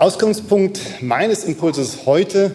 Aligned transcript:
Ausgangspunkt 0.00 1.02
meines 1.02 1.42
Impulses 1.42 2.06
heute 2.06 2.52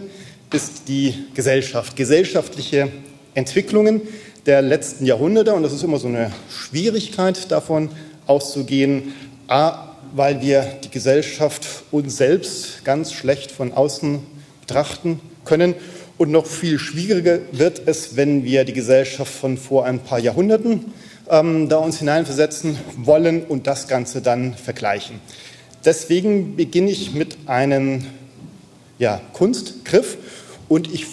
ist 0.54 0.88
die 0.88 1.26
Gesellschaft, 1.34 1.97
gesellschaftliche 1.97 2.88
Entwicklungen 3.34 4.00
der 4.46 4.62
letzten 4.62 5.06
Jahrhunderte. 5.06 5.54
Und 5.54 5.64
das 5.64 5.74
ist 5.74 5.84
immer 5.84 6.00
so 6.00 6.08
eine 6.08 6.32
Schwierigkeit 6.50 7.52
davon 7.52 7.90
auszugehen, 8.28 9.13
a, 9.49 9.90
weil 10.16 10.40
wir 10.40 10.66
die 10.85 10.90
Gesellschaft 10.90 11.67
uns 11.92 12.16
selbst 12.16 12.85
ganz 12.85 13.12
schlecht 13.12 13.52
von 13.52 13.74
außen 13.74 14.20
betrachten 14.62 15.20
können. 15.44 15.75
Und 16.17 16.31
noch 16.31 16.45
viel 16.45 16.80
schwieriger 16.80 17.39
wird 17.52 17.81
es, 17.88 18.16
wenn 18.16 18.45
wir 18.45 18.63
die 18.63 18.71
Gesellschaft 18.71 19.34
von 19.34 19.57
vor 19.57 19.84
ein 19.84 19.99
paar 19.99 20.20
Jahrhunderten 20.20 20.94
ähm, 21.30 21.67
da 21.67 21.75
uns 21.80 21.99
hineinversetzen 21.99 22.77
wollen 22.95 23.44
und 23.44 23.67
das 23.67 23.89
Ganze 23.89 24.21
dann 24.21 24.53
vergleichen. 24.53 25.20
Deswegen 25.85 26.55
beginne 26.55 26.91
ich 26.91 27.13
mit 27.13 27.37
einem 27.45 28.05
ja, 28.99 29.19
Kunstgriff 29.33 30.17
und 30.69 30.93
ich, 30.93 31.05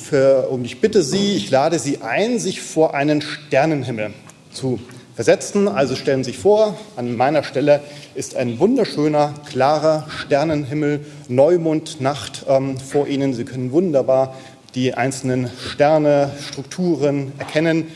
und 0.48 0.64
ich 0.64 0.80
bitte 0.80 1.02
Sie, 1.02 1.34
ich 1.36 1.50
lade 1.50 1.78
Sie 1.78 1.98
ein, 2.02 2.38
sich 2.38 2.60
vor 2.60 2.94
einen 2.94 3.20
Sternenhimmel 3.20 4.12
zu 4.52 4.78
versetzen. 5.16 5.66
Also 5.66 5.96
stellen 5.96 6.22
Sie 6.22 6.30
sich 6.30 6.38
vor, 6.38 6.78
an 6.96 7.16
meiner 7.16 7.42
Stelle 7.42 7.80
ist 8.14 8.36
ein 8.36 8.58
wunderschöner, 8.60 9.34
klarer 9.50 10.06
Sternenhimmel, 10.08 11.04
Neumondnacht 11.28 12.46
ähm, 12.48 12.78
vor 12.78 13.08
Ihnen. 13.08 13.34
Sie 13.34 13.44
können 13.44 13.72
wunderbar 13.72 14.36
die 14.76 14.94
einzelnen 14.94 15.50
Sterne, 15.58 16.30
Strukturen 16.48 17.32
erkennen. 17.38 17.88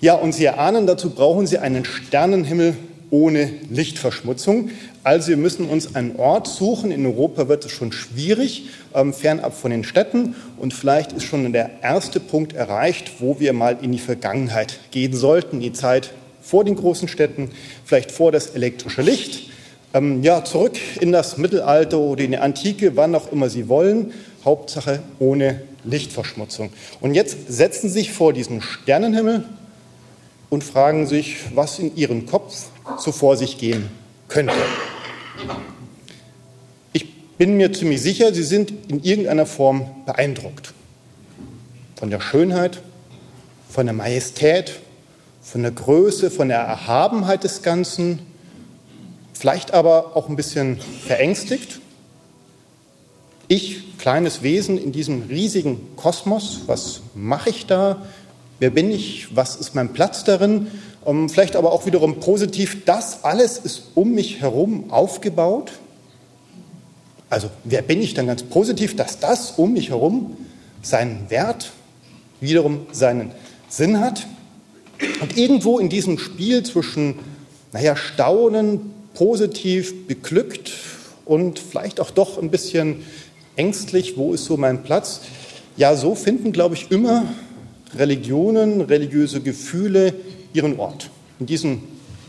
Ja, 0.00 0.14
und 0.14 0.32
Sie 0.32 0.44
erahnen, 0.46 0.86
dazu 0.86 1.10
brauchen 1.10 1.46
Sie 1.46 1.58
einen 1.58 1.84
Sternenhimmel 1.84 2.74
ohne 3.10 3.50
Lichtverschmutzung. 3.70 4.70
Also 5.02 5.28
wir 5.28 5.36
müssen 5.36 5.68
uns 5.68 5.94
einen 5.94 6.16
Ort 6.16 6.46
suchen. 6.46 6.90
In 6.90 7.04
Europa 7.04 7.48
wird 7.48 7.64
es 7.64 7.72
schon 7.72 7.92
schwierig, 7.92 8.68
ähm, 8.94 9.12
fernab 9.12 9.54
von 9.54 9.70
den 9.70 9.84
Städten. 9.84 10.34
Und 10.56 10.74
vielleicht 10.74 11.12
ist 11.12 11.24
schon 11.24 11.52
der 11.52 11.82
erste 11.82 12.20
Punkt 12.20 12.54
erreicht, 12.54 13.12
wo 13.20 13.38
wir 13.40 13.52
mal 13.52 13.78
in 13.82 13.92
die 13.92 13.98
Vergangenheit 13.98 14.78
gehen 14.90 15.14
sollten, 15.14 15.60
die 15.60 15.72
Zeit 15.72 16.12
vor 16.40 16.64
den 16.64 16.76
großen 16.76 17.08
Städten, 17.08 17.50
vielleicht 17.84 18.12
vor 18.12 18.32
das 18.32 18.48
elektrische 18.48 19.02
Licht. 19.02 19.50
Ähm, 19.94 20.22
ja, 20.22 20.44
zurück 20.44 20.76
in 21.00 21.12
das 21.12 21.38
Mittelalter 21.38 21.98
oder 21.98 22.24
in 22.24 22.32
die 22.32 22.38
Antike, 22.38 22.96
wann 22.96 23.14
auch 23.14 23.30
immer 23.30 23.48
Sie 23.48 23.68
wollen. 23.68 24.12
Hauptsache 24.44 25.02
ohne 25.18 25.62
Lichtverschmutzung. 25.84 26.70
Und 27.00 27.14
jetzt 27.14 27.36
setzen 27.48 27.88
Sie 27.88 28.00
sich 28.00 28.12
vor 28.12 28.32
diesen 28.32 28.60
Sternenhimmel 28.60 29.44
und 30.50 30.64
fragen 30.64 31.06
sich, 31.06 31.36
was 31.54 31.78
in 31.78 31.96
Ihrem 31.96 32.26
Kopf 32.26 32.66
so 32.98 33.12
vor 33.12 33.36
sich 33.36 33.58
gehen 33.58 33.88
könnte. 34.28 34.54
Ich 36.92 37.12
bin 37.36 37.56
mir 37.56 37.72
ziemlich 37.72 38.02
sicher, 38.02 38.32
Sie 38.34 38.42
sind 38.42 38.72
in 38.88 39.02
irgendeiner 39.02 39.46
Form 39.46 39.86
beeindruckt 40.06 40.72
von 41.96 42.10
der 42.10 42.20
Schönheit, 42.20 42.82
von 43.70 43.86
der 43.86 43.94
Majestät, 43.94 44.80
von 45.40 45.62
der 45.62 45.70
Größe, 45.70 46.30
von 46.30 46.48
der 46.48 46.58
Erhabenheit 46.58 47.44
des 47.44 47.62
Ganzen, 47.62 48.20
vielleicht 49.32 49.72
aber 49.72 50.16
auch 50.16 50.28
ein 50.28 50.36
bisschen 50.36 50.78
verängstigt. 51.06 51.80
Ich, 53.48 53.98
kleines 53.98 54.42
Wesen 54.42 54.78
in 54.78 54.92
diesem 54.92 55.22
riesigen 55.28 55.96
Kosmos, 55.96 56.62
was 56.66 57.00
mache 57.14 57.50
ich 57.50 57.66
da? 57.66 58.02
Wer 58.58 58.70
bin 58.70 58.90
ich? 58.90 59.34
Was 59.36 59.56
ist 59.56 59.74
mein 59.74 59.92
Platz 59.92 60.24
darin? 60.24 60.68
Um, 61.04 61.28
vielleicht 61.28 61.54
aber 61.54 61.72
auch 61.72 61.84
wiederum 61.84 62.18
positiv, 62.20 62.84
das 62.86 63.24
alles 63.24 63.58
ist 63.58 63.90
um 63.94 64.12
mich 64.12 64.40
herum 64.40 64.90
aufgebaut. 64.90 65.72
Also 67.28 67.50
wer 67.64 67.82
bin 67.82 68.00
ich 68.00 68.14
dann 68.14 68.26
ganz 68.26 68.42
positiv, 68.42 68.96
dass 68.96 69.18
das 69.18 69.52
um 69.52 69.74
mich 69.74 69.90
herum 69.90 70.36
seinen 70.80 71.28
Wert, 71.28 71.72
wiederum 72.40 72.86
seinen 72.92 73.32
Sinn 73.68 74.00
hat. 74.00 74.26
Und 75.20 75.36
irgendwo 75.36 75.78
in 75.78 75.90
diesem 75.90 76.18
Spiel 76.18 76.62
zwischen, 76.62 77.18
naja, 77.72 77.96
Staunen, 77.96 78.92
positiv, 79.12 80.06
beglückt 80.06 80.72
und 81.26 81.58
vielleicht 81.58 82.00
auch 82.00 82.10
doch 82.10 82.38
ein 82.38 82.50
bisschen 82.50 83.04
ängstlich, 83.56 84.16
wo 84.16 84.32
ist 84.32 84.46
so 84.46 84.56
mein 84.56 84.82
Platz? 84.84 85.20
Ja, 85.76 85.96
so 85.96 86.14
finden, 86.14 86.52
glaube 86.52 86.76
ich, 86.76 86.90
immer 86.90 87.24
Religionen, 87.94 88.80
religiöse 88.80 89.40
Gefühle 89.40 90.14
ihren 90.54 90.78
Ort. 90.78 91.10
In 91.38 91.46
diesem 91.46 91.82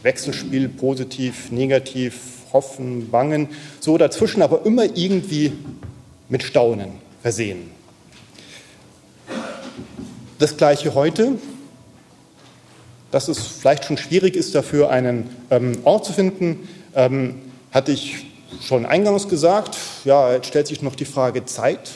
Wechselspiel 0.03 0.67
positiv, 0.67 1.51
negativ, 1.51 2.19
hoffen, 2.51 3.09
bangen, 3.09 3.47
so 3.79 3.97
dazwischen 3.97 4.41
aber 4.41 4.65
immer 4.65 4.83
irgendwie 4.83 5.53
mit 6.27 6.43
Staunen 6.43 6.91
versehen. 7.21 7.71
Das 10.37 10.57
gleiche 10.57 10.93
heute, 10.95 11.33
dass 13.11 13.29
es 13.29 13.39
vielleicht 13.39 13.85
schon 13.85 13.97
schwierig 13.97 14.35
ist, 14.35 14.53
dafür 14.53 14.89
einen 14.89 15.29
ähm, 15.49 15.77
Ort 15.85 16.05
zu 16.05 16.13
finden, 16.13 16.67
ähm, 16.93 17.35
hatte 17.71 17.91
ich 17.91 18.25
schon 18.61 18.85
eingangs 18.85 19.27
gesagt. 19.27 19.77
Ja, 20.03 20.33
jetzt 20.33 20.47
stellt 20.47 20.67
sich 20.67 20.81
noch 20.81 20.95
die 20.95 21.05
Frage 21.05 21.45
Zeit. 21.45 21.91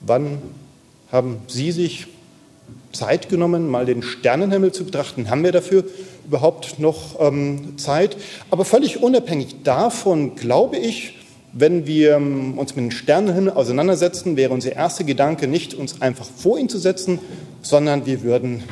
Wann 0.00 0.38
haben 1.10 1.38
Sie 1.48 1.72
sich 1.72 2.06
Zeit 2.92 3.28
genommen, 3.28 3.68
mal 3.68 3.86
den 3.86 4.02
Sternenhimmel 4.02 4.72
zu 4.72 4.84
betrachten. 4.84 5.30
Haben 5.30 5.44
wir 5.44 5.52
dafür 5.52 5.84
überhaupt 6.26 6.78
noch 6.78 7.20
ähm, 7.20 7.78
Zeit? 7.78 8.16
Aber 8.50 8.64
völlig 8.64 9.02
unabhängig 9.02 9.62
davon 9.62 10.34
glaube 10.36 10.76
ich, 10.78 11.14
wenn 11.52 11.86
wir 11.86 12.16
ähm, 12.16 12.58
uns 12.58 12.76
mit 12.76 12.84
dem 12.84 12.90
Sternenhimmel 12.90 13.52
auseinandersetzen, 13.52 14.36
wäre 14.36 14.52
unser 14.52 14.72
erster 14.72 15.04
Gedanke 15.04 15.46
nicht, 15.46 15.74
uns 15.74 16.02
einfach 16.02 16.26
vor 16.26 16.58
ihn 16.58 16.68
zu 16.68 16.78
setzen, 16.78 17.18
sondern 17.62 18.06
wir 18.06 18.22
würden 18.22 18.62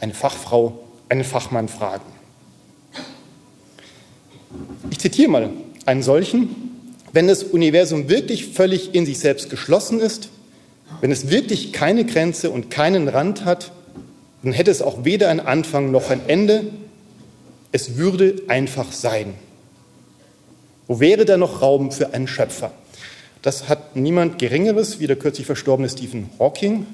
eine 0.00 0.14
Fachfrau, 0.14 0.78
einen 1.08 1.24
Fachmann 1.24 1.68
fragen. 1.68 2.04
Ich 4.90 4.98
zitiere 4.98 5.30
mal 5.30 5.50
einen 5.86 6.02
solchen. 6.02 6.48
Wenn 7.12 7.26
das 7.26 7.42
Universum 7.42 8.08
wirklich 8.08 8.46
völlig 8.46 8.94
in 8.94 9.06
sich 9.06 9.18
selbst 9.18 9.50
geschlossen 9.50 10.00
ist, 10.00 10.28
wenn 11.00 11.10
es 11.10 11.30
wirklich 11.30 11.72
keine 11.72 12.04
Grenze 12.04 12.50
und 12.50 12.70
keinen 12.70 13.08
Rand 13.08 13.44
hat, 13.44 13.72
dann 14.42 14.52
hätte 14.52 14.70
es 14.70 14.82
auch 14.82 15.04
weder 15.04 15.28
ein 15.28 15.40
Anfang 15.40 15.90
noch 15.90 16.10
ein 16.10 16.20
Ende. 16.26 16.64
Es 17.72 17.96
würde 17.96 18.42
einfach 18.48 18.92
sein. 18.92 19.34
Wo 20.86 21.00
wäre 21.00 21.24
da 21.24 21.36
noch 21.36 21.60
Raum 21.60 21.92
für 21.92 22.14
einen 22.14 22.28
Schöpfer? 22.28 22.72
Das 23.42 23.68
hat 23.68 23.94
niemand 23.94 24.38
Geringeres 24.38 25.00
wie 25.00 25.06
der 25.06 25.16
kürzlich 25.16 25.46
verstorbene 25.46 25.88
Stephen 25.88 26.30
Hawking 26.38 26.86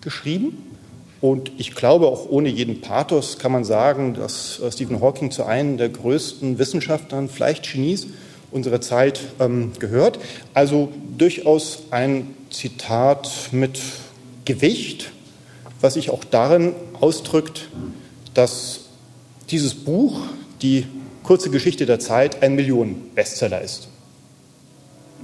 geschrieben. 0.00 0.76
Und 1.20 1.50
ich 1.58 1.74
glaube, 1.74 2.06
auch 2.06 2.28
ohne 2.28 2.48
jeden 2.48 2.80
Pathos 2.80 3.38
kann 3.38 3.50
man 3.50 3.64
sagen, 3.64 4.14
dass 4.14 4.60
äh, 4.60 4.70
Stephen 4.70 5.00
Hawking 5.00 5.32
zu 5.32 5.44
einem 5.44 5.76
der 5.76 5.88
größten 5.88 6.58
Wissenschaftler, 6.58 7.26
vielleicht 7.28 7.72
Genies 7.72 8.06
unserer 8.52 8.80
Zeit 8.80 9.20
ähm, 9.40 9.72
gehört. 9.78 10.20
Also 10.54 10.90
durchaus 11.16 11.84
ein 11.90 12.34
Zitat 12.50 13.30
mit 13.52 13.80
Gewicht, 14.44 15.10
was 15.80 15.94
sich 15.94 16.10
auch 16.10 16.24
darin 16.24 16.74
ausdrückt, 17.00 17.68
dass 18.34 18.80
dieses 19.50 19.74
Buch, 19.74 20.20
die 20.62 20.86
kurze 21.22 21.50
Geschichte 21.50 21.86
der 21.86 21.98
Zeit, 21.98 22.42
ein 22.42 22.54
Millionen-Bestseller 22.54 23.60
ist. 23.60 23.88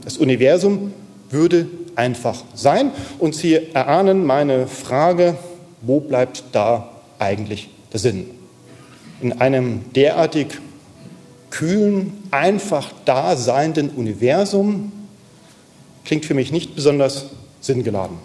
Das 0.04 0.18
Universum 0.18 0.92
würde 1.30 1.66
einfach 1.96 2.42
sein. 2.54 2.90
Und 3.18 3.34
Sie 3.34 3.54
erahnen 3.54 4.24
meine 4.24 4.66
Frage, 4.66 5.36
wo 5.82 6.00
bleibt 6.00 6.44
da 6.52 6.90
eigentlich 7.18 7.70
der 7.92 8.00
Sinn? 8.00 8.26
In 9.20 9.40
einem 9.40 9.92
derartig 9.92 10.48
kühlen, 11.50 12.12
einfach 12.30 12.92
daseinenden 13.04 13.90
Universum 13.90 14.92
klingt 16.04 16.24
für 16.24 16.34
mich 16.34 16.52
nicht 16.52 16.74
besonders 16.74 17.26
sinngeladen. 17.60 18.18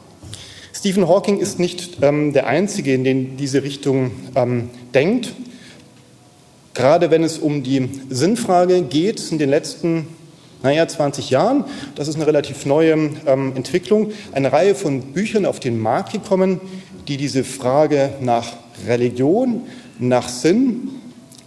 Stephen 0.73 1.07
Hawking 1.07 1.39
ist 1.39 1.59
nicht 1.59 1.97
ähm, 2.01 2.33
der 2.33 2.47
Einzige, 2.47 2.93
in 2.93 3.03
den 3.03 3.37
diese 3.37 3.63
Richtung 3.63 4.11
ähm, 4.35 4.69
denkt. 4.93 5.33
Gerade 6.73 7.11
wenn 7.11 7.23
es 7.23 7.37
um 7.37 7.63
die 7.63 7.89
Sinnfrage 8.09 8.83
geht, 8.83 9.31
in 9.31 9.39
den 9.39 9.49
letzten 9.49 10.07
naja, 10.61 10.87
20 10.87 11.29
Jahren, 11.29 11.63
das 11.95 12.07
ist 12.07 12.15
eine 12.15 12.27
relativ 12.27 12.65
neue 12.65 13.11
ähm, 13.25 13.53
Entwicklung, 13.55 14.11
eine 14.33 14.51
Reihe 14.51 14.75
von 14.75 15.13
Büchern 15.13 15.45
auf 15.45 15.59
den 15.59 15.79
Markt 15.79 16.11
gekommen, 16.11 16.59
die 17.07 17.17
diese 17.17 17.43
Frage 17.43 18.13
nach 18.21 18.53
Religion, 18.87 19.63
nach 19.99 20.29
Sinn 20.29 20.89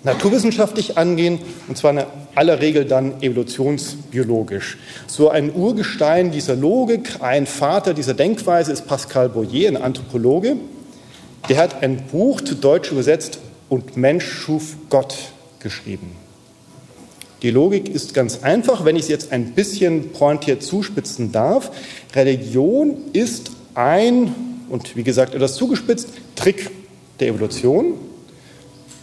naturwissenschaftlich 0.04 0.98
angehen, 0.98 1.38
und 1.68 1.76
zwar 1.76 1.92
in 1.92 2.02
aller 2.34 2.60
Regel 2.60 2.84
dann 2.84 3.22
evolutionsbiologisch. 3.22 4.78
So 5.06 5.28
ein 5.28 5.54
Urgestein 5.54 6.30
dieser 6.30 6.56
Logik, 6.56 7.20
ein 7.20 7.46
Vater 7.46 7.94
dieser 7.94 8.14
Denkweise 8.14 8.72
ist 8.72 8.86
Pascal 8.86 9.28
Boyer, 9.28 9.68
ein 9.68 9.76
Anthropologe. 9.76 10.56
Der 11.48 11.56
hat 11.58 11.82
ein 11.82 12.04
Buch 12.10 12.40
zu 12.40 12.54
Deutsch 12.54 12.92
übersetzt 12.92 13.38
und 13.68 13.96
Mensch 13.96 14.24
schuf 14.24 14.76
Gott 14.88 15.16
geschrieben. 15.60 16.12
Die 17.42 17.50
Logik 17.50 17.88
ist 17.88 18.14
ganz 18.14 18.42
einfach, 18.42 18.84
wenn 18.84 18.94
ich 18.94 19.02
es 19.02 19.08
jetzt 19.08 19.32
ein 19.32 19.52
bisschen 19.52 20.12
pointiert 20.12 20.62
zuspitzen 20.62 21.32
darf. 21.32 21.72
Religion 22.14 22.96
ist 23.12 23.50
ein, 23.74 24.34
und 24.68 24.94
wie 24.94 25.02
gesagt 25.02 25.34
etwas 25.34 25.56
zugespitzt, 25.56 26.08
Trick 26.36 26.70
der 27.18 27.28
Evolution. 27.28 27.94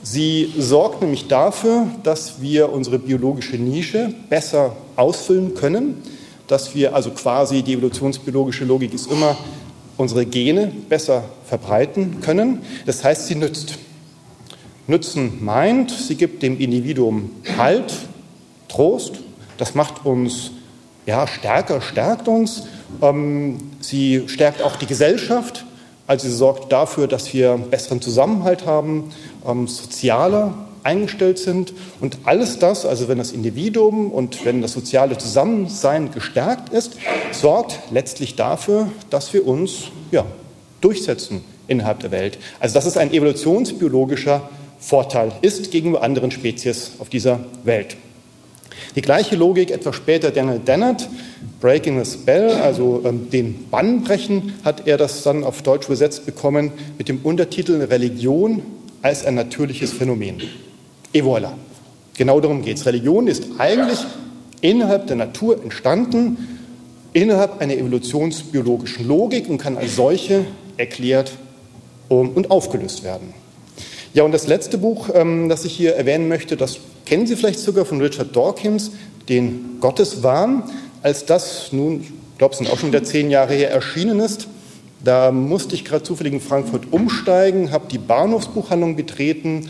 Sie 0.02 0.54
sorgt 0.58 1.02
nämlich 1.02 1.28
dafür, 1.28 1.88
dass 2.04 2.42
wir 2.42 2.72
unsere 2.72 3.00
biologische 3.00 3.58
Nische 3.58 4.14
besser 4.30 4.76
ausfüllen 4.96 5.56
können, 5.56 6.02
dass 6.48 6.74
wir 6.74 6.96
also 6.96 7.12
quasi, 7.12 7.62
die 7.62 7.74
evolutionsbiologische 7.74 8.66
Logik 8.66 8.94
ist 8.94 9.12
immer, 9.12 9.38
unsere 9.98 10.26
Gene 10.26 10.72
besser 10.88 11.24
verbreiten 11.46 12.22
können. 12.22 12.62
Das 12.86 13.04
heißt, 13.04 13.28
sie 13.28 13.36
nützt. 13.36 13.78
Nützen 14.88 15.44
meint, 15.44 15.92
sie 15.92 16.16
gibt 16.16 16.42
dem 16.42 16.60
Individuum 16.60 17.30
Halt, 17.58 17.94
Trost. 18.70 19.20
Das 19.58 19.76
macht 19.76 20.06
uns 20.06 20.52
ja, 21.06 21.28
stärker, 21.28 21.82
stärkt 21.82 22.28
uns. 22.28 22.64
Ähm, 23.02 23.58
sie 23.82 24.24
stärkt 24.28 24.62
auch 24.62 24.78
die 24.78 24.86
Gesellschaft. 24.86 25.66
Also 26.10 26.28
sie 26.28 26.34
sorgt 26.34 26.72
dafür, 26.72 27.06
dass 27.06 27.32
wir 27.36 27.56
besseren 27.70 28.02
Zusammenhalt 28.02 28.66
haben, 28.66 29.12
ähm, 29.48 29.68
sozialer 29.68 30.56
eingestellt 30.82 31.38
sind. 31.38 31.72
Und 32.02 32.18
alles 32.24 32.58
das, 32.58 32.84
also 32.88 33.08
wenn 33.08 33.20
das 33.20 33.32
Individuum 33.32 34.10
und 34.10 34.44
wenn 34.44 34.64
das 34.64 34.72
soziale 34.72 35.20
Zusammensein 35.20 36.12
gestärkt 36.12 36.74
ist, 36.74 36.98
sorgt 37.32 37.78
letztlich 37.92 38.36
dafür, 38.36 38.88
dass 39.12 39.34
wir 39.34 39.46
uns 39.46 39.90
ja, 40.10 40.26
durchsetzen 40.82 41.44
innerhalb 41.68 42.00
der 42.00 42.10
Welt. 42.10 42.40
Also 42.60 42.74
dass 42.74 42.88
es 42.88 42.98
ein 42.98 43.14
evolutionsbiologischer 43.14 44.50
Vorteil 44.80 45.32
ist 45.44 45.70
gegenüber 45.70 46.02
anderen 46.02 46.32
Spezies 46.32 46.94
auf 46.98 47.10
dieser 47.10 47.42
Welt. 47.64 47.98
Die 48.96 49.02
gleiche 49.04 49.36
Logik 49.36 49.70
etwas 49.70 49.96
später 49.96 50.32
Daniel 50.32 50.58
Dennett, 50.58 51.08
Breaking 51.60 52.04
the 52.04 52.10
Spell, 52.10 52.52
also 52.52 53.02
ähm, 53.06 53.30
den 53.30 53.70
Bann 53.70 54.04
brechen, 54.04 54.54
hat 54.64 54.88
er 54.88 54.98
das 54.98 55.24
dann 55.24 55.44
auf 55.44 55.62
Deutsch 55.62 55.88
übersetzt 55.88 56.26
bekommen 56.26 56.72
mit 56.98 57.10
dem 57.10 57.20
Untertitel 57.24 57.82
Religion 57.84 58.62
als 59.02 59.26
ein 59.26 59.36
natürliches 59.36 59.92
Phänomen. 59.92 60.42
Et 61.14 61.24
voilà. 61.24 61.52
Genau 62.18 62.40
darum 62.40 62.62
geht 62.62 62.78
es. 62.78 62.86
Religion 62.86 63.28
ist 63.28 63.44
eigentlich 63.58 64.00
innerhalb 64.62 65.08
der 65.08 65.16
Natur 65.16 65.62
entstanden, 65.62 66.60
innerhalb 67.14 67.62
einer 67.62 67.76
evolutionsbiologischen 67.76 69.08
Logik 69.08 69.50
und 69.50 69.58
kann 69.58 69.78
als 69.78 69.96
solche 69.96 70.46
erklärt 70.78 71.32
und 72.10 72.52
aufgelöst 72.52 73.04
werden. 73.04 73.34
Ja, 74.14 74.24
und 74.24 74.32
das 74.32 74.48
letzte 74.48 74.78
Buch, 74.78 75.10
ähm, 75.14 75.50
das 75.50 75.66
ich 75.66 75.74
hier 75.74 75.96
erwähnen 75.96 76.28
möchte, 76.28 76.58
das 76.58 76.80
kennen 77.06 77.28
Sie 77.28 77.36
vielleicht 77.36 77.60
sogar 77.60 77.86
von 77.86 78.02
Richard 78.02 78.36
Dawkins, 78.36 78.92
den 79.28 79.78
Gotteswahn. 79.80 80.64
Als 81.02 81.26
das 81.26 81.72
nun, 81.72 82.02
ich 82.02 82.38
glaube, 82.38 82.54
es 82.54 82.58
sind 82.58 82.70
auch 82.70 82.78
schon 82.78 82.90
wieder 82.90 83.04
zehn 83.04 83.32
Jahre 83.32 83.54
her, 83.54 83.72
erschienen 83.72 84.20
ist, 84.20 84.48
da 85.04 85.32
musste 85.32 85.76
ich 85.76 85.86
gerade 85.86 86.04
zufällig 86.04 86.34
in 86.34 86.42
Frankfurt 86.42 86.92
umsteigen, 86.92 87.72
habe 87.72 87.86
die 87.90 87.98
Bahnhofsbuchhandlung 87.98 88.96
betreten, 88.98 89.70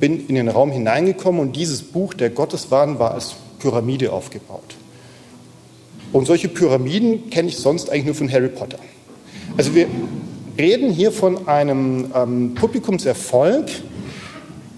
bin 0.00 0.26
in 0.26 0.34
den 0.34 0.48
Raum 0.48 0.72
hineingekommen 0.72 1.40
und 1.40 1.54
dieses 1.54 1.82
Buch, 1.82 2.14
der 2.14 2.30
Gotteswahn, 2.30 2.98
war 2.98 3.12
als 3.14 3.36
Pyramide 3.60 4.12
aufgebaut. 4.12 4.76
Und 6.12 6.26
solche 6.26 6.48
Pyramiden 6.48 7.30
kenne 7.30 7.48
ich 7.48 7.56
sonst 7.56 7.90
eigentlich 7.90 8.06
nur 8.06 8.14
von 8.14 8.32
Harry 8.32 8.48
Potter. 8.48 8.78
Also 9.56 9.74
wir 9.74 9.86
reden 10.56 10.90
hier 10.90 11.12
von 11.12 11.46
einem 11.46 12.10
ähm, 12.14 12.54
Publikumserfolg 12.54 13.66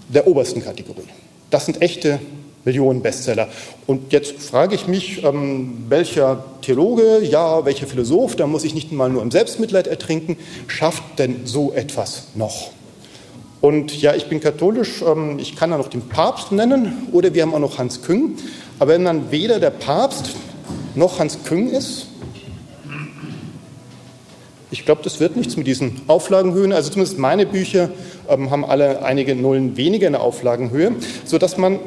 der 0.09 0.27
obersten 0.27 0.63
Kategorie. 0.63 1.07
Das 1.49 1.65
sind 1.65 1.81
echte 1.81 2.19
Millionen-Bestseller. 2.65 3.47
Und 3.87 4.13
jetzt 4.13 4.41
frage 4.41 4.75
ich 4.75 4.87
mich, 4.87 5.23
ähm, 5.23 5.85
welcher 5.89 6.43
Theologe, 6.61 7.21
ja, 7.23 7.65
welcher 7.65 7.87
Philosoph, 7.87 8.35
da 8.35 8.47
muss 8.47 8.63
ich 8.63 8.73
nicht 8.73 8.91
mal 8.91 9.09
nur 9.09 9.21
im 9.21 9.31
Selbstmitleid 9.31 9.87
ertrinken, 9.87 10.37
schafft 10.67 11.03
denn 11.17 11.41
so 11.45 11.71
etwas 11.73 12.27
noch? 12.35 12.71
Und 13.61 14.01
ja, 14.01 14.15
ich 14.15 14.25
bin 14.25 14.39
katholisch, 14.39 15.03
ähm, 15.03 15.37
ich 15.39 15.55
kann 15.55 15.69
da 15.69 15.77
noch 15.77 15.87
den 15.87 16.01
Papst 16.01 16.51
nennen 16.51 17.07
oder 17.11 17.33
wir 17.33 17.43
haben 17.43 17.53
auch 17.53 17.59
noch 17.59 17.77
Hans 17.77 18.01
Küng. 18.01 18.37
Aber 18.79 18.93
wenn 18.93 19.05
dann 19.05 19.31
weder 19.31 19.59
der 19.59 19.69
Papst 19.69 20.31
noch 20.95 21.19
Hans 21.19 21.43
Küng 21.43 21.69
ist, 21.69 22.07
ich 24.71 24.85
glaube, 24.85 25.01
das 25.03 25.19
wird 25.19 25.35
nichts 25.35 25.57
mit 25.57 25.67
diesen 25.67 26.01
Auflagenhöhen. 26.07 26.71
Also 26.71 26.89
zumindest 26.89 27.19
meine 27.19 27.45
Bücher 27.45 27.89
ähm, 28.29 28.49
haben 28.49 28.63
alle 28.63 29.03
einige 29.03 29.35
Nullen 29.35 29.75
weniger 29.75 30.07
in 30.07 30.13
der 30.13 30.21
Auflagenhöhe, 30.21 30.95
sodass 31.25 31.57
man, 31.57 31.79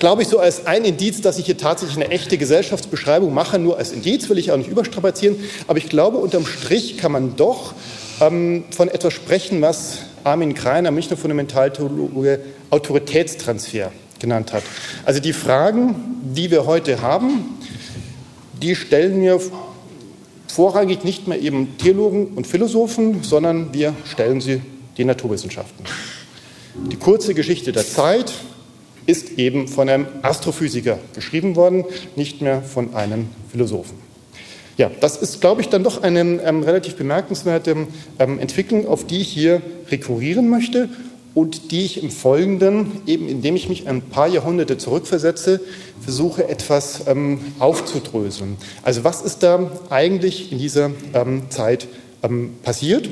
glaube 0.00 0.22
ich, 0.22 0.28
so 0.28 0.40
als 0.40 0.66
ein 0.66 0.84
Indiz, 0.84 1.20
dass 1.20 1.38
ich 1.38 1.46
hier 1.46 1.56
tatsächlich 1.56 1.96
eine 1.96 2.12
echte 2.12 2.38
Gesellschaftsbeschreibung 2.38 3.32
mache, 3.32 3.60
nur 3.60 3.78
als 3.78 3.92
Indiz 3.92 4.28
will 4.28 4.38
ich 4.38 4.50
auch 4.50 4.56
nicht 4.56 4.70
überstrapazieren, 4.70 5.36
aber 5.68 5.78
ich 5.78 5.88
glaube, 5.88 6.16
unterm 6.16 6.46
Strich 6.46 6.96
kann 6.96 7.12
man 7.12 7.36
doch 7.36 7.74
ähm, 8.20 8.64
von 8.70 8.88
etwas 8.88 9.12
sprechen, 9.12 9.60
was 9.60 9.98
Armin 10.24 10.54
Kreiner, 10.54 10.90
Münchner 10.90 11.16
Fundamentaltheologe, 11.16 12.40
Autoritätstransfer 12.70 13.92
genannt 14.18 14.52
hat. 14.52 14.62
Also 15.04 15.20
die 15.20 15.32
Fragen, 15.32 15.94
die 16.22 16.50
wir 16.50 16.66
heute 16.66 17.02
haben, 17.02 17.58
die 18.60 18.76
stellen 18.76 19.20
mir 19.20 19.38
vorrangig 20.48 21.04
nicht 21.04 21.28
mehr 21.28 21.40
eben 21.40 21.76
Theologen 21.78 22.28
und 22.28 22.46
Philosophen, 22.46 23.22
sondern 23.22 23.72
wir 23.72 23.94
stellen 24.04 24.40
sie 24.40 24.62
den 24.98 25.06
Naturwissenschaften. 25.06 25.84
Die 26.90 26.96
kurze 26.96 27.34
Geschichte 27.34 27.72
der 27.72 27.86
Zeit 27.86 28.32
ist 29.10 29.38
eben 29.38 29.66
von 29.66 29.88
einem 29.88 30.06
Astrophysiker 30.22 30.98
geschrieben 31.14 31.56
worden, 31.56 31.84
nicht 32.16 32.40
mehr 32.40 32.62
von 32.62 32.94
einem 32.94 33.28
Philosophen. 33.50 33.98
Ja, 34.76 34.90
das 35.00 35.16
ist, 35.16 35.40
glaube 35.40 35.60
ich, 35.60 35.68
dann 35.68 35.84
doch 35.84 36.02
eine 36.02 36.20
ähm, 36.20 36.62
relativ 36.62 36.96
bemerkenswerte 36.96 37.88
ähm, 38.18 38.38
Entwicklung, 38.38 38.86
auf 38.86 39.06
die 39.06 39.20
ich 39.20 39.28
hier 39.28 39.60
rekurrieren 39.90 40.48
möchte 40.48 40.88
und 41.34 41.70
die 41.70 41.84
ich 41.84 42.02
im 42.02 42.10
Folgenden, 42.10 43.02
eben 43.06 43.28
indem 43.28 43.56
ich 43.56 43.68
mich 43.68 43.88
ein 43.88 44.00
paar 44.00 44.28
Jahrhunderte 44.28 44.78
zurückversetze, 44.78 45.60
versuche 46.00 46.48
etwas 46.48 47.06
ähm, 47.06 47.40
aufzudröseln. 47.58 48.56
Also 48.82 49.04
was 49.04 49.22
ist 49.22 49.42
da 49.42 49.70
eigentlich 49.90 50.50
in 50.50 50.58
dieser 50.58 50.92
ähm, 51.12 51.42
Zeit 51.50 51.86
ähm, 52.22 52.54
passiert? 52.62 53.10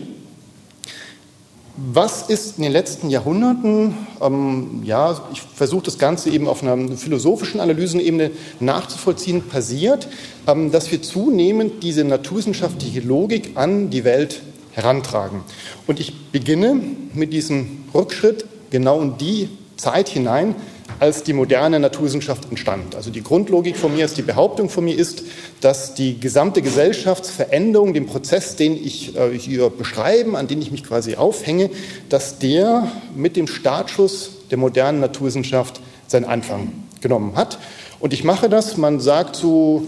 Was 1.80 2.28
ist 2.28 2.56
in 2.56 2.64
den 2.64 2.72
letzten 2.72 3.08
Jahrhunderten, 3.08 3.94
ähm, 4.20 4.82
ja, 4.82 5.16
ich 5.32 5.42
versuche 5.42 5.84
das 5.84 5.96
Ganze 5.96 6.28
eben 6.28 6.48
auf 6.48 6.64
einer 6.64 6.96
philosophischen 6.96 7.60
Analysenebene 7.60 8.32
nachzuvollziehen, 8.58 9.42
passiert, 9.42 10.08
ähm, 10.49 10.73
dass 10.73 10.90
wir 10.90 11.02
zunehmend 11.02 11.85
diese 11.85 12.02
naturwissenschaftliche 12.02 12.99
Logik 12.99 13.52
an 13.54 13.90
die 13.90 14.02
Welt 14.02 14.42
herantragen. 14.73 15.42
Und 15.87 16.00
ich 16.00 16.32
beginne 16.32 16.80
mit 17.14 17.32
diesem 17.32 17.85
Rückschritt 17.94 18.47
genau 18.70 19.00
in 19.00 19.16
die 19.18 19.49
Zeit 19.76 20.08
hinein, 20.08 20.56
als 21.00 21.23
die 21.23 21.33
moderne 21.33 21.78
Naturwissenschaft 21.78 22.49
entstand. 22.50 22.95
Also 22.95 23.11
die 23.11 23.23
Grundlogik 23.23 23.76
von 23.76 23.95
mir 23.95 24.05
ist, 24.05 24.17
die 24.17 24.23
Behauptung 24.23 24.69
von 24.69 24.85
mir 24.85 24.97
ist, 24.97 25.23
dass 25.61 25.95
die 25.95 26.19
gesamte 26.19 26.62
Gesellschaftsveränderung, 26.62 27.95
den 27.95 28.07
Prozess, 28.07 28.57
den 28.57 28.75
ich 28.75 29.17
äh, 29.17 29.37
hier 29.38 29.71
beschreibe, 29.71 30.37
an 30.37 30.49
den 30.49 30.61
ich 30.61 30.71
mich 30.71 30.85
quasi 30.85 31.17
aufhänge, 31.17 31.71
dass 32.09 32.38
der 32.38 32.90
mit 33.14 33.37
dem 33.37 33.47
Startschuss 33.47 34.31
der 34.50 34.59
modernen 34.59 35.00
Naturwissenschaft 35.00 35.81
seinen 36.07 36.25
Anfang 36.25 36.73
genommen 37.00 37.37
hat. 37.37 37.59
Und 38.00 38.12
ich 38.12 38.25
mache 38.25 38.49
das, 38.49 38.76
man 38.76 39.00
sagt 39.00 39.37
so, 39.37 39.87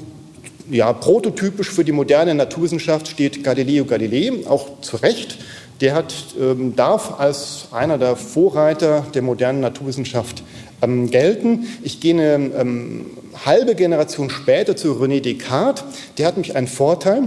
ja, 0.70 0.92
prototypisch 0.92 1.70
für 1.70 1.84
die 1.84 1.92
moderne 1.92 2.34
Naturwissenschaft 2.34 3.08
steht 3.08 3.42
Galileo 3.42 3.84
Galilei, 3.84 4.46
auch 4.48 4.80
zu 4.80 4.96
Recht. 4.96 5.38
Der 5.80 5.94
hat, 5.94 6.14
ähm, 6.38 6.76
darf 6.76 7.18
als 7.18 7.68
einer 7.72 7.98
der 7.98 8.14
Vorreiter 8.14 9.06
der 9.14 9.22
modernen 9.22 9.60
Naturwissenschaft 9.60 10.42
ähm, 10.82 11.10
gelten. 11.10 11.66
Ich 11.82 12.00
gehe 12.00 12.14
eine 12.14 12.50
ähm, 12.54 13.06
halbe 13.44 13.74
Generation 13.74 14.30
später 14.30 14.76
zu 14.76 14.92
René 14.92 15.20
Descartes. 15.20 15.84
Der 16.18 16.26
hat 16.26 16.36
nämlich 16.36 16.56
einen 16.56 16.68
Vorteil. 16.68 17.24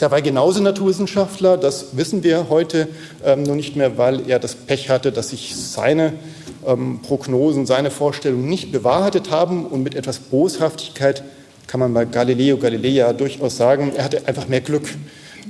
Der 0.00 0.10
war 0.10 0.22
genauso 0.22 0.62
Naturwissenschaftler, 0.62 1.58
das 1.58 1.96
wissen 1.96 2.22
wir 2.24 2.48
heute 2.48 2.88
ähm, 3.22 3.42
nur 3.42 3.54
nicht 3.54 3.76
mehr, 3.76 3.98
weil 3.98 4.30
er 4.30 4.38
das 4.38 4.54
Pech 4.54 4.88
hatte, 4.88 5.12
dass 5.12 5.28
sich 5.28 5.54
seine 5.54 6.14
ähm, 6.66 7.00
Prognosen, 7.02 7.66
seine 7.66 7.90
Vorstellungen 7.90 8.48
nicht 8.48 8.72
bewahrheitet 8.72 9.30
haben 9.30 9.66
und 9.66 9.82
mit 9.82 9.94
etwas 9.94 10.18
Boshaftigkeit 10.18 11.22
kann 11.66 11.80
man 11.80 11.94
bei 11.94 12.04
Galileo 12.04 12.56
Galilei 12.56 13.12
durchaus 13.12 13.56
sagen, 13.56 13.92
er 13.94 14.02
hatte 14.02 14.26
einfach 14.26 14.48
mehr 14.48 14.60
Glück. 14.60 14.88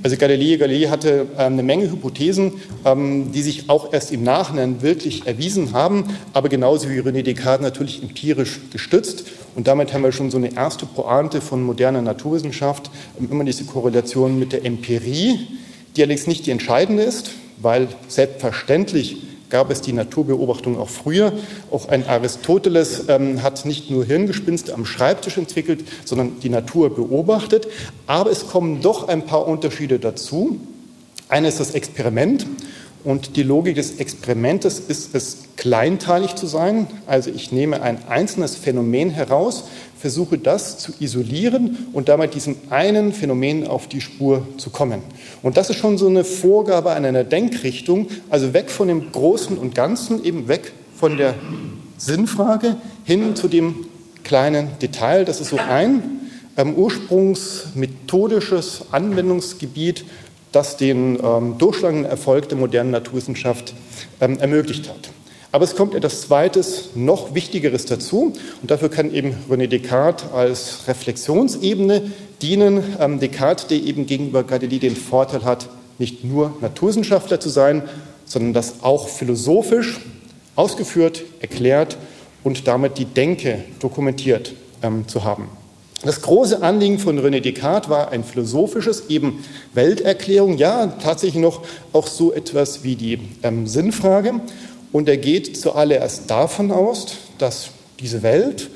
Also 0.02 0.16
Galileo 0.16 0.58
Galilei 0.58 0.88
hatte 0.88 1.26
ähm, 1.36 1.52
eine 1.52 1.62
Menge 1.62 1.90
Hypothesen, 1.90 2.54
ähm, 2.86 3.32
die 3.32 3.42
sich 3.42 3.68
auch 3.68 3.92
erst 3.92 4.12
im 4.12 4.22
Nachhinein 4.22 4.80
wirklich 4.80 5.26
erwiesen 5.26 5.72
haben, 5.72 6.04
aber 6.32 6.48
genauso 6.48 6.88
wie 6.88 7.00
René 7.00 7.22
Descartes 7.22 7.62
natürlich 7.62 8.02
empirisch 8.02 8.60
gestützt. 8.72 9.24
Und 9.54 9.66
damit 9.66 9.92
haben 9.92 10.02
wir 10.02 10.12
schon 10.12 10.30
so 10.30 10.38
eine 10.38 10.54
erste 10.54 10.86
Pointe 10.86 11.42
von 11.42 11.62
moderner 11.62 12.00
Naturwissenschaft, 12.00 12.90
ähm, 13.18 13.28
immer 13.30 13.44
diese 13.44 13.64
Korrelation 13.64 14.38
mit 14.38 14.52
der 14.52 14.64
Empirie, 14.64 15.38
die 15.96 16.02
allerdings 16.02 16.26
nicht 16.26 16.46
die 16.46 16.50
entscheidende 16.50 17.02
ist, 17.02 17.32
weil 17.58 17.88
selbstverständlich 18.08 19.18
gab 19.50 19.70
es 19.70 19.80
die 19.80 19.92
Naturbeobachtung 19.92 20.78
auch 20.78 20.88
früher. 20.88 21.32
Auch 21.70 21.88
ein 21.88 22.06
Aristoteles 22.08 23.04
ähm, 23.08 23.42
hat 23.42 23.66
nicht 23.66 23.90
nur 23.90 24.04
Hirngespinste 24.04 24.72
am 24.72 24.86
Schreibtisch 24.86 25.36
entwickelt, 25.36 25.84
sondern 26.04 26.40
die 26.40 26.48
Natur 26.48 26.94
beobachtet. 26.94 27.66
Aber 28.06 28.30
es 28.30 28.48
kommen 28.48 28.80
doch 28.80 29.08
ein 29.08 29.26
paar 29.26 29.46
Unterschiede 29.46 29.98
dazu. 29.98 30.58
Eine 31.28 31.48
ist 31.48 31.60
das 31.60 31.74
Experiment. 31.74 32.46
Und 33.02 33.36
die 33.36 33.42
Logik 33.42 33.76
des 33.76 33.96
Experimentes 33.96 34.78
ist 34.78 35.14
es, 35.14 35.38
kleinteilig 35.56 36.36
zu 36.36 36.46
sein. 36.46 36.86
Also 37.06 37.30
ich 37.30 37.52
nehme 37.52 37.82
ein 37.82 38.06
einzelnes 38.08 38.56
Phänomen 38.56 39.10
heraus, 39.10 39.64
versuche 40.00 40.38
das 40.38 40.78
zu 40.78 40.92
isolieren 40.98 41.88
und 41.92 42.08
damit 42.08 42.34
diesem 42.34 42.56
einen 42.70 43.12
Phänomen 43.12 43.66
auf 43.66 43.86
die 43.86 44.00
Spur 44.00 44.46
zu 44.56 44.70
kommen. 44.70 45.02
Und 45.42 45.56
das 45.56 45.70
ist 45.70 45.76
schon 45.76 45.98
so 45.98 46.08
eine 46.08 46.24
Vorgabe 46.24 46.90
an 46.92 47.04
einer 47.04 47.24
Denkrichtung, 47.24 48.08
also 48.30 48.54
weg 48.54 48.70
von 48.70 48.88
dem 48.88 49.12
Großen 49.12 49.58
und 49.58 49.74
Ganzen, 49.74 50.24
eben 50.24 50.48
weg 50.48 50.72
von 50.96 51.18
der 51.18 51.34
Sinnfrage 51.98 52.76
hin 53.04 53.36
zu 53.36 53.48
dem 53.48 53.86
kleinen 54.24 54.70
Detail. 54.80 55.24
Das 55.24 55.40
ist 55.40 55.50
so 55.50 55.58
ein 55.58 56.02
ähm, 56.56 56.74
ursprungsmethodisches 56.74 58.86
Anwendungsgebiet 58.92 60.04
das 60.52 60.76
den 60.76 61.18
ähm, 61.22 61.58
durchschlagenden 61.58 62.10
Erfolg 62.10 62.48
der 62.48 62.58
modernen 62.58 62.90
Naturwissenschaft 62.90 63.74
ähm, 64.20 64.38
ermöglicht 64.38 64.88
hat. 64.88 65.10
Aber 65.52 65.64
es 65.64 65.74
kommt 65.74 65.94
etwas 65.94 66.22
Zweites, 66.22 66.90
noch 66.94 67.34
Wichtigeres 67.34 67.84
dazu. 67.84 68.32
Und 68.62 68.70
dafür 68.70 68.88
kann 68.88 69.12
eben 69.12 69.34
René 69.50 69.66
Descartes 69.66 70.30
als 70.32 70.86
Reflexionsebene 70.86 72.02
dienen. 72.40 72.82
Ähm, 73.00 73.18
Descartes, 73.18 73.66
der 73.66 73.78
eben 73.78 74.06
gegenüber 74.06 74.44
Galilei 74.44 74.78
den 74.78 74.96
Vorteil 74.96 75.44
hat, 75.44 75.68
nicht 75.98 76.24
nur 76.24 76.56
Naturwissenschaftler 76.60 77.40
zu 77.40 77.48
sein, 77.48 77.82
sondern 78.24 78.52
das 78.52 78.82
auch 78.82 79.08
philosophisch 79.08 80.00
ausgeführt, 80.54 81.22
erklärt 81.40 81.96
und 82.44 82.68
damit 82.68 82.96
die 82.98 83.04
Denke 83.04 83.64
dokumentiert 83.80 84.54
ähm, 84.82 85.08
zu 85.08 85.24
haben. 85.24 85.48
Das 86.02 86.22
große 86.22 86.62
Anliegen 86.62 86.98
von 86.98 87.18
René 87.18 87.40
Descartes 87.40 87.90
war 87.90 88.10
ein 88.10 88.24
philosophisches, 88.24 89.10
eben 89.10 89.44
Welterklärung, 89.74 90.56
ja, 90.56 90.86
tatsächlich 90.86 91.42
noch 91.42 91.60
auch 91.92 92.06
so 92.06 92.32
etwas 92.32 92.82
wie 92.84 92.96
die 92.96 93.18
ähm, 93.42 93.66
Sinnfrage. 93.66 94.40
Und 94.92 95.08
er 95.08 95.16
geht 95.16 95.56
zuallererst 95.56 96.30
davon 96.30 96.70
aus, 96.70 97.16
dass 97.38 97.70
diese 98.00 98.22
Welt, 98.22 98.70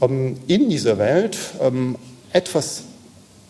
ähm, 0.00 0.36
in 0.46 0.68
dieser 0.68 0.98
Welt 0.98 1.36
ähm, 1.60 1.96
etwas 2.32 2.82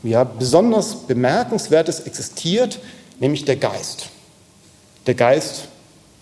ja, 0.02 0.25
besonders 0.25 1.06
Bemerkenswertes 1.06 2.00
existiert, 2.00 2.80
nämlich 3.20 3.44
der 3.44 3.56
Geist. 3.56 4.08
Der 5.06 5.14
Geist 5.14 5.68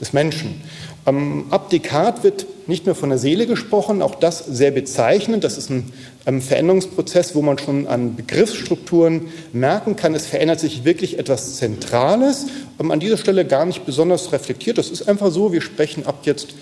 des 0.00 0.12
Menschen. 0.12 0.62
Ähm, 1.06 1.46
ab 1.50 1.70
Descartes 1.70 2.22
wird 2.22 2.46
nicht 2.68 2.86
mehr 2.86 2.94
von 2.94 3.10
der 3.10 3.18
Seele 3.18 3.46
gesprochen, 3.46 4.02
auch 4.02 4.16
das 4.16 4.44
sehr 4.44 4.70
bezeichnend. 4.70 5.44
Das 5.44 5.56
ist 5.56 5.70
ein 5.70 5.92
ähm, 6.26 6.42
Veränderungsprozess, 6.42 7.34
wo 7.34 7.42
man 7.42 7.58
schon 7.58 7.86
an 7.86 8.16
Begriffsstrukturen 8.16 9.28
merken 9.52 9.96
kann, 9.96 10.14
es 10.14 10.26
verändert 10.26 10.60
sich 10.60 10.84
wirklich 10.84 11.18
etwas 11.18 11.56
Zentrales, 11.56 12.46
ähm, 12.80 12.90
an 12.90 13.00
dieser 13.00 13.16
Stelle 13.16 13.44
gar 13.44 13.64
nicht 13.64 13.86
besonders 13.86 14.32
reflektiert. 14.32 14.78
Das 14.78 14.90
ist 14.90 15.08
einfach 15.08 15.30
so, 15.30 15.52
wir 15.52 15.60
sprechen 15.60 16.06
ab 16.06 16.20
jetzt 16.24 16.54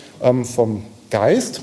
vom 0.45 0.85
Geist. 1.11 1.61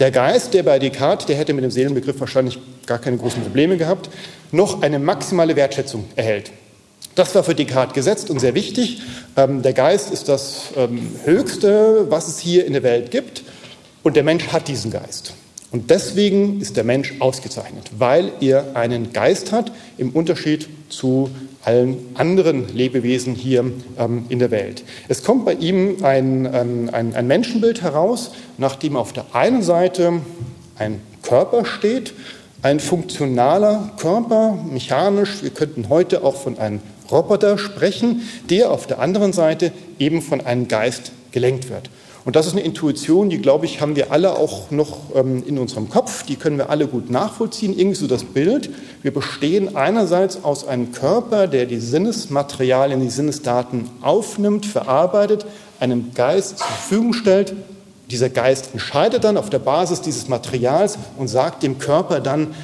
Der 0.00 0.10
Geist, 0.10 0.54
der 0.54 0.62
bei 0.62 0.78
Descartes, 0.78 1.26
der 1.26 1.36
hätte 1.36 1.52
mit 1.52 1.62
dem 1.62 1.70
Seelenbegriff 1.70 2.18
wahrscheinlich 2.18 2.58
gar 2.86 2.98
keine 2.98 3.18
großen 3.18 3.42
Probleme 3.42 3.76
gehabt, 3.76 4.10
noch 4.50 4.82
eine 4.82 4.98
maximale 4.98 5.54
Wertschätzung 5.54 6.06
erhält. 6.16 6.50
Das 7.14 7.34
war 7.34 7.44
für 7.44 7.54
Descartes 7.54 7.94
gesetzt 7.94 8.30
und 8.30 8.40
sehr 8.40 8.54
wichtig. 8.54 9.02
Ähm, 9.36 9.62
der 9.62 9.74
Geist 9.74 10.10
ist 10.10 10.28
das 10.28 10.72
ähm, 10.76 11.08
Höchste, 11.24 12.06
was 12.08 12.28
es 12.28 12.38
hier 12.38 12.64
in 12.64 12.72
der 12.72 12.82
Welt 12.82 13.10
gibt. 13.10 13.44
Und 14.02 14.16
der 14.16 14.24
Mensch 14.24 14.48
hat 14.48 14.66
diesen 14.66 14.90
Geist. 14.90 15.34
Und 15.72 15.90
deswegen 15.90 16.60
ist 16.60 16.76
der 16.76 16.84
Mensch 16.84 17.14
ausgezeichnet, 17.18 17.90
weil 17.98 18.32
er 18.40 18.76
einen 18.76 19.12
Geist 19.12 19.52
hat, 19.52 19.72
im 19.96 20.10
Unterschied 20.10 20.68
zu 20.90 21.30
allen 21.64 21.96
anderen 22.14 22.74
Lebewesen 22.74 23.34
hier 23.34 23.64
ähm, 23.98 24.26
in 24.28 24.38
der 24.38 24.50
Welt. 24.50 24.84
Es 25.08 25.22
kommt 25.22 25.44
bei 25.46 25.54
ihm 25.54 25.96
ein, 26.02 26.46
ein, 26.46 27.14
ein 27.14 27.26
Menschenbild 27.26 27.82
heraus, 27.82 28.32
nachdem 28.58 28.96
auf 28.96 29.12
der 29.12 29.34
einen 29.34 29.62
Seite 29.62 30.20
ein 30.76 31.00
Körper 31.22 31.64
steht, 31.64 32.12
ein 32.62 32.78
funktionaler 32.78 33.92
Körper, 33.96 34.58
mechanisch. 34.70 35.42
Wir 35.42 35.50
könnten 35.50 35.88
heute 35.88 36.22
auch 36.22 36.36
von 36.36 36.58
einem 36.58 36.80
Roboter 37.10 37.58
sprechen, 37.58 38.22
der 38.50 38.70
auf 38.70 38.86
der 38.86 38.98
anderen 38.98 39.32
Seite 39.32 39.72
eben 39.98 40.22
von 40.22 40.40
einem 40.40 40.68
Geist 40.68 41.12
gelenkt 41.30 41.70
wird. 41.70 41.90
Und 42.24 42.36
das 42.36 42.46
ist 42.46 42.52
eine 42.52 42.62
Intuition, 42.62 43.30
die, 43.30 43.38
glaube 43.38 43.66
ich, 43.66 43.80
haben 43.80 43.96
wir 43.96 44.12
alle 44.12 44.36
auch 44.36 44.70
noch 44.70 44.98
ähm, 45.14 45.42
in 45.44 45.58
unserem 45.58 45.88
Kopf. 45.88 46.24
Die 46.24 46.36
können 46.36 46.56
wir 46.56 46.70
alle 46.70 46.86
gut 46.86 47.10
nachvollziehen. 47.10 47.76
Irgendwie 47.76 47.96
so 47.96 48.06
das 48.06 48.22
Bild. 48.22 48.70
Wir 49.02 49.12
bestehen 49.12 49.74
einerseits 49.76 50.44
aus 50.44 50.66
einem 50.66 50.92
Körper, 50.92 51.48
der 51.48 51.66
die 51.66 51.80
Sinnesmaterialien, 51.80 53.00
die 53.00 53.10
Sinnesdaten 53.10 53.90
aufnimmt, 54.02 54.66
verarbeitet, 54.66 55.46
einem 55.80 56.14
Geist 56.14 56.58
zur 56.58 56.66
Verfügung 56.68 57.12
stellt. 57.12 57.54
Dieser 58.08 58.28
Geist 58.28 58.70
entscheidet 58.72 59.24
dann 59.24 59.36
auf 59.36 59.50
der 59.50 59.58
Basis 59.58 60.00
dieses 60.00 60.28
Materials 60.28 60.98
und 61.18 61.26
sagt 61.26 61.64
dem 61.64 61.78
Körper 61.78 62.20
dann, 62.20 62.54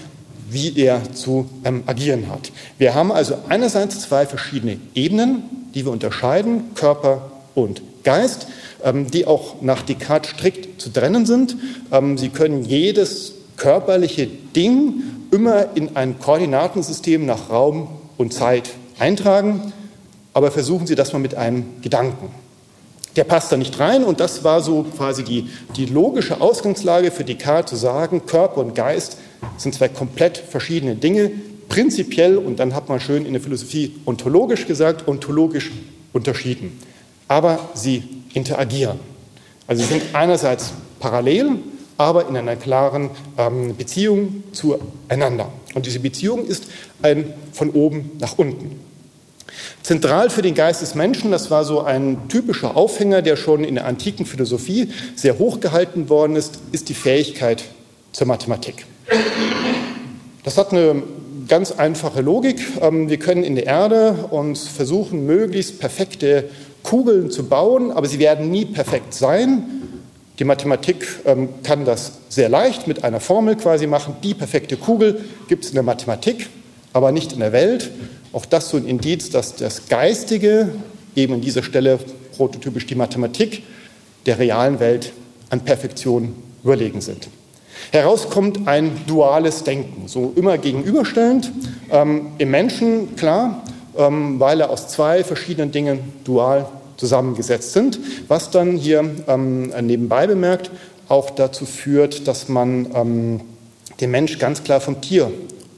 wie 0.50 0.78
er 0.78 1.12
zu 1.12 1.48
ähm, 1.64 1.82
agieren 1.86 2.28
hat. 2.30 2.52
Wir 2.78 2.94
haben 2.94 3.10
also 3.10 3.34
einerseits 3.48 4.00
zwei 4.00 4.24
verschiedene 4.24 4.78
Ebenen, 4.94 5.42
die 5.74 5.84
wir 5.84 5.92
unterscheiden, 5.92 6.74
Körper 6.74 7.30
und 7.54 7.82
Geist, 8.08 8.46
ähm, 8.82 9.10
die 9.10 9.26
auch 9.26 9.60
nach 9.60 9.82
Descartes 9.82 10.30
strikt 10.30 10.80
zu 10.80 10.90
trennen 10.90 11.26
sind. 11.26 11.56
Ähm, 11.92 12.16
Sie 12.16 12.30
können 12.30 12.64
jedes 12.64 13.34
körperliche 13.58 14.26
Ding 14.26 15.02
immer 15.30 15.76
in 15.76 15.94
ein 15.94 16.18
Koordinatensystem 16.18 17.26
nach 17.26 17.50
Raum 17.50 17.88
und 18.16 18.32
Zeit 18.32 18.70
eintragen, 18.98 19.74
aber 20.32 20.50
versuchen 20.50 20.86
Sie 20.86 20.94
das 20.94 21.12
mal 21.12 21.18
mit 21.18 21.34
einem 21.34 21.64
Gedanken. 21.82 22.30
Der 23.14 23.24
passt 23.24 23.52
da 23.52 23.58
nicht 23.58 23.78
rein 23.78 24.04
und 24.04 24.20
das 24.20 24.42
war 24.42 24.62
so 24.62 24.86
quasi 24.96 25.22
die, 25.22 25.50
die 25.76 25.84
logische 25.84 26.40
Ausgangslage 26.40 27.10
für 27.10 27.24
Descartes 27.24 27.68
zu 27.68 27.76
sagen, 27.76 28.24
Körper 28.24 28.62
und 28.62 28.74
Geist 28.74 29.18
sind 29.58 29.74
zwei 29.74 29.88
komplett 29.88 30.38
verschiedene 30.38 30.94
Dinge, 30.94 31.30
prinzipiell 31.68 32.38
und 32.38 32.58
dann 32.58 32.74
hat 32.74 32.88
man 32.88 33.00
schön 33.00 33.26
in 33.26 33.34
der 33.34 33.42
Philosophie 33.42 33.96
ontologisch 34.06 34.66
gesagt, 34.66 35.06
ontologisch 35.06 35.70
unterschieden. 36.14 36.72
Aber 37.28 37.68
sie 37.74 38.02
interagieren. 38.34 38.98
Also 39.66 39.82
sie 39.82 39.88
sind 39.88 40.02
einerseits 40.14 40.72
parallel, 40.98 41.58
aber 41.98 42.28
in 42.28 42.36
einer 42.36 42.56
klaren 42.56 43.10
ähm, 43.36 43.76
Beziehung 43.76 44.44
zueinander. 44.52 45.52
Und 45.74 45.86
diese 45.86 46.00
Beziehung 46.00 46.46
ist 46.46 46.64
ein 47.02 47.34
von 47.52 47.70
oben 47.70 48.12
nach 48.18 48.38
unten. 48.38 48.80
Zentral 49.82 50.30
für 50.30 50.42
den 50.42 50.54
Geist 50.54 50.82
des 50.82 50.94
Menschen, 50.94 51.30
das 51.30 51.50
war 51.50 51.64
so 51.64 51.82
ein 51.82 52.28
typischer 52.28 52.76
Aufhänger, 52.76 53.22
der 53.22 53.36
schon 53.36 53.64
in 53.64 53.74
der 53.74 53.86
antiken 53.86 54.26
Philosophie 54.26 54.90
sehr 55.16 55.38
hoch 55.38 55.60
gehalten 55.60 56.08
worden 56.08 56.36
ist, 56.36 56.60
ist 56.72 56.88
die 56.88 56.94
Fähigkeit 56.94 57.64
zur 58.12 58.26
Mathematik. 58.26 58.86
Das 60.44 60.56
hat 60.56 60.72
eine 60.72 61.02
ganz 61.48 61.72
einfache 61.72 62.20
Logik. 62.20 62.60
Ähm, 62.80 63.08
wir 63.08 63.18
können 63.18 63.42
in 63.42 63.56
der 63.56 63.66
Erde 63.66 64.28
uns 64.30 64.68
versuchen, 64.68 65.26
möglichst 65.26 65.80
perfekte 65.80 66.50
Kugeln 66.82 67.30
zu 67.30 67.48
bauen, 67.48 67.90
aber 67.90 68.06
sie 68.06 68.18
werden 68.18 68.50
nie 68.50 68.64
perfekt 68.64 69.14
sein. 69.14 69.64
Die 70.38 70.44
Mathematik 70.44 71.06
ähm, 71.24 71.48
kann 71.64 71.84
das 71.84 72.12
sehr 72.28 72.48
leicht 72.48 72.86
mit 72.86 73.02
einer 73.02 73.20
Formel 73.20 73.56
quasi 73.56 73.86
machen. 73.86 74.16
Die 74.22 74.34
perfekte 74.34 74.76
Kugel 74.76 75.24
gibt 75.48 75.64
es 75.64 75.70
in 75.70 75.74
der 75.74 75.82
Mathematik, 75.82 76.48
aber 76.92 77.10
nicht 77.10 77.32
in 77.32 77.40
der 77.40 77.52
Welt. 77.52 77.90
Auch 78.32 78.46
das 78.46 78.68
so 78.68 78.76
ein 78.76 78.86
Indiz, 78.86 79.30
dass 79.30 79.56
das 79.56 79.88
Geistige, 79.88 80.68
eben 81.16 81.34
an 81.34 81.40
dieser 81.40 81.62
Stelle 81.62 81.98
prototypisch 82.36 82.86
die 82.86 82.94
Mathematik, 82.94 83.64
der 84.26 84.38
realen 84.38 84.78
Welt 84.78 85.12
an 85.50 85.60
Perfektion 85.60 86.34
überlegen 86.62 87.00
sind. 87.00 87.28
Herauskommt 87.90 88.68
ein 88.68 88.90
duales 89.06 89.64
Denken, 89.64 90.08
so 90.08 90.32
immer 90.36 90.58
gegenüberstellend. 90.58 91.50
Ähm, 91.90 92.32
Im 92.38 92.50
Menschen, 92.50 93.16
klar, 93.16 93.62
ähm, 93.98 94.40
weil 94.40 94.60
er 94.60 94.70
aus 94.70 94.88
zwei 94.88 95.22
verschiedenen 95.24 95.70
Dingen 95.70 96.00
dual 96.24 96.66
zusammengesetzt 96.96 97.72
sind, 97.72 98.00
was 98.28 98.50
dann 98.50 98.76
hier 98.76 99.04
ähm, 99.28 99.72
nebenbei 99.82 100.26
bemerkt 100.26 100.70
auch 101.08 101.30
dazu 101.30 101.64
führt, 101.66 102.28
dass 102.28 102.48
man 102.48 102.88
ähm, 102.94 103.40
den 104.00 104.10
Mensch 104.10 104.38
ganz 104.38 104.62
klar 104.62 104.80
vom 104.80 105.00
Tier 105.00 105.30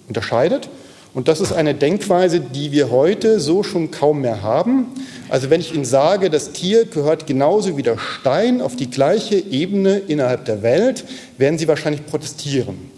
unterscheidet 0.08 0.68
und 1.12 1.26
das 1.26 1.40
ist 1.40 1.52
eine 1.52 1.74
Denkweise, 1.74 2.40
die 2.40 2.70
wir 2.70 2.90
heute 2.90 3.40
so 3.40 3.64
schon 3.64 3.90
kaum 3.90 4.20
mehr 4.20 4.42
haben. 4.42 4.86
Also 5.28 5.50
wenn 5.50 5.60
ich 5.60 5.74
Ihnen 5.74 5.84
sage, 5.84 6.30
das 6.30 6.52
Tier 6.52 6.84
gehört 6.84 7.26
genauso 7.26 7.76
wie 7.76 7.82
der 7.82 7.98
Stein 7.98 8.60
auf 8.60 8.76
die 8.76 8.90
gleiche 8.90 9.36
Ebene 9.36 9.98
innerhalb 9.98 10.44
der 10.44 10.62
Welt, 10.62 11.04
werden 11.36 11.58
Sie 11.58 11.66
wahrscheinlich 11.66 12.06
protestieren. 12.06 12.89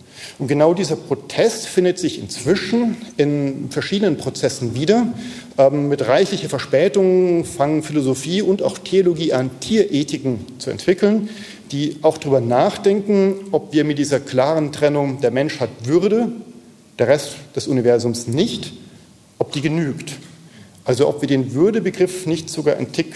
Und 0.42 0.48
genau 0.48 0.74
dieser 0.74 0.96
Protest 0.96 1.68
findet 1.68 2.00
sich 2.00 2.18
inzwischen 2.18 2.96
in 3.16 3.70
verschiedenen 3.70 4.16
Prozessen 4.16 4.74
wieder. 4.74 5.06
Ähm, 5.56 5.88
mit 5.88 6.08
reichlicher 6.08 6.48
Verspätung 6.48 7.44
fangen 7.44 7.84
Philosophie 7.84 8.42
und 8.42 8.60
auch 8.60 8.78
Theologie 8.78 9.34
an, 9.34 9.52
Tierethiken 9.60 10.40
zu 10.58 10.70
entwickeln, 10.70 11.28
die 11.70 11.98
auch 12.02 12.18
darüber 12.18 12.40
nachdenken, 12.40 13.36
ob 13.52 13.72
wir 13.72 13.84
mit 13.84 13.98
dieser 13.98 14.18
klaren 14.18 14.72
Trennung 14.72 15.20
der 15.20 15.30
Mensch 15.30 15.60
hat 15.60 15.70
Würde, 15.84 16.32
der 16.98 17.06
Rest 17.06 17.36
des 17.54 17.68
Universums 17.68 18.26
nicht, 18.26 18.72
ob 19.38 19.52
die 19.52 19.60
genügt. 19.60 20.14
Also 20.84 21.06
ob 21.06 21.20
wir 21.20 21.28
den 21.28 21.54
Würdebegriff 21.54 22.26
nicht 22.26 22.50
sogar 22.50 22.78
ein 22.78 22.90
Tick 22.90 23.14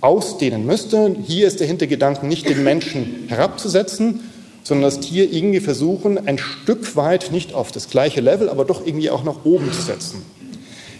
ausdehnen 0.00 0.66
müssten. 0.66 1.22
Hier 1.22 1.46
ist 1.46 1.60
der 1.60 1.68
Hintergedanke, 1.68 2.26
nicht 2.26 2.48
den 2.48 2.64
Menschen 2.64 3.26
herabzusetzen, 3.28 4.18
sondern 4.66 4.90
das 4.90 4.98
Tier 4.98 5.32
irgendwie 5.32 5.60
versuchen, 5.60 6.26
ein 6.26 6.38
Stück 6.38 6.96
weit 6.96 7.30
nicht 7.30 7.54
auf 7.54 7.70
das 7.70 7.88
gleiche 7.88 8.20
Level, 8.20 8.48
aber 8.48 8.64
doch 8.64 8.84
irgendwie 8.84 9.10
auch 9.10 9.22
nach 9.22 9.44
oben 9.44 9.72
zu 9.72 9.80
setzen. 9.80 10.22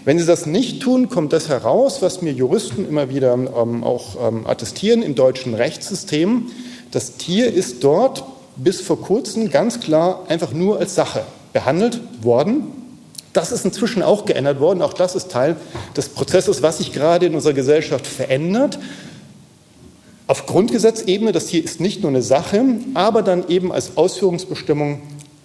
Wenn 0.04 0.20
sie 0.20 0.24
das 0.24 0.46
nicht 0.46 0.80
tun, 0.80 1.08
kommt 1.08 1.32
das 1.32 1.48
heraus, 1.48 2.00
was 2.00 2.22
mir 2.22 2.32
Juristen 2.32 2.88
immer 2.88 3.10
wieder 3.10 3.34
ähm, 3.34 3.82
auch 3.82 4.28
ähm, 4.28 4.46
attestieren 4.46 5.02
im 5.02 5.16
deutschen 5.16 5.52
Rechtssystem. 5.54 6.46
Das 6.92 7.16
Tier 7.16 7.52
ist 7.52 7.82
dort 7.82 8.22
bis 8.54 8.80
vor 8.80 9.00
kurzem 9.00 9.50
ganz 9.50 9.80
klar 9.80 10.26
einfach 10.28 10.52
nur 10.52 10.78
als 10.78 10.94
Sache 10.94 11.22
behandelt 11.52 11.98
worden. 12.22 12.68
Das 13.32 13.50
ist 13.50 13.64
inzwischen 13.64 14.04
auch 14.04 14.26
geändert 14.26 14.60
worden. 14.60 14.80
Auch 14.80 14.94
das 14.94 15.16
ist 15.16 15.32
Teil 15.32 15.56
des 15.96 16.08
Prozesses, 16.10 16.62
was 16.62 16.78
sich 16.78 16.92
gerade 16.92 17.26
in 17.26 17.34
unserer 17.34 17.54
Gesellschaft 17.54 18.06
verändert. 18.06 18.78
Auf 20.28 20.46
Grundgesetzebene, 20.46 21.30
das 21.30 21.46
Tier 21.46 21.62
ist 21.62 21.80
nicht 21.80 22.02
nur 22.02 22.10
eine 22.10 22.20
Sache, 22.20 22.64
aber 22.94 23.22
dann 23.22 23.48
eben 23.48 23.70
als 23.70 23.96
Ausführungsbestimmung, 23.96 25.00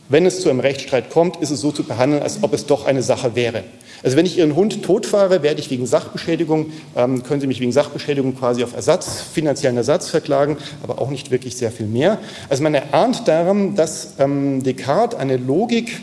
wenn 0.09 0.25
es 0.25 0.41
zu 0.41 0.49
einem 0.49 0.59
Rechtsstreit 0.59 1.11
kommt, 1.11 1.37
ist 1.37 1.51
es 1.51 1.61
so 1.61 1.71
zu 1.71 1.83
behandeln, 1.83 2.23
als 2.23 2.39
ob 2.41 2.51
es 2.53 2.65
doch 2.65 2.87
eine 2.87 3.03
Sache 3.03 3.35
wäre. 3.35 3.63
Also 4.01 4.17
wenn 4.17 4.25
ich 4.25 4.39
Ihren 4.39 4.55
Hund 4.55 4.81
totfahre, 4.81 5.43
werde 5.43 5.61
ich 5.61 5.69
wegen 5.69 5.85
Sachbeschädigung, 5.85 6.71
ähm, 6.95 7.21
können 7.21 7.41
Sie 7.41 7.45
mich 7.45 7.59
wegen 7.59 7.71
Sachbeschädigung 7.71 8.35
quasi 8.35 8.63
auf 8.63 8.73
Ersatz, 8.73 9.21
finanziellen 9.21 9.77
Ersatz 9.77 10.09
verklagen, 10.09 10.57
aber 10.81 10.99
auch 10.99 11.11
nicht 11.11 11.29
wirklich 11.29 11.55
sehr 11.55 11.71
viel 11.71 11.85
mehr. 11.85 12.17
Also 12.49 12.63
man 12.63 12.73
erahnt 12.73 13.27
daran, 13.27 13.75
dass 13.75 14.15
ähm, 14.17 14.63
Descartes 14.63 15.19
eine 15.19 15.37
Logik 15.37 16.01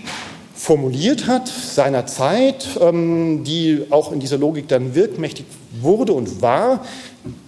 formuliert 0.54 1.26
hat 1.26 1.48
seiner 1.48 2.06
Zeit, 2.06 2.68
ähm, 2.80 3.42
die 3.42 3.86
auch 3.90 4.12
in 4.12 4.20
dieser 4.20 4.38
Logik 4.38 4.68
dann 4.68 4.94
wirkmächtig 4.94 5.46
wurde 5.80 6.12
und 6.12 6.42
war, 6.42 6.84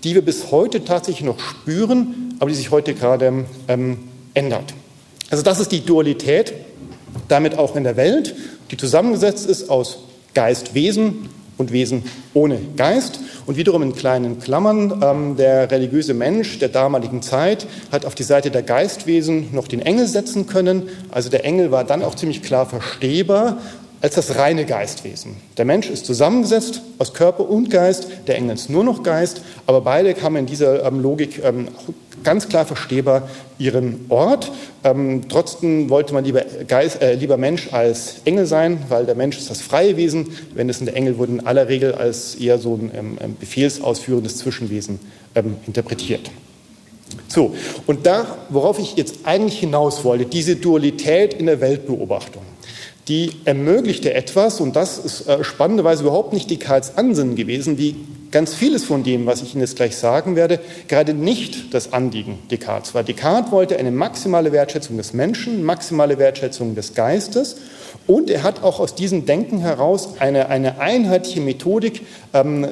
die 0.04 0.14
wir 0.14 0.22
bis 0.22 0.50
heute 0.50 0.84
tatsächlich 0.84 1.24
noch 1.24 1.38
spüren, 1.38 2.34
aber 2.38 2.50
die 2.50 2.56
sich 2.56 2.70
heute 2.70 2.94
gerade 2.94 3.44
ähm, 3.68 3.98
ändert. 4.34 4.74
Also 5.30 5.42
das 5.42 5.60
ist 5.60 5.72
die 5.72 5.84
Dualität, 5.84 6.52
damit 7.28 7.56
auch 7.56 7.76
in 7.76 7.84
der 7.84 7.96
Welt, 7.96 8.34
die 8.70 8.76
zusammengesetzt 8.76 9.46
ist 9.46 9.70
aus 9.70 9.98
Geist, 10.34 10.74
Wesen 10.74 11.28
und 11.58 11.72
Wesen 11.72 12.04
ohne 12.34 12.58
Geist. 12.76 13.20
Und 13.46 13.56
wiederum 13.56 13.82
in 13.82 13.94
kleinen 13.94 14.38
Klammern, 14.38 15.00
ähm, 15.02 15.36
der 15.36 15.70
religiöse 15.70 16.14
Mensch 16.14 16.58
der 16.58 16.68
damaligen 16.68 17.22
Zeit 17.22 17.66
hat 17.92 18.04
auf 18.04 18.14
die 18.14 18.22
Seite 18.22 18.50
der 18.50 18.62
Geistwesen 18.62 19.48
noch 19.52 19.68
den 19.68 19.80
Engel 19.80 20.06
setzen 20.06 20.46
können. 20.46 20.88
Also 21.10 21.30
der 21.30 21.44
Engel 21.44 21.70
war 21.70 21.84
dann 21.84 22.02
auch 22.02 22.14
ziemlich 22.14 22.42
klar 22.42 22.66
verstehbar 22.66 23.58
als 24.00 24.14
das 24.14 24.36
reine 24.36 24.64
Geistwesen. 24.64 25.36
Der 25.56 25.64
Mensch 25.64 25.90
ist 25.90 26.06
zusammengesetzt 26.06 26.80
aus 26.98 27.12
Körper 27.12 27.48
und 27.48 27.70
Geist, 27.70 28.08
der 28.26 28.36
Engel 28.36 28.54
ist 28.54 28.70
nur 28.70 28.84
noch 28.84 29.02
Geist, 29.02 29.42
aber 29.66 29.82
beide 29.82 30.14
haben 30.22 30.36
in 30.36 30.46
dieser 30.46 30.84
ähm, 30.86 31.00
Logik 31.00 31.42
ähm, 31.44 31.68
ganz 32.22 32.48
klar 32.48 32.64
verstehbar 32.64 33.28
ihren 33.58 34.06
Ort. 34.08 34.50
Ähm, 34.84 35.22
trotzdem 35.28 35.90
wollte 35.90 36.14
man 36.14 36.24
lieber, 36.24 36.42
Geist, 36.66 37.02
äh, 37.02 37.14
lieber 37.14 37.36
Mensch 37.36 37.72
als 37.72 38.16
Engel 38.24 38.46
sein, 38.46 38.78
weil 38.88 39.04
der 39.04 39.14
Mensch 39.14 39.36
ist 39.38 39.50
das 39.50 39.60
freie 39.60 39.96
Wesen, 39.96 40.28
wenn 40.54 40.68
es 40.68 40.80
in 40.80 40.86
der 40.86 40.96
Engel 40.96 41.18
wurde 41.18 41.32
in 41.32 41.46
aller 41.46 41.68
Regel 41.68 41.94
als 41.94 42.34
eher 42.34 42.58
so 42.58 42.74
ein 42.74 42.90
ähm, 42.94 43.36
befehlsausführendes 43.38 44.38
Zwischenwesen 44.38 44.98
ähm, 45.34 45.56
interpretiert. 45.66 46.30
So, 47.28 47.54
und 47.86 48.06
da, 48.06 48.38
worauf 48.48 48.78
ich 48.78 48.96
jetzt 48.96 49.20
eigentlich 49.24 49.58
hinaus 49.58 50.04
wollte, 50.04 50.26
diese 50.26 50.56
Dualität 50.56 51.34
in 51.34 51.46
der 51.46 51.60
Weltbeobachtung 51.60 52.42
die 53.08 53.32
ermöglichte 53.44 54.14
etwas, 54.14 54.60
und 54.60 54.76
das 54.76 54.98
ist 54.98 55.28
äh, 55.28 55.42
spannenderweise 55.42 56.02
überhaupt 56.02 56.32
nicht 56.32 56.50
Descartes 56.50 56.96
Ansinnen 56.96 57.34
gewesen, 57.36 57.78
wie 57.78 57.96
ganz 58.30 58.54
vieles 58.54 58.84
von 58.84 59.02
dem, 59.02 59.26
was 59.26 59.42
ich 59.42 59.54
Ihnen 59.54 59.62
jetzt 59.62 59.76
gleich 59.76 59.96
sagen 59.96 60.36
werde, 60.36 60.60
gerade 60.88 61.14
nicht 61.14 61.74
das 61.74 61.92
Anliegen 61.92 62.38
Descartes 62.50 62.94
war. 62.94 63.02
Descartes 63.02 63.50
wollte 63.50 63.78
eine 63.78 63.90
maximale 63.90 64.52
Wertschätzung 64.52 64.96
des 64.96 65.12
Menschen, 65.12 65.64
maximale 65.64 66.18
Wertschätzung 66.18 66.74
des 66.74 66.94
Geistes 66.94 67.56
und 68.06 68.30
er 68.30 68.42
hat 68.42 68.62
auch 68.62 68.80
aus 68.80 68.94
diesem 68.94 69.26
Denken 69.26 69.58
heraus 69.58 70.14
eine, 70.18 70.48
eine 70.48 70.80
einheitliche 70.80 71.40
Methodik 71.40 72.02
ähm, 72.32 72.64
äh, 72.64 72.68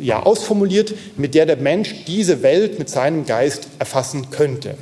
ja, 0.00 0.22
ausformuliert, 0.22 0.94
mit 1.16 1.34
der 1.34 1.46
der 1.46 1.56
Mensch 1.56 2.04
diese 2.06 2.42
Welt 2.42 2.78
mit 2.78 2.88
seinem 2.88 3.26
Geist 3.26 3.68
erfassen 3.78 4.30
könnte. 4.30 4.74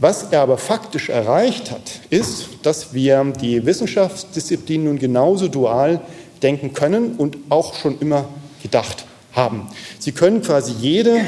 Was 0.00 0.24
er 0.30 0.42
aber 0.42 0.58
faktisch 0.58 1.08
erreicht 1.08 1.72
hat, 1.72 2.00
ist, 2.08 2.48
dass 2.62 2.94
wir 2.94 3.24
die 3.40 3.66
Wissenschaftsdisziplin 3.66 4.84
nun 4.84 4.98
genauso 4.98 5.48
dual 5.48 6.00
denken 6.40 6.72
können 6.72 7.16
und 7.16 7.36
auch 7.48 7.74
schon 7.74 7.98
immer 7.98 8.26
gedacht 8.62 9.06
haben. 9.32 9.68
Sie 9.98 10.12
können 10.12 10.42
quasi 10.42 10.72
jede 10.80 11.20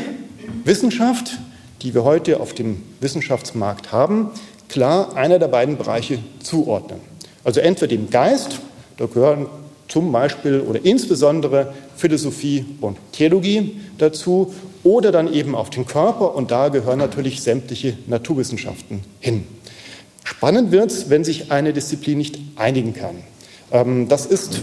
Wissenschaft, 0.64 1.38
die 1.82 1.94
wir 1.94 2.04
heute 2.04 2.38
auf 2.38 2.54
dem 2.54 2.82
Wissenschaftsmarkt 3.00 3.90
haben, 3.90 4.30
klar 4.68 5.16
einer 5.16 5.40
der 5.40 5.48
beiden 5.48 5.76
Bereiche 5.76 6.20
zuordnen. 6.40 7.00
Also 7.42 7.60
entweder 7.60 7.88
dem 7.88 8.08
Geist, 8.08 8.60
da 8.98 9.06
gehören 9.06 9.46
zum 9.88 10.12
Beispiel 10.12 10.60
oder 10.60 10.84
insbesondere 10.84 11.74
Philosophie 11.96 12.64
und 12.80 12.98
Theologie 13.10 13.80
dazu 13.98 14.54
oder 14.82 15.12
dann 15.12 15.32
eben 15.32 15.54
auf 15.54 15.70
den 15.70 15.86
Körper 15.86 16.34
und 16.34 16.50
da 16.50 16.68
gehören 16.68 16.98
natürlich 16.98 17.42
sämtliche 17.42 17.96
Naturwissenschaften 18.06 19.00
hin. 19.20 19.44
Spannend 20.24 20.70
wird 20.70 20.90
es, 20.90 21.10
wenn 21.10 21.24
sich 21.24 21.50
eine 21.50 21.72
Disziplin 21.72 22.18
nicht 22.18 22.38
einigen 22.56 22.94
kann. 22.94 23.16
Ähm, 23.72 24.08
das 24.08 24.26
ist 24.26 24.62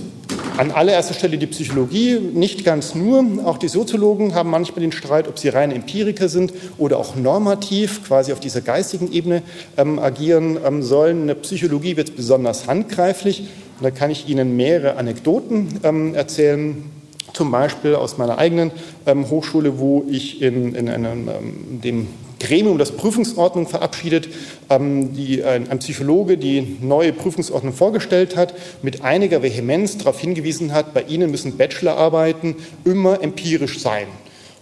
an 0.57 0.71
allererster 0.71 1.13
Stelle 1.13 1.37
die 1.37 1.45
Psychologie, 1.45 2.19
nicht 2.19 2.65
ganz 2.65 2.95
nur. 2.95 3.23
Auch 3.45 3.57
die 3.57 3.67
Soziologen 3.67 4.33
haben 4.33 4.49
manchmal 4.49 4.81
den 4.81 4.91
Streit, 4.91 5.27
ob 5.27 5.37
sie 5.37 5.49
reine 5.49 5.75
Empiriker 5.75 6.29
sind 6.29 6.51
oder 6.79 6.97
auch 6.97 7.15
normativ, 7.15 8.03
quasi 8.07 8.33
auf 8.33 8.39
dieser 8.39 8.61
geistigen 8.61 9.11
Ebene 9.11 9.43
ähm, 9.77 9.99
agieren 9.99 10.57
ähm, 10.65 10.81
sollen. 10.81 11.27
Der 11.27 11.35
Psychologie 11.35 11.95
wird 11.95 12.09
es 12.09 12.15
besonders 12.15 12.65
handgreiflich. 12.65 13.41
Und 13.79 13.83
da 13.83 13.91
kann 13.91 14.09
ich 14.09 14.27
Ihnen 14.27 14.55
mehrere 14.55 14.95
Anekdoten 14.95 15.79
ähm, 15.83 16.15
erzählen 16.15 16.83
zum 17.33 17.51
Beispiel 17.51 17.95
aus 17.95 18.17
meiner 18.17 18.37
eigenen 18.37 18.71
ähm, 19.05 19.29
Hochschule, 19.29 19.79
wo 19.79 20.05
ich 20.09 20.41
in, 20.41 20.75
in 20.75 20.89
einem, 20.89 21.27
ähm, 21.27 21.81
dem 21.81 22.07
Gremium, 22.39 22.77
das 22.77 22.91
Prüfungsordnung 22.91 23.67
verabschiedet, 23.67 24.29
ähm, 24.69 25.13
die, 25.13 25.43
ein, 25.43 25.69
ein, 25.69 25.79
Psychologe 25.79 26.37
die 26.37 26.77
neue 26.81 27.13
Prüfungsordnung 27.13 27.73
vorgestellt 27.73 28.35
hat, 28.35 28.53
mit 28.81 29.03
einiger 29.03 29.41
Vehemenz 29.41 29.97
darauf 29.97 30.19
hingewiesen 30.19 30.73
hat, 30.73 30.93
bei 30.93 31.03
Ihnen 31.03 31.31
müssen 31.31 31.57
Bachelorarbeiten 31.57 32.55
immer 32.85 33.21
empirisch 33.21 33.79
sein. 33.79 34.07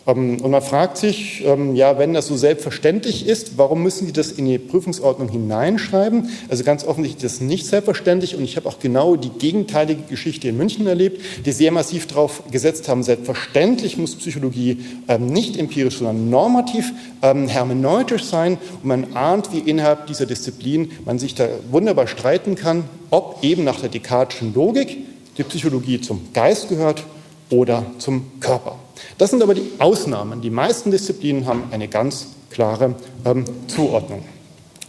Ähm, 0.08 0.41
und 0.41 0.52
man 0.52 0.62
fragt 0.62 0.98
sich, 0.98 1.44
ähm, 1.46 1.76
ja, 1.76 1.98
wenn 1.98 2.13
das 2.13 2.28
so 2.28 2.38
selbstverständlich 2.38 3.28
ist, 3.28 3.58
warum 3.58 3.84
müssen 3.84 4.06
die 4.06 4.13
das 4.13 4.32
in 4.32 4.46
die 4.46 4.58
Prüfungsordnung 4.58 5.30
hineinschreiben? 5.30 6.30
Also 6.50 6.63
ganz 6.63 6.86
offensichtlich 6.86 7.24
ist 7.24 7.36
das 7.36 7.41
nicht 7.41 7.65
selbstverständlich 7.65 8.36
und 8.36 8.44
ich 8.44 8.56
habe 8.58 8.68
auch 8.68 8.80
genau 8.80 9.15
die 9.15 9.30
gegenteilige 9.30 10.04
Geschichte 10.04 10.48
in 10.48 10.58
München 10.58 10.88
erlebt, 10.88 11.22
die 11.46 11.52
sehr 11.52 11.72
massiv 11.72 12.08
darauf 12.08 12.44
gesetzt 12.52 12.88
haben, 12.88 13.04
selbstverständlich 13.04 13.98
muss 13.98 14.15
Psychologie 14.15 14.80
ähm, 15.08 15.28
nicht 15.28 15.58
empirisch, 15.58 15.98
sondern 15.98 16.30
normativ, 16.30 16.91
hermeneutisch 17.22 18.24
sein 18.24 18.60
und 18.84 18.86
man 18.86 19.15
ahnt, 19.15 19.52
wie 19.52 19.60
innerhalb 19.60 20.06
dieser 20.06 20.28
Disziplin 20.28 20.91
man 21.06 21.18
sich 21.18 21.34
da 21.34 21.48
wunderbar 21.72 22.06
streiten 22.06 22.54
kann, 22.54 22.84
ob 23.10 23.39
eben 23.41 23.63
nach 23.63 23.80
der 23.80 23.89
Descartes'schen 23.89 24.54
Logik 24.54 24.98
die 25.38 25.44
Psychologie 25.44 26.02
zum 26.02 26.22
Geist 26.34 26.70
gehört 26.70 27.04
oder 27.50 27.86
zum 27.98 28.39
Körper. 28.39 28.78
Das 29.17 29.31
sind 29.31 29.43
aber 29.43 29.53
die 29.53 29.71
Ausnahmen. 29.79 30.41
Die 30.41 30.49
meisten 30.49 30.91
Disziplinen 30.91 31.45
haben 31.45 31.63
eine 31.71 31.88
ganz 31.88 32.27
klare 32.49 32.95
ähm, 33.25 33.45
Zuordnung. 33.67 34.23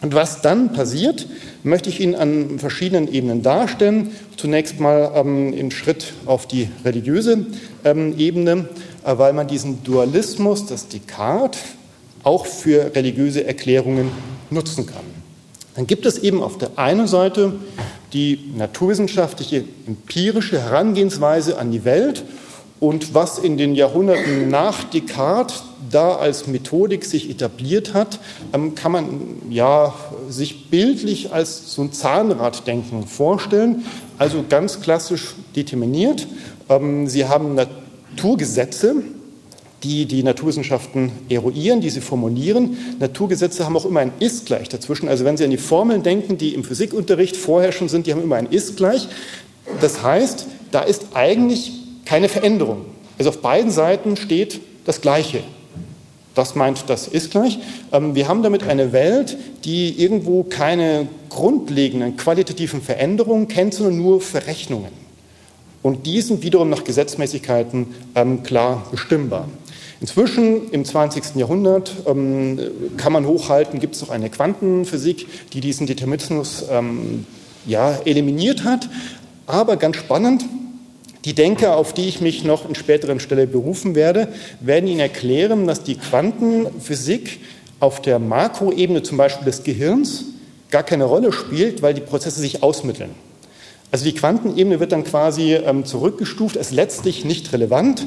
Und 0.03 0.15
was 0.15 0.43
dann 0.43 0.73
passiert, 0.73 1.27
möchte 1.63 1.89
ich 1.89 2.01
Ihnen 2.01 2.15
an 2.15 2.59
verschiedenen 2.59 3.13
Ebenen 3.13 3.43
darstellen. 3.43 4.13
Zunächst 4.37 4.79
mal 4.79 5.11
ähm, 5.15 5.53
im 5.53 5.71
Schritt 5.71 6.13
auf 6.27 6.47
die 6.47 6.69
religiöse 6.85 7.47
ähm, 7.85 8.15
Ebene, 8.19 8.69
äh, 9.05 9.19
weil 9.19 9.33
man 9.33 9.49
diesen 9.49 9.83
Dualismus 9.83 10.67
des 10.67 10.89
Descartes 10.89 11.61
auch 12.23 12.47
für 12.47 12.95
religiöse 12.95 13.47
Erklärungen 13.47 14.11
nutzen 14.51 14.87
kann. 14.87 15.05
Dann 15.75 15.87
gibt 15.87 16.07
es 16.07 16.19
eben 16.19 16.43
auf 16.43 16.59
der 16.59 16.79
einen 16.79 17.07
Seite 17.07 17.55
die 18.13 18.53
naturwissenschaftliche 18.57 19.65
empirische 19.87 20.61
Herangehensweise 20.61 21.59
an 21.59 21.71
die 21.71 21.85
Welt 21.85 22.25
und 22.79 23.15
was 23.15 23.39
in 23.39 23.57
den 23.57 23.75
Jahrhunderten 23.75 24.51
nach 24.51 24.85
Descartes 24.85 25.63
da 25.91 26.17
als 26.17 26.47
Methodik 26.47 27.05
sich 27.05 27.31
etabliert 27.31 27.95
hat, 27.95 28.19
ähm, 28.53 28.75
kann 28.75 28.93
man 28.93 29.07
ja 29.51 29.95
sich 30.29 30.69
bildlich 30.69 31.33
als 31.33 31.73
so 31.73 31.83
ein 31.83 31.93
Zahnraddenken 31.93 33.07
vorstellen, 33.07 33.85
also 34.19 34.45
ganz 34.49 34.81
klassisch 34.81 35.35
determiniert. 35.55 36.27
Ähm, 36.69 37.07
Sie 37.09 37.25
haben 37.25 37.55
Naturgesetze, 37.55 38.97
die 39.83 40.07
die 40.07 40.23
Naturwissenschaften 40.23 41.13
eruieren, 41.29 41.81
die 41.81 41.91
sie 41.91 42.01
formulieren. 42.01 42.77
Naturgesetze 42.99 43.65
haben 43.65 43.77
auch 43.77 43.85
immer 43.85 44.01
ein 44.01 44.13
Ist-Gleich 44.19 44.69
dazwischen. 44.69 45.09
Also 45.09 45.25
wenn 45.25 45.37
Sie 45.37 45.45
an 45.45 45.51
die 45.51 45.59
Formeln 45.59 46.03
denken, 46.03 46.39
die 46.39 46.55
im 46.55 46.65
Physikunterricht 46.65 47.37
vorher 47.37 47.73
schon 47.73 47.89
sind, 47.89 48.07
die 48.07 48.13
haben 48.13 48.23
immer 48.23 48.37
ein 48.37 48.47
Ist-Gleich. 48.47 49.09
Das 49.81 50.03
heißt, 50.03 50.47
da 50.73 50.81
ist 50.81 51.09
eigentlich 51.15 51.86
keine 52.07 52.31
Veränderung. 52.31 52.87
Also 53.19 53.31
auf 53.31 53.43
beiden 53.43 53.71
Seiten 53.71 54.17
steht 54.17 54.61
das 54.87 55.03
Gleiche. 55.03 55.43
Das 56.37 56.55
meint 56.55 56.85
das 56.89 57.09
ist 57.09 57.31
gleich. 57.31 57.59
Ähm, 57.93 58.15
wir 58.15 58.29
haben 58.29 58.43
damit 58.43 58.63
eine 58.63 58.93
Welt, 58.93 59.39
die 59.65 60.01
irgendwo 60.03 60.43
keine 60.43 61.09
grundlegenden 61.31 62.19
qualitativen 62.19 62.83
Veränderungen 62.83 63.49
kennt, 63.49 63.73
sondern 63.75 63.97
nur 63.97 64.21
Verrechnungen. 64.21 64.93
Und 65.83 66.07
die 66.07 66.21
sind 66.21 66.43
wiederum 66.43 66.69
nach 66.69 66.85
Gesetzmäßigkeiten 66.85 67.87
ähm, 68.15 68.43
klar 68.43 68.87
bestimmbar. 68.91 69.49
Inzwischen 70.03 70.71
im 70.73 70.85
20. 70.85 71.37
Jahrhundert 71.37 71.91
ähm, 72.07 72.61
kann 72.99 73.15
man 73.15 73.27
hochhalten, 73.27 73.81
gibt 73.81 73.95
es 73.95 74.03
noch 74.03 74.11
eine 74.11 74.29
Quantenphysik, 74.29 75.27
die 75.55 75.63
diesen 75.63 75.87
Determinismus 75.87 76.67
ja, 77.65 77.99
eliminiert 78.05 78.65
hat. 78.65 78.91
Aber 79.47 79.77
ganz 79.77 79.97
spannend, 79.97 80.45
die 81.27 81.35
Denker, 81.35 81.77
auf 81.77 81.93
die 81.93 82.09
ich 82.09 82.21
mich 82.21 82.45
noch 82.45 82.69
in 82.69 82.77
späteren 82.77 83.19
Stelle 83.19 83.49
berufen 83.49 83.97
werde, 83.97 84.29
werden 84.61 84.89
Ihnen 84.89 85.01
erklären, 85.01 85.67
dass 85.67 85.83
die 85.83 85.97
Quantenphysik 85.97 87.41
auf 87.81 88.01
der 88.01 88.21
Makroebene 88.21 89.03
zum 89.03 89.19
Beispiel 89.19 89.45
des 89.45 89.65
Gehirns 89.65 90.25
gar 90.71 90.85
keine 90.85 91.05
Rolle 91.05 91.33
spielt, 91.33 91.83
weil 91.83 91.95
die 91.95 92.01
Prozesse 92.01 92.41
sich 92.41 92.63
ausmitteln. 92.63 93.11
Also 93.91 94.05
die 94.05 94.15
Quantenebene 94.15 94.79
wird 94.79 94.93
dann 94.93 95.03
quasi 95.03 95.55
ähm, 95.55 95.85
zurückgestuft, 95.85 96.55
ist 96.55 96.71
letztlich 96.71 97.25
nicht 97.25 97.53
relevant. 97.53 98.07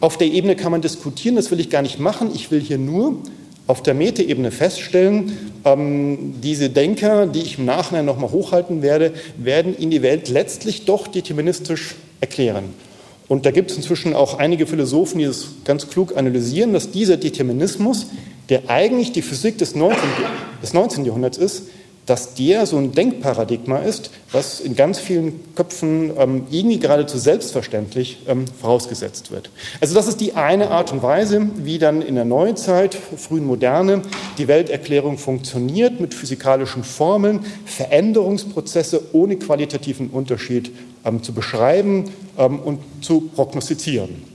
Auf 0.00 0.16
der 0.16 0.28
Ebene 0.28 0.54
kann 0.54 0.70
man 0.70 0.80
diskutieren, 0.80 1.34
das 1.34 1.50
will 1.50 1.58
ich 1.58 1.70
gar 1.70 1.82
nicht 1.82 1.98
machen. 1.98 2.30
Ich 2.32 2.52
will 2.52 2.60
hier 2.60 2.78
nur 2.78 3.16
auf 3.66 3.82
der 3.82 3.94
Metaebene 3.94 4.52
feststellen, 4.52 5.36
ähm, 5.64 6.34
diese 6.40 6.70
Denker, 6.70 7.26
die 7.26 7.40
ich 7.40 7.58
im 7.58 7.64
Nachhinein 7.64 8.04
nochmal 8.04 8.30
hochhalten 8.30 8.80
werde, 8.80 9.12
werden 9.36 9.76
in 9.76 9.90
die 9.90 10.02
Welt 10.02 10.28
letztlich 10.28 10.84
doch 10.84 11.08
deterministisch 11.08 11.96
erklären. 12.20 12.74
Und 13.28 13.46
da 13.46 13.52
gibt 13.52 13.70
es 13.70 13.76
inzwischen 13.76 14.14
auch 14.14 14.38
einige 14.38 14.66
Philosophen, 14.66 15.18
die 15.18 15.24
das 15.24 15.46
ganz 15.64 15.88
klug 15.88 16.16
analysieren, 16.16 16.72
dass 16.72 16.90
dieser 16.90 17.16
Determinismus, 17.16 18.06
der 18.48 18.68
eigentlich 18.68 19.12
die 19.12 19.22
Physik 19.22 19.58
des 19.58 19.76
19. 19.76 20.00
Des 20.62 20.74
19. 20.74 21.04
Jahrhunderts 21.04 21.38
ist, 21.38 21.62
dass 22.06 22.34
der 22.34 22.66
so 22.66 22.76
ein 22.76 22.90
Denkparadigma 22.90 23.78
ist, 23.78 24.10
was 24.32 24.58
in 24.58 24.74
ganz 24.74 24.98
vielen 24.98 25.54
Köpfen 25.54 26.10
ähm, 26.18 26.46
irgendwie 26.50 26.80
geradezu 26.80 27.18
selbstverständlich 27.18 28.18
ähm, 28.26 28.46
vorausgesetzt 28.60 29.30
wird. 29.30 29.50
Also 29.80 29.94
das 29.94 30.08
ist 30.08 30.20
die 30.20 30.32
eine 30.34 30.72
Art 30.72 30.90
und 30.90 31.04
Weise, 31.04 31.50
wie 31.58 31.78
dann 31.78 32.02
in 32.02 32.16
der 32.16 32.24
Neuzeit, 32.24 32.96
frühen 32.96 33.46
Moderne, 33.46 34.02
die 34.38 34.48
Welterklärung 34.48 35.18
funktioniert 35.18 36.00
mit 36.00 36.14
physikalischen 36.14 36.82
Formeln, 36.82 37.44
Veränderungsprozesse 37.64 39.02
ohne 39.12 39.36
qualitativen 39.36 40.10
Unterschied 40.10 40.72
zu 41.22 41.32
beschreiben 41.32 42.10
ähm, 42.38 42.58
und 42.58 42.80
zu 43.00 43.22
prognostizieren. 43.34 44.30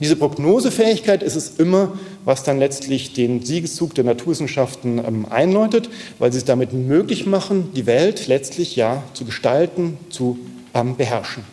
Diese 0.00 0.16
Prognosefähigkeit 0.16 1.22
ist 1.22 1.36
es 1.36 1.56
immer, 1.58 1.92
was 2.24 2.42
dann 2.42 2.58
letztlich 2.58 3.12
den 3.12 3.42
Siegeszug 3.42 3.94
der 3.94 4.04
Naturwissenschaften 4.04 4.98
ähm, 4.98 5.26
einläutet, 5.28 5.90
weil 6.18 6.32
sie 6.32 6.38
es 6.38 6.44
damit 6.46 6.72
möglich 6.72 7.26
machen, 7.26 7.70
die 7.74 7.86
Welt 7.86 8.26
letztlich 8.26 8.76
ja 8.76 9.02
zu 9.12 9.24
gestalten, 9.24 9.98
zu 10.08 10.38
ähm, 10.74 10.96
beherrschen. 10.96 11.44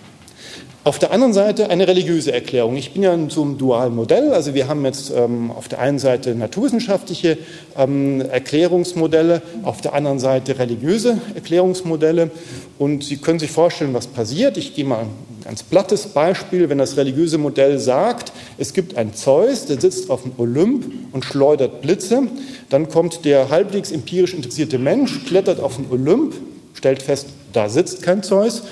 Auf 0.88 1.00
der 1.00 1.12
anderen 1.12 1.34
Seite 1.34 1.70
eine 1.70 1.86
religiöse 1.86 2.32
Erklärung. 2.32 2.78
Ich 2.78 2.94
bin 2.94 3.04
ja 3.04 3.14
in 3.14 3.30
so 3.30 3.42
einem 3.42 3.58
dualen 3.58 3.94
Modell. 3.94 4.32
Also 4.32 4.54
wir 4.54 4.70
haben 4.70 4.86
jetzt 4.86 5.12
ähm, 5.14 5.52
auf 5.52 5.68
der 5.68 5.80
einen 5.80 6.00
Seite 6.00 6.34
naturwissenschaftliche 6.34 7.38
ähm, 7.78 8.22
Erklärungsmodelle, 8.22 9.42
auf 9.64 9.82
der 9.82 9.94
anderen 9.94 10.20
Seite 10.20 10.60
religiöse 10.60 11.20
Erklärungsmodelle. 11.36 12.32
Und 12.80 13.04
Sie 13.04 13.18
können 13.18 13.38
sich 13.38 13.52
vorstellen, 13.52 13.94
was 13.94 14.08
passiert. 14.08 14.56
Ich 14.56 14.76
gehe 14.76 14.86
mal 14.86 15.00
ein 15.00 15.10
ganz 15.44 15.62
plattes 15.62 16.06
Beispiel. 16.06 16.70
Wenn 16.70 16.78
das 16.78 16.96
religiöse 16.96 17.38
Modell 17.38 17.80
sagt, 17.80 18.32
es 18.58 18.72
gibt 18.72 18.96
einen 18.96 19.14
Zeus, 19.14 19.66
der 19.66 19.82
sitzt 19.82 20.10
auf 20.10 20.24
dem 20.24 20.32
Olymp 20.38 20.86
und 21.12 21.26
schleudert 21.26 21.82
Blitze, 21.82 22.28
dann 22.70 22.88
kommt 22.88 23.26
der 23.26 23.50
halbwegs 23.50 23.92
empirisch 23.92 24.34
interessierte 24.34 24.80
Mensch, 24.80 25.26
klettert 25.26 25.60
auf 25.60 25.76
den 25.76 25.88
Olymp, 25.92 26.36
stellt 26.76 27.02
fest, 27.02 27.28
da 27.52 27.68
sitzt 27.68 28.04
kein 28.04 28.24
Zeus 28.24 28.64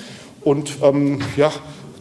und 0.46 0.70
ähm, 0.80 1.18
ja, 1.36 1.52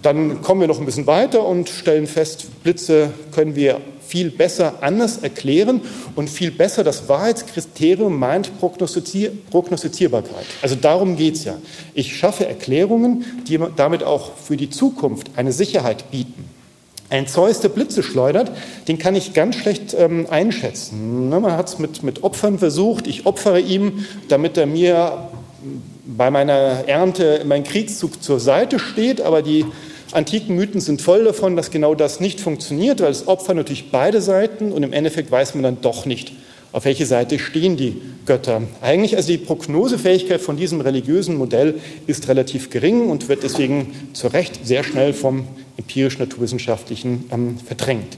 dann 0.05 0.41
kommen 0.41 0.61
wir 0.61 0.67
noch 0.67 0.79
ein 0.79 0.85
bisschen 0.85 1.07
weiter 1.07 1.45
und 1.45 1.67
stellen 1.67 2.07
fest, 2.07 2.63
Blitze 2.63 3.09
können 3.31 3.55
wir 3.55 3.81
viel 4.05 4.29
besser 4.29 4.75
anders 4.81 5.17
erklären 5.17 5.81
und 6.15 6.29
viel 6.29 6.51
besser 6.51 6.83
das 6.83 7.09
Wahrheitskriterium 7.09 8.17
meint 8.17 8.59
Prognostizier 8.59 9.31
Prognostizierbarkeit. 9.49 10.45
Also 10.61 10.75
darum 10.75 11.15
geht 11.15 11.35
es 11.35 11.45
ja. 11.45 11.57
Ich 11.95 12.15
schaffe 12.15 12.45
Erklärungen, 12.45 13.25
die 13.47 13.59
damit 13.75 14.03
auch 14.03 14.37
für 14.37 14.57
die 14.57 14.69
Zukunft 14.69 15.31
eine 15.37 15.51
Sicherheit 15.51 16.11
bieten. 16.11 16.49
Ein 17.09 17.27
Zeus, 17.27 17.59
der 17.59 17.69
Blitze 17.69 18.03
schleudert, 18.03 18.51
den 18.87 18.97
kann 18.97 19.15
ich 19.15 19.33
ganz 19.33 19.55
schlecht 19.55 19.95
ähm, 19.97 20.27
einschätzen. 20.29 21.29
Ne, 21.29 21.39
man 21.39 21.53
hat 21.53 21.67
es 21.69 21.79
mit, 21.79 22.03
mit 22.03 22.23
Opfern 22.23 22.59
versucht. 22.59 23.07
Ich 23.07 23.25
opfere 23.25 23.59
ihm, 23.59 24.05
damit 24.27 24.57
er 24.57 24.65
mir 24.65 25.29
bei 26.05 26.31
meiner 26.31 26.87
Ernte 26.87 27.41
mein 27.45 27.63
Kriegszug 27.63 28.21
zur 28.21 28.39
Seite 28.39 28.79
steht, 28.79 29.21
aber 29.21 29.41
die 29.41 29.65
antiken 30.15 30.55
Mythen 30.55 30.81
sind 30.81 31.01
voll 31.01 31.25
davon, 31.25 31.55
dass 31.55 31.71
genau 31.71 31.93
das 31.93 32.19
nicht 32.19 32.39
funktioniert, 32.39 33.01
weil 33.01 33.11
es 33.11 33.27
Opfer 33.27 33.53
natürlich 33.53 33.91
beide 33.91 34.21
Seiten 34.21 34.71
und 34.71 34.83
im 34.83 34.93
Endeffekt 34.93 35.29
weiß 35.29 35.55
man 35.55 35.63
dann 35.63 35.81
doch 35.81 36.05
nicht, 36.05 36.31
auf 36.71 36.85
welche 36.85 37.05
Seite 37.05 37.37
stehen 37.37 37.77
die 37.77 38.01
Götter. 38.25 38.63
Eigentlich 38.81 39.15
also 39.17 39.31
die 39.31 39.37
Prognosefähigkeit 39.37 40.41
von 40.41 40.57
diesem 40.57 40.81
religiösen 40.81 41.35
Modell 41.35 41.75
ist 42.07 42.27
relativ 42.27 42.69
gering 42.69 43.09
und 43.09 43.29
wird 43.29 43.43
deswegen 43.43 43.93
zu 44.13 44.27
Recht 44.27 44.65
sehr 44.65 44.83
schnell 44.83 45.13
vom 45.13 45.47
empirisch-naturwissenschaftlichen 45.77 47.25
ähm, 47.31 47.57
verdrängt. 47.57 48.17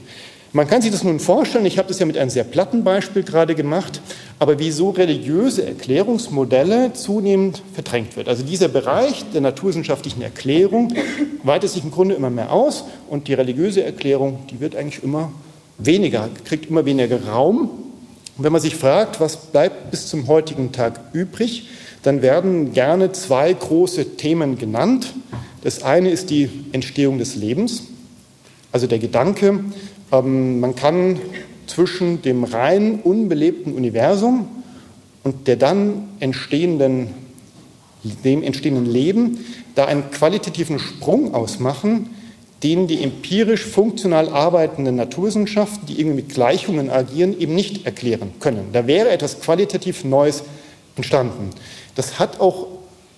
Man 0.52 0.66
kann 0.66 0.80
sich 0.80 0.90
das 0.90 1.04
nun 1.04 1.20
vorstellen, 1.20 1.66
ich 1.66 1.76
habe 1.76 1.88
das 1.88 1.98
ja 1.98 2.06
mit 2.06 2.16
einem 2.16 2.30
sehr 2.30 2.44
platten 2.44 2.82
Beispiel 2.82 3.22
gerade 3.22 3.54
gemacht, 3.54 4.00
aber 4.38 4.58
wie 4.58 4.70
so 4.70 4.90
religiöse 4.90 5.66
Erklärungsmodelle 5.66 6.94
zunehmend 6.94 7.62
verdrängt 7.74 8.16
wird. 8.16 8.28
Also 8.28 8.42
dieser 8.42 8.68
Bereich 8.68 9.24
der 9.34 9.42
naturwissenschaftlichen 9.42 10.22
Erklärung 10.22 10.94
weitet 11.42 11.70
sich 11.70 11.84
im 11.84 11.90
Grunde 11.90 12.14
immer 12.14 12.30
mehr 12.30 12.50
aus 12.50 12.84
und 13.10 13.28
die 13.28 13.34
religiöse 13.34 13.84
Erklärung, 13.84 14.38
die 14.50 14.60
wird 14.60 14.74
eigentlich 14.74 15.04
immer 15.04 15.32
weniger, 15.76 16.30
kriegt 16.44 16.70
immer 16.70 16.86
weniger 16.86 17.26
Raum. 17.26 17.70
Und 18.38 18.44
wenn 18.44 18.52
man 18.52 18.62
sich 18.62 18.74
fragt, 18.74 19.20
was 19.20 19.36
bleibt 19.36 19.90
bis 19.90 20.06
zum 20.08 20.28
heutigen 20.28 20.72
Tag 20.72 20.98
übrig, 21.12 21.68
dann 22.02 22.22
werden 22.22 22.72
gerne 22.72 23.12
zwei 23.12 23.52
große 23.52 24.16
Themen 24.16 24.56
genannt. 24.56 25.12
Das 25.62 25.82
eine 25.82 26.10
ist 26.10 26.30
die 26.30 26.48
Entstehung 26.72 27.18
des 27.18 27.36
Lebens, 27.36 27.82
also 28.72 28.86
der 28.86 28.98
Gedanke, 28.98 29.60
ähm, 30.12 30.60
man 30.60 30.74
kann 30.74 31.18
zwischen 31.66 32.22
dem 32.22 32.44
rein 32.44 33.00
unbelebten 33.02 33.74
Universum 33.74 34.48
und 35.24 35.46
der 35.46 35.56
dann 35.56 36.08
entstehenden, 36.20 37.08
dem 38.24 38.42
entstehenden 38.42 38.86
Leben 38.86 39.44
da 39.74 39.84
einen 39.84 40.10
qualitativen 40.10 40.78
Sprung 40.78 41.34
ausmachen, 41.34 42.10
den 42.62 42.88
die 42.88 43.02
empirisch 43.02 43.64
funktional 43.64 44.28
arbeitenden 44.30 44.96
Naturwissenschaften, 44.96 45.86
die 45.86 46.00
irgendwie 46.00 46.22
mit 46.22 46.28
Gleichungen 46.30 46.90
agieren, 46.90 47.38
eben 47.38 47.54
nicht 47.54 47.86
erklären 47.86 48.32
können. 48.40 48.68
Da 48.72 48.86
wäre 48.86 49.10
etwas 49.10 49.40
qualitativ 49.40 50.04
Neues 50.04 50.42
entstanden. 50.96 51.50
Das 51.94 52.18
hat 52.18 52.40
auch, 52.40 52.66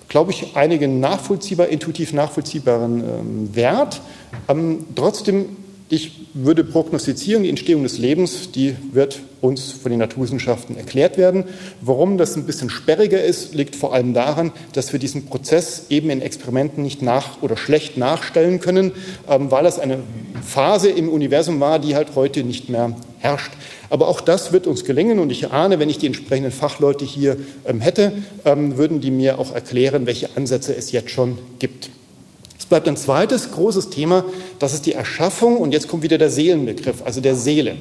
glaube 0.09 0.33
ich, 0.33 0.57
einigen 0.57 1.01
nachvollziehbar, 1.01 1.69
intuitiv 1.69 2.13
nachvollziehbaren 2.13 3.01
ähm, 3.01 3.57
Wert. 3.57 4.03
Ähm, 4.49 4.85
trotzdem 4.95 5.57
ich 5.91 6.13
würde 6.35 6.63
prognostizieren, 6.63 7.43
die 7.43 7.49
Entstehung 7.49 7.83
des 7.83 7.99
Lebens, 7.99 8.53
die 8.53 8.77
wird 8.93 9.19
uns 9.41 9.73
von 9.73 9.91
den 9.91 9.99
Naturwissenschaften 9.99 10.77
erklärt 10.77 11.19
werden. 11.19 11.45
Warum 11.81 12.17
das 12.17 12.37
ein 12.37 12.45
bisschen 12.45 12.71
sperriger 12.71 13.21
ist, 13.23 13.57
liegt 13.57 13.75
vor 13.75 13.93
allem 13.93 14.15
daran, 14.15 14.53
dass 14.73 14.93
wir 14.93 15.01
diesen 15.01 15.27
Prozess 15.27 15.87
eben 15.89 16.11
in 16.11 16.23
Experimenten 16.23 16.85
nicht 16.85 17.03
nach 17.03 17.43
oder 17.43 17.57
schlecht 17.57 17.97
nachstellen 17.97 18.61
können, 18.61 18.93
ähm, 19.29 19.51
weil 19.51 19.65
das 19.65 19.81
eine 19.81 19.99
Phase 20.47 20.91
im 20.91 21.09
Universum 21.09 21.59
war, 21.59 21.81
die 21.81 21.97
halt 21.97 22.15
heute 22.15 22.45
nicht 22.45 22.69
mehr 22.69 22.97
herrscht. 23.19 23.53
Aber 23.89 24.07
auch 24.07 24.21
das 24.21 24.53
wird 24.53 24.69
uns 24.69 24.85
gelingen 24.85 25.19
und 25.19 25.33
ich 25.33 25.51
ahne, 25.51 25.81
wenn 25.81 25.91
ich 25.91 25.99
die 25.99 26.07
entsprechenden 26.07 26.53
Fachleute 26.53 27.05
hier 27.05 27.37
ähm, 27.67 27.81
hätte, 27.81 28.13
ähm, 28.45 28.77
würden 28.77 29.01
die 29.01 29.11
mir 29.11 29.41
auch 29.41 29.53
erklären, 29.53 30.07
welche 30.07 30.37
Ansätze 30.37 30.77
es 30.77 30.93
jetzt 30.93 31.11
schon 31.11 31.37
gibt. 31.59 31.91
Bleibt 32.71 32.87
ein 32.87 32.97
zweites 32.97 33.51
großes 33.51 33.91
Thema, 33.91 34.25
das 34.61 34.75
ist 34.75 34.87
die 34.87 34.93
Erschaffung 34.93 35.57
und 35.57 35.73
jetzt 35.73 35.89
kommt 35.89 36.05
wieder 36.05 36.19
der 36.19 36.31
Seelenbegriff, 36.31 37.03
also 37.05 37.21
der 37.21 37.35
Seele. 37.35 37.75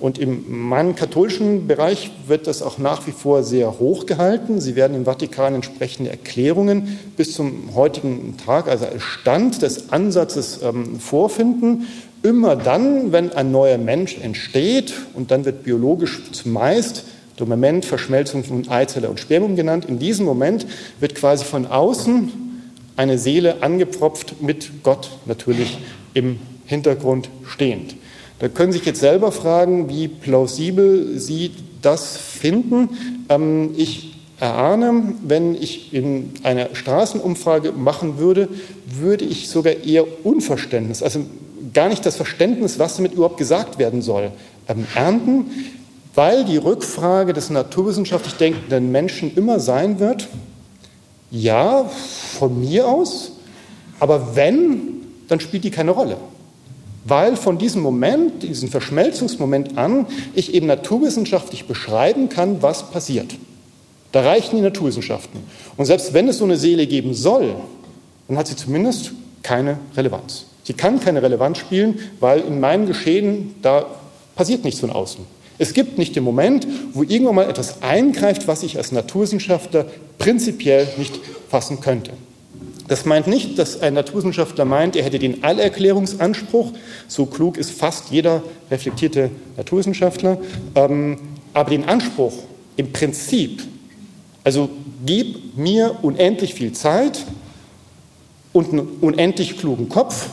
Und 0.00 0.18
in 0.18 0.44
meinem 0.68 0.94
katholischen 0.94 1.66
Bereich 1.66 2.10
wird 2.26 2.46
das 2.46 2.60
auch 2.60 2.76
nach 2.76 3.06
wie 3.06 3.12
vor 3.12 3.42
sehr 3.42 3.78
hoch 3.78 4.04
gehalten. 4.04 4.60
Sie 4.60 4.76
werden 4.76 4.94
im 4.94 5.06
Vatikan 5.06 5.54
entsprechende 5.54 6.10
Erklärungen 6.10 6.98
bis 7.16 7.32
zum 7.32 7.74
heutigen 7.74 8.36
Tag, 8.36 8.68
also 8.68 8.84
als 8.84 9.02
Stand 9.02 9.62
des 9.62 9.90
Ansatzes 9.90 10.60
ähm, 10.62 11.00
vorfinden. 11.00 11.86
Immer 12.22 12.54
dann, 12.54 13.12
wenn 13.12 13.32
ein 13.32 13.50
neuer 13.50 13.78
Mensch 13.78 14.18
entsteht, 14.18 14.92
und 15.14 15.30
dann 15.30 15.46
wird 15.46 15.64
biologisch 15.64 16.20
zumeist 16.32 17.04
Dormament, 17.38 17.86
Verschmelzung 17.86 18.44
von 18.44 18.68
Eizelle 18.68 19.08
und 19.08 19.20
Spermium 19.20 19.56
genannt, 19.56 19.86
in 19.86 19.98
diesem 19.98 20.26
Moment 20.26 20.66
wird 21.00 21.14
quasi 21.14 21.46
von 21.46 21.64
außen 21.64 22.53
eine 22.96 23.18
Seele 23.18 23.62
angepfropft 23.62 24.40
mit 24.40 24.82
Gott 24.82 25.10
natürlich 25.26 25.78
im 26.14 26.38
Hintergrund 26.66 27.28
stehend. 27.46 27.96
Da 28.38 28.48
können 28.48 28.72
Sie 28.72 28.78
sich 28.78 28.86
jetzt 28.86 29.00
selber 29.00 29.32
fragen, 29.32 29.88
wie 29.88 30.08
plausibel 30.08 31.18
Sie 31.18 31.52
das 31.82 32.16
finden. 32.16 32.90
Ähm, 33.28 33.70
ich 33.76 34.14
erahne, 34.40 35.14
wenn 35.22 35.54
ich 35.54 35.94
in 35.94 36.32
einer 36.42 36.74
Straßenumfrage 36.74 37.72
machen 37.72 38.18
würde, 38.18 38.48
würde 38.86 39.24
ich 39.24 39.48
sogar 39.48 39.74
eher 39.84 40.04
Unverständnis, 40.24 41.02
also 41.02 41.20
gar 41.72 41.88
nicht 41.88 42.04
das 42.04 42.16
Verständnis, 42.16 42.78
was 42.78 42.96
damit 42.96 43.12
überhaupt 43.12 43.38
gesagt 43.38 43.78
werden 43.78 44.02
soll, 44.02 44.30
ähm, 44.68 44.86
ernten, 44.94 45.46
weil 46.14 46.44
die 46.44 46.56
Rückfrage 46.56 47.32
des 47.32 47.50
naturwissenschaftlich 47.50 48.34
denkenden 48.34 48.92
Menschen 48.92 49.34
immer 49.34 49.60
sein 49.60 49.98
wird, 49.98 50.28
ja, 51.34 51.84
von 52.38 52.60
mir 52.60 52.88
aus, 52.88 53.32
aber 53.98 54.36
wenn, 54.36 55.02
dann 55.28 55.40
spielt 55.40 55.64
die 55.64 55.70
keine 55.70 55.90
Rolle. 55.90 56.16
Weil 57.06 57.36
von 57.36 57.58
diesem 57.58 57.82
Moment, 57.82 58.42
diesem 58.42 58.70
Verschmelzungsmoment 58.70 59.76
an, 59.76 60.06
ich 60.34 60.54
eben 60.54 60.66
naturwissenschaftlich 60.66 61.66
beschreiben 61.66 62.28
kann, 62.28 62.62
was 62.62 62.90
passiert. 62.90 63.34
Da 64.12 64.22
reichen 64.22 64.56
die 64.56 64.62
Naturwissenschaften. 64.62 65.40
Und 65.76 65.84
selbst 65.86 66.14
wenn 66.14 66.28
es 66.28 66.38
so 66.38 66.44
eine 66.44 66.56
Seele 66.56 66.86
geben 66.86 67.14
soll, 67.14 67.56
dann 68.28 68.38
hat 68.38 68.46
sie 68.46 68.56
zumindest 68.56 69.12
keine 69.42 69.78
Relevanz. 69.96 70.46
Sie 70.62 70.72
kann 70.72 71.00
keine 71.00 71.20
Relevanz 71.20 71.58
spielen, 71.58 71.98
weil 72.20 72.40
in 72.40 72.60
meinem 72.60 72.86
Geschehen, 72.86 73.56
da 73.60 73.84
passiert 74.34 74.64
nichts 74.64 74.80
von 74.80 74.90
außen. 74.90 75.26
Es 75.58 75.72
gibt 75.72 75.98
nicht 75.98 76.16
den 76.16 76.24
Moment, 76.24 76.66
wo 76.92 77.02
irgendwann 77.02 77.36
mal 77.36 77.48
etwas 77.48 77.82
eingreift, 77.82 78.48
was 78.48 78.62
ich 78.62 78.76
als 78.76 78.92
Naturwissenschaftler 78.92 79.86
prinzipiell 80.18 80.88
nicht 80.96 81.20
fassen 81.48 81.80
könnte. 81.80 82.12
Das 82.88 83.06
meint 83.06 83.26
nicht, 83.26 83.58
dass 83.58 83.80
ein 83.80 83.94
Naturwissenschaftler 83.94 84.64
meint, 84.64 84.94
er 84.94 85.04
hätte 85.04 85.18
den 85.18 85.42
Allerklärungsanspruch. 85.42 86.72
So 87.08 87.26
klug 87.26 87.56
ist 87.56 87.70
fast 87.70 88.10
jeder 88.10 88.42
reflektierte 88.70 89.30
Naturwissenschaftler. 89.56 90.38
Ähm, 90.74 91.18
aber 91.54 91.70
den 91.70 91.84
Anspruch 91.84 92.34
im 92.76 92.92
Prinzip, 92.92 93.62
also 94.42 94.68
gib 95.06 95.56
mir 95.56 95.96
unendlich 96.02 96.52
viel 96.52 96.72
Zeit 96.72 97.24
und 98.52 98.72
einen 98.72 98.86
unendlich 99.00 99.56
klugen 99.56 99.88
Kopf 99.88 100.28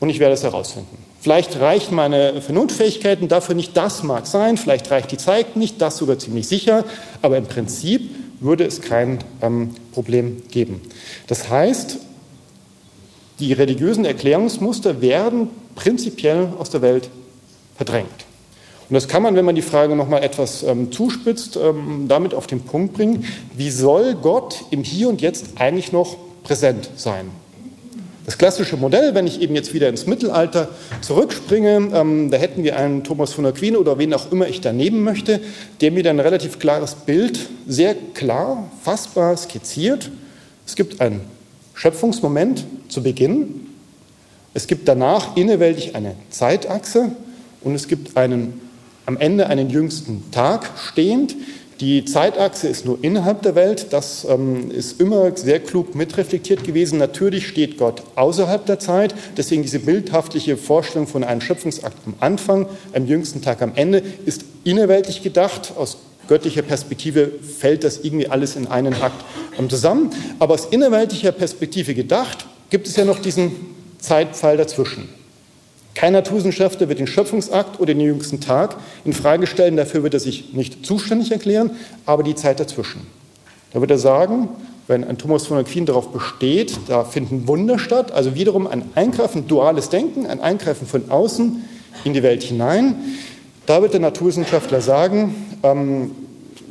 und 0.00 0.10
ich 0.10 0.18
werde 0.18 0.34
es 0.34 0.42
herausfinden. 0.42 0.97
Vielleicht 1.20 1.58
reichen 1.58 1.96
meine 1.96 2.40
Vernunftfähigkeiten 2.40 3.28
dafür 3.28 3.54
nicht, 3.54 3.76
das 3.76 4.02
mag 4.04 4.26
sein, 4.26 4.56
vielleicht 4.56 4.90
reicht 4.90 5.10
die 5.10 5.16
Zeit 5.16 5.56
nicht, 5.56 5.80
das 5.82 5.96
sogar 5.96 6.18
ziemlich 6.18 6.46
sicher, 6.46 6.84
aber 7.22 7.36
im 7.36 7.44
Prinzip 7.44 8.08
würde 8.40 8.64
es 8.64 8.80
kein 8.80 9.18
ähm, 9.42 9.74
Problem 9.92 10.42
geben. 10.50 10.80
Das 11.26 11.48
heißt, 11.50 11.98
die 13.40 13.52
religiösen 13.52 14.04
Erklärungsmuster 14.04 15.00
werden 15.00 15.48
prinzipiell 15.74 16.48
aus 16.58 16.70
der 16.70 16.82
Welt 16.82 17.08
verdrängt. 17.76 18.26
Und 18.88 18.94
das 18.94 19.06
kann 19.06 19.22
man, 19.22 19.34
wenn 19.34 19.44
man 19.44 19.54
die 19.54 19.62
Frage 19.62 19.94
noch 19.96 20.08
mal 20.08 20.22
etwas 20.22 20.62
ähm, 20.62 20.90
zuspitzt, 20.92 21.56
ähm, 21.56 22.06
damit 22.08 22.32
auf 22.32 22.46
den 22.46 22.60
Punkt 22.60 22.94
bringen, 22.94 23.24
wie 23.54 23.70
soll 23.70 24.14
Gott 24.14 24.64
im 24.70 24.82
Hier 24.82 25.08
und 25.08 25.20
Jetzt 25.20 25.46
eigentlich 25.56 25.92
noch 25.92 26.16
präsent 26.42 26.88
sein? 26.96 27.30
Das 28.28 28.36
klassische 28.36 28.76
Modell, 28.76 29.14
wenn 29.14 29.26
ich 29.26 29.40
eben 29.40 29.54
jetzt 29.54 29.72
wieder 29.72 29.88
ins 29.88 30.04
Mittelalter 30.06 30.68
zurückspringe, 31.00 31.88
ähm, 31.94 32.30
da 32.30 32.36
hätten 32.36 32.62
wir 32.62 32.76
einen 32.76 33.02
Thomas 33.02 33.32
von 33.32 33.46
Aquin 33.46 33.74
oder 33.74 33.96
wen 33.96 34.12
auch 34.12 34.30
immer 34.30 34.46
ich 34.46 34.60
da 34.60 34.70
nehmen 34.70 35.02
möchte, 35.02 35.40
der 35.80 35.92
mir 35.92 36.02
dann 36.02 36.16
ein 36.16 36.20
relativ 36.20 36.58
klares 36.58 36.94
Bild, 36.94 37.40
sehr 37.66 37.94
klar, 38.12 38.70
fassbar 38.82 39.34
skizziert. 39.34 40.10
Es 40.66 40.76
gibt 40.76 41.00
einen 41.00 41.22
Schöpfungsmoment 41.72 42.66
zu 42.90 43.02
Beginn, 43.02 43.66
es 44.52 44.66
gibt 44.66 44.88
danach 44.88 45.34
inneweltig 45.34 45.96
eine 45.96 46.14
Zeitachse 46.28 47.12
und 47.62 47.74
es 47.74 47.88
gibt 47.88 48.18
einen, 48.18 48.60
am 49.06 49.16
Ende 49.16 49.46
einen 49.46 49.70
jüngsten 49.70 50.30
Tag 50.32 50.68
stehend, 50.76 51.34
die 51.80 52.04
Zeitachse 52.04 52.66
ist 52.66 52.84
nur 52.84 52.98
innerhalb 53.02 53.42
der 53.42 53.54
Welt. 53.54 53.88
Das 53.90 54.26
ähm, 54.28 54.70
ist 54.70 55.00
immer 55.00 55.36
sehr 55.36 55.60
klug 55.60 55.94
mitreflektiert 55.94 56.64
gewesen. 56.64 56.98
Natürlich 56.98 57.46
steht 57.46 57.78
Gott 57.78 58.02
außerhalb 58.16 58.66
der 58.66 58.80
Zeit. 58.80 59.14
Deswegen 59.36 59.62
diese 59.62 59.78
bildhaftliche 59.78 60.56
Vorstellung 60.56 61.06
von 61.06 61.22
einem 61.22 61.40
Schöpfungsakt 61.40 61.96
am 62.06 62.14
Anfang, 62.18 62.66
einem 62.92 63.06
jüngsten 63.06 63.42
Tag 63.42 63.62
am 63.62 63.72
Ende, 63.76 64.02
ist 64.26 64.44
innerweltlich 64.64 65.22
gedacht. 65.22 65.72
Aus 65.76 65.98
göttlicher 66.26 66.62
Perspektive 66.62 67.30
fällt 67.42 67.84
das 67.84 67.98
irgendwie 67.98 68.28
alles 68.28 68.56
in 68.56 68.66
einen 68.66 68.94
Akt 68.94 69.24
zusammen. 69.68 70.10
Aber 70.40 70.54
aus 70.54 70.66
innerweltlicher 70.66 71.32
Perspektive 71.32 71.94
gedacht, 71.94 72.46
gibt 72.70 72.88
es 72.88 72.96
ja 72.96 73.04
noch 73.04 73.20
diesen 73.20 73.52
Zeitpfeil 74.00 74.56
dazwischen. 74.56 75.17
Kein 75.98 76.12
Naturwissenschaftler 76.12 76.88
wird 76.88 77.00
den 77.00 77.08
Schöpfungsakt 77.08 77.80
oder 77.80 77.92
den 77.92 77.98
jüngsten 77.98 78.38
Tag 78.38 78.76
in 79.04 79.12
Frage 79.12 79.48
stellen, 79.48 79.76
dafür 79.76 80.04
wird 80.04 80.14
er 80.14 80.20
sich 80.20 80.54
nicht 80.54 80.86
zuständig 80.86 81.32
erklären, 81.32 81.72
aber 82.06 82.22
die 82.22 82.36
Zeit 82.36 82.60
dazwischen. 82.60 83.00
Da 83.72 83.80
wird 83.80 83.90
er 83.90 83.98
sagen, 83.98 84.48
wenn 84.86 85.02
ein 85.02 85.18
Thomas 85.18 85.48
von 85.48 85.58
Aquin 85.58 85.86
darauf 85.86 86.12
besteht, 86.12 86.78
da 86.86 87.02
finden 87.02 87.48
Wunder 87.48 87.80
statt, 87.80 88.12
also 88.12 88.36
wiederum 88.36 88.68
ein 88.68 88.84
Eingreifen, 88.94 89.48
duales 89.48 89.88
Denken, 89.88 90.28
ein 90.28 90.40
Eingreifen 90.40 90.86
von 90.86 91.10
außen 91.10 91.64
in 92.04 92.12
die 92.12 92.22
Welt 92.22 92.44
hinein. 92.44 92.94
Da 93.66 93.82
wird 93.82 93.92
der 93.92 94.00
Naturwissenschaftler 94.00 94.80
sagen, 94.80 95.34
ähm, 95.64 96.12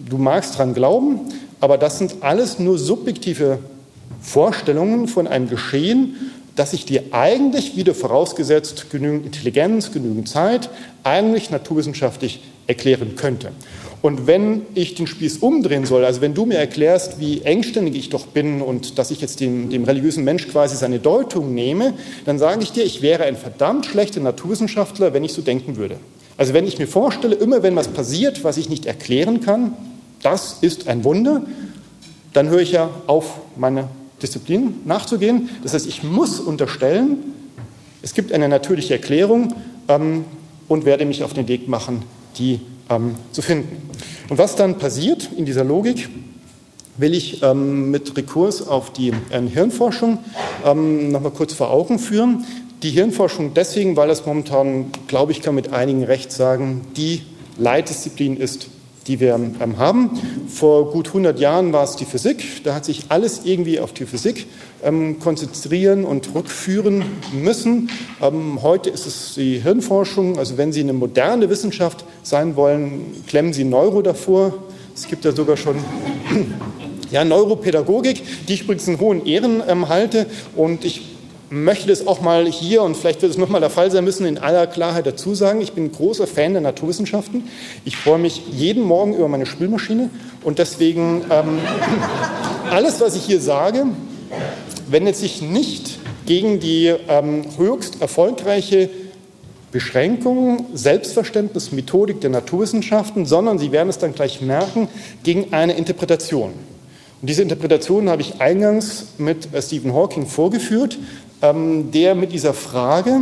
du 0.08 0.18
magst 0.18 0.58
dran 0.58 0.74
glauben, 0.74 1.20
aber 1.60 1.78
das 1.78 1.98
sind 1.98 2.16
alles 2.22 2.60
nur 2.60 2.78
subjektive 2.78 3.60
Vorstellungen 4.22 5.10
von 5.10 5.28
einem 5.28 5.50
Geschehen, 5.50 6.16
dass 6.58 6.74
ich 6.74 6.86
dir 6.86 7.04
eigentlich, 7.12 7.78
wieder 7.78 7.96
vorausgesetzt 7.96 8.90
genügend 8.90 9.26
Intelligenz, 9.26 9.94
genügend 9.94 10.28
Zeit, 10.28 10.70
eigentlich 11.04 11.50
naturwissenschaftlich 11.52 12.42
erklären 12.66 13.16
könnte. 13.16 13.52
Und 14.02 14.28
wenn 14.28 14.64
ich 14.76 14.96
den 14.96 15.08
Spieß 15.08 15.38
umdrehen 15.38 15.86
soll, 15.86 16.06
also 16.06 16.22
wenn 16.22 16.34
du 16.34 16.46
mir 16.46 16.58
erklärst, 16.58 17.20
wie 17.20 17.42
engständig 17.42 17.96
ich 17.96 18.10
doch 18.10 18.28
bin 18.28 18.62
und 18.62 18.98
dass 19.00 19.12
ich 19.12 19.22
jetzt 19.22 19.40
dem, 19.40 19.70
dem 19.70 19.84
religiösen 19.86 20.24
Mensch 20.24 20.48
quasi 20.48 20.76
seine 20.76 21.00
Deutung 21.00 21.54
nehme, 21.54 21.94
dann 22.26 22.38
sage 22.38 22.62
ich 22.64 22.72
dir, 22.72 22.84
ich 22.84 23.02
wäre 23.02 23.24
ein 23.24 23.36
verdammt 23.36 23.86
schlechter 23.86 24.20
Naturwissenschaftler, 24.20 25.14
wenn 25.14 25.24
ich 25.24 25.34
so 25.34 25.42
denken 25.42 25.78
würde. 25.78 25.98
Also 26.38 26.54
wenn 26.54 26.68
ich 26.68 26.78
mir 26.78 26.88
vorstelle, 26.88 27.36
immer 27.36 27.64
wenn 27.64 27.76
was 27.76 27.88
passiert, 27.88 28.44
was 28.44 28.58
ich 28.58 28.70
nicht 28.70 28.86
erklären 28.86 29.42
kann, 29.42 29.74
das 30.22 30.58
ist 30.62 30.88
ein 30.88 31.04
Wunder, 31.04 31.44
dann 32.34 32.50
höre 32.50 32.62
ich 32.62 32.72
ja 32.72 32.90
auf, 33.08 33.40
meine 33.56 33.90
Disziplin 34.22 34.76
nachzugehen. 34.86 35.50
Das 35.64 35.74
heißt, 35.74 35.88
ich 35.88 36.04
muss 36.04 36.40
unterstellen, 36.40 37.18
es 38.02 38.14
gibt 38.14 38.32
eine 38.32 38.48
natürliche 38.48 38.94
Erklärung 38.94 39.54
ähm, 39.88 40.26
und 40.68 40.86
werde 40.86 41.06
mich 41.06 41.24
auf 41.24 41.34
den 41.34 41.48
Weg 41.48 41.68
machen, 41.68 42.04
die 42.38 42.62
ähm, 42.90 43.16
zu 43.32 43.42
finden. 43.42 43.90
Und 44.30 44.38
was 44.38 44.56
dann 44.56 44.78
passiert 44.78 45.30
in 45.36 45.46
dieser 45.46 45.64
Logik, 45.64 46.10
will 46.98 47.14
ich 47.14 47.44
ähm, 47.44 47.92
mit 47.92 48.16
Rekurs 48.18 48.68
auf 48.68 48.92
die 48.92 49.14
äh, 49.30 49.42
Hirnforschung 49.42 50.20
ähm, 50.66 51.12
nochmal 51.12 51.32
kurz 51.32 51.54
vor 51.54 51.70
Augen 51.70 52.00
führen. 52.00 52.46
Die 52.84 52.90
Hirnforschung 52.90 53.54
deswegen, 53.54 53.96
weil 53.96 54.08
das 54.08 54.26
momentan, 54.26 54.88
glaube 55.08 55.32
ich, 55.32 55.42
kann 55.42 55.56
mit 55.56 55.74
einigen 55.74 56.04
Recht 56.04 56.32
sagen, 56.32 56.82
die 56.96 57.22
Leitdisziplin 57.58 58.38
ist 58.38 58.70
die 59.08 59.20
wir 59.20 59.36
ähm, 59.36 59.78
haben. 59.78 60.12
Vor 60.50 60.92
gut 60.92 61.08
100 61.08 61.40
Jahren 61.40 61.74
war 61.74 61.84
es 61.84 61.96
die 61.96 62.06
Physik. 62.06 62.64
Da 62.64 62.76
hat 62.76 62.86
sich 62.86 63.06
alles 63.10 63.42
irgendwie 63.46 63.80
auf 63.80 63.94
die 63.94 64.06
Physik 64.06 64.48
ähm, 64.84 65.20
konzentrieren 65.20 66.04
und 66.04 66.34
rückführen 66.36 67.04
müssen. 67.34 67.90
Ähm, 68.22 68.62
heute 68.62 68.90
ist 68.90 69.06
es 69.06 69.34
die 69.36 69.60
Hirnforschung. 69.60 70.38
Also 70.38 70.58
wenn 70.58 70.72
Sie 70.72 70.82
eine 70.82 70.94
moderne 70.94 71.50
Wissenschaft 71.50 72.06
sein 72.24 72.56
wollen, 72.56 73.24
klemmen 73.28 73.54
Sie 73.54 73.64
Neuro 73.64 74.02
davor. 74.02 74.54
Es 74.94 75.08
gibt 75.08 75.26
ja 75.26 75.32
sogar 75.32 75.58
schon 75.58 75.78
ja, 77.12 77.24
Neuropädagogik, 77.24 78.24
die 78.48 78.54
ich 78.54 78.64
übrigens 78.64 78.88
in 78.88 79.00
hohen 79.00 79.26
Ehren 79.26 79.64
ähm, 79.68 79.90
halte. 79.90 80.26
Und 80.56 80.84
ich 80.84 81.17
möchte 81.50 81.92
es 81.92 82.06
auch 82.08 82.22
mal 82.22 82.46
hier 82.46 82.84
und 82.84 82.98
vielleicht 82.98 83.22
wird 83.22 83.32
es 83.32 83.38
nochmal 83.38 83.62
der 83.62 83.70
Fall 83.70 83.90
sein 83.92 84.04
müssen, 84.04 84.26
in 84.26 84.38
aller 84.38 84.68
Klarheit 84.68 85.06
dazu 85.06 85.34
sagen, 85.36 85.62
ich 85.62 85.74
bin 85.74 85.92
großer 85.92 86.28
Fan 86.28 86.54
der 86.54 86.62
Naturwissenschaften. 86.62 87.44
Ich 87.86 87.98
freue 87.98 88.20
mich 88.20 88.42
jeden 88.52 88.84
Morgen 88.84 89.16
über 89.16 89.28
meine 89.28 89.46
Spülmaschine 89.46 90.10
und 90.44 90.60
deswegen 90.60 91.24
ähm, 91.30 91.60
alles, 92.72 93.00
was 93.00 93.16
ich 93.16 93.24
hier 93.24 93.40
sage, 93.40 93.86
wendet 94.90 95.16
sich 95.16 95.42
nicht 95.42 96.00
gegen 96.26 96.60
die 96.60 96.94
ähm, 97.08 97.46
höchst 97.58 98.02
erfolgreiche 98.02 98.90
Beschränkung, 99.72 100.66
Selbstverständnis, 100.74 101.72
Methodik 101.72 102.22
der 102.22 102.30
Naturwissenschaften, 102.30 103.26
sondern 103.26 103.60
Sie 103.60 103.72
werden 103.72 103.90
es 103.90 103.98
dann 103.98 104.14
gleich 104.14 104.42
merken, 104.42 104.88
gegen 105.24 105.54
eine 105.54 105.74
Interpretation. 105.74 106.54
Und 107.22 107.30
diese 107.30 107.42
Interpretation 107.42 108.10
habe 108.10 108.22
ich 108.22 108.40
eingangs 108.40 109.08
mit 109.18 109.54
äh, 109.54 109.62
Stephen 109.62 109.94
Hawking 109.94 110.26
vorgeführt, 110.26 110.98
der 111.42 112.16
mit 112.16 112.32
dieser 112.32 112.54
Frage, 112.54 113.22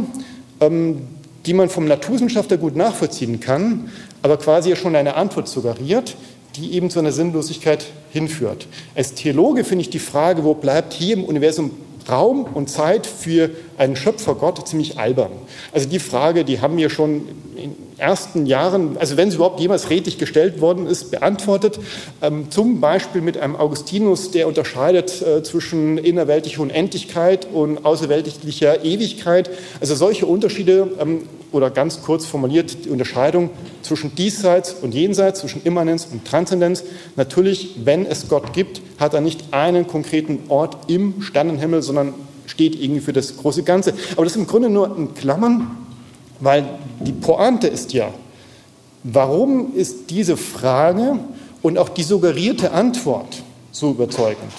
ähm, 0.62 1.02
die 1.46 1.54
man 1.54 1.70
vom 1.70 1.86
Naturwissenschaftler 1.86 2.58
gut 2.58 2.76
nachvollziehen 2.76 3.40
kann, 3.40 3.92
aber 4.22 4.38
quasi 4.38 4.70
ja 4.70 4.76
schon 4.76 4.96
eine 4.96 5.16
Antwort 5.16 5.48
suggeriert, 5.48 6.16
die 6.56 6.74
eben 6.74 6.90
zu 6.90 7.00
einer 7.00 7.12
Sinnlosigkeit 7.12 7.86
hinführt. 8.12 8.68
Als 8.96 9.14
Theologe 9.14 9.64
finde 9.64 9.84
ich 9.84 9.90
die 9.90 10.00
Frage, 10.00 10.44
wo 10.44 10.54
bleibt 10.54 10.94
hier 10.94 11.18
im 11.18 11.24
Universum 11.24 11.72
Raum 12.10 12.44
und 12.44 12.70
Zeit 12.70 13.08
für 13.08 13.50
einen 13.78 13.96
Schöpfergott 13.96 14.68
ziemlich 14.68 15.00
albern. 15.00 15.32
Also 15.72 15.90
die 15.90 16.00
Frage, 16.00 16.46
die 16.46 16.62
haben 16.62 16.78
wir 16.78 16.90
schon 16.90 17.28
in 17.56 17.76
ersten 17.98 18.46
Jahren, 18.46 18.98
also 18.98 19.18
wenn 19.18 19.30
sie 19.30 19.38
überhaupt 19.38 19.60
jemals 19.60 19.90
redlich 19.90 20.18
gestellt 20.18 20.62
worden 20.62 20.88
ist, 20.88 21.12
beantwortet. 21.12 21.80
Ähm, 22.22 22.52
zum 22.52 22.82
Beispiel 22.82 23.22
mit 23.22 23.38
einem 23.38 23.56
Augustinus, 23.56 24.32
der 24.32 24.48
unterscheidet 24.48 25.22
äh, 25.22 25.44
zwischen 25.44 25.98
innerweltlicher 25.98 26.62
Unendlichkeit 26.62 27.48
und 27.52 27.86
außerweltlicher 27.86 28.84
Ewigkeit. 28.84 29.50
Also 29.80 29.96
solche 29.96 30.26
Unterschiede 30.26 30.90
ähm, 31.00 31.24
oder 31.52 31.70
ganz 31.70 32.02
kurz 32.02 32.26
formuliert 32.26 32.86
die 32.86 32.90
Unterscheidung 32.90 33.50
zwischen 33.82 34.14
diesseits 34.16 34.74
und 34.74 34.94
jenseits, 34.94 35.40
zwischen 35.40 35.64
Immanenz 35.64 36.08
und 36.12 36.26
Transzendenz. 36.26 36.84
Natürlich, 37.16 37.76
wenn 37.86 38.06
es 38.06 38.28
Gott 38.28 38.52
gibt, 38.54 38.82
hat 39.00 39.14
er 39.14 39.22
nicht 39.22 39.54
einen 39.54 39.88
konkreten 39.88 40.40
Ort 40.50 40.90
im 40.90 41.22
Sternenhimmel, 41.22 41.82
sondern 41.82 42.14
steht 42.46 42.76
irgendwie 42.76 43.02
für 43.02 43.14
das 43.14 43.38
große 43.38 43.64
Ganze. 43.64 43.94
Aber 44.14 44.24
das 44.24 44.34
ist 44.34 44.40
im 44.40 44.48
Grunde 44.48 44.70
nur 44.70 44.96
in 44.98 45.14
Klammern, 45.14 45.85
weil 46.40 46.66
die 47.00 47.12
Pointe 47.12 47.68
ist 47.68 47.94
ja, 47.94 48.10
warum 49.04 49.76
ist 49.76 50.10
diese 50.10 50.38
Frage 50.38 51.20
und 51.62 51.78
auch 51.78 51.90
die 51.90 52.04
suggerierte 52.04 52.72
Antwort 52.72 53.44
so 53.72 53.92
überzeugend? 53.92 54.52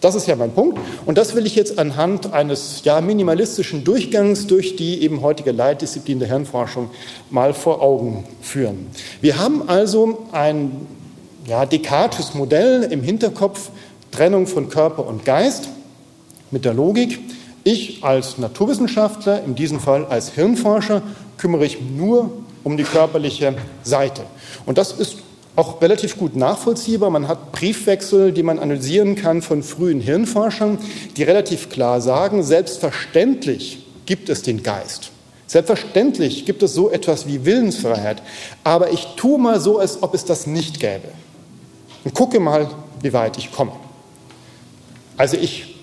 Das 0.00 0.14
ist 0.14 0.26
ja 0.26 0.36
mein 0.36 0.52
Punkt. 0.52 0.78
Und 1.06 1.16
das 1.16 1.34
will 1.34 1.46
ich 1.46 1.56
jetzt 1.56 1.78
anhand 1.78 2.32
eines 2.32 2.82
ja, 2.84 3.00
minimalistischen 3.00 3.82
Durchgangs 3.82 4.46
durch 4.46 4.76
die 4.76 5.02
eben 5.02 5.22
heutige 5.22 5.52
Leitdisziplin 5.52 6.18
der 6.18 6.28
Hirnforschung 6.28 6.90
mal 7.30 7.54
vor 7.54 7.82
Augen 7.82 8.24
führen. 8.42 8.86
Wir 9.20 9.38
haben 9.38 9.68
also 9.68 10.26
ein 10.32 10.86
ja, 11.46 11.64
Descartes-Modell 11.64 12.84
im 12.84 13.02
Hinterkopf, 13.02 13.70
Trennung 14.10 14.46
von 14.46 14.68
Körper 14.68 15.06
und 15.06 15.24
Geist 15.24 15.70
mit 16.50 16.64
der 16.64 16.74
Logik. 16.74 17.18
Ich 17.66 18.04
als 18.04 18.38
Naturwissenschaftler, 18.38 19.42
in 19.42 19.56
diesem 19.56 19.80
Fall 19.80 20.04
als 20.04 20.30
Hirnforscher, 20.30 21.02
kümmere 21.36 21.66
ich 21.66 21.80
nur 21.80 22.30
um 22.62 22.76
die 22.76 22.84
körperliche 22.84 23.56
Seite. 23.82 24.22
Und 24.66 24.78
das 24.78 24.92
ist 24.92 25.16
auch 25.56 25.82
relativ 25.82 26.16
gut 26.16 26.36
nachvollziehbar. 26.36 27.10
Man 27.10 27.26
hat 27.26 27.50
Briefwechsel, 27.50 28.30
die 28.30 28.44
man 28.44 28.60
analysieren 28.60 29.16
kann 29.16 29.42
von 29.42 29.64
frühen 29.64 30.00
Hirnforschern, 30.00 30.78
die 31.16 31.24
relativ 31.24 31.68
klar 31.68 32.00
sagen, 32.00 32.44
selbstverständlich 32.44 33.84
gibt 34.06 34.28
es 34.28 34.42
den 34.42 34.62
Geist. 34.62 35.10
Selbstverständlich 35.48 36.46
gibt 36.46 36.62
es 36.62 36.72
so 36.72 36.88
etwas 36.88 37.26
wie 37.26 37.44
Willensfreiheit. 37.44 38.22
Aber 38.62 38.92
ich 38.92 39.08
tue 39.16 39.40
mal 39.40 39.60
so, 39.60 39.80
als 39.80 40.04
ob 40.04 40.14
es 40.14 40.24
das 40.24 40.46
nicht 40.46 40.78
gäbe. 40.78 41.08
Und 42.04 42.14
gucke 42.14 42.38
mal, 42.38 42.70
wie 43.02 43.12
weit 43.12 43.36
ich 43.38 43.50
komme. 43.50 43.72
Also 45.16 45.36
ich 45.36 45.75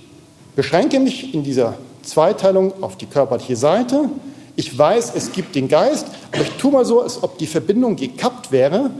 beschränke 0.55 0.99
mich 0.99 1.33
in 1.33 1.43
dieser 1.43 1.75
Zweiteilung 2.03 2.83
auf 2.83 2.97
die 2.97 3.05
körperliche 3.05 3.55
Seite. 3.55 4.09
Ich 4.55 4.77
weiß, 4.77 5.13
es 5.15 5.31
gibt 5.31 5.55
den 5.55 5.67
Geist, 5.67 6.05
aber 6.31 6.43
ich 6.43 6.51
tue 6.51 6.71
mal 6.71 6.85
so, 6.85 7.01
als 7.01 7.23
ob 7.23 7.37
die 7.37 7.47
Verbindung 7.47 7.95
gekappt 7.95 8.51
wäre 8.51 8.91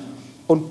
und 0.48 0.64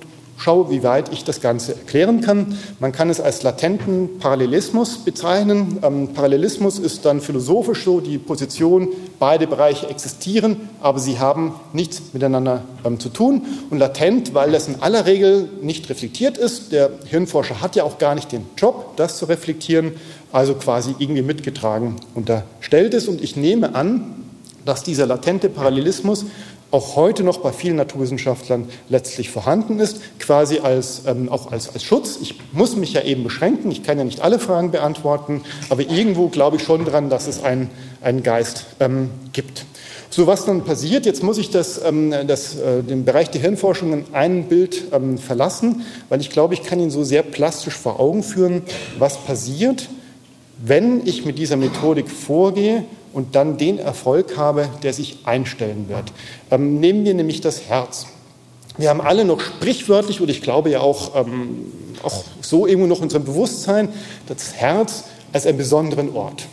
schaue, 0.42 0.70
wie 0.70 0.82
weit 0.82 1.12
ich 1.12 1.24
das 1.24 1.40
Ganze 1.40 1.74
erklären 1.74 2.20
kann. 2.20 2.58
Man 2.80 2.90
kann 2.90 3.10
es 3.10 3.20
als 3.20 3.42
latenten 3.42 4.18
Parallelismus 4.18 4.98
bezeichnen. 4.98 5.78
Ähm, 5.82 6.08
Parallelismus 6.14 6.78
ist 6.78 7.04
dann 7.04 7.20
philosophisch 7.20 7.84
so 7.84 8.00
die 8.00 8.18
Position, 8.18 8.88
beide 9.18 9.46
Bereiche 9.46 9.88
existieren, 9.88 10.68
aber 10.80 10.98
sie 10.98 11.20
haben 11.20 11.54
nichts 11.72 12.02
miteinander 12.12 12.64
ähm, 12.84 12.98
zu 12.98 13.08
tun. 13.08 13.42
Und 13.70 13.78
latent, 13.78 14.34
weil 14.34 14.50
das 14.50 14.66
in 14.66 14.82
aller 14.82 15.06
Regel 15.06 15.48
nicht 15.60 15.88
reflektiert 15.88 16.38
ist. 16.38 16.72
Der 16.72 16.90
Hirnforscher 17.06 17.60
hat 17.60 17.76
ja 17.76 17.84
auch 17.84 17.98
gar 17.98 18.14
nicht 18.14 18.32
den 18.32 18.46
Job, 18.56 18.96
das 18.96 19.18
zu 19.18 19.26
reflektieren, 19.26 19.92
also 20.32 20.54
quasi 20.54 20.94
irgendwie 20.98 21.22
mitgetragen 21.22 21.96
unterstellt 22.14 22.94
ist. 22.94 23.08
Und 23.08 23.22
ich 23.22 23.36
nehme 23.36 23.74
an, 23.74 24.14
dass 24.64 24.82
dieser 24.82 25.06
latente 25.06 25.48
Parallelismus 25.48 26.24
auch 26.70 26.96
heute 26.96 27.22
noch 27.22 27.38
bei 27.38 27.52
vielen 27.52 27.76
Naturwissenschaftlern 27.76 28.66
letztlich 28.88 29.30
vorhanden 29.30 29.78
ist, 29.78 30.00
quasi 30.18 30.60
als, 30.60 31.02
ähm, 31.06 31.28
auch 31.28 31.52
als, 31.52 31.68
als 31.68 31.84
Schutz. 31.84 32.18
Ich 32.22 32.36
muss 32.52 32.76
mich 32.76 32.94
ja 32.94 33.02
eben 33.02 33.24
beschränken, 33.24 33.70
ich 33.70 33.82
kann 33.82 33.98
ja 33.98 34.04
nicht 34.04 34.22
alle 34.22 34.38
Fragen 34.38 34.70
beantworten, 34.70 35.42
aber 35.68 35.82
irgendwo 35.82 36.28
glaube 36.28 36.56
ich 36.56 36.62
schon 36.62 36.86
daran, 36.86 37.10
dass 37.10 37.26
es 37.26 37.44
einen, 37.44 37.70
einen 38.00 38.22
Geist 38.22 38.66
ähm, 38.80 39.10
gibt. 39.34 39.66
So, 40.08 40.26
was 40.26 40.46
dann 40.46 40.64
passiert, 40.64 41.04
jetzt 41.04 41.22
muss 41.22 41.36
ich 41.36 41.50
das, 41.50 41.82
ähm, 41.84 42.14
das, 42.26 42.56
äh, 42.56 42.82
den 42.82 43.04
Bereich 43.04 43.30
der 43.30 43.42
Hirnforschung 43.42 43.92
in 43.92 44.04
einem 44.14 44.44
Bild 44.44 44.84
ähm, 44.92 45.18
verlassen, 45.18 45.82
weil 46.08 46.22
ich 46.22 46.30
glaube, 46.30 46.54
ich 46.54 46.62
kann 46.62 46.80
Ihnen 46.80 46.90
so 46.90 47.04
sehr 47.04 47.22
plastisch 47.22 47.74
vor 47.74 48.00
Augen 48.00 48.22
führen, 48.22 48.62
was 48.98 49.18
passiert, 49.18 49.88
wenn 50.64 51.06
ich 51.06 51.24
mit 51.24 51.38
dieser 51.38 51.56
Methodik 51.56 52.08
vorgehe 52.08 52.84
und 53.12 53.34
dann 53.34 53.58
den 53.58 53.78
Erfolg 53.78 54.36
habe, 54.36 54.68
der 54.82 54.92
sich 54.92 55.18
einstellen 55.24 55.86
wird. 55.88 56.12
Ähm, 56.50 56.78
nehmen 56.78 57.04
wir 57.04 57.14
nämlich 57.14 57.40
das 57.40 57.62
Herz. 57.68 58.06
Wir 58.78 58.88
haben 58.88 59.00
alle 59.00 59.24
noch 59.24 59.40
sprichwörtlich, 59.40 60.20
und 60.20 60.30
ich 60.30 60.40
glaube 60.40 60.70
ja 60.70 60.80
auch, 60.80 61.14
ähm, 61.16 61.66
auch 62.02 62.24
so 62.40 62.66
irgendwo 62.66 62.86
noch 62.86 62.98
in 62.98 63.04
unserem 63.04 63.24
Bewusstsein, 63.24 63.88
das 64.28 64.54
Herz 64.54 65.04
als 65.32 65.46
einen 65.46 65.58
besonderen 65.58 66.14
Ort 66.14 66.46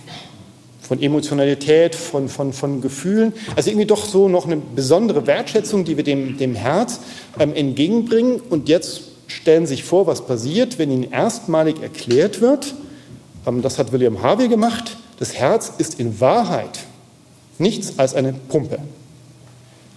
von 0.82 1.00
Emotionalität, 1.00 1.94
von, 1.94 2.30
von, 2.30 2.52
von 2.52 2.82
Gefühlen. 2.82 3.34
Also 3.56 3.70
irgendwie 3.70 3.86
doch 3.86 4.04
so 4.06 4.28
noch 4.28 4.48
eine 4.48 4.58
besondere 4.58 5.28
Wertschätzung, 5.28 5.86
die 5.86 5.98
wir 5.98 6.04
dem, 6.04 6.40
dem 6.40 6.56
Herz 6.56 7.02
ähm, 7.38 7.54
entgegenbringen. 7.54 8.42
Und 8.50 8.68
jetzt 8.70 9.02
stellen 9.28 9.68
Sie 9.68 9.76
sich 9.76 9.84
vor, 9.84 10.08
was 10.08 10.26
passiert, 10.26 10.80
wenn 10.80 10.90
Ihnen 10.90 11.12
erstmalig 11.12 11.80
erklärt 11.84 12.42
wird, 12.42 12.74
das 13.62 13.78
hat 13.78 13.92
William 13.92 14.22
Harvey 14.22 14.48
gemacht, 14.48 14.98
das 15.20 15.34
Herz 15.34 15.72
ist 15.78 16.00
in 16.00 16.20
Wahrheit 16.20 16.80
nichts 17.58 17.98
als 17.98 18.14
eine 18.14 18.34
Pumpe. 18.34 18.80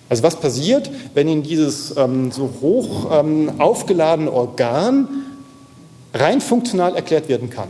Also 0.08 0.22
was 0.22 0.36
passiert, 0.36 0.90
wenn 1.14 1.28
Ihnen 1.28 1.42
dieses 1.42 1.96
ähm, 1.96 2.32
so 2.32 2.50
hoch 2.60 3.10
ähm, 3.12 3.52
aufgeladene 3.58 4.32
Organ 4.32 5.08
rein 6.12 6.40
funktional 6.40 6.94
erklärt 6.94 7.28
werden 7.28 7.50
kann? 7.50 7.68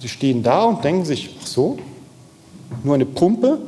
Sie 0.00 0.08
stehen 0.08 0.42
da 0.42 0.64
und 0.64 0.84
denken 0.84 1.04
sich, 1.04 1.36
ach 1.42 1.46
so, 1.46 1.78
nur 2.82 2.94
eine 2.94 3.06
Pumpe, 3.06 3.58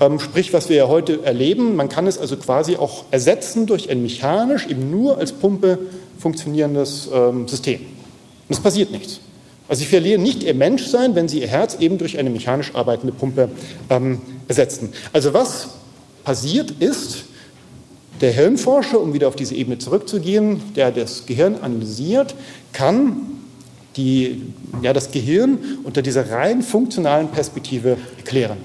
ähm, 0.00 0.20
sprich, 0.20 0.52
was 0.52 0.68
wir 0.68 0.76
ja 0.76 0.88
heute 0.88 1.24
erleben, 1.24 1.74
man 1.74 1.88
kann 1.88 2.06
es 2.06 2.18
also 2.18 2.36
quasi 2.36 2.76
auch 2.76 3.04
ersetzen 3.10 3.66
durch 3.66 3.90
ein 3.90 4.02
mechanisch, 4.02 4.66
eben 4.66 4.90
nur 4.90 5.18
als 5.18 5.32
Pumpe 5.32 5.78
funktionierendes 6.18 7.08
ähm, 7.12 7.48
System. 7.48 7.80
Und 7.80 8.56
es 8.56 8.60
passiert 8.60 8.90
nichts. 8.90 9.20
Also 9.68 9.80
sie 9.80 9.86
verlieren 9.86 10.22
nicht 10.22 10.42
ihr 10.42 10.54
Menschsein, 10.54 11.14
wenn 11.14 11.28
sie 11.28 11.40
ihr 11.40 11.48
Herz 11.48 11.76
eben 11.78 11.98
durch 11.98 12.18
eine 12.18 12.30
mechanisch 12.30 12.74
arbeitende 12.74 13.12
Pumpe 13.12 13.50
ähm, 13.90 14.20
ersetzen. 14.48 14.92
Also 15.12 15.34
was 15.34 15.68
passiert 16.24 16.70
ist, 16.70 17.24
der 18.20 18.32
Hirnforscher, 18.32 19.00
um 19.00 19.12
wieder 19.12 19.28
auf 19.28 19.36
diese 19.36 19.54
Ebene 19.54 19.78
zurückzugehen, 19.78 20.60
der 20.74 20.90
das 20.90 21.26
Gehirn 21.26 21.56
analysiert, 21.60 22.34
kann 22.72 23.16
die, 23.96 24.42
ja, 24.82 24.92
das 24.92 25.10
Gehirn 25.10 25.58
unter 25.84 26.02
dieser 26.02 26.30
rein 26.30 26.62
funktionalen 26.62 27.28
Perspektive 27.28 27.96
erklären. 28.16 28.58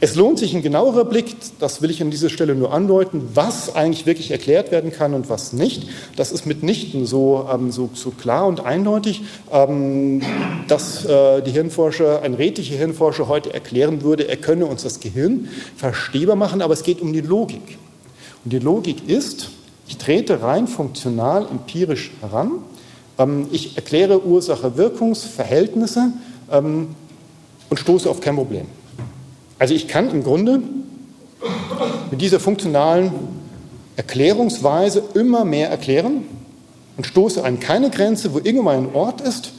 Es 0.00 0.14
lohnt 0.14 0.38
sich 0.38 0.54
ein 0.54 0.62
genauerer 0.62 1.04
Blick, 1.04 1.34
das 1.58 1.82
will 1.82 1.90
ich 1.90 2.00
an 2.02 2.10
dieser 2.10 2.28
Stelle 2.28 2.54
nur 2.54 2.72
andeuten, 2.72 3.28
was 3.34 3.74
eigentlich 3.74 4.06
wirklich 4.06 4.30
erklärt 4.30 4.70
werden 4.70 4.92
kann 4.92 5.14
und 5.14 5.28
was 5.28 5.52
nicht. 5.52 5.88
Das 6.16 6.30
ist 6.30 6.46
mitnichten 6.46 7.06
so, 7.06 7.48
ähm, 7.52 7.72
so, 7.72 7.90
so 7.94 8.10
klar 8.10 8.46
und 8.46 8.64
eindeutig, 8.64 9.22
ähm, 9.52 10.22
dass 10.68 11.04
äh, 11.04 11.42
die 11.42 11.50
Hirnforscher, 11.50 12.22
ein 12.22 12.34
redlicher 12.34 12.76
Hirnforscher 12.76 13.28
heute 13.28 13.52
erklären 13.52 14.02
würde, 14.02 14.28
er 14.28 14.36
könne 14.36 14.66
uns 14.66 14.82
das 14.82 15.00
Gehirn 15.00 15.48
verstehbar 15.76 16.36
machen, 16.36 16.62
aber 16.62 16.74
es 16.74 16.82
geht 16.82 17.00
um 17.00 17.12
die 17.12 17.20
Logik. 17.20 17.78
Und 18.44 18.52
die 18.52 18.60
Logik 18.60 19.08
ist, 19.08 19.50
ich 19.88 19.96
trete 19.96 20.42
rein 20.42 20.68
funktional, 20.68 21.46
empirisch 21.50 22.12
heran, 22.20 22.62
ähm, 23.18 23.48
ich 23.50 23.76
erkläre 23.76 24.24
Ursache-Wirkungsverhältnisse 24.24 26.12
ähm, 26.52 26.94
und 27.68 27.78
stoße 27.78 28.08
auf 28.08 28.20
kein 28.20 28.36
Problem. 28.36 28.66
Also 29.58 29.74
ich 29.74 29.88
kann 29.88 30.10
im 30.10 30.22
Grunde 30.22 30.62
mit 32.10 32.20
dieser 32.20 32.40
funktionalen 32.40 33.12
Erklärungsweise 33.96 35.02
immer 35.14 35.44
mehr 35.44 35.70
erklären 35.70 36.24
und 36.96 37.06
stoße 37.06 37.44
an 37.44 37.58
keine 37.60 37.90
Grenze, 37.90 38.32
wo 38.32 38.38
irgendwann 38.38 38.84
ein 38.88 38.94
Ort 38.94 39.20
ist, 39.20 39.52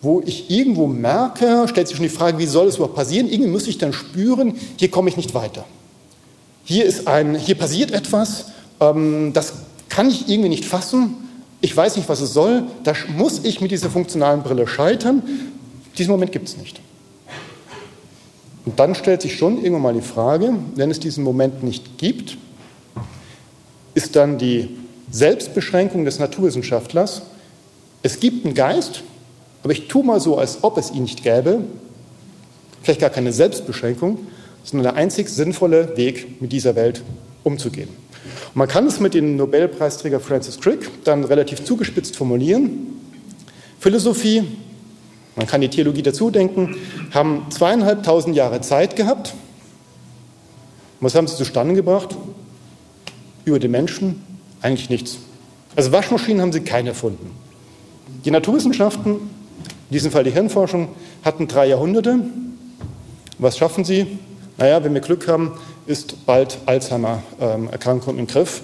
wo 0.00 0.22
ich 0.24 0.50
irgendwo 0.50 0.86
merke, 0.86 1.66
stellt 1.68 1.88
sich 1.88 1.96
schon 1.96 2.04
die 2.04 2.08
Frage, 2.10 2.38
wie 2.38 2.46
soll 2.46 2.68
es 2.68 2.76
überhaupt 2.76 2.96
passieren? 2.96 3.28
Irgendwie 3.28 3.50
muss 3.50 3.66
ich 3.68 3.78
dann 3.78 3.92
spüren, 3.92 4.54
hier 4.76 4.90
komme 4.90 5.08
ich 5.08 5.16
nicht 5.16 5.34
weiter. 5.34 5.64
Hier, 6.64 6.84
ist 6.84 7.06
ein, 7.06 7.34
hier 7.34 7.54
passiert 7.54 7.92
etwas, 7.92 8.46
ähm, 8.80 9.32
das 9.32 9.52
kann 9.88 10.08
ich 10.08 10.28
irgendwie 10.28 10.48
nicht 10.48 10.64
fassen. 10.64 11.14
Ich 11.60 11.76
weiß 11.76 11.96
nicht, 11.96 12.08
was 12.08 12.20
es 12.20 12.32
soll. 12.32 12.64
Da 12.82 12.94
muss 13.16 13.40
ich 13.44 13.60
mit 13.60 13.70
dieser 13.70 13.90
funktionalen 13.90 14.42
Brille 14.42 14.66
scheitern. 14.66 15.22
Diesen 15.96 16.10
Moment 16.10 16.32
gibt 16.32 16.48
es 16.48 16.56
nicht. 16.56 16.80
Und 18.64 18.78
dann 18.78 18.94
stellt 18.94 19.22
sich 19.22 19.36
schon 19.36 19.58
irgendwann 19.58 19.82
mal 19.82 19.94
die 19.94 20.00
Frage, 20.00 20.54
wenn 20.76 20.90
es 20.90 21.00
diesen 21.00 21.24
Moment 21.24 21.62
nicht 21.62 21.98
gibt, 21.98 22.36
ist 23.94 24.16
dann 24.16 24.38
die 24.38 24.76
Selbstbeschränkung 25.10 26.04
des 26.04 26.18
Naturwissenschaftlers, 26.18 27.22
es 28.02 28.18
gibt 28.18 28.44
einen 28.44 28.54
Geist, 28.54 29.02
aber 29.62 29.72
ich 29.72 29.86
tue 29.86 30.04
mal 30.04 30.20
so, 30.20 30.36
als 30.38 30.58
ob 30.62 30.76
es 30.78 30.90
ihn 30.90 31.02
nicht 31.02 31.22
gäbe, 31.22 31.60
vielleicht 32.82 33.00
gar 33.00 33.10
keine 33.10 33.32
Selbstbeschränkung, 33.32 34.18
sondern 34.64 34.94
der 34.94 35.00
einzig 35.00 35.28
sinnvolle 35.28 35.96
Weg, 35.96 36.40
mit 36.40 36.52
dieser 36.52 36.74
Welt 36.74 37.02
umzugehen. 37.44 37.88
Und 37.88 38.56
man 38.56 38.68
kann 38.68 38.86
es 38.86 39.00
mit 39.00 39.14
dem 39.14 39.36
Nobelpreisträger 39.36 40.20
Francis 40.20 40.60
Crick 40.60 41.04
dann 41.04 41.24
relativ 41.24 41.64
zugespitzt 41.64 42.16
formulieren. 42.16 43.00
Philosophie, 43.78 44.44
man 45.36 45.46
kann 45.46 45.60
die 45.60 45.68
Theologie 45.68 46.02
dazu 46.02 46.30
denken, 46.30 46.76
haben 47.12 47.46
zweieinhalbtausend 47.50 48.36
Jahre 48.36 48.60
Zeit 48.60 48.96
gehabt. 48.96 49.34
Was 51.00 51.14
haben 51.14 51.26
sie 51.26 51.36
zustande 51.36 51.74
gebracht? 51.74 52.16
Über 53.44 53.58
den 53.58 53.70
Menschen 53.70 54.22
eigentlich 54.60 54.90
nichts. 54.90 55.18
Also 55.74 55.90
Waschmaschinen 55.90 56.40
haben 56.42 56.52
sie 56.52 56.60
keine 56.60 56.90
erfunden. 56.90 57.30
Die 58.24 58.30
Naturwissenschaften, 58.30 59.14
in 59.14 59.20
diesem 59.90 60.12
Fall 60.12 60.24
die 60.24 60.30
Hirnforschung, 60.30 60.88
hatten 61.24 61.48
drei 61.48 61.66
Jahrhunderte. 61.66 62.20
Was 63.38 63.58
schaffen 63.58 63.84
sie? 63.84 64.18
Naja, 64.58 64.84
wenn 64.84 64.94
wir 64.94 65.00
Glück 65.00 65.26
haben, 65.26 65.52
ist 65.86 66.24
bald 66.26 66.58
Alzheimer-Erkrankung 66.66 68.18
im 68.18 68.26
Griff. 68.26 68.62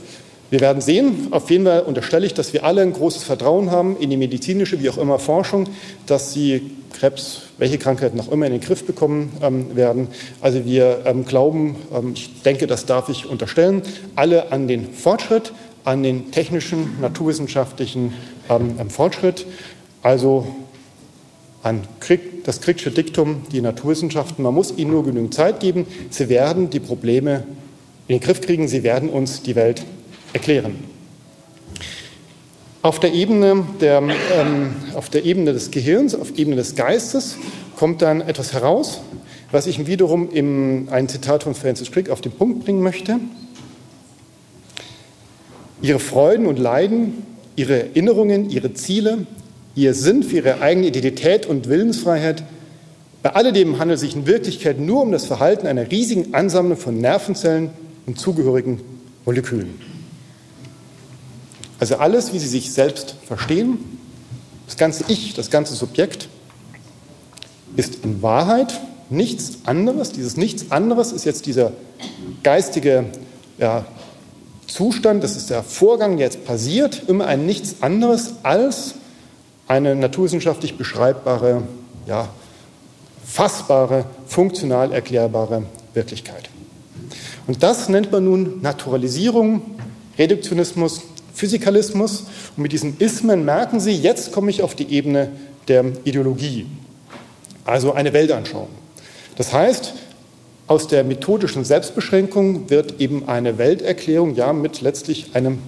Wir 0.50 0.60
werden 0.60 0.80
sehen, 0.80 1.28
auf 1.30 1.50
jeden 1.50 1.66
Fall 1.66 1.82
unterstelle 1.82 2.24
ich, 2.24 2.32
dass 2.32 2.54
wir 2.54 2.64
alle 2.64 2.80
ein 2.80 2.94
großes 2.94 3.22
Vertrauen 3.22 3.70
haben 3.70 3.98
in 3.98 4.08
die 4.08 4.16
medizinische, 4.16 4.82
wie 4.82 4.88
auch 4.88 4.96
immer, 4.96 5.18
Forschung, 5.18 5.68
dass 6.06 6.32
sie 6.32 6.70
Krebs, 6.98 7.42
welche 7.58 7.76
Krankheiten 7.76 8.18
auch 8.18 8.32
immer 8.32 8.46
in 8.46 8.52
den 8.52 8.60
Griff 8.62 8.84
bekommen 8.84 9.30
ähm, 9.42 9.76
werden. 9.76 10.08
Also 10.40 10.64
wir 10.64 11.02
ähm, 11.04 11.26
glauben, 11.26 11.76
ähm, 11.94 12.12
ich 12.14 12.42
denke, 12.42 12.66
das 12.66 12.86
darf 12.86 13.10
ich 13.10 13.26
unterstellen, 13.26 13.82
alle 14.16 14.50
an 14.50 14.68
den 14.68 14.90
Fortschritt, 14.92 15.52
an 15.84 16.02
den 16.02 16.30
technischen, 16.30 16.98
naturwissenschaftlichen 17.00 18.14
ähm, 18.48 18.76
ähm, 18.80 18.88
Fortschritt. 18.88 19.46
Also 20.02 20.46
an 21.62 21.82
Krieg, 22.00 22.44
das 22.44 22.62
Kriegsche 22.62 22.90
Diktum, 22.90 23.42
die 23.52 23.60
Naturwissenschaften, 23.60 24.42
man 24.42 24.54
muss 24.54 24.72
ihnen 24.76 24.92
nur 24.92 25.04
genügend 25.04 25.34
Zeit 25.34 25.60
geben. 25.60 25.86
Sie 26.08 26.30
werden 26.30 26.70
die 26.70 26.80
Probleme 26.80 27.44
in 28.06 28.16
den 28.16 28.20
Griff 28.20 28.40
kriegen, 28.40 28.66
sie 28.66 28.82
werden 28.82 29.10
uns 29.10 29.42
die 29.42 29.54
Welt 29.54 29.84
erklären. 30.32 30.74
Auf 32.80 33.00
der, 33.00 33.12
Ebene 33.12 33.66
der, 33.80 33.98
ähm, 33.98 34.74
auf 34.94 35.10
der 35.10 35.24
Ebene 35.24 35.52
des 35.52 35.70
Gehirns, 35.70 36.14
auf 36.14 36.38
Ebene 36.38 36.56
des 36.56 36.76
Geistes 36.76 37.36
kommt 37.76 38.02
dann 38.02 38.20
etwas 38.20 38.52
heraus, 38.52 39.00
was 39.50 39.66
ich 39.66 39.86
wiederum 39.86 40.30
in 40.30 40.88
ein 40.90 41.08
Zitat 41.08 41.42
von 41.42 41.54
Francis 41.54 41.90
Crick 41.90 42.08
auf 42.08 42.20
den 42.20 42.32
Punkt 42.32 42.64
bringen 42.64 42.82
möchte. 42.82 43.18
Ihre 45.82 45.98
Freuden 45.98 46.46
und 46.46 46.58
Leiden, 46.58 47.24
ihre 47.56 47.80
Erinnerungen, 47.80 48.48
ihre 48.50 48.74
Ziele, 48.74 49.26
ihr 49.74 49.94
Sinn 49.94 50.22
für 50.22 50.36
ihre 50.36 50.60
eigene 50.60 50.86
Identität 50.86 51.46
und 51.46 51.68
Willensfreiheit, 51.68 52.44
bei 53.22 53.30
alledem 53.30 53.78
handelt 53.78 53.96
es 53.96 54.02
sich 54.02 54.14
in 54.14 54.26
Wirklichkeit 54.26 54.78
nur 54.78 55.02
um 55.02 55.10
das 55.10 55.26
Verhalten 55.26 55.66
einer 55.66 55.90
riesigen 55.90 56.34
Ansammlung 56.34 56.78
von 56.78 57.00
Nervenzellen 57.00 57.70
und 58.06 58.18
zugehörigen 58.18 58.80
Molekülen. 59.24 59.87
Also 61.78 61.96
alles, 61.96 62.32
wie 62.32 62.38
Sie 62.38 62.48
sich 62.48 62.72
selbst 62.72 63.14
verstehen, 63.26 63.78
das 64.66 64.76
ganze 64.76 65.04
Ich, 65.08 65.34
das 65.34 65.50
ganze 65.50 65.74
Subjekt, 65.74 66.28
ist 67.76 68.04
in 68.04 68.22
Wahrheit 68.22 68.80
nichts 69.10 69.58
anderes. 69.64 70.12
Dieses 70.12 70.36
Nichts 70.36 70.70
anderes 70.70 71.12
ist 71.12 71.24
jetzt 71.24 71.46
dieser 71.46 71.72
geistige 72.42 73.06
ja, 73.58 73.86
Zustand, 74.66 75.24
das 75.24 75.36
ist 75.36 75.50
der 75.50 75.62
Vorgang, 75.62 76.16
der 76.16 76.26
jetzt 76.26 76.44
passiert, 76.44 77.08
immer 77.08 77.26
ein 77.26 77.46
Nichts 77.46 77.76
anderes 77.80 78.34
als 78.42 78.94
eine 79.66 79.94
naturwissenschaftlich 79.94 80.76
beschreibbare, 80.76 81.62
ja, 82.06 82.28
fassbare, 83.24 84.06
funktional 84.26 84.92
erklärbare 84.92 85.64
Wirklichkeit. 85.94 86.48
Und 87.46 87.62
das 87.62 87.88
nennt 87.88 88.12
man 88.12 88.24
nun 88.24 88.60
Naturalisierung, 88.62 89.62
Reduktionismus, 90.18 91.02
Physikalismus. 91.38 92.24
Und 92.56 92.62
mit 92.62 92.72
diesen 92.72 92.98
Ismen 92.98 93.44
merken 93.44 93.80
Sie, 93.80 93.92
jetzt 93.92 94.32
komme 94.32 94.50
ich 94.50 94.62
auf 94.62 94.74
die 94.74 94.92
Ebene 94.92 95.30
der 95.68 95.84
Ideologie, 96.04 96.66
also 97.64 97.92
eine 97.92 98.12
Weltanschauung. 98.12 98.68
Das 99.36 99.52
heißt, 99.52 99.94
aus 100.66 100.88
der 100.88 101.04
methodischen 101.04 101.64
Selbstbeschränkung 101.64 102.68
wird 102.68 103.00
eben 103.00 103.28
eine 103.28 103.56
Welterklärung, 103.56 104.34
ja, 104.34 104.52
mit 104.52 104.80
letztlich 104.80 105.34
einem 105.34 105.58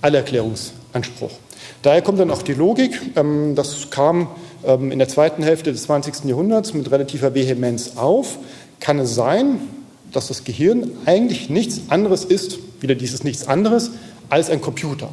Allerklärungsanspruch. 0.00 1.32
Daher 1.82 2.02
kommt 2.02 2.18
dann 2.18 2.30
auch 2.30 2.42
die 2.42 2.54
Logik. 2.54 2.98
Ähm, 3.16 3.54
das 3.54 3.90
kam 3.90 4.28
ähm, 4.64 4.90
in 4.90 4.98
der 4.98 5.08
zweiten 5.08 5.42
Hälfte 5.42 5.72
des 5.72 5.84
20. 5.84 6.24
Jahrhunderts 6.24 6.74
mit 6.74 6.90
relativer 6.90 7.34
Vehemenz 7.34 7.92
auf. 7.96 8.38
Kann 8.80 8.98
es 8.98 9.14
sein, 9.14 9.60
dass 10.12 10.28
das 10.28 10.44
Gehirn 10.44 10.90
eigentlich 11.06 11.50
nichts 11.50 11.82
anderes 11.88 12.24
ist, 12.24 12.58
wieder 12.80 12.94
dieses 12.94 13.22
nichts 13.22 13.46
anderes, 13.46 13.92
als 14.30 14.48
ein 14.48 14.60
Computer. 14.60 15.10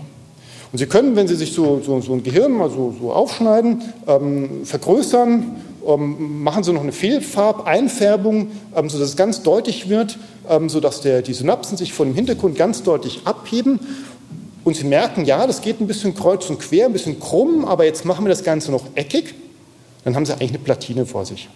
Und 0.71 0.79
Sie 0.79 0.85
können, 0.85 1.15
wenn 1.15 1.27
Sie 1.27 1.35
sich 1.35 1.53
so, 1.53 1.81
so, 1.81 1.99
so 2.01 2.13
ein 2.13 2.23
Gehirn 2.23 2.51
mal 2.53 2.69
so, 2.69 2.93
so 2.99 3.11
aufschneiden, 3.11 3.81
ähm, 4.07 4.65
vergrößern, 4.65 5.55
ähm, 5.87 6.43
machen 6.43 6.63
Sie 6.63 6.73
noch 6.73 6.81
eine 6.81 6.91
Fehlfarbeinfärbung, 6.91 8.51
ähm, 8.75 8.89
sodass 8.89 9.09
es 9.09 9.15
ganz 9.15 9.43
deutlich 9.43 9.87
wird, 9.89 10.17
ähm, 10.49 10.69
sodass 10.69 11.01
der, 11.01 11.21
die 11.21 11.33
Synapsen 11.33 11.77
sich 11.77 11.93
von 11.93 12.09
dem 12.09 12.15
Hintergrund 12.15 12.57
ganz 12.57 12.83
deutlich 12.83 13.21
abheben. 13.25 13.79
Und 14.65 14.75
Sie 14.75 14.83
merken, 14.83 15.23
ja, 15.23 15.47
das 15.47 15.61
geht 15.61 15.79
ein 15.79 15.87
bisschen 15.87 16.13
kreuz 16.13 16.49
und 16.49 16.59
quer, 16.59 16.87
ein 16.87 16.93
bisschen 16.93 17.19
krumm, 17.19 17.63
aber 17.63 17.85
jetzt 17.85 18.03
machen 18.03 18.25
wir 18.25 18.29
das 18.29 18.43
Ganze 18.43 18.71
noch 18.71 18.83
eckig. 18.95 19.33
Dann 20.03 20.15
haben 20.15 20.25
Sie 20.25 20.33
eigentlich 20.33 20.49
eine 20.49 20.59
Platine 20.59 21.05
vor 21.05 21.25
sich. 21.25 21.47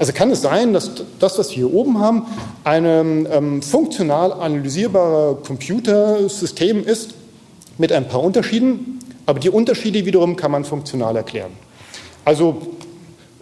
Also 0.00 0.14
kann 0.14 0.30
es 0.30 0.40
sein, 0.40 0.72
dass 0.72 0.92
das, 1.18 1.38
was 1.38 1.50
wir 1.50 1.56
hier 1.56 1.74
oben 1.74 1.98
haben, 1.98 2.24
ein 2.64 3.26
ähm, 3.30 3.60
funktional 3.60 4.32
analysierbares 4.32 5.46
Computersystem 5.46 6.82
ist 6.86 7.12
mit 7.76 7.92
ein 7.92 8.08
paar 8.08 8.22
Unterschieden, 8.22 9.00
aber 9.26 9.40
die 9.40 9.50
Unterschiede 9.50 10.06
wiederum 10.06 10.36
kann 10.36 10.52
man 10.52 10.64
funktional 10.64 11.16
erklären. 11.16 11.50
Also 12.24 12.62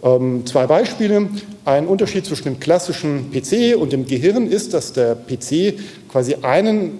ähm, 0.03 0.45
zwei 0.45 0.67
Beispiele. 0.67 1.29
Ein 1.63 1.87
Unterschied 1.87 2.25
zwischen 2.25 2.43
dem 2.43 2.59
klassischen 2.59 3.31
PC 3.31 3.77
und 3.79 3.93
dem 3.93 4.05
Gehirn 4.05 4.45
ist, 4.45 4.73
dass 4.73 4.91
der 4.91 5.15
PC 5.15 5.79
quasi 6.11 6.35
einen 6.41 6.99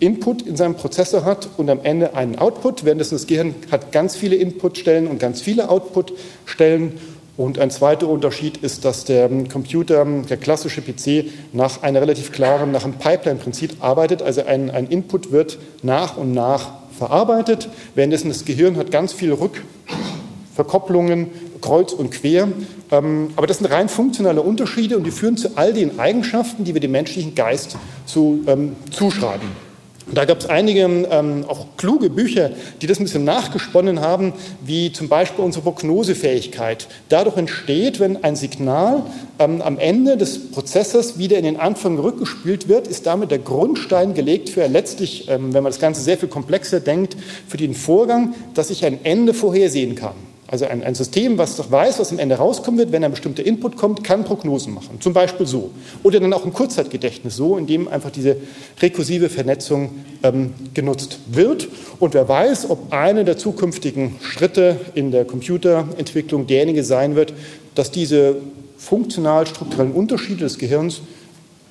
Input 0.00 0.42
in 0.42 0.56
seinem 0.56 0.74
Prozessor 0.74 1.24
hat 1.24 1.48
und 1.56 1.70
am 1.70 1.80
Ende 1.82 2.14
einen 2.14 2.38
Output, 2.38 2.84
währenddessen 2.84 3.14
das 3.14 3.26
Gehirn 3.26 3.54
hat 3.70 3.90
ganz 3.90 4.16
viele 4.16 4.36
Inputstellen 4.36 5.06
und 5.06 5.18
ganz 5.18 5.40
viele 5.40 5.70
Outputstellen 5.70 6.92
und 7.38 7.60
ein 7.60 7.70
zweiter 7.70 8.08
Unterschied 8.08 8.58
ist, 8.58 8.84
dass 8.84 9.04
der 9.04 9.30
Computer, 9.50 10.04
der 10.28 10.36
klassische 10.36 10.82
PC, 10.82 11.30
nach 11.52 11.82
einer 11.84 12.00
relativ 12.00 12.32
klaren, 12.32 12.72
nach 12.72 12.82
einem 12.82 12.94
Pipeline-Prinzip 12.94 13.76
arbeitet. 13.78 14.22
Also 14.22 14.44
ein, 14.44 14.70
ein 14.70 14.88
Input 14.88 15.30
wird 15.30 15.56
nach 15.82 16.16
und 16.16 16.32
nach 16.32 16.72
verarbeitet, 16.98 17.68
währenddessen 17.94 18.28
das 18.28 18.44
Gehirn 18.44 18.76
hat 18.76 18.90
ganz 18.90 19.12
viele 19.12 19.38
Rückverkopplungen, 19.38 21.28
kreuz 21.60 21.92
und 21.92 22.10
quer. 22.10 22.48
Ähm, 22.90 23.30
aber 23.36 23.46
das 23.46 23.58
sind 23.58 23.66
rein 23.66 23.88
funktionale 23.88 24.42
Unterschiede 24.42 24.96
und 24.96 25.04
die 25.04 25.12
führen 25.12 25.36
zu 25.36 25.56
all 25.56 25.72
den 25.72 26.00
Eigenschaften, 26.00 26.64
die 26.64 26.74
wir 26.74 26.80
dem 26.80 26.90
menschlichen 26.90 27.36
Geist 27.36 27.76
zu, 28.04 28.42
ähm, 28.48 28.74
zuschreiben. 28.90 29.67
Da 30.14 30.24
gab 30.24 30.40
es 30.40 30.46
einige 30.46 30.80
ähm, 30.80 31.44
auch 31.46 31.66
kluge 31.76 32.08
Bücher, 32.08 32.50
die 32.80 32.86
das 32.86 32.98
ein 32.98 33.04
bisschen 33.04 33.24
nachgesponnen 33.24 34.00
haben, 34.00 34.32
wie 34.64 34.92
zum 34.92 35.08
Beispiel 35.08 35.44
unsere 35.44 35.62
Prognosefähigkeit. 35.64 36.88
Dadurch 37.08 37.36
entsteht, 37.36 38.00
wenn 38.00 38.24
ein 38.24 38.34
Signal 38.36 39.02
ähm, 39.38 39.60
am 39.60 39.78
Ende 39.78 40.16
des 40.16 40.50
Prozesses 40.50 41.18
wieder 41.18 41.36
in 41.36 41.44
den 41.44 41.58
Anfang 41.58 41.98
rückgespielt 41.98 42.68
wird, 42.68 42.86
ist 42.86 43.06
damit 43.06 43.30
der 43.30 43.38
Grundstein 43.38 44.14
gelegt 44.14 44.48
für 44.48 44.66
letztlich, 44.66 45.28
ähm, 45.28 45.52
wenn 45.52 45.62
man 45.62 45.72
das 45.72 45.80
Ganze 45.80 46.00
sehr 46.00 46.16
viel 46.16 46.28
komplexer 46.28 46.80
denkt, 46.80 47.16
für 47.46 47.56
den 47.56 47.74
Vorgang, 47.74 48.34
dass 48.54 48.70
ich 48.70 48.84
ein 48.84 49.04
Ende 49.04 49.34
vorhersehen 49.34 49.94
kann. 49.94 50.27
Also 50.50 50.64
ein, 50.64 50.82
ein 50.82 50.94
System, 50.94 51.36
was 51.36 51.56
doch 51.56 51.70
weiß, 51.70 51.98
was 51.98 52.10
am 52.10 52.18
Ende 52.18 52.36
rauskommen 52.36 52.78
wird, 52.78 52.90
wenn 52.90 53.04
ein 53.04 53.10
bestimmter 53.10 53.44
Input 53.44 53.76
kommt, 53.76 54.02
kann 54.02 54.24
Prognosen 54.24 54.72
machen. 54.72 54.98
Zum 54.98 55.12
Beispiel 55.12 55.46
so. 55.46 55.72
Oder 56.02 56.20
dann 56.20 56.32
auch 56.32 56.46
ein 56.46 56.54
Kurzzeitgedächtnis 56.54 57.36
so, 57.36 57.58
in 57.58 57.66
dem 57.66 57.86
einfach 57.86 58.10
diese 58.10 58.38
rekursive 58.80 59.28
Vernetzung 59.28 59.90
ähm, 60.22 60.54
genutzt 60.72 61.18
wird. 61.26 61.68
Und 62.00 62.14
wer 62.14 62.26
weiß, 62.30 62.70
ob 62.70 62.94
einer 62.94 63.24
der 63.24 63.36
zukünftigen 63.36 64.16
Schritte 64.22 64.80
in 64.94 65.10
der 65.10 65.26
Computerentwicklung 65.26 66.46
derjenige 66.46 66.82
sein 66.82 67.14
wird, 67.14 67.34
dass 67.74 67.90
diese 67.90 68.36
funktional-strukturellen 68.78 69.92
Unterschiede 69.92 70.44
des 70.44 70.56
Gehirns 70.56 71.02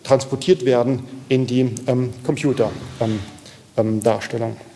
transportiert 0.03 0.65
werden 0.65 0.99
in 1.29 1.47
die 1.47 1.71
ähm, 1.87 2.11
Computerdarstellung. 2.23 3.17
Ähm, 3.77 3.97
ähm, 4.41 4.67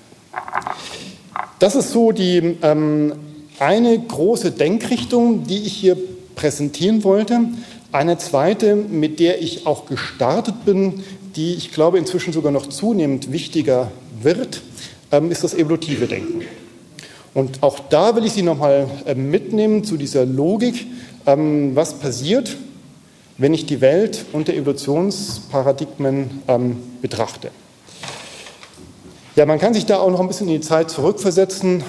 das 1.60 1.76
ist 1.76 1.91
so 1.91 2.12
die 2.12 2.58
ähm, 2.64 3.14
eine 3.62 3.97
große 3.97 4.51
Denkrichtung, 4.51 5.43
die 5.45 5.59
ich 5.59 5.74
hier 5.74 5.95
präsentieren 6.36 7.03
wollte. 7.03 7.41
Eine 7.91 8.18
zweite, 8.18 8.76
mit 8.76 9.20
der 9.20 9.39
ich 9.41 9.68
auch 9.68 9.86
gestartet 9.86 10.66
bin, 10.66 11.03
die 11.36 11.53
ich 11.53 11.72
glaube 11.72 11.99
inzwischen 11.99 12.34
sogar 12.34 12.51
noch 12.51 12.68
zunehmend 12.68 13.32
wichtiger 13.32 13.91
wird, 14.20 14.62
ähm, 15.12 15.30
ist 15.30 15.43
das 15.43 15.53
evolutive 15.53 16.07
Denken. 16.07 16.41
Und 17.36 17.62
auch 17.62 17.80
da 17.80 18.16
will 18.16 18.26
ich 18.26 18.34
Sie 18.34 18.41
nochmal 18.41 18.89
äh, 19.05 19.14
mitnehmen 19.14 19.84
zu 19.84 19.95
dieser 19.95 20.26
Logik, 20.26 20.88
ähm, 21.28 21.76
was 21.76 21.93
passiert, 21.93 22.57
wenn 23.38 23.53
ich 23.53 23.68
die 23.68 23.80
Welt 23.80 24.26
unter 24.34 24.53
Evolutionsparadigmen 24.53 26.41
ähm, 26.47 26.78
betrachte. 27.01 27.51
Ja, 29.36 29.45
man 29.45 29.59
kann 29.59 29.76
sich 29.76 29.86
da 29.86 29.99
auch 29.99 30.09
noch 30.09 30.20
ein 30.20 30.28
bisschen 30.28 30.47
in 30.47 30.55
die 30.55 30.62
Zeit 30.62 30.89
zurückversetzen. 30.89 31.84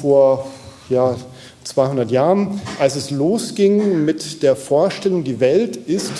vor 0.00 0.46
ja, 0.88 1.16
200 1.64 2.10
Jahren, 2.10 2.60
als 2.78 2.96
es 2.96 3.10
losging 3.10 4.04
mit 4.04 4.42
der 4.42 4.56
Vorstellung, 4.56 5.24
die 5.24 5.40
Welt 5.40 5.76
ist 5.76 6.12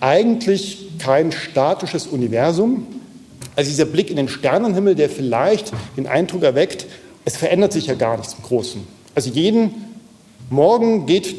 eigentlich 0.00 0.98
kein 0.98 1.32
statisches 1.32 2.06
Universum. 2.06 2.86
Also 3.56 3.70
dieser 3.70 3.84
Blick 3.84 4.10
in 4.10 4.16
den 4.16 4.28
Sternenhimmel, 4.28 4.94
der 4.94 5.08
vielleicht 5.08 5.72
den 5.96 6.06
Eindruck 6.06 6.42
erweckt, 6.42 6.86
es 7.24 7.36
verändert 7.36 7.72
sich 7.72 7.86
ja 7.86 7.94
gar 7.94 8.16
nichts 8.16 8.34
im 8.34 8.42
Großen. 8.42 8.82
Also 9.14 9.30
jeden 9.30 9.70
Morgen 10.50 11.06
geht 11.06 11.34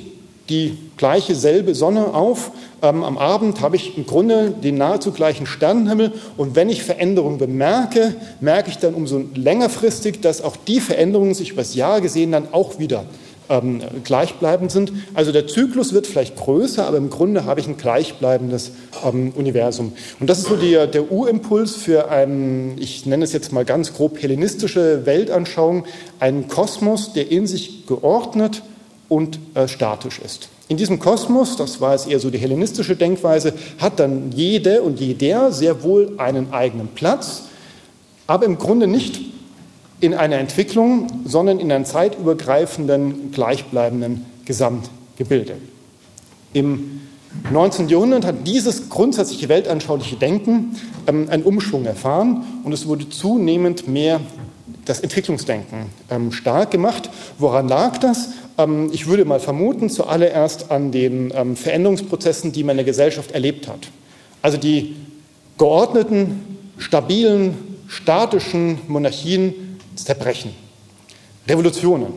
die 0.49 0.77
gleiche 0.97 1.35
selbe 1.35 1.75
Sonne 1.75 2.13
auf. 2.13 2.51
Ähm, 2.81 3.03
am 3.03 3.17
Abend 3.17 3.61
habe 3.61 3.75
ich 3.75 3.97
im 3.97 4.05
Grunde 4.05 4.51
den 4.51 4.77
nahezu 4.77 5.11
gleichen 5.11 5.45
Sternenhimmel. 5.45 6.11
Und 6.37 6.55
wenn 6.55 6.69
ich 6.69 6.83
Veränderungen 6.83 7.37
bemerke, 7.37 8.15
merke 8.39 8.69
ich 8.69 8.77
dann 8.77 8.93
umso 8.93 9.23
längerfristig, 9.33 10.21
dass 10.21 10.43
auch 10.43 10.55
die 10.55 10.79
Veränderungen 10.79 11.33
sich 11.33 11.51
über 11.51 11.61
das 11.61 11.75
Jahr 11.75 12.01
gesehen 12.01 12.31
dann 12.31 12.47
auch 12.51 12.77
wieder 12.79 13.05
ähm, 13.49 13.81
gleichbleibend 14.03 14.71
sind. 14.71 14.91
Also 15.13 15.31
der 15.31 15.47
Zyklus 15.47 15.93
wird 15.93 16.07
vielleicht 16.07 16.35
größer, 16.35 16.85
aber 16.85 16.97
im 16.97 17.09
Grunde 17.09 17.45
habe 17.45 17.59
ich 17.59 17.67
ein 17.67 17.77
gleichbleibendes 17.77 18.71
ähm, 19.03 19.33
Universum. 19.35 19.93
Und 20.19 20.29
das 20.29 20.39
ist 20.39 20.47
so 20.47 20.55
die, 20.55 20.73
der 20.73 21.11
U-Impuls 21.11 21.75
für 21.75 22.09
ein, 22.09 22.75
ich 22.79 23.05
nenne 23.05 23.23
es 23.23 23.33
jetzt 23.33 23.51
mal 23.51 23.65
ganz 23.65 23.93
grob 23.93 24.21
hellenistische 24.21 25.05
Weltanschauung, 25.05 25.85
einen 26.19 26.47
Kosmos, 26.47 27.13
der 27.13 27.31
in 27.31 27.47
sich 27.47 27.87
geordnet 27.87 28.63
und 29.09 29.39
äh, 29.53 29.67
statisch 29.67 30.19
ist. 30.19 30.49
In 30.67 30.77
diesem 30.77 30.99
Kosmos, 30.99 31.57
das 31.57 31.79
war 31.79 31.93
es 31.93 32.07
eher 32.07 32.19
so 32.19 32.31
die 32.31 32.39
hellenistische 32.39 32.95
Denkweise, 32.95 33.53
hat 33.79 33.99
dann 33.99 34.31
jede 34.31 34.81
und 34.81 34.99
jeder 34.99 35.51
sehr 35.51 35.83
wohl 35.83 36.13
einen 36.17 36.51
eigenen 36.53 36.87
Platz, 36.87 37.43
aber 38.25 38.45
im 38.45 38.57
Grunde 38.57 38.87
nicht 38.87 39.21
in 39.99 40.13
einer 40.13 40.37
Entwicklung, 40.37 41.07
sondern 41.25 41.59
in 41.59 41.71
einem 41.71 41.85
zeitübergreifenden, 41.85 43.31
gleichbleibenden 43.31 44.25
Gesamtgebilde. 44.45 45.55
Im 46.53 47.01
19. 47.51 47.89
Jahrhundert 47.89 48.25
hat 48.25 48.47
dieses 48.47 48.89
grundsätzliche 48.89 49.49
weltanschauliche 49.49 50.15
Denken 50.15 50.77
ähm, 51.05 51.27
einen 51.29 51.43
Umschwung 51.43 51.85
erfahren 51.85 52.43
und 52.63 52.73
es 52.73 52.87
wurde 52.87 53.09
zunehmend 53.09 53.87
mehr 53.87 54.19
das 54.85 54.99
Entwicklungsdenken 54.99 55.87
ähm, 56.09 56.31
stark 56.31 56.71
gemacht. 56.71 57.09
Woran 57.37 57.67
lag 57.67 57.97
das? 57.97 58.29
Ähm, 58.57 58.89
ich 58.93 59.07
würde 59.07 59.25
mal 59.25 59.39
vermuten, 59.39 59.89
zuallererst 59.89 60.71
an 60.71 60.91
den 60.91 61.33
ähm, 61.35 61.55
Veränderungsprozessen, 61.55 62.51
die 62.51 62.63
man 62.63 62.73
in 62.73 62.77
der 62.77 62.85
Gesellschaft 62.85 63.31
erlebt 63.31 63.67
hat. 63.67 63.89
Also 64.41 64.57
die 64.57 64.95
geordneten, 65.57 66.57
stabilen, 66.77 67.77
statischen 67.87 68.79
Monarchien 68.87 69.79
zerbrechen. 69.95 70.51
Revolutionen, 71.47 72.07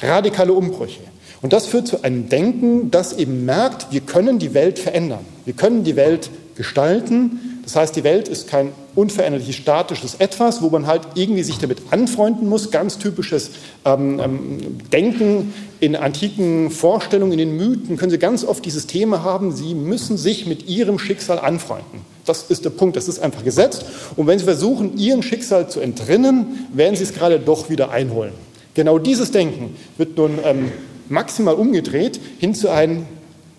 radikale 0.00 0.52
Umbrüche. 0.52 1.00
Und 1.42 1.52
das 1.52 1.66
führt 1.66 1.86
zu 1.86 2.02
einem 2.02 2.28
Denken, 2.28 2.90
das 2.90 3.12
eben 3.12 3.44
merkt, 3.44 3.92
wir 3.92 4.00
können 4.00 4.38
die 4.38 4.54
Welt 4.54 4.78
verändern. 4.78 5.24
Wir 5.44 5.54
können 5.54 5.84
die 5.84 5.96
Welt 5.96 6.30
gestalten. 6.56 7.45
Das 7.66 7.74
heißt, 7.74 7.96
die 7.96 8.04
Welt 8.04 8.28
ist 8.28 8.46
kein 8.46 8.70
unveränderliches, 8.94 9.56
statisches 9.56 10.14
Etwas, 10.14 10.62
wo 10.62 10.70
man 10.70 10.86
halt 10.86 11.02
irgendwie 11.16 11.42
sich 11.42 11.58
damit 11.58 11.78
anfreunden 11.90 12.48
muss. 12.48 12.70
Ganz 12.70 12.96
typisches 12.98 13.50
ähm, 13.84 14.20
ähm, 14.20 14.78
Denken 14.92 15.52
in 15.80 15.96
antiken 15.96 16.70
Vorstellungen, 16.70 17.32
in 17.32 17.38
den 17.38 17.56
Mythen 17.56 17.96
können 17.96 18.12
Sie 18.12 18.18
ganz 18.18 18.44
oft 18.44 18.64
dieses 18.64 18.86
Thema 18.86 19.24
haben, 19.24 19.50
Sie 19.50 19.74
müssen 19.74 20.16
sich 20.16 20.46
mit 20.46 20.68
Ihrem 20.68 21.00
Schicksal 21.00 21.40
anfreunden. 21.40 22.02
Das 22.24 22.44
ist 22.50 22.64
der 22.64 22.70
Punkt, 22.70 22.96
das 22.96 23.08
ist 23.08 23.18
einfach 23.18 23.42
gesetzt. 23.42 23.84
Und 24.14 24.28
wenn 24.28 24.38
Sie 24.38 24.44
versuchen, 24.44 24.96
Ihrem 24.96 25.22
Schicksal 25.22 25.68
zu 25.68 25.80
entrinnen, 25.80 26.68
werden 26.72 26.94
Sie 26.94 27.02
es 27.02 27.14
gerade 27.14 27.40
doch 27.40 27.68
wieder 27.68 27.90
einholen. 27.90 28.32
Genau 28.74 29.00
dieses 29.00 29.32
Denken 29.32 29.74
wird 29.98 30.16
nun 30.16 30.38
ähm, 30.44 30.70
maximal 31.08 31.56
umgedreht 31.56 32.20
hin 32.38 32.54
zu 32.54 32.70
einem, 32.70 33.06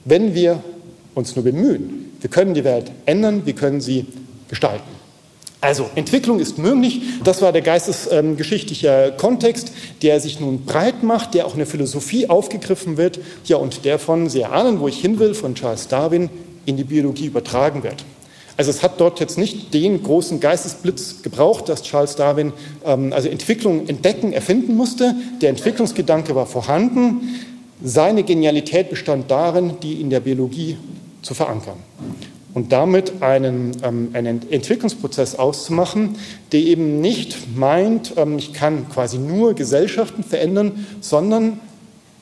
wenn 0.06 0.34
wir 0.34 0.64
uns 1.14 1.36
nur 1.36 1.44
bemühen, 1.44 2.07
wir 2.22 2.30
können 2.30 2.54
die 2.54 2.64
Welt 2.64 2.92
ändern, 3.06 3.44
wir 3.46 3.54
können 3.54 3.82
sie 3.82 4.06
gestalten. 4.50 4.98
Also, 5.60 5.90
Entwicklung 5.96 6.40
ist 6.40 6.60
möglich. 6.60 7.02
Das 7.24 7.42
war 7.42 7.52
der 7.52 7.64
geistesgeschichtliche 7.64 9.10
ähm, 9.12 9.18
Kontext, 9.18 9.72
der 10.04 10.20
sich 10.20 10.40
nun 10.40 10.66
breit 10.66 11.02
macht, 11.02 11.34
der 11.34 11.48
auch 11.48 11.54
in 11.54 11.58
der 11.58 11.68
Philosophie 11.68 12.30
aufgegriffen 12.30 12.98
wird. 12.98 13.20
Ja, 13.46 13.58
und 13.58 13.84
der 13.84 13.98
von, 13.98 14.30
Sie 14.30 14.46
ahnen, 14.46 14.80
wo 14.80 14.88
ich 14.88 15.00
hin 15.00 15.18
will, 15.18 15.34
von 15.34 15.56
Charles 15.56 15.88
Darwin 15.88 16.30
in 16.68 16.78
die 16.78 16.84
Biologie 16.84 17.26
übertragen 17.26 17.82
wird. 17.82 18.06
Also 18.56 18.72
es 18.72 18.84
hat 18.84 19.00
dort 19.00 19.20
jetzt 19.20 19.38
nicht 19.38 19.74
den 19.74 20.02
großen 20.02 20.40
Geistesblitz 20.40 21.22
gebraucht, 21.22 21.70
dass 21.70 21.84
Charles 21.84 22.16
Darwin 22.16 22.54
ähm, 22.86 23.14
also 23.14 23.30
Entwicklung 23.30 23.88
entdecken, 23.88 24.34
erfinden 24.34 24.76
musste. 24.76 25.16
Der 25.42 25.50
Entwicklungsgedanke 25.50 26.36
war 26.36 26.46
vorhanden. 26.46 27.36
Seine 27.84 28.24
Genialität 28.24 28.90
bestand 28.90 29.30
darin, 29.30 29.74
die 29.82 30.02
in 30.02 30.10
der 30.10 30.20
Biologie 30.20 30.78
zu 31.22 31.34
verankern 31.34 31.78
und 32.58 32.72
damit 32.72 33.22
einen, 33.22 33.74
ähm, 33.84 34.10
einen 34.14 34.52
Entwicklungsprozess 34.52 35.36
auszumachen, 35.36 36.16
der 36.52 36.62
eben 36.62 37.02
nicht 37.02 37.56
meint, 37.56 38.14
ähm, 38.18 38.40
ich 38.40 38.52
kann 38.52 38.90
quasi 38.90 39.20
nur 39.20 39.54
Gesellschaften 39.54 40.24
verändern, 40.24 40.88
sondern 41.00 41.60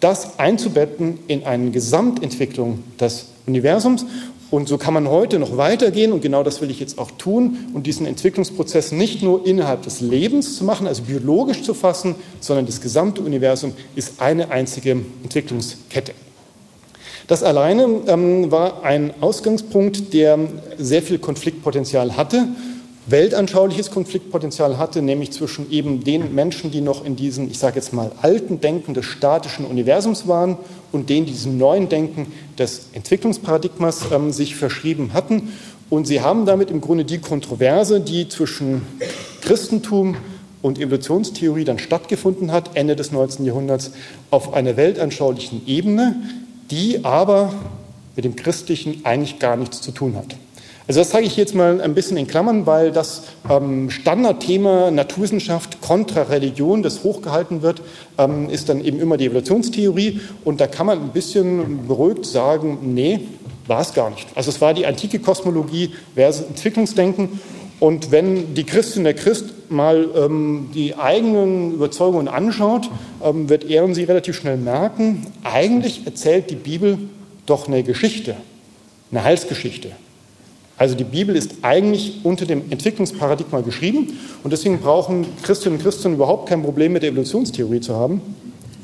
das 0.01 0.37
einzubetten 0.37 1.19
in 1.27 1.45
eine 1.45 1.71
Gesamtentwicklung 1.71 2.83
des 2.99 3.27
Universums. 3.47 4.05
Und 4.51 4.67
so 4.67 4.77
kann 4.77 4.93
man 4.93 5.07
heute 5.07 5.39
noch 5.39 5.55
weitergehen 5.55 6.11
und 6.11 6.21
genau 6.21 6.43
das 6.43 6.59
will 6.59 6.69
ich 6.69 6.81
jetzt 6.81 6.99
auch 6.99 7.11
tun 7.11 7.57
und 7.73 7.87
diesen 7.87 8.05
Entwicklungsprozess 8.05 8.91
nicht 8.91 9.23
nur 9.23 9.47
innerhalb 9.47 9.83
des 9.83 10.01
Lebens 10.01 10.57
zu 10.57 10.65
machen, 10.65 10.85
also 10.85 11.03
biologisch 11.03 11.63
zu 11.63 11.73
fassen, 11.73 12.15
sondern 12.41 12.65
das 12.65 12.81
gesamte 12.81 13.21
Universum 13.21 13.71
ist 13.95 14.21
eine 14.21 14.51
einzige 14.51 14.97
Entwicklungskette. 15.23 16.11
Das 17.28 17.41
alleine 17.41 17.88
ähm, 18.07 18.51
war 18.51 18.84
ein 18.84 19.13
Ausgangspunkt, 19.19 20.13
der 20.13 20.38
sehr 20.78 21.01
viel 21.01 21.17
Konfliktpotenzial 21.17 22.17
hatte, 22.17 22.47
weltanschauliches 23.07 23.89
Konfliktpotenzial 23.89 24.78
hatte, 24.78 25.01
nämlich 25.01 25.32
zwischen 25.32 25.71
eben 25.71 26.03
den 26.03 26.36
Menschen, 26.36 26.71
die 26.71 26.82
noch 26.82 27.03
in 27.03 27.15
diesem, 27.15 27.47
ich 27.49 27.57
sage 27.57 27.78
jetzt 27.78 27.93
mal, 27.93 28.11
alten 28.21 28.61
Denken 28.61 28.93
des 28.93 29.05
statischen 29.05 29.65
Universums 29.65 30.28
waren 30.28 30.57
und 30.91 31.09
denen 31.09 31.26
diesem 31.26 31.57
neuen 31.57 31.89
Denken 31.89 32.28
des 32.59 32.89
Entwicklungsparadigmas 32.93 34.05
ähm, 34.11 34.32
sich 34.32 34.55
verschrieben 34.55 35.13
hatten. 35.13 35.53
Und 35.89 36.05
sie 36.05 36.21
haben 36.21 36.45
damit 36.45 36.69
im 36.69 36.82
Grunde 36.82 37.05
die 37.05 37.19
Kontroverse, 37.19 38.01
die 38.01 38.28
zwischen 38.28 38.84
Christentum 39.41 40.17
und 40.61 40.80
Evolutionstheorie 40.80 41.63
dann 41.63 41.78
stattgefunden 41.78 42.51
hat, 42.51 42.71
Ende 42.76 42.95
des 42.95 43.11
19. 43.11 43.45
Jahrhunderts, 43.45 43.91
auf 44.32 44.53
einer 44.53 44.78
weltanschaulichen 44.78 45.61
Ebene 45.67 46.15
die 46.72 47.03
aber 47.03 47.53
mit 48.16 48.26
dem 48.26 48.36
Christlichen 48.36 49.05
eigentlich 49.05 49.39
gar 49.39 49.55
nichts 49.55 49.82
zu 49.82 49.91
tun 49.91 50.16
hat. 50.16 50.36
Also 50.88 50.99
das 50.99 51.09
zeige 51.09 51.26
ich 51.26 51.36
jetzt 51.36 51.55
mal 51.55 51.82
ein 51.82 51.95
bisschen 51.95 52.16
in 52.16 52.28
Klammern, 52.28 52.68
weil 52.68 52.91
das 52.91 53.24
ähm, 53.49 53.89
Standardthema 53.89 54.91
Naturwissenschaft 54.91 55.82
kontra 55.82 56.22
Religion, 56.24 56.84
das 56.84 57.03
hochgehalten 57.03 57.63
wird, 57.63 57.82
ähm, 58.20 58.49
ist 58.51 58.70
dann 58.70 58.84
eben 58.84 58.99
immer 58.99 59.18
die 59.18 59.26
Evolutionstheorie. 59.26 60.22
Und 60.43 60.61
da 60.61 60.68
kann 60.68 60.86
man 60.86 61.01
ein 61.01 61.09
bisschen 61.09 61.88
beruhigt 61.88 62.28
sagen, 62.28 62.93
nee, 62.93 63.22
war 63.66 63.82
es 63.82 63.95
gar 63.95 64.11
nicht. 64.11 64.28
Also 64.36 64.51
es 64.51 64.61
war 64.61 64.76
die 64.76 64.86
antike 64.86 65.18
Kosmologie 65.18 65.91
versus 66.13 66.45
Entwicklungsdenken. 66.45 67.39
Und 67.86 68.09
wenn 68.09 68.55
die 68.55 68.63
Christin 68.63 69.03
der 69.03 69.13
Christ 69.13 69.69
mal 69.69 70.09
ähm, 70.15 70.71
die 70.73 70.95
eigenen 70.95 71.75
Überzeugungen 71.75 72.27
anschaut, 72.27 72.89
ähm, 73.23 73.47
wird 73.47 73.63
er 73.69 73.83
und 73.83 73.93
sie 73.93 74.05
relativ 74.05 74.38
schnell 74.38 74.57
merken, 74.57 75.27
eigentlich 75.43 76.01
erzählt 76.03 76.49
die 76.49 76.55
Bibel 76.55 76.97
doch 77.45 77.67
eine 77.67 77.83
Geschichte, 77.83 78.38
eine 79.11 79.23
Heilsgeschichte. 79.23 79.91
Also 80.79 80.95
die 80.95 81.03
Bibel 81.03 81.36
ist 81.36 81.57
eigentlich 81.61 82.21
unter 82.23 82.47
dem 82.47 82.63
Entwicklungsparadigma 82.71 83.61
geschrieben 83.61 84.17
und 84.43 84.51
deswegen 84.51 84.79
brauchen 84.79 85.27
Christinnen 85.43 85.77
und 85.77 85.83
Christen 85.83 86.15
überhaupt 86.15 86.49
kein 86.49 86.63
Problem 86.63 86.91
mit 86.91 87.03
der 87.03 87.11
Evolutionstheorie 87.11 87.81
zu 87.81 87.95
haben, 87.95 88.19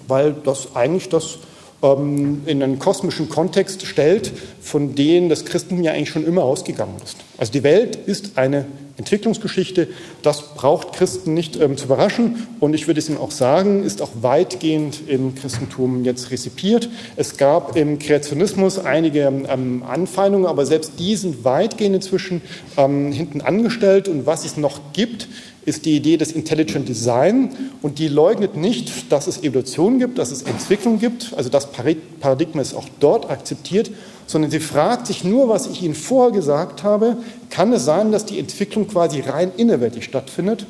weil 0.08 0.36
das 0.44 0.76
eigentlich 0.76 1.10
das 1.10 1.40
ähm, 1.82 2.44
in 2.46 2.62
einen 2.62 2.78
kosmischen 2.78 3.30
Kontext 3.30 3.84
stellt, 3.88 4.32
von 4.62 4.94
denen 4.94 5.28
das 5.28 5.44
Christentum 5.46 5.84
ja 5.84 5.94
eigentlich 5.94 6.12
schon 6.12 6.24
immer 6.24 6.44
ausgegangen 6.44 6.98
ist. 7.04 7.18
Also 7.40 7.52
die 7.52 7.64
Welt 7.64 7.96
ist 7.96 8.38
eine 8.38 8.68
Entwicklungsgeschichte. 8.98 9.88
Das 10.22 10.54
braucht 10.56 10.94
Christen 10.94 11.34
nicht 11.34 11.60
ähm, 11.60 11.78
zu 11.78 11.86
überraschen. 11.86 12.48
Und 12.60 12.74
ich 12.74 12.88
würde 12.88 13.00
es 13.00 13.10
Ihnen 13.10 13.18
auch 13.18 13.32
sagen, 13.32 13.84
ist 13.84 14.02
auch 14.02 14.12
weitgehend 14.22 15.02
im 15.08 15.36
Christentum 15.36 16.04
jetzt 16.04 16.32
rezipiert. 16.32 16.90
Es 17.16 17.38
gab 17.38 17.76
im 17.76 18.00
Kreationismus 18.00 18.80
einige 18.80 19.22
ähm, 19.22 19.84
Anfeindungen, 19.88 20.48
aber 20.48 20.66
selbst 20.66 20.94
die 21.00 21.16
sind 21.16 21.44
weitgehend 21.44 21.96
inzwischen 21.96 22.42
ähm, 22.78 23.12
hinten 23.12 23.42
angestellt. 23.42 24.08
Und 24.08 24.26
was 24.26 24.46
es 24.46 24.58
noch 24.58 24.94
gibt, 24.94 25.28
ist 25.66 25.86
die 25.86 25.96
Idee 25.96 26.18
des 26.18 26.32
Intelligent 26.32 26.90
Design 26.90 27.52
und 27.82 28.00
die 28.00 28.08
leugnet 28.08 28.56
nicht, 28.56 29.12
dass 29.12 29.28
es 29.28 29.44
Evolution 29.44 30.00
gibt, 30.00 30.18
dass 30.18 30.32
es 30.32 30.42
Entwicklung 30.42 31.00
gibt, 31.00 31.34
also 31.36 31.50
das 31.50 31.70
Paradigma 31.72 32.62
ist 32.62 32.74
auch 32.74 32.88
dort 33.00 33.30
akzeptiert, 33.30 33.92
sondern 34.32 34.50
sie 34.50 34.62
fragt 34.62 35.08
sich 35.08 35.24
nur, 35.24 35.50
was 35.50 35.68
ich 35.68 35.84
Ihnen 35.84 35.94
vorher 35.94 36.32
gesagt 36.32 36.84
habe, 36.84 37.18
kann 37.50 37.74
es 37.74 37.84
sein, 37.84 38.12
dass 38.12 38.26
die 38.26 38.40
Entwicklung 38.40 38.88
quasi 38.88 39.20
rein 39.20 39.52
innerweltlich 39.58 40.06
stattfindet? 40.06 40.66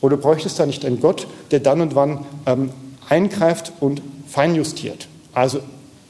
Oder 0.00 0.16
bräuchte 0.16 0.48
es 0.48 0.54
da 0.54 0.64
nicht 0.64 0.84
einen 0.84 1.00
Gott, 1.00 1.26
der 1.50 1.60
dann 1.60 1.80
und 1.82 1.94
wann 1.94 2.20
ähm, 2.46 2.70
eingreift 3.08 3.72
und 3.80 4.00
feinjustiert? 4.26 5.06
Also 5.34 5.60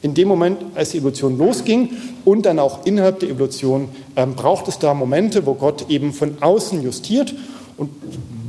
in 0.02 0.14
dem 0.14 0.28
Moment, 0.28 0.58
als 0.74 0.90
die 0.90 0.98
Evolution 0.98 1.36
losging 1.36 1.90
und 2.24 2.46
dann 2.46 2.58
auch 2.58 2.86
innerhalb 2.86 3.20
der 3.20 3.30
Evolution, 3.30 3.88
ähm, 4.14 4.34
braucht 4.34 4.68
es 4.68 4.78
da 4.78 4.94
Momente, 4.94 5.46
wo 5.46 5.54
Gott 5.54 5.86
eben 5.88 6.12
von 6.12 6.36
außen 6.40 6.82
justiert. 6.82 7.34
Und 7.76 7.90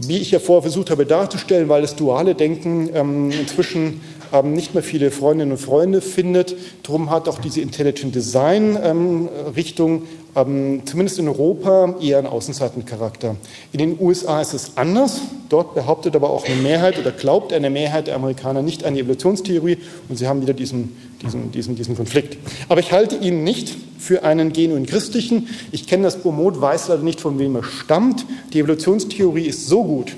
wie 0.07 0.17
ich 0.17 0.31
ja 0.31 0.39
vorher 0.39 0.61
versucht 0.61 0.91
habe 0.91 1.05
darzustellen, 1.05 1.67
weil 1.67 1.81
das 1.81 1.95
duale 1.95 2.35
Denken 2.35 2.89
ähm, 2.93 3.31
inzwischen 3.31 4.01
ähm, 4.33 4.53
nicht 4.53 4.73
mehr 4.73 4.83
viele 4.83 5.11
Freundinnen 5.11 5.51
und 5.51 5.57
Freunde 5.57 6.01
findet, 6.01 6.55
darum 6.83 7.09
hat 7.09 7.27
auch 7.27 7.39
diese 7.39 7.61
Intelligent 7.61 8.13
Design 8.15 8.77
ähm, 8.81 9.29
Richtung 9.55 10.03
ähm, 10.35 10.81
zumindest 10.85 11.17
in 11.19 11.27
Europa 11.27 11.95
eher 12.01 12.17
einen 12.17 12.27
Außenseitencharakter. 12.27 13.37
In 13.71 13.79
den 13.79 13.97
USA 13.99 14.41
ist 14.41 14.53
es 14.53 14.75
anders. 14.75 15.21
Dort 15.47 15.75
behauptet 15.75 16.15
aber 16.15 16.29
auch 16.29 16.45
eine 16.45 16.55
Mehrheit 16.55 16.99
oder 16.99 17.11
glaubt 17.11 17.53
eine 17.53 17.69
Mehrheit 17.69 18.07
der 18.07 18.15
Amerikaner 18.15 18.61
nicht 18.61 18.83
an 18.83 18.95
die 18.95 19.01
Evolutionstheorie 19.01 19.77
und 20.09 20.17
sie 20.17 20.27
haben 20.27 20.41
wieder 20.41 20.53
diesen, 20.53 20.95
diesen, 21.21 21.51
diesen, 21.51 21.75
diesen 21.75 21.95
Konflikt. 21.95 22.37
Aber 22.67 22.81
ich 22.81 22.91
halte 22.91 23.15
ihn 23.15 23.43
nicht 23.43 23.75
für 23.97 24.23
einen 24.23 24.51
genuin 24.51 24.85
christlichen. 24.85 25.47
Ich 25.71 25.87
kenne 25.87 26.03
das 26.03 26.17
Bomot, 26.17 26.59
weiß 26.59 26.89
leider 26.89 27.03
nicht, 27.03 27.21
von 27.21 27.39
wem 27.39 27.55
er 27.55 27.63
stammt. 27.63 28.25
Die 28.53 28.59
Evolutionstheorie 28.59 29.45
ist 29.45 29.67
so 29.67 29.83
gut, 29.83 30.15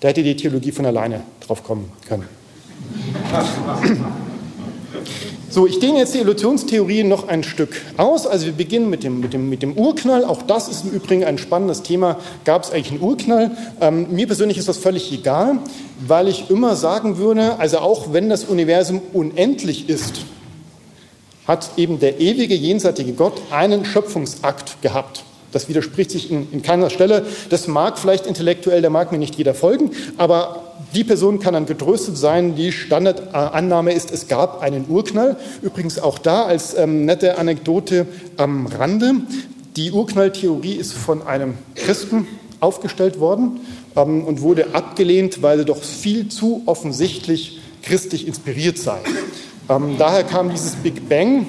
da 0.00 0.08
hätte 0.08 0.22
die 0.22 0.36
Theologie 0.36 0.70
von 0.70 0.86
alleine 0.86 1.22
drauf 1.40 1.64
kommen 1.64 1.90
können. 2.06 2.37
So, 5.50 5.66
ich 5.66 5.78
dehne 5.78 5.98
jetzt 5.98 6.14
die 6.14 6.18
Evolutionstheorie 6.18 7.04
noch 7.04 7.26
ein 7.26 7.42
Stück 7.42 7.80
aus. 7.96 8.26
Also 8.26 8.46
wir 8.46 8.52
beginnen 8.52 8.90
mit 8.90 9.02
dem, 9.02 9.20
mit 9.20 9.32
dem, 9.32 9.48
mit 9.48 9.62
dem 9.62 9.78
Urknall. 9.78 10.24
Auch 10.24 10.42
das 10.42 10.68
ist 10.68 10.84
im 10.84 10.90
Übrigen 10.90 11.24
ein 11.24 11.38
spannendes 11.38 11.82
Thema. 11.82 12.18
Gab 12.44 12.64
es 12.64 12.70
eigentlich 12.70 12.92
einen 12.92 13.00
Urknall? 13.00 13.50
Ähm, 13.80 14.08
mir 14.10 14.26
persönlich 14.26 14.58
ist 14.58 14.68
das 14.68 14.76
völlig 14.76 15.10
egal, 15.10 15.58
weil 16.06 16.28
ich 16.28 16.50
immer 16.50 16.76
sagen 16.76 17.16
würde, 17.16 17.58
also 17.58 17.78
auch 17.78 18.12
wenn 18.12 18.28
das 18.28 18.44
Universum 18.44 19.00
unendlich 19.14 19.88
ist, 19.88 20.20
hat 21.46 21.70
eben 21.78 21.98
der 21.98 22.20
ewige 22.20 22.54
jenseitige 22.54 23.14
Gott 23.14 23.40
einen 23.50 23.86
Schöpfungsakt 23.86 24.82
gehabt. 24.82 25.24
Das 25.50 25.68
widerspricht 25.68 26.10
sich 26.10 26.30
in, 26.30 26.46
in 26.52 26.60
keiner 26.60 26.90
Stelle. 26.90 27.24
Das 27.48 27.68
mag 27.68 27.98
vielleicht 27.98 28.26
intellektuell, 28.26 28.82
da 28.82 28.90
mag 28.90 29.12
mir 29.12 29.18
nicht 29.18 29.36
jeder 29.36 29.54
folgen, 29.54 29.92
aber 30.18 30.67
die 30.94 31.04
Person 31.04 31.38
kann 31.38 31.54
dann 31.54 31.66
getröstet 31.66 32.16
sein. 32.16 32.54
Die 32.54 32.72
Standardannahme 32.72 33.92
ist, 33.92 34.10
es 34.10 34.28
gab 34.28 34.62
einen 34.62 34.86
Urknall. 34.88 35.36
Übrigens 35.62 35.98
auch 35.98 36.18
da 36.18 36.44
als 36.44 36.76
ähm, 36.76 37.04
nette 37.04 37.38
Anekdote 37.38 38.06
am 38.36 38.66
Rande. 38.66 39.14
Die 39.76 39.92
Urknalltheorie 39.92 40.74
ist 40.74 40.94
von 40.94 41.26
einem 41.26 41.54
Christen 41.74 42.26
aufgestellt 42.60 43.20
worden 43.20 43.60
ähm, 43.96 44.24
und 44.24 44.40
wurde 44.40 44.74
abgelehnt, 44.74 45.42
weil 45.42 45.58
sie 45.58 45.64
doch 45.64 45.82
viel 45.82 46.28
zu 46.28 46.62
offensichtlich 46.66 47.60
christlich 47.82 48.26
inspiriert 48.26 48.78
sei. 48.78 48.98
Ähm, 49.68 49.96
daher 49.98 50.24
kam 50.24 50.50
dieses 50.50 50.76
Big 50.76 51.08
Bang 51.08 51.46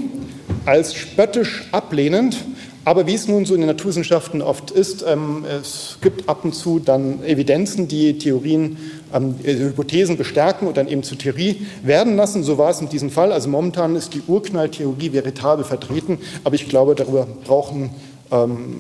als 0.66 0.94
spöttisch 0.94 1.68
ablehnend 1.72 2.38
aber 2.86 3.08
wie 3.08 3.14
es 3.14 3.28
nun 3.28 3.46
so 3.46 3.54
in 3.54 3.62
den 3.62 3.68
Naturwissenschaften 3.68 4.42
oft 4.42 4.72
ist, 4.72 5.04
ähm, 5.08 5.44
es 5.46 5.98
gibt 6.02 6.30
ab 6.30 6.46
und 6.46 6.56
zu 6.56 6.80
dann 6.80 7.24
Evidenzen, 7.24 7.88
die 7.88 8.18
Theorien, 8.18 8.78
ähm, 9.14 9.36
äh, 9.44 9.54
Hypothesen 9.54 10.18
bestärken 10.18 10.68
und 10.68 10.78
dann 10.78 10.88
eben 10.88 11.04
zur 11.04 11.18
Theorie 11.18 11.66
werden 11.84 12.16
lassen. 12.16 12.44
So 12.44 12.58
war 12.58 12.70
es 12.70 12.82
in 12.82 12.90
diesem 12.90 13.10
Fall. 13.10 13.32
Also 13.32 13.50
momentan 13.50 13.96
ist 13.96 14.14
die 14.14 14.22
Urknalltheorie 14.26 15.14
veritabel 15.14 15.66
vertreten, 15.66 16.20
aber 16.44 16.56
ich 16.56 16.70
glaube, 16.70 16.96
darüber 16.96 17.28
brauchen 17.46 17.92
ähm, 18.32 18.76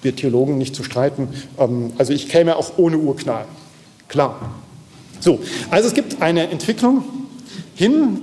wir 0.00 0.16
Theologen 0.16 0.58
nicht 0.58 0.74
zu 0.74 0.82
streiten. 0.82 1.28
Ähm, 1.58 1.92
also 1.98 2.12
ich 2.12 2.28
käme 2.28 2.56
auch 2.56 2.78
ohne 2.78 2.98
Urknall. 2.98 3.44
Klar. 4.08 4.54
So, 5.20 5.38
also 5.70 5.88
es 5.88 5.94
gibt 5.94 6.20
eine 6.20 6.50
Entwicklung 6.50 7.04
hin, 7.74 8.18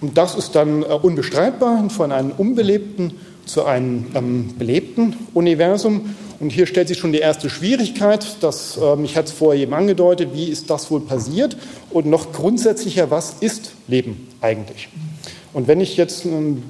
und 0.00 0.18
das 0.18 0.34
ist 0.34 0.54
dann 0.54 0.82
äh, 0.82 0.86
unbestreitbar, 0.86 1.88
von 1.88 2.12
einem 2.12 2.32
unbelebten 2.32 3.14
zu 3.46 3.64
einem 3.64 4.06
ähm, 4.14 4.54
belebten 4.58 5.16
Universum. 5.34 6.14
Und 6.40 6.50
hier 6.50 6.66
stellt 6.66 6.88
sich 6.88 6.98
schon 6.98 7.12
die 7.12 7.18
erste 7.18 7.48
Schwierigkeit, 7.48 8.42
dass, 8.42 8.78
ähm, 8.82 9.04
ich 9.04 9.16
hatte 9.16 9.28
es 9.28 9.32
vorher 9.32 9.62
eben 9.62 9.74
angedeutet, 9.74 10.30
wie 10.34 10.48
ist 10.48 10.70
das 10.70 10.90
wohl 10.90 11.00
passiert? 11.00 11.56
Und 11.90 12.06
noch 12.06 12.32
grundsätzlicher, 12.32 13.10
was 13.10 13.36
ist 13.40 13.72
Leben 13.88 14.28
eigentlich? 14.40 14.88
Und 15.52 15.68
wenn 15.68 15.80
ich 15.80 15.96
jetzt 15.96 16.26
einen 16.26 16.62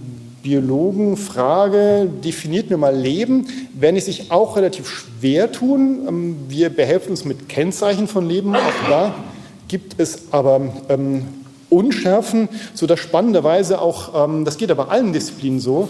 Biologen 0.43 1.17
frage, 1.17 2.07
definiert 2.23 2.69
mir 2.69 2.77
mal 2.77 2.95
Leben, 2.95 3.47
werden 3.73 3.95
die 3.95 4.03
sich 4.03 4.31
auch 4.31 4.57
relativ 4.57 4.87
schwer 4.87 5.51
tun. 5.51 6.05
Ähm, 6.07 6.37
wir 6.49 6.69
behelfen 6.69 7.11
uns 7.11 7.25
mit 7.25 7.49
Kennzeichen 7.49 8.07
von 8.07 8.29
Leben, 8.29 8.55
auch 8.55 8.89
da 8.89 9.15
gibt 9.69 9.95
es 9.99 10.33
aber 10.33 10.61
ähm, 10.91 11.23
Unschärfen, 11.71 12.49
sodass 12.75 13.01
spannenderweise 13.01 13.81
auch, 13.81 14.29
ähm, 14.29 14.45
das 14.45 14.59
geht 14.59 14.71
aber 14.71 14.91
allen 14.91 15.13
Disziplinen 15.13 15.61
so, 15.61 15.89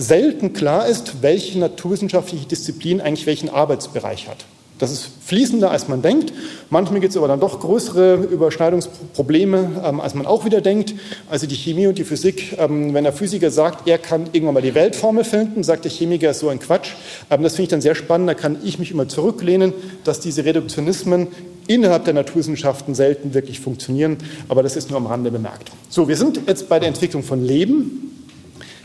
selten 0.00 0.52
klar 0.52 0.86
ist, 0.86 1.22
welche 1.22 1.58
naturwissenschaftliche 1.58 2.46
Disziplin 2.46 3.00
eigentlich 3.00 3.26
welchen 3.26 3.50
Arbeitsbereich 3.50 4.28
hat. 4.28 4.38
Das 4.80 4.90
ist 4.90 5.10
fließender, 5.26 5.70
als 5.70 5.88
man 5.88 6.00
denkt. 6.00 6.32
Manchmal 6.70 7.00
gibt 7.00 7.10
es 7.10 7.16
aber 7.18 7.28
dann 7.28 7.38
doch 7.38 7.60
größere 7.60 8.14
Überschneidungsprobleme, 8.14 9.82
ähm, 9.84 10.00
als 10.00 10.14
man 10.14 10.24
auch 10.24 10.46
wieder 10.46 10.62
denkt. 10.62 10.94
Also 11.28 11.46
die 11.46 11.54
Chemie 11.54 11.86
und 11.86 11.98
die 11.98 12.04
Physik, 12.04 12.56
ähm, 12.58 12.94
wenn 12.94 13.04
der 13.04 13.12
Physiker 13.12 13.50
sagt, 13.50 13.86
er 13.86 13.98
kann 13.98 14.30
irgendwann 14.32 14.54
mal 14.54 14.62
die 14.62 14.74
Weltformel 14.74 15.24
finden, 15.24 15.62
sagt 15.62 15.84
der 15.84 15.92
Chemiker, 15.92 16.32
so 16.32 16.48
ein 16.48 16.60
Quatsch. 16.60 16.92
Ähm, 17.28 17.42
das 17.42 17.52
finde 17.52 17.64
ich 17.64 17.68
dann 17.68 17.82
sehr 17.82 17.94
spannend. 17.94 18.30
Da 18.30 18.34
kann 18.34 18.56
ich 18.64 18.78
mich 18.78 18.90
immer 18.90 19.06
zurücklehnen, 19.06 19.74
dass 20.04 20.20
diese 20.20 20.46
Reduktionismen 20.46 21.28
innerhalb 21.66 22.06
der 22.06 22.14
Naturwissenschaften 22.14 22.94
selten 22.94 23.34
wirklich 23.34 23.60
funktionieren. 23.60 24.16
Aber 24.48 24.62
das 24.62 24.76
ist 24.76 24.88
nur 24.88 24.96
am 24.96 25.06
Rande 25.06 25.30
bemerkt. 25.30 25.70
So, 25.90 26.08
wir 26.08 26.16
sind 26.16 26.40
jetzt 26.46 26.70
bei 26.70 26.78
der 26.78 26.88
Entwicklung 26.88 27.22
von 27.22 27.44
Leben. 27.44 28.09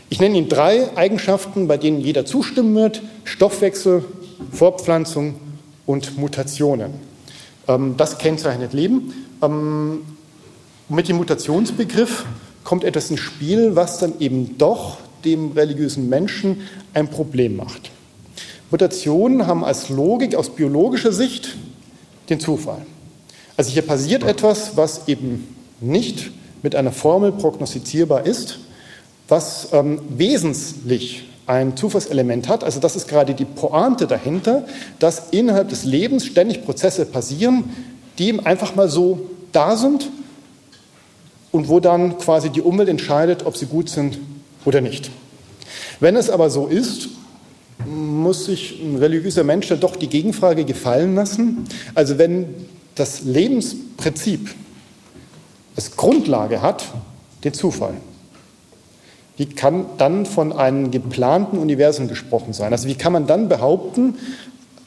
Ich 0.08 0.20
nenne 0.20 0.38
Ihnen 0.38 0.48
drei 0.48 0.96
Eigenschaften, 0.96 1.66
bei 1.66 1.78
denen 1.78 2.00
jeder 2.00 2.24
zustimmen 2.24 2.74
wird. 2.76 3.02
Stoffwechsel, 3.24 4.04
Fortpflanzung 4.52 5.34
und 5.84 6.16
Mutationen. 6.16 6.92
Ähm, 7.66 7.94
das 7.96 8.18
kennzeichnet 8.18 8.72
Leben. 8.72 9.12
Ähm, 9.42 10.02
mit 10.88 11.08
dem 11.08 11.16
Mutationsbegriff 11.16 12.24
kommt 12.62 12.84
etwas 12.84 13.10
ins 13.10 13.20
Spiel, 13.20 13.74
was 13.74 13.98
dann 13.98 14.20
eben 14.20 14.56
doch 14.58 14.98
dem 15.24 15.52
religiösen 15.52 16.08
Menschen 16.08 16.62
ein 16.94 17.08
Problem 17.08 17.56
macht. 17.56 17.90
Mutationen 18.70 19.46
haben 19.46 19.64
als 19.64 19.88
Logik 19.88 20.36
aus 20.36 20.50
biologischer 20.50 21.12
Sicht 21.12 21.56
den 22.28 22.38
Zufall. 22.38 22.86
Also 23.56 23.72
hier 23.72 23.82
passiert 23.82 24.22
etwas, 24.22 24.76
was 24.76 25.08
eben 25.08 25.48
nicht 25.80 26.30
mit 26.62 26.76
einer 26.76 26.92
Formel 26.92 27.32
prognostizierbar 27.32 28.26
ist, 28.26 28.60
was 29.28 29.68
ähm, 29.72 30.00
wesentlich 30.08 31.24
ein 31.46 31.76
Zufallselement 31.76 32.48
hat. 32.48 32.64
Also 32.64 32.80
das 32.80 32.96
ist 32.96 33.08
gerade 33.08 33.34
die 33.34 33.44
Pointe 33.44 34.06
dahinter, 34.06 34.64
dass 34.98 35.30
innerhalb 35.30 35.68
des 35.68 35.84
Lebens 35.84 36.26
ständig 36.26 36.64
Prozesse 36.64 37.06
passieren, 37.06 37.64
die 38.18 38.38
einfach 38.40 38.74
mal 38.74 38.88
so 38.88 39.30
da 39.52 39.76
sind 39.76 40.10
und 41.52 41.68
wo 41.68 41.80
dann 41.80 42.18
quasi 42.18 42.50
die 42.50 42.60
Umwelt 42.60 42.88
entscheidet, 42.88 43.46
ob 43.46 43.56
sie 43.56 43.66
gut 43.66 43.88
sind 43.88 44.18
oder 44.64 44.80
nicht. 44.80 45.10
Wenn 46.00 46.16
es 46.16 46.28
aber 46.28 46.50
so 46.50 46.66
ist, 46.66 47.08
muss 47.86 48.46
sich 48.46 48.80
ein 48.82 48.96
religiöser 48.96 49.44
Mensch 49.44 49.68
dann 49.68 49.80
doch 49.80 49.96
die 49.96 50.08
Gegenfrage 50.08 50.64
gefallen 50.64 51.14
lassen. 51.14 51.64
Also 51.94 52.18
wenn 52.18 52.46
das 52.94 53.22
Lebensprinzip 53.22 54.50
als 55.76 55.94
Grundlage 55.96 56.62
hat, 56.62 56.86
den 57.44 57.52
Zufall, 57.52 57.94
wie 59.36 59.46
kann 59.46 59.86
dann 59.98 60.26
von 60.26 60.52
einem 60.52 60.90
geplanten 60.90 61.58
Universum 61.58 62.08
gesprochen 62.08 62.52
sein? 62.52 62.72
Also 62.72 62.88
wie 62.88 62.94
kann 62.94 63.12
man 63.12 63.26
dann 63.26 63.48
behaupten, 63.48 64.14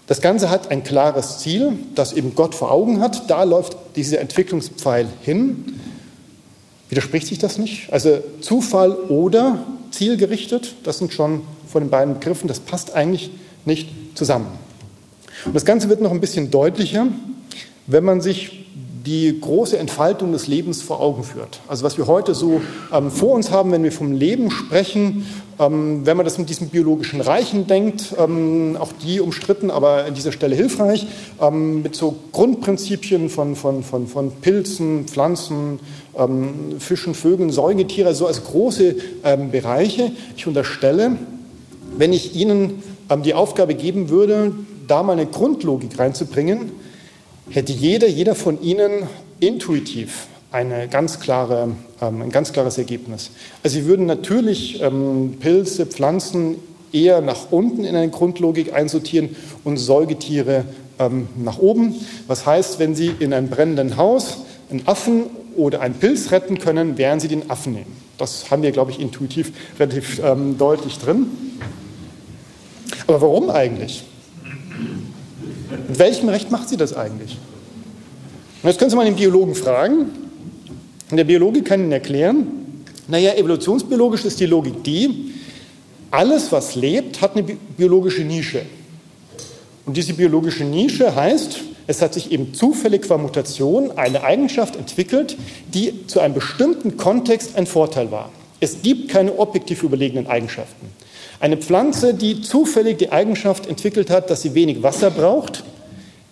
das 0.07 0.21
Ganze 0.21 0.49
hat 0.49 0.71
ein 0.71 0.83
klares 0.83 1.37
Ziel, 1.37 1.73
das 1.93 2.13
eben 2.13 2.33
Gott 2.33 2.55
vor 2.55 2.71
Augen 2.71 2.99
hat, 2.99 3.29
da 3.29 3.43
läuft 3.43 3.77
dieser 3.95 4.19
Entwicklungspfeil 4.19 5.07
hin. 5.21 5.79
Widerspricht 6.89 7.27
sich 7.27 7.37
das 7.37 7.59
nicht? 7.59 7.93
Also 7.93 8.17
Zufall 8.41 8.93
oder 8.93 9.59
zielgerichtet, 9.91 10.73
das 10.83 10.97
sind 10.97 11.13
schon 11.13 11.41
von 11.67 11.83
den 11.83 11.91
beiden 11.91 12.15
Begriffen, 12.15 12.47
das 12.47 12.59
passt 12.59 12.95
eigentlich 12.95 13.29
nicht 13.65 13.89
zusammen. 14.15 14.47
Und 15.45 15.55
das 15.55 15.63
Ganze 15.63 15.89
wird 15.89 16.01
noch 16.01 16.09
ein 16.09 16.21
bisschen 16.21 16.49
deutlicher, 16.49 17.05
wenn 17.85 18.03
man 18.03 18.19
sich 18.19 18.58
die 19.05 19.39
große 19.39 19.77
Entfaltung 19.77 20.31
des 20.31 20.47
Lebens 20.47 20.81
vor 20.81 20.99
Augen 20.99 21.23
führt. 21.23 21.61
Also 21.67 21.83
was 21.83 21.97
wir 21.97 22.07
heute 22.07 22.33
so 22.33 22.61
ähm, 22.91 23.11
vor 23.11 23.33
uns 23.33 23.51
haben, 23.51 23.71
wenn 23.71 23.83
wir 23.83 23.91
vom 23.91 24.11
Leben 24.11 24.51
sprechen, 24.51 25.25
ähm, 25.59 26.05
wenn 26.05 26.17
man 26.17 26.25
das 26.25 26.37
mit 26.37 26.49
diesen 26.49 26.69
biologischen 26.69 27.21
Reichen 27.21 27.67
denkt, 27.67 28.15
ähm, 28.17 28.77
auch 28.79 28.91
die 29.03 29.19
umstritten, 29.19 29.71
aber 29.71 30.05
an 30.05 30.13
dieser 30.13 30.31
Stelle 30.31 30.55
hilfreich, 30.55 31.07
ähm, 31.41 31.81
mit 31.81 31.95
so 31.95 32.15
Grundprinzipien 32.31 33.29
von, 33.29 33.55
von, 33.55 33.83
von, 33.83 34.07
von 34.07 34.31
Pilzen, 34.31 35.05
Pflanzen, 35.05 35.79
ähm, 36.17 36.79
Fischen, 36.79 37.13
Vögeln, 37.13 37.51
Säugetiere, 37.51 38.13
so 38.13 38.27
als 38.27 38.43
große 38.43 38.95
ähm, 39.23 39.51
Bereiche. 39.51 40.11
Ich 40.35 40.47
unterstelle, 40.47 41.17
wenn 41.97 42.13
ich 42.13 42.35
Ihnen 42.35 42.83
die 43.25 43.33
Aufgabe 43.33 43.73
geben 43.73 44.09
würde, 44.09 44.51
da 44.87 45.01
mal 45.01 45.13
eine 45.13 45.25
Grundlogik 45.25 45.97
reinzubringen, 45.97 46.71
hätte 47.49 47.73
jeder, 47.73 48.07
jeder 48.07 48.35
von 48.35 48.61
Ihnen 48.61 49.03
intuitiv 49.39 50.27
eine 50.51 50.87
ganz 50.87 51.19
klare, 51.19 51.71
ähm, 52.01 52.21
ein 52.21 52.31
ganz 52.31 52.53
klares 52.53 52.77
Ergebnis. 52.77 53.31
Also 53.63 53.79
Sie 53.79 53.85
würden 53.85 54.05
natürlich 54.05 54.81
ähm, 54.81 55.37
Pilze, 55.39 55.85
Pflanzen 55.85 56.55
eher 56.91 57.21
nach 57.21 57.51
unten 57.51 57.83
in 57.83 57.95
eine 57.95 58.09
Grundlogik 58.09 58.73
einsortieren 58.73 59.35
und 59.63 59.77
Säugetiere 59.77 60.65
ähm, 60.97 61.27
nach 61.37 61.59
oben. 61.59 61.95
Was 62.27 62.45
heißt, 62.45 62.79
wenn 62.79 62.95
Sie 62.95 63.11
in 63.19 63.33
einem 63.33 63.49
brennenden 63.49 63.97
Haus 63.97 64.39
einen 64.71 64.87
Affen 64.87 65.23
oder 65.55 65.81
einen 65.81 65.95
Pilz 65.95 66.31
retten 66.31 66.57
können, 66.57 66.97
werden 66.97 67.19
Sie 67.19 67.27
den 67.27 67.49
Affen 67.49 67.73
nehmen. 67.73 67.95
Das 68.17 68.51
haben 68.51 68.63
wir, 68.63 68.71
glaube 68.71 68.91
ich, 68.91 68.99
intuitiv 68.99 69.51
relativ 69.79 70.19
ähm, 70.23 70.57
deutlich 70.57 70.97
drin. 70.97 71.27
Aber 73.07 73.21
warum 73.21 73.49
eigentlich? 73.49 74.03
Mit 75.69 75.99
welchem 75.99 76.29
Recht 76.29 76.51
macht 76.51 76.69
sie 76.69 76.77
das 76.77 76.95
eigentlich? 76.95 77.37
Und 78.61 78.69
jetzt 78.69 78.79
können 78.79 78.89
Sie 78.89 78.97
mal 78.97 79.05
den 79.05 79.15
Biologen 79.15 79.55
fragen. 79.55 80.07
Und 81.09 81.17
der 81.17 81.23
Biologe 81.23 81.63
kann 81.63 81.79
Ihnen 81.81 81.91
erklären, 81.91 82.47
naja, 83.07 83.33
evolutionsbiologisch 83.33 84.25
ist 84.25 84.39
die 84.39 84.45
Logik 84.45 84.83
die, 84.83 85.33
alles, 86.11 86.51
was 86.51 86.75
lebt, 86.75 87.21
hat 87.21 87.35
eine 87.35 87.43
biologische 87.43 88.21
Nische. 88.21 88.63
Und 89.85 89.97
diese 89.97 90.13
biologische 90.13 90.63
Nische 90.63 91.15
heißt, 91.15 91.61
es 91.87 92.01
hat 92.01 92.13
sich 92.13 92.31
eben 92.31 92.53
zufällig 92.53 93.03
qua 93.03 93.17
Mutation 93.17 93.91
eine 93.97 94.23
Eigenschaft 94.23 94.75
entwickelt, 94.75 95.37
die 95.73 96.05
zu 96.05 96.19
einem 96.19 96.35
bestimmten 96.35 96.97
Kontext 96.97 97.55
ein 97.55 97.65
Vorteil 97.65 98.11
war. 98.11 98.31
Es 98.59 98.81
gibt 98.83 99.09
keine 99.09 99.39
objektiv 99.39 99.81
überlegenen 99.81 100.27
Eigenschaften. 100.27 100.87
Eine 101.39 101.57
Pflanze, 101.57 102.13
die 102.13 102.41
zufällig 102.41 102.97
die 102.97 103.11
Eigenschaft 103.11 103.65
entwickelt 103.65 104.09
hat, 104.09 104.29
dass 104.29 104.41
sie 104.41 104.55
wenig 104.55 104.83
Wasser 104.83 105.09
braucht, 105.09 105.63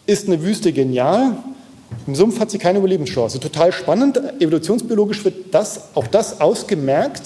ist 0.05 0.27
eine 0.27 0.43
Wüste 0.43 0.73
genial. 0.73 1.37
Im 2.05 2.15
Sumpf 2.15 2.39
hat 2.39 2.51
sie 2.51 2.57
keine 2.57 2.79
Überlebenschance. 2.79 3.39
Total 3.39 3.71
spannend. 3.71 4.19
Evolutionsbiologisch 4.39 5.23
wird 5.23 5.53
das, 5.53 5.95
auch 5.95 6.07
das 6.07 6.41
ausgemerkt, 6.41 7.21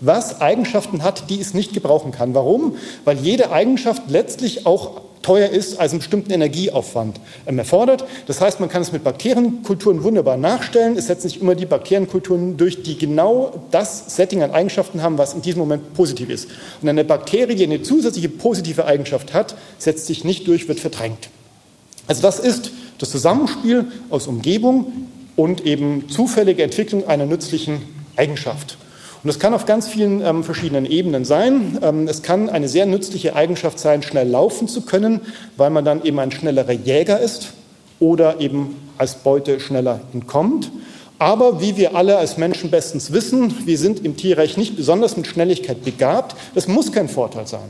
was 0.00 0.40
Eigenschaften 0.40 1.02
hat, 1.02 1.28
die 1.28 1.40
es 1.40 1.52
nicht 1.52 1.74
gebrauchen 1.74 2.10
kann. 2.10 2.34
Warum? 2.34 2.76
Weil 3.04 3.18
jede 3.18 3.50
Eigenschaft 3.50 4.02
letztlich 4.08 4.66
auch 4.66 5.02
teuer 5.26 5.48
ist, 5.48 5.80
also 5.80 5.94
einen 5.94 5.98
bestimmten 5.98 6.30
Energieaufwand 6.30 7.18
ähm, 7.46 7.58
erfordert. 7.58 8.04
Das 8.28 8.40
heißt, 8.40 8.60
man 8.60 8.68
kann 8.68 8.82
es 8.82 8.92
mit 8.92 9.02
Bakterienkulturen 9.02 10.04
wunderbar 10.04 10.36
nachstellen. 10.36 10.96
Es 10.96 11.08
setzen 11.08 11.28
sich 11.28 11.40
immer 11.40 11.56
die 11.56 11.66
Bakterienkulturen 11.66 12.56
durch, 12.56 12.84
die 12.84 12.96
genau 12.96 13.64
das 13.72 14.14
Setting 14.14 14.44
an 14.44 14.52
Eigenschaften 14.52 15.02
haben, 15.02 15.18
was 15.18 15.34
in 15.34 15.42
diesem 15.42 15.58
Moment 15.58 15.94
positiv 15.94 16.30
ist. 16.30 16.48
Und 16.80 16.88
eine 16.88 17.04
Bakterie, 17.04 17.56
die 17.56 17.64
eine 17.64 17.82
zusätzliche 17.82 18.28
positive 18.28 18.84
Eigenschaft 18.84 19.34
hat, 19.34 19.56
setzt 19.78 20.06
sich 20.06 20.22
nicht 20.22 20.46
durch, 20.46 20.68
wird 20.68 20.78
verdrängt. 20.78 21.28
Also 22.06 22.22
das 22.22 22.38
ist 22.38 22.70
das 22.98 23.10
Zusammenspiel 23.10 23.86
aus 24.10 24.28
Umgebung 24.28 25.08
und 25.34 25.66
eben 25.66 26.08
zufällige 26.08 26.62
Entwicklung 26.62 27.08
einer 27.08 27.26
nützlichen 27.26 27.82
Eigenschaft. 28.14 28.78
Und 29.26 29.30
das 29.30 29.40
kann 29.40 29.54
auf 29.54 29.66
ganz 29.66 29.88
vielen 29.88 30.24
ähm, 30.24 30.44
verschiedenen 30.44 30.86
Ebenen 30.86 31.24
sein. 31.24 31.80
Ähm, 31.82 32.06
es 32.06 32.22
kann 32.22 32.48
eine 32.48 32.68
sehr 32.68 32.86
nützliche 32.86 33.34
Eigenschaft 33.34 33.80
sein, 33.80 34.04
schnell 34.04 34.28
laufen 34.28 34.68
zu 34.68 34.82
können, 34.82 35.20
weil 35.56 35.70
man 35.70 35.84
dann 35.84 36.04
eben 36.04 36.20
ein 36.20 36.30
schnellerer 36.30 36.70
Jäger 36.70 37.18
ist 37.18 37.48
oder 37.98 38.38
eben 38.38 38.76
als 38.98 39.16
Beute 39.16 39.58
schneller 39.58 39.98
entkommt. 40.12 40.70
Aber 41.18 41.60
wie 41.60 41.76
wir 41.76 41.96
alle 41.96 42.18
als 42.18 42.38
Menschen 42.38 42.70
bestens 42.70 43.12
wissen, 43.12 43.52
wir 43.66 43.78
sind 43.78 44.04
im 44.04 44.16
Tierreich 44.16 44.56
nicht 44.56 44.76
besonders 44.76 45.16
mit 45.16 45.26
Schnelligkeit 45.26 45.82
begabt. 45.82 46.36
Das 46.54 46.68
muss 46.68 46.92
kein 46.92 47.08
Vorteil 47.08 47.48
sein. 47.48 47.68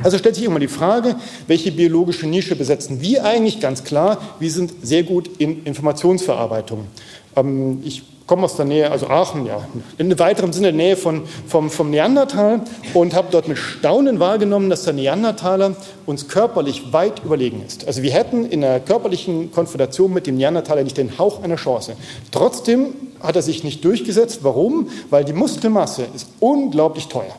Also 0.00 0.16
stellt 0.16 0.36
sich 0.36 0.44
immer 0.44 0.60
die 0.60 0.68
Frage, 0.68 1.16
welche 1.48 1.72
biologische 1.72 2.28
Nische 2.28 2.54
besetzen 2.54 3.00
wir 3.00 3.24
eigentlich? 3.24 3.58
Ganz 3.58 3.82
klar, 3.82 4.36
wir 4.38 4.52
sind 4.52 4.72
sehr 4.80 5.02
gut 5.02 5.28
in 5.38 5.64
Informationsverarbeitung. 5.64 6.86
Ähm, 7.34 7.82
ich 7.84 8.04
komme 8.26 8.44
aus 8.44 8.56
der 8.56 8.64
Nähe, 8.64 8.90
also 8.90 9.08
Aachen, 9.08 9.46
ja, 9.46 9.66
in 9.98 10.18
weiterem 10.18 10.52
Sinne 10.52 10.72
Nähe 10.72 10.96
von, 10.96 11.22
vom, 11.46 11.70
vom 11.70 11.90
Neandertal 11.90 12.60
und 12.94 13.14
habe 13.14 13.28
dort 13.30 13.48
mit 13.48 13.58
Staunen 13.58 14.20
wahrgenommen, 14.20 14.70
dass 14.70 14.84
der 14.84 14.92
Neandertaler 14.92 15.74
uns 16.06 16.28
körperlich 16.28 16.92
weit 16.92 17.24
überlegen 17.24 17.62
ist. 17.66 17.86
Also 17.86 18.02
wir 18.02 18.12
hätten 18.12 18.46
in 18.46 18.64
einer 18.64 18.80
körperlichen 18.80 19.52
Konfrontation 19.52 20.12
mit 20.12 20.26
dem 20.26 20.36
Neandertaler 20.36 20.84
nicht 20.84 20.96
den 20.96 21.18
Hauch 21.18 21.42
einer 21.42 21.56
Chance. 21.56 21.96
Trotzdem 22.30 22.94
hat 23.20 23.36
er 23.36 23.42
sich 23.42 23.64
nicht 23.64 23.84
durchgesetzt. 23.84 24.40
Warum? 24.42 24.88
Weil 25.10 25.24
die 25.24 25.32
Muskelmasse 25.32 26.06
ist 26.14 26.28
unglaublich 26.40 27.08
teuer. 27.08 27.36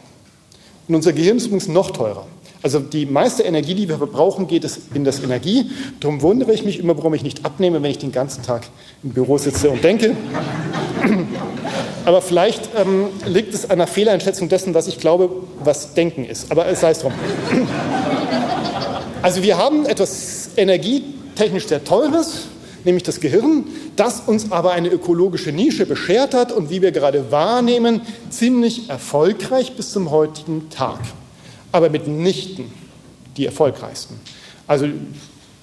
Und 0.87 0.95
unser 0.95 1.13
Gehirn 1.13 1.37
ist 1.37 1.45
übrigens 1.45 1.67
noch 1.67 1.91
teurer. 1.91 2.25
Also 2.63 2.79
die 2.79 3.05
meiste 3.05 3.43
Energie, 3.43 3.75
die 3.75 3.89
wir 3.89 3.97
verbrauchen, 3.97 4.47
geht 4.47 4.65
in 4.93 5.03
das 5.03 5.21
Energie. 5.21 5.69
Darum 5.99 6.21
wundere 6.21 6.53
ich 6.53 6.63
mich 6.63 6.79
immer, 6.79 6.97
warum 6.97 7.13
ich 7.13 7.21
nicht 7.21 7.45
abnehme, 7.45 7.83
wenn 7.83 7.91
ich 7.91 7.97
den 7.97 8.13
ganzen 8.13 8.41
Tag 8.41 8.63
im 9.03 9.09
Büro 9.09 9.37
sitze 9.37 9.69
und 9.69 9.83
denke. 9.83 10.15
Aber 12.05 12.21
vielleicht 12.21 12.69
ähm, 12.75 13.07
liegt 13.25 13.53
es 13.53 13.65
an 13.65 13.71
einer 13.71 13.87
Fehleinschätzung 13.87 14.49
dessen, 14.49 14.73
was 14.73 14.87
ich 14.87 14.99
glaube, 14.99 15.29
was 15.63 15.93
Denken 15.93 16.25
ist. 16.25 16.51
Aber 16.51 16.73
sei 16.75 16.91
es 16.91 16.99
drum. 16.99 17.13
Also 19.21 19.41
wir 19.41 19.57
haben 19.57 19.85
etwas 19.85 20.49
energietechnisch 20.57 21.67
sehr 21.67 21.83
Teures, 21.83 22.47
nämlich 22.83 23.03
das 23.03 23.21
Gehirn, 23.21 23.65
das 23.95 24.21
uns 24.21 24.51
aber 24.51 24.71
eine 24.71 24.89
ökologische 24.89 25.51
Nische 25.51 25.85
beschert 25.85 26.33
hat 26.33 26.51
und 26.51 26.69
wie 26.69 26.81
wir 26.81 26.91
gerade 26.91 27.31
wahrnehmen, 27.31 28.01
ziemlich 28.29 28.89
erfolgreich 28.89 29.77
bis 29.77 29.91
zum 29.93 30.11
heutigen 30.11 30.69
Tag 30.69 30.99
aber 31.73 31.89
mitnichten 31.89 32.71
die 33.35 33.47
erfolgreichsten. 33.47 34.15
Also 34.67 34.87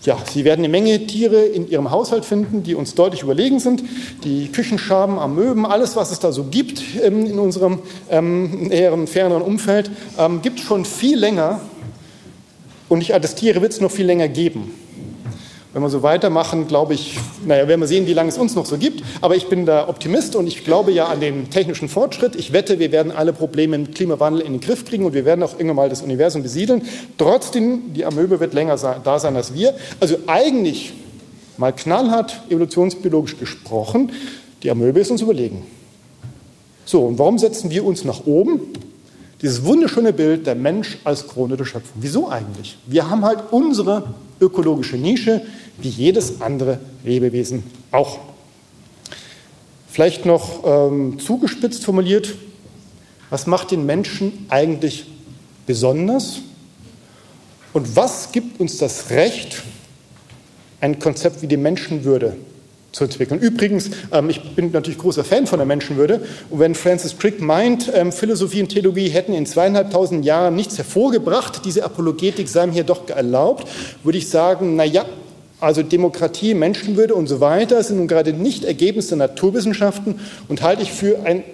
ja, 0.02 0.16
Sie 0.32 0.44
werden 0.44 0.60
eine 0.60 0.70
Menge 0.70 1.06
Tiere 1.06 1.42
in 1.42 1.68
Ihrem 1.68 1.90
Haushalt 1.90 2.24
finden, 2.24 2.62
die 2.62 2.74
uns 2.74 2.94
deutlich 2.94 3.22
überlegen 3.22 3.60
sind. 3.60 3.82
Die 4.24 4.48
Küchenschaben, 4.48 5.18
Amöben, 5.18 5.66
alles, 5.66 5.94
was 5.94 6.10
es 6.10 6.20
da 6.20 6.32
so 6.32 6.44
gibt 6.44 6.82
ähm, 7.02 7.26
in 7.26 7.38
unserem 7.38 7.80
ähm, 8.08 9.06
ferneren 9.06 9.42
Umfeld, 9.42 9.90
ähm, 10.18 10.40
gibt 10.40 10.60
es 10.60 10.64
schon 10.64 10.86
viel 10.86 11.18
länger. 11.18 11.60
Und 12.88 13.02
ich 13.02 13.14
attestiere, 13.14 13.60
wird 13.60 13.72
es 13.72 13.80
noch 13.80 13.90
viel 13.90 14.06
länger 14.06 14.28
geben. 14.28 14.72
Wenn 15.72 15.82
wir 15.82 15.88
so 15.88 16.02
weitermachen, 16.02 16.66
glaube 16.66 16.94
ich, 16.94 17.16
naja, 17.46 17.68
werden 17.68 17.80
wir 17.80 17.86
sehen, 17.86 18.06
wie 18.06 18.12
lange 18.12 18.28
es 18.28 18.38
uns 18.38 18.56
noch 18.56 18.66
so 18.66 18.76
gibt. 18.76 19.04
Aber 19.20 19.36
ich 19.36 19.48
bin 19.48 19.66
da 19.66 19.88
Optimist 19.88 20.34
und 20.34 20.48
ich 20.48 20.64
glaube 20.64 20.90
ja 20.90 21.06
an 21.06 21.20
den 21.20 21.48
technischen 21.48 21.88
Fortschritt. 21.88 22.34
Ich 22.34 22.52
wette, 22.52 22.80
wir 22.80 22.90
werden 22.90 23.12
alle 23.12 23.32
Probleme 23.32 23.78
mit 23.78 23.94
Klimawandel 23.94 24.42
in 24.42 24.54
den 24.54 24.60
Griff 24.60 24.84
kriegen 24.84 25.04
und 25.04 25.14
wir 25.14 25.24
werden 25.24 25.44
auch 25.44 25.52
irgendwann 25.52 25.76
mal 25.76 25.88
das 25.88 26.02
Universum 26.02 26.42
besiedeln. 26.42 26.82
Trotzdem, 27.18 27.94
die 27.94 28.04
Amöbe 28.04 28.40
wird 28.40 28.52
länger 28.52 28.76
da 28.76 29.18
sein 29.20 29.36
als 29.36 29.54
wir. 29.54 29.74
Also 30.00 30.16
eigentlich, 30.26 30.92
mal 31.56 31.72
knallhart 31.72 32.40
evolutionsbiologisch 32.50 33.38
gesprochen, 33.38 34.10
die 34.64 34.70
Amöbe 34.72 34.98
ist 34.98 35.12
uns 35.12 35.22
überlegen. 35.22 35.64
So, 36.84 37.02
und 37.02 37.20
warum 37.20 37.38
setzen 37.38 37.70
wir 37.70 37.84
uns 37.84 38.04
nach 38.04 38.26
oben? 38.26 38.60
Dieses 39.42 39.64
wunderschöne 39.64 40.12
Bild, 40.12 40.46
der 40.46 40.54
Mensch 40.54 40.98
als 41.04 41.26
Krone 41.26 41.56
der 41.56 41.64
Schöpfung. 41.64 42.02
Wieso 42.02 42.28
eigentlich? 42.28 42.76
Wir 42.86 43.08
haben 43.08 43.24
halt 43.24 43.38
unsere 43.50 44.14
ökologische 44.38 44.96
Nische, 44.96 45.42
wie 45.78 45.88
jedes 45.88 46.42
andere 46.42 46.78
Lebewesen 47.04 47.62
auch. 47.90 48.18
Vielleicht 49.88 50.26
noch 50.26 50.62
ähm, 50.64 51.18
zugespitzt 51.18 51.84
formuliert, 51.84 52.34
was 53.30 53.46
macht 53.46 53.70
den 53.70 53.86
Menschen 53.86 54.46
eigentlich 54.50 55.06
besonders? 55.66 56.40
Und 57.72 57.96
was 57.96 58.32
gibt 58.32 58.60
uns 58.60 58.76
das 58.78 59.10
Recht, 59.10 59.62
ein 60.80 60.98
Konzept 60.98 61.40
wie 61.40 61.46
die 61.46 61.56
Menschenwürde 61.56 62.36
zu 62.92 63.04
entwickeln. 63.04 63.40
Übrigens, 63.40 63.90
ähm, 64.12 64.30
ich 64.30 64.54
bin 64.54 64.72
natürlich 64.72 64.98
großer 64.98 65.24
Fan 65.24 65.46
von 65.46 65.58
der 65.58 65.66
Menschenwürde. 65.66 66.20
Und 66.50 66.58
wenn 66.58 66.74
Francis 66.74 67.16
Crick 67.18 67.40
meint, 67.40 67.90
ähm, 67.94 68.12
Philosophie 68.12 68.62
und 68.62 68.68
Theologie 68.68 69.08
hätten 69.08 69.32
in 69.32 69.46
zweieinhalbtausend 69.46 70.24
Jahren 70.24 70.56
nichts 70.56 70.76
hervorgebracht, 70.78 71.64
diese 71.64 71.84
Apologetik 71.84 72.48
sei 72.48 72.66
mir 72.66 72.84
doch 72.84 73.08
erlaubt, 73.08 73.68
würde 74.02 74.18
ich 74.18 74.28
sagen, 74.28 74.76
na 74.76 74.84
ja, 74.84 75.04
also 75.60 75.82
Demokratie, 75.82 76.54
Menschenwürde 76.54 77.14
und 77.14 77.26
so 77.26 77.40
weiter 77.40 77.82
sind 77.82 77.98
nun 77.98 78.08
gerade 78.08 78.32
nicht 78.32 78.64
Ergebnis 78.64 79.08
der 79.08 79.18
Naturwissenschaften 79.18 80.18
und 80.48 80.62
halte 80.62 80.82
ich 80.82 80.90
für 80.90 81.20
ein 81.24 81.44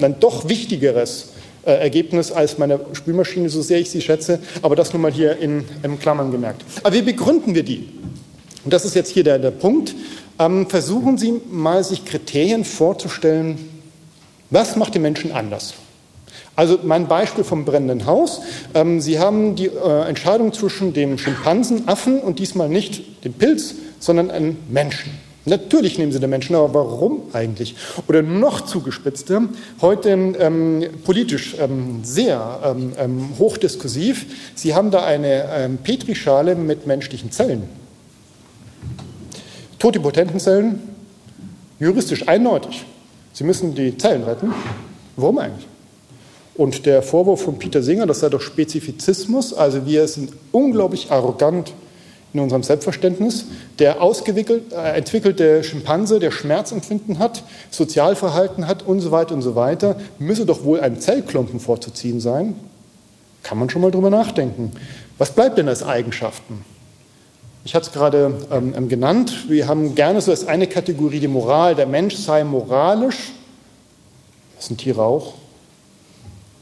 dann 0.00 0.16
doch 0.20 0.48
wichtigeres 0.48 1.30
äh, 1.64 1.72
Ergebnis 1.72 2.30
als 2.30 2.58
meine 2.58 2.80
Spülmaschine, 2.92 3.48
so 3.48 3.62
sehr 3.62 3.80
ich 3.80 3.90
sie 3.90 4.00
schätze. 4.00 4.38
Aber 4.60 4.76
das 4.76 4.92
nun 4.92 5.02
mal 5.02 5.12
hier 5.12 5.38
in, 5.38 5.64
in 5.82 5.98
Klammern 5.98 6.30
gemerkt. 6.30 6.62
Aber 6.82 6.94
wie 6.94 7.02
begründen 7.02 7.54
wir 7.54 7.62
die? 7.62 7.88
Und 8.64 8.72
das 8.72 8.84
ist 8.84 8.94
jetzt 8.94 9.10
hier 9.10 9.24
der, 9.24 9.38
der 9.38 9.50
Punkt. 9.50 9.94
Ähm, 10.38 10.68
versuchen 10.68 11.18
Sie 11.18 11.40
mal, 11.50 11.84
sich 11.84 12.04
Kriterien 12.04 12.64
vorzustellen, 12.64 13.58
was 14.50 14.76
macht 14.76 14.94
die 14.94 14.98
Menschen 14.98 15.32
anders? 15.32 15.74
Also 16.56 16.78
mein 16.82 17.08
Beispiel 17.08 17.44
vom 17.44 17.64
brennenden 17.64 18.06
Haus. 18.06 18.40
Ähm, 18.74 19.00
Sie 19.00 19.18
haben 19.18 19.56
die 19.56 19.66
äh, 19.66 20.08
Entscheidung 20.08 20.52
zwischen 20.52 20.92
dem 20.92 21.18
Schimpansenaffen 21.18 22.20
und 22.20 22.38
diesmal 22.38 22.68
nicht 22.68 23.24
dem 23.24 23.32
Pilz, 23.32 23.74
sondern 23.98 24.30
einem 24.30 24.56
Menschen. 24.68 25.12
Natürlich 25.46 25.98
nehmen 25.98 26.10
Sie 26.10 26.20
den 26.20 26.30
Menschen, 26.30 26.56
aber 26.56 26.72
warum 26.72 27.22
eigentlich? 27.34 27.74
Oder 28.08 28.22
noch 28.22 28.62
zugespitzter, 28.62 29.42
heute 29.82 30.10
ähm, 30.10 30.84
politisch 31.04 31.56
ähm, 31.60 32.00
sehr 32.02 32.60
ähm, 32.64 32.92
ähm 32.98 33.28
hochdiskursiv. 33.38 34.24
Sie 34.54 34.74
haben 34.74 34.90
da 34.90 35.04
eine 35.04 35.44
ähm, 35.52 35.78
Petrischale 35.78 36.54
mit 36.54 36.86
menschlichen 36.86 37.30
Zellen 37.30 37.83
Totipotentenzellen, 39.84 40.80
juristisch 41.78 42.26
eindeutig. 42.26 42.86
Sie 43.34 43.44
müssen 43.44 43.74
die 43.74 43.94
Zellen 43.98 44.24
retten. 44.24 44.50
Warum 45.14 45.36
eigentlich? 45.36 45.66
Und 46.54 46.86
der 46.86 47.02
Vorwurf 47.02 47.42
von 47.42 47.58
Peter 47.58 47.82
Singer, 47.82 48.06
das 48.06 48.20
sei 48.20 48.30
doch 48.30 48.40
Spezifizismus, 48.40 49.52
also 49.52 49.84
wir 49.84 50.08
sind 50.08 50.32
unglaublich 50.52 51.10
arrogant 51.12 51.74
in 52.32 52.40
unserem 52.40 52.62
Selbstverständnis. 52.62 53.44
Der 53.78 53.98
äh, 54.00 54.96
entwickelte 54.96 55.62
Schimpanse, 55.62 56.18
der 56.18 56.30
Schmerzempfinden 56.30 57.18
hat, 57.18 57.42
Sozialverhalten 57.70 58.66
hat 58.66 58.84
und 58.84 59.00
so 59.00 59.10
weiter 59.10 59.34
und 59.34 59.42
so 59.42 59.54
weiter, 59.54 59.96
müsse 60.18 60.46
doch 60.46 60.64
wohl 60.64 60.80
ein 60.80 60.98
Zellklumpen 60.98 61.60
vorzuziehen 61.60 62.20
sein. 62.20 62.54
Kann 63.42 63.58
man 63.58 63.68
schon 63.68 63.82
mal 63.82 63.90
drüber 63.90 64.08
nachdenken. 64.08 64.72
Was 65.18 65.32
bleibt 65.32 65.58
denn 65.58 65.68
als 65.68 65.82
Eigenschaften? 65.82 66.64
Ich 67.66 67.74
hatte 67.74 67.86
es 67.86 67.92
gerade 67.92 68.38
ähm, 68.50 68.74
ähm, 68.76 68.88
genannt. 68.88 69.48
Wir 69.48 69.66
haben 69.66 69.94
gerne 69.94 70.20
so 70.20 70.30
als 70.30 70.46
eine 70.46 70.66
Kategorie 70.66 71.18
die 71.18 71.28
Moral. 71.28 71.74
Der 71.74 71.86
Mensch 71.86 72.14
sei 72.16 72.44
moralisch. 72.44 73.32
Das 74.56 74.66
sind 74.66 74.78
Tiere 74.78 75.02
auch. 75.02 75.34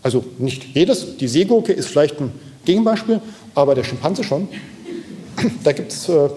Also 0.03 0.25
nicht 0.39 0.65
jedes. 0.75 1.17
Die 1.17 1.27
Seegurke 1.27 1.73
ist 1.73 1.89
vielleicht 1.89 2.21
ein 2.21 2.33
Gegenbeispiel, 2.65 3.21
aber 3.55 3.75
der 3.75 3.83
Schimpanse 3.83 4.23
schon. 4.23 4.49
Da 5.65 5.73
gibt 5.73 5.93
es 5.93 6.09
äh, 6.09 6.29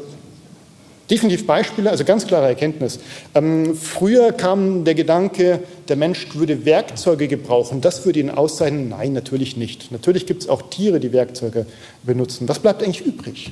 definitiv 1.12 1.46
Beispiele, 1.46 1.92
also 1.92 2.04
ganz 2.04 2.26
klare 2.26 2.48
Erkenntnis. 2.48 3.00
Ähm, 3.36 3.76
früher 3.76 4.32
kam 4.32 4.84
der 4.84 4.96
Gedanke, 4.96 5.60
der 5.90 5.96
Mensch 5.96 6.34
würde 6.34 6.66
Werkzeuge 6.66 7.28
gebrauchen. 7.28 7.82
Das 7.82 8.04
würde 8.06 8.20
ihn 8.20 8.32
auszeichnen. 8.32 8.90
Nein, 8.90 9.14
natürlich 9.14 9.58
nicht. 9.58 9.92
Natürlich 9.92 10.26
gibt 10.26 10.44
es 10.44 10.50
auch 10.50 10.64
Tiere, 10.70 11.00
die 11.00 11.14
Werkzeuge 11.14 11.68
benutzen. 12.04 12.50
Was 12.50 12.58
bleibt 12.58 12.82
eigentlich 12.82 13.06
übrig? 13.06 13.52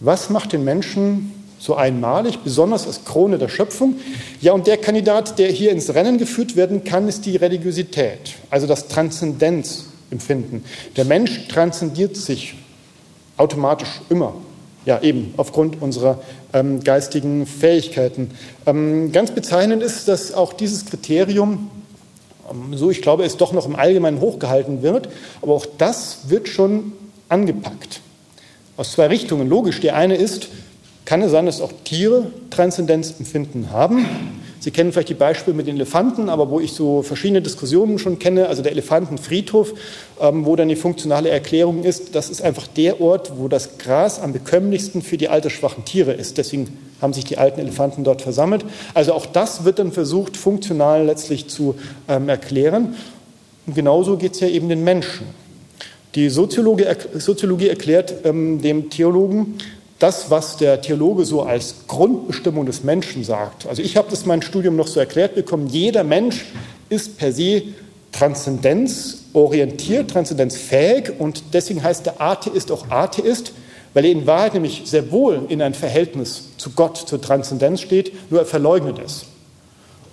Was 0.00 0.28
macht 0.28 0.52
den 0.52 0.64
Menschen 0.64 1.32
so 1.58 1.74
einmalig, 1.74 2.40
besonders 2.40 2.86
als 2.86 3.04
Krone 3.04 3.38
der 3.38 3.48
Schöpfung? 3.48 3.96
Ja, 4.40 4.52
und 4.52 4.66
der 4.66 4.76
Kandidat, 4.76 5.38
der 5.38 5.48
hier 5.48 5.72
ins 5.72 5.94
Rennen 5.94 6.18
geführt 6.18 6.54
werden 6.54 6.84
kann, 6.84 7.08
ist 7.08 7.24
die 7.24 7.36
Religiosität, 7.36 8.34
also 8.50 8.66
das 8.66 8.88
Transzendenzempfinden. 8.88 10.64
Der 10.96 11.06
Mensch 11.06 11.48
transzendiert 11.48 12.16
sich 12.16 12.54
automatisch 13.36 14.00
immer. 14.10 14.34
Ja, 14.84 15.00
eben 15.00 15.34
aufgrund 15.36 15.82
unserer 15.82 16.20
ähm, 16.52 16.84
geistigen 16.84 17.44
Fähigkeiten. 17.44 18.30
Ähm, 18.66 19.10
ganz 19.10 19.32
bezeichnend 19.32 19.82
ist, 19.82 20.06
dass 20.06 20.32
auch 20.32 20.52
dieses 20.52 20.84
Kriterium, 20.84 21.70
ähm, 22.48 22.76
so 22.76 22.88
ich 22.92 23.02
glaube, 23.02 23.24
es 23.24 23.36
doch 23.36 23.52
noch 23.52 23.66
im 23.66 23.74
Allgemeinen 23.74 24.20
hochgehalten 24.20 24.82
wird, 24.82 25.08
aber 25.42 25.54
auch 25.54 25.66
das 25.78 26.28
wird 26.28 26.46
schon 26.46 26.92
angepackt 27.28 28.00
aus 28.76 28.92
zwei 28.92 29.06
Richtungen. 29.06 29.48
Logisch, 29.48 29.80
die 29.80 29.90
eine 29.90 30.16
ist, 30.16 30.48
kann 31.04 31.22
es 31.22 31.30
sein, 31.30 31.46
dass 31.46 31.60
auch 31.60 31.72
Tiere 31.84 32.26
Transzendenzempfinden 32.50 33.70
haben. 33.70 34.06
Sie 34.58 34.72
kennen 34.72 34.90
vielleicht 34.90 35.10
die 35.10 35.14
Beispiele 35.14 35.56
mit 35.56 35.68
den 35.68 35.76
Elefanten, 35.76 36.28
aber 36.28 36.50
wo 36.50 36.58
ich 36.58 36.72
so 36.72 37.02
verschiedene 37.02 37.40
Diskussionen 37.40 38.00
schon 38.00 38.18
kenne, 38.18 38.48
also 38.48 38.64
der 38.64 38.72
Elefantenfriedhof, 38.72 39.74
ähm, 40.20 40.44
wo 40.44 40.56
dann 40.56 40.68
die 40.68 40.74
funktionale 40.74 41.28
Erklärung 41.28 41.84
ist, 41.84 42.16
das 42.16 42.30
ist 42.30 42.42
einfach 42.42 42.66
der 42.66 43.00
Ort, 43.00 43.34
wo 43.36 43.46
das 43.46 43.78
Gras 43.78 44.18
am 44.18 44.32
bekömmlichsten 44.32 45.02
für 45.02 45.18
die 45.18 45.28
altersschwachen 45.28 45.84
Tiere 45.84 46.12
ist. 46.12 46.38
Deswegen 46.38 46.76
haben 47.00 47.12
sich 47.12 47.24
die 47.24 47.38
alten 47.38 47.60
Elefanten 47.60 48.02
dort 48.02 48.22
versammelt. 48.22 48.64
Also 48.92 49.12
auch 49.12 49.26
das 49.26 49.64
wird 49.64 49.78
dann 49.78 49.92
versucht, 49.92 50.36
funktional 50.36 51.04
letztlich 51.04 51.46
zu 51.46 51.76
ähm, 52.08 52.28
erklären. 52.28 52.96
Und 53.66 53.76
genauso 53.76 54.16
geht 54.16 54.34
es 54.34 54.40
ja 54.40 54.48
eben 54.48 54.68
den 54.68 54.82
Menschen. 54.82 55.26
Die 56.16 56.30
Soziologie, 56.30 56.86
Soziologie 57.18 57.68
erklärt 57.68 58.14
ähm, 58.24 58.62
dem 58.62 58.88
Theologen 58.88 59.58
das, 59.98 60.30
was 60.30 60.56
der 60.56 60.80
Theologe 60.80 61.26
so 61.26 61.42
als 61.42 61.74
Grundbestimmung 61.86 62.64
des 62.64 62.82
Menschen 62.82 63.22
sagt. 63.22 63.66
Also 63.66 63.82
ich 63.82 63.98
habe 63.98 64.08
das 64.08 64.22
in 64.22 64.28
meinem 64.28 64.40
Studium 64.40 64.76
noch 64.76 64.86
so 64.86 64.98
erklärt 64.98 65.34
bekommen, 65.34 65.66
jeder 65.66 66.04
Mensch 66.04 66.46
ist 66.88 67.18
per 67.18 67.32
se 67.32 67.64
transzendenzorientiert, 68.12 70.10
transzendenzfähig 70.10 71.12
und 71.18 71.42
deswegen 71.52 71.82
heißt 71.82 72.06
der 72.06 72.18
Atheist 72.18 72.72
auch 72.72 72.90
Atheist, 72.90 73.52
weil 73.92 74.06
er 74.06 74.12
in 74.12 74.26
Wahrheit 74.26 74.54
nämlich 74.54 74.84
sehr 74.86 75.12
wohl 75.12 75.42
in 75.50 75.60
ein 75.60 75.74
Verhältnis 75.74 76.44
zu 76.56 76.70
Gott, 76.70 76.96
zur 76.96 77.20
Transzendenz 77.20 77.82
steht, 77.82 78.30
nur 78.30 78.40
er 78.40 78.46
verleugnet 78.46 78.98
es. 79.04 79.26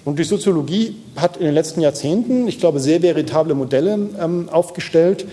Und 0.06 0.20
die 0.20 0.26
Soziologie 0.26 0.98
hat 1.16 1.38
in 1.38 1.46
den 1.46 1.54
letzten 1.54 1.80
Jahrzehnten, 1.80 2.46
ich 2.48 2.60
glaube, 2.60 2.82
sehr 2.82 3.02
veritable 3.02 3.56
Modelle 3.56 3.98
ähm, 4.20 4.50
aufgestellt, 4.50 5.26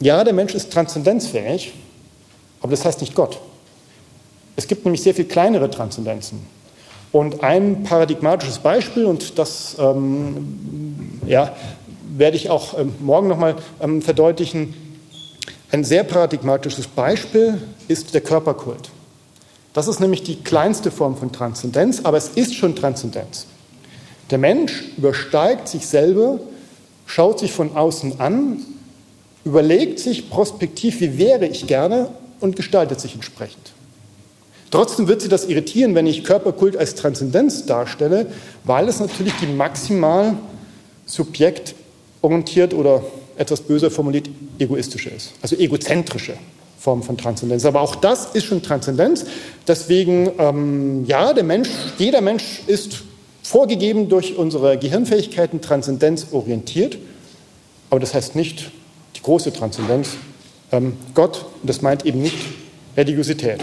ja, 0.00 0.22
der 0.22 0.32
Mensch 0.32 0.54
ist 0.54 0.72
transzendenzfähig, 0.72 1.72
aber 2.60 2.70
das 2.70 2.84
heißt 2.84 3.00
nicht 3.00 3.14
Gott. 3.14 3.40
Es 4.56 4.66
gibt 4.66 4.84
nämlich 4.84 5.02
sehr 5.02 5.14
viel 5.14 5.26
kleinere 5.26 5.70
Transzendenzen. 5.70 6.40
Und 7.10 7.42
ein 7.42 7.84
paradigmatisches 7.84 8.58
Beispiel, 8.58 9.06
und 9.06 9.38
das 9.38 9.76
ähm, 9.78 11.20
ja, 11.26 11.54
werde 12.16 12.36
ich 12.36 12.50
auch 12.50 12.78
ähm, 12.78 12.94
morgen 13.00 13.28
nochmal 13.28 13.56
ähm, 13.80 14.02
verdeutlichen, 14.02 14.74
ein 15.70 15.84
sehr 15.84 16.02
paradigmatisches 16.02 16.86
Beispiel 16.86 17.60
ist 17.88 18.14
der 18.14 18.20
Körperkult. 18.20 18.90
Das 19.72 19.86
ist 19.86 20.00
nämlich 20.00 20.22
die 20.22 20.36
kleinste 20.36 20.90
Form 20.90 21.16
von 21.16 21.30
Transzendenz, 21.30 22.00
aber 22.04 22.16
es 22.16 22.28
ist 22.28 22.54
schon 22.54 22.74
Transzendenz. 22.74 23.46
Der 24.30 24.38
Mensch 24.38 24.84
übersteigt 24.96 25.68
sich 25.68 25.86
selber, 25.86 26.40
schaut 27.06 27.38
sich 27.38 27.52
von 27.52 27.76
außen 27.76 28.20
an 28.20 28.58
überlegt 29.44 29.98
sich 29.98 30.30
prospektiv, 30.30 31.00
wie 31.00 31.18
wäre 31.18 31.46
ich 31.46 31.66
gerne 31.66 32.08
und 32.40 32.56
gestaltet 32.56 33.00
sich 33.00 33.14
entsprechend. 33.14 33.72
Trotzdem 34.70 35.08
wird 35.08 35.22
sie 35.22 35.28
das 35.28 35.46
irritieren, 35.46 35.94
wenn 35.94 36.06
ich 36.06 36.24
Körperkult 36.24 36.76
als 36.76 36.94
Transzendenz 36.94 37.64
darstelle, 37.64 38.26
weil 38.64 38.88
es 38.88 39.00
natürlich 39.00 39.32
die 39.40 39.46
maximal 39.46 40.34
subjektorientiert 41.06 42.74
oder 42.74 43.02
etwas 43.38 43.62
böser 43.62 43.90
formuliert 43.90 44.28
egoistische 44.58 45.10
ist, 45.10 45.32
also 45.40 45.56
egozentrische 45.56 46.34
Form 46.78 47.02
von 47.02 47.16
Transzendenz. 47.16 47.64
Aber 47.64 47.80
auch 47.80 47.94
das 47.94 48.34
ist 48.34 48.44
schon 48.44 48.62
Transzendenz. 48.62 49.24
Deswegen, 49.66 50.30
ähm, 50.38 51.04
ja, 51.06 51.32
der 51.32 51.44
Mensch, 51.44 51.68
jeder 51.98 52.20
Mensch 52.20 52.60
ist 52.66 53.02
vorgegeben 53.42 54.08
durch 54.08 54.36
unsere 54.36 54.76
Gehirnfähigkeiten 54.76 55.60
transzendenzorientiert, 55.60 56.98
aber 57.90 58.00
das 58.00 58.12
heißt 58.12 58.36
nicht, 58.36 58.70
die 59.18 59.22
große 59.22 59.52
Transzendenz, 59.52 60.10
ähm, 60.72 60.94
Gott, 61.14 61.44
und 61.60 61.68
das 61.68 61.82
meint 61.82 62.06
eben 62.06 62.22
nicht 62.22 62.38
Religiosität. 62.96 63.60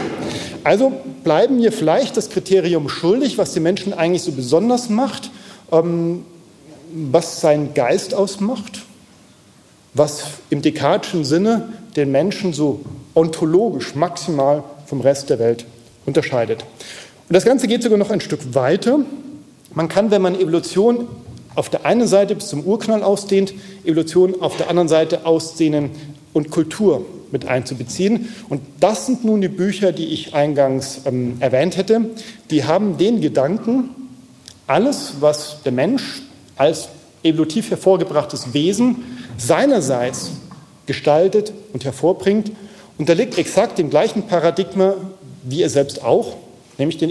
Also 0.63 0.91
bleiben 1.23 1.61
wir 1.61 1.71
vielleicht 1.71 2.17
das 2.17 2.29
Kriterium 2.29 2.89
schuldig, 2.89 3.37
was 3.37 3.53
die 3.53 3.59
Menschen 3.59 3.93
eigentlich 3.93 4.23
so 4.23 4.31
besonders 4.31 4.89
macht, 4.89 5.31
ähm, 5.71 6.25
was 6.91 7.41
seinen 7.41 7.73
Geist 7.73 8.13
ausmacht, 8.13 8.83
was 9.93 10.23
im 10.49 10.61
dekadischen 10.61 11.25
Sinne 11.25 11.69
den 11.95 12.11
Menschen 12.11 12.53
so 12.53 12.81
ontologisch 13.13 13.95
maximal 13.95 14.63
vom 14.85 15.01
Rest 15.01 15.29
der 15.29 15.39
Welt 15.39 15.65
unterscheidet. 16.05 16.63
Und 17.27 17.33
das 17.33 17.45
Ganze 17.45 17.67
geht 17.67 17.81
sogar 17.83 17.97
noch 17.97 18.11
ein 18.11 18.21
Stück 18.21 18.53
weiter. 18.53 18.99
Man 19.73 19.87
kann, 19.87 20.11
wenn 20.11 20.21
man 20.21 20.35
Evolution 20.35 21.07
auf 21.55 21.69
der 21.69 21.85
einen 21.85 22.07
Seite 22.07 22.35
bis 22.35 22.47
zum 22.47 22.63
Urknall 22.63 23.03
ausdehnt, 23.03 23.53
Evolution 23.83 24.41
auf 24.41 24.57
der 24.57 24.69
anderen 24.69 24.87
Seite 24.87 25.25
ausdehnen 25.25 25.91
und 26.33 26.51
Kultur 26.51 27.05
mit 27.31 27.47
einzubeziehen. 27.47 28.29
Und 28.49 28.61
das 28.79 29.05
sind 29.05 29.25
nun 29.25 29.41
die 29.41 29.47
Bücher, 29.47 29.91
die 29.91 30.07
ich 30.07 30.33
eingangs 30.33 31.01
ähm, 31.05 31.37
erwähnt 31.39 31.77
hätte. 31.77 32.09
Die 32.51 32.65
haben 32.65 32.97
den 32.97 33.21
Gedanken, 33.21 33.89
alles, 34.67 35.15
was 35.19 35.61
der 35.63 35.71
Mensch 35.71 36.21
als 36.55 36.89
evolutiv 37.23 37.69
hervorgebrachtes 37.69 38.53
Wesen 38.53 39.03
seinerseits 39.37 40.31
gestaltet 40.85 41.51
und 41.73 41.83
hervorbringt, 41.83 42.51
unterliegt 42.97 43.37
exakt 43.37 43.77
dem 43.77 43.89
gleichen 43.89 44.23
Paradigma 44.23 44.95
wie 45.45 45.61
er 45.61 45.69
selbst 45.69 46.03
auch, 46.03 46.35
nämlich 46.77 46.97
dem 46.97 47.09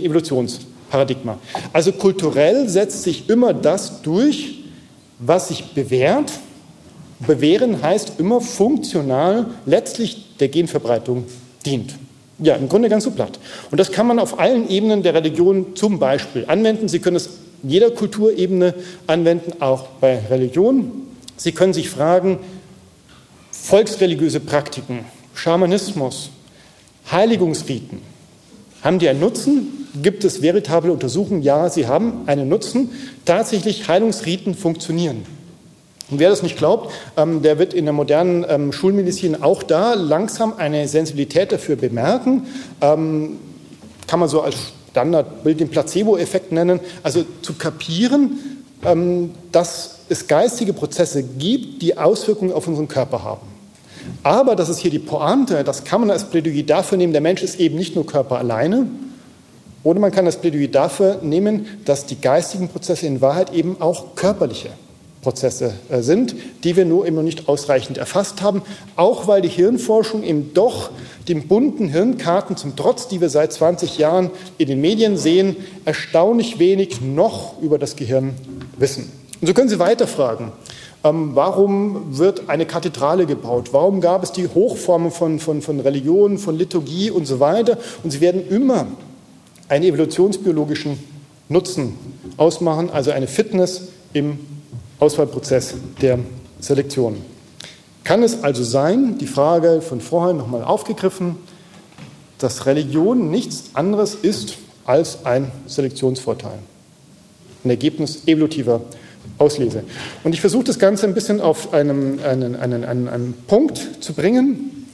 Evolutionsparadigma. 0.95 1.39
Also 1.72 1.93
kulturell 1.93 2.68
setzt 2.68 3.03
sich 3.03 3.28
immer 3.28 3.53
das 3.53 4.03
durch, 4.03 4.64
was 5.18 5.49
sich 5.49 5.72
bewährt. 5.72 6.32
Bewähren 7.26 7.82
heißt 7.82 8.14
immer 8.18 8.41
funktional 8.41 9.47
letztlich 9.66 10.37
der 10.39 10.49
Genverbreitung 10.49 11.24
dient. 11.64 11.95
Ja, 12.41 12.57
im 12.57 12.68
Grunde 12.68 12.89
ganz 12.89 13.05
so 13.05 13.12
platt. 13.12 13.39
Und 13.70 13.78
das 13.78 13.93
kann 13.93 14.07
man 14.07 14.18
auf 14.18 14.41
allen 14.41 14.68
Ebenen 14.68 15.03
der 15.03 15.14
Religion 15.14 15.76
zum 15.76 15.99
Beispiel 15.99 16.45
anwenden. 16.49 16.89
Sie 16.89 16.99
können 16.99 17.16
es 17.16 17.30
jeder 17.62 17.91
Kulturebene 17.91 18.74
anwenden, 19.07 19.62
auch 19.62 19.87
bei 20.01 20.18
Religion. 20.28 21.07
Sie 21.37 21.53
können 21.53 21.72
sich 21.72 21.89
fragen, 21.89 22.41
volksreligiöse 23.53 24.41
Praktiken, 24.41 25.05
Schamanismus, 25.32 26.30
Heiligungsriten, 27.11 28.01
haben 28.85 28.99
die 28.99 29.09
einen 29.09 29.20
Nutzen? 29.20 29.89
Gibt 30.03 30.24
es 30.24 30.43
veritable 30.43 30.93
Untersuchungen? 30.93 31.43
Ja, 31.43 31.70
sie 31.70 31.87
haben 31.87 32.24
einen 32.26 32.49
Nutzen. 32.49 32.91
Tatsächlich 33.24 33.89
Heilungsriten 33.89 34.55
funktionieren. 34.55 35.24
Und 36.11 36.18
wer 36.18 36.28
das 36.28 36.43
nicht 36.43 36.59
glaubt, 36.59 36.93
ähm, 37.16 37.41
der 37.41 37.59
wird 37.59 37.72
in 37.72 37.87
der 37.87 37.95
modernen 37.95 38.45
ähm, 38.47 38.72
Schulmedizin 38.72 39.43
auch 39.43 39.62
da 39.62 39.95
langsam 39.95 40.53
eine 40.59 40.87
Sensibilität 40.87 41.51
dafür 41.51 41.76
bemerken. 41.76 42.47
Ähm, 42.82 43.39
kann 44.07 44.20
man 44.20 44.28
so 44.28 44.43
als 44.43 44.57
Standardbild 44.91 45.61
den 45.61 45.70
Placebo-Effekt 45.70 46.53
nennen. 46.53 46.78
Also 47.03 47.24
zu 47.43 47.55
kapieren, 47.55 48.39
dass 49.51 50.01
es 50.11 50.26
geistige 50.26 50.74
Prozesse 50.74 51.22
gibt, 51.22 51.80
die 51.80 51.97
Auswirkungen 51.97 52.53
auf 52.53 52.68
unseren 52.68 52.87
Körper 52.87 53.24
haben. 53.24 53.53
Aber, 54.22 54.57
das 54.57 54.68
ist 54.68 54.78
hier 54.78 54.90
die 54.90 54.98
Pointe, 54.98 55.64
das 55.64 55.84
kann 55.84 56.00
man 56.00 56.11
als 56.11 56.24
Plädoyer 56.24 56.62
dafür 56.62 56.98
nehmen, 56.98 57.12
der 57.12 57.22
Mensch 57.22 57.42
ist 57.42 57.61
eben 57.61 57.76
nicht 57.76 57.94
nur 57.94 58.07
Körper 58.07 58.38
alleine. 58.38 58.86
Oder 59.82 60.00
man 60.00 60.12
kann 60.12 60.24
das 60.24 60.40
Plädoyer 60.40 60.68
dafür 60.68 61.18
nehmen, 61.22 61.66
dass 61.84 62.07
die 62.07 62.20
geistigen 62.20 62.68
Prozesse 62.68 63.07
in 63.07 63.20
Wahrheit 63.20 63.52
eben 63.52 63.80
auch 63.80 64.14
körperliche 64.14 64.70
Prozesse 65.24 65.74
äh, 65.88 66.02
sind, 66.02 66.36
die 66.62 66.76
wir 66.76 66.84
nur 66.84 67.07
immer 67.07 67.22
nicht 67.22 67.48
ausreichend 67.48 67.98
erfasst 67.98 68.42
haben, 68.42 68.62
auch 68.94 69.26
weil 69.26 69.42
die 69.42 69.48
Hirnforschung 69.48 70.22
eben 70.22 70.55
doch 70.55 70.90
den 71.28 71.48
bunten 71.48 71.88
Hirnkarten 71.88 72.57
zum 72.57 72.76
Trotz, 72.76 73.09
die 73.09 73.20
wir 73.20 73.30
seit 73.30 73.52
20 73.52 73.98
Jahren 73.98 74.30
in 74.59 74.68
den 74.68 74.80
Medien 74.80 75.16
sehen, 75.16 75.57
erstaunlich 75.84 76.59
wenig 76.59 77.00
noch 77.00 77.61
über 77.61 77.78
das 77.78 77.96
Gehirn 77.96 78.34
wissen. 78.78 79.11
Und 79.40 79.48
so 79.48 79.55
können 79.55 79.68
Sie 79.68 79.78
weiterfragen. 79.78 80.52
Ähm, 81.05 81.32
warum 81.34 82.16
wird 82.18 82.48
eine 82.48 82.64
Kathedrale 82.64 83.26
gebaut? 83.26 83.68
Warum 83.72 84.00
gab 84.00 84.22
es 84.22 84.32
die 84.32 84.48
Hochformen 84.48 85.11
von, 85.11 85.38
von, 85.38 85.61
von 85.61 85.78
Religion, 85.80 86.38
von 86.38 86.57
Liturgie 86.57 87.11
und 87.11 87.26
so 87.26 87.40
weiter? 87.40 87.76
Und 88.02 88.11
sie 88.11 88.22
werden 88.22 88.48
immer 88.48 88.86
einen 89.68 89.84
evolutionsbiologischen 89.84 90.98
Nutzen 91.50 91.98
ausmachen, 92.38 92.88
also 92.90 93.11
eine 93.11 93.26
Fitness 93.26 93.88
im 94.14 94.38
Auswahlprozess 94.98 95.74
der 96.00 96.18
Selektion. 96.61 97.18
Kann 98.02 98.22
es 98.22 98.42
also 98.42 98.64
sein, 98.64 99.18
die 99.18 99.26
Frage 99.26 99.82
von 99.82 100.00
vorhin 100.00 100.38
nochmal 100.38 100.64
aufgegriffen, 100.64 101.36
dass 102.38 102.64
Religion 102.64 103.30
nichts 103.30 103.70
anderes 103.74 104.14
ist 104.14 104.57
als 104.86 105.24
ein 105.26 105.50
Selektionsvorteil, 105.66 106.59
ein 107.64 107.70
Ergebnis 107.70 108.26
evolutiver 108.26 108.80
Auslese. 109.38 109.82
Und 110.22 110.32
ich 110.32 110.40
versuche 110.40 110.64
das 110.64 110.78
Ganze 110.78 111.06
ein 111.06 111.14
bisschen 111.14 111.40
auf 111.40 111.72
einen, 111.72 112.22
einen, 112.22 112.56
einen, 112.56 112.84
einen, 112.84 113.08
einen 113.08 113.34
Punkt 113.46 114.02
zu 114.02 114.12
bringen, 114.12 114.86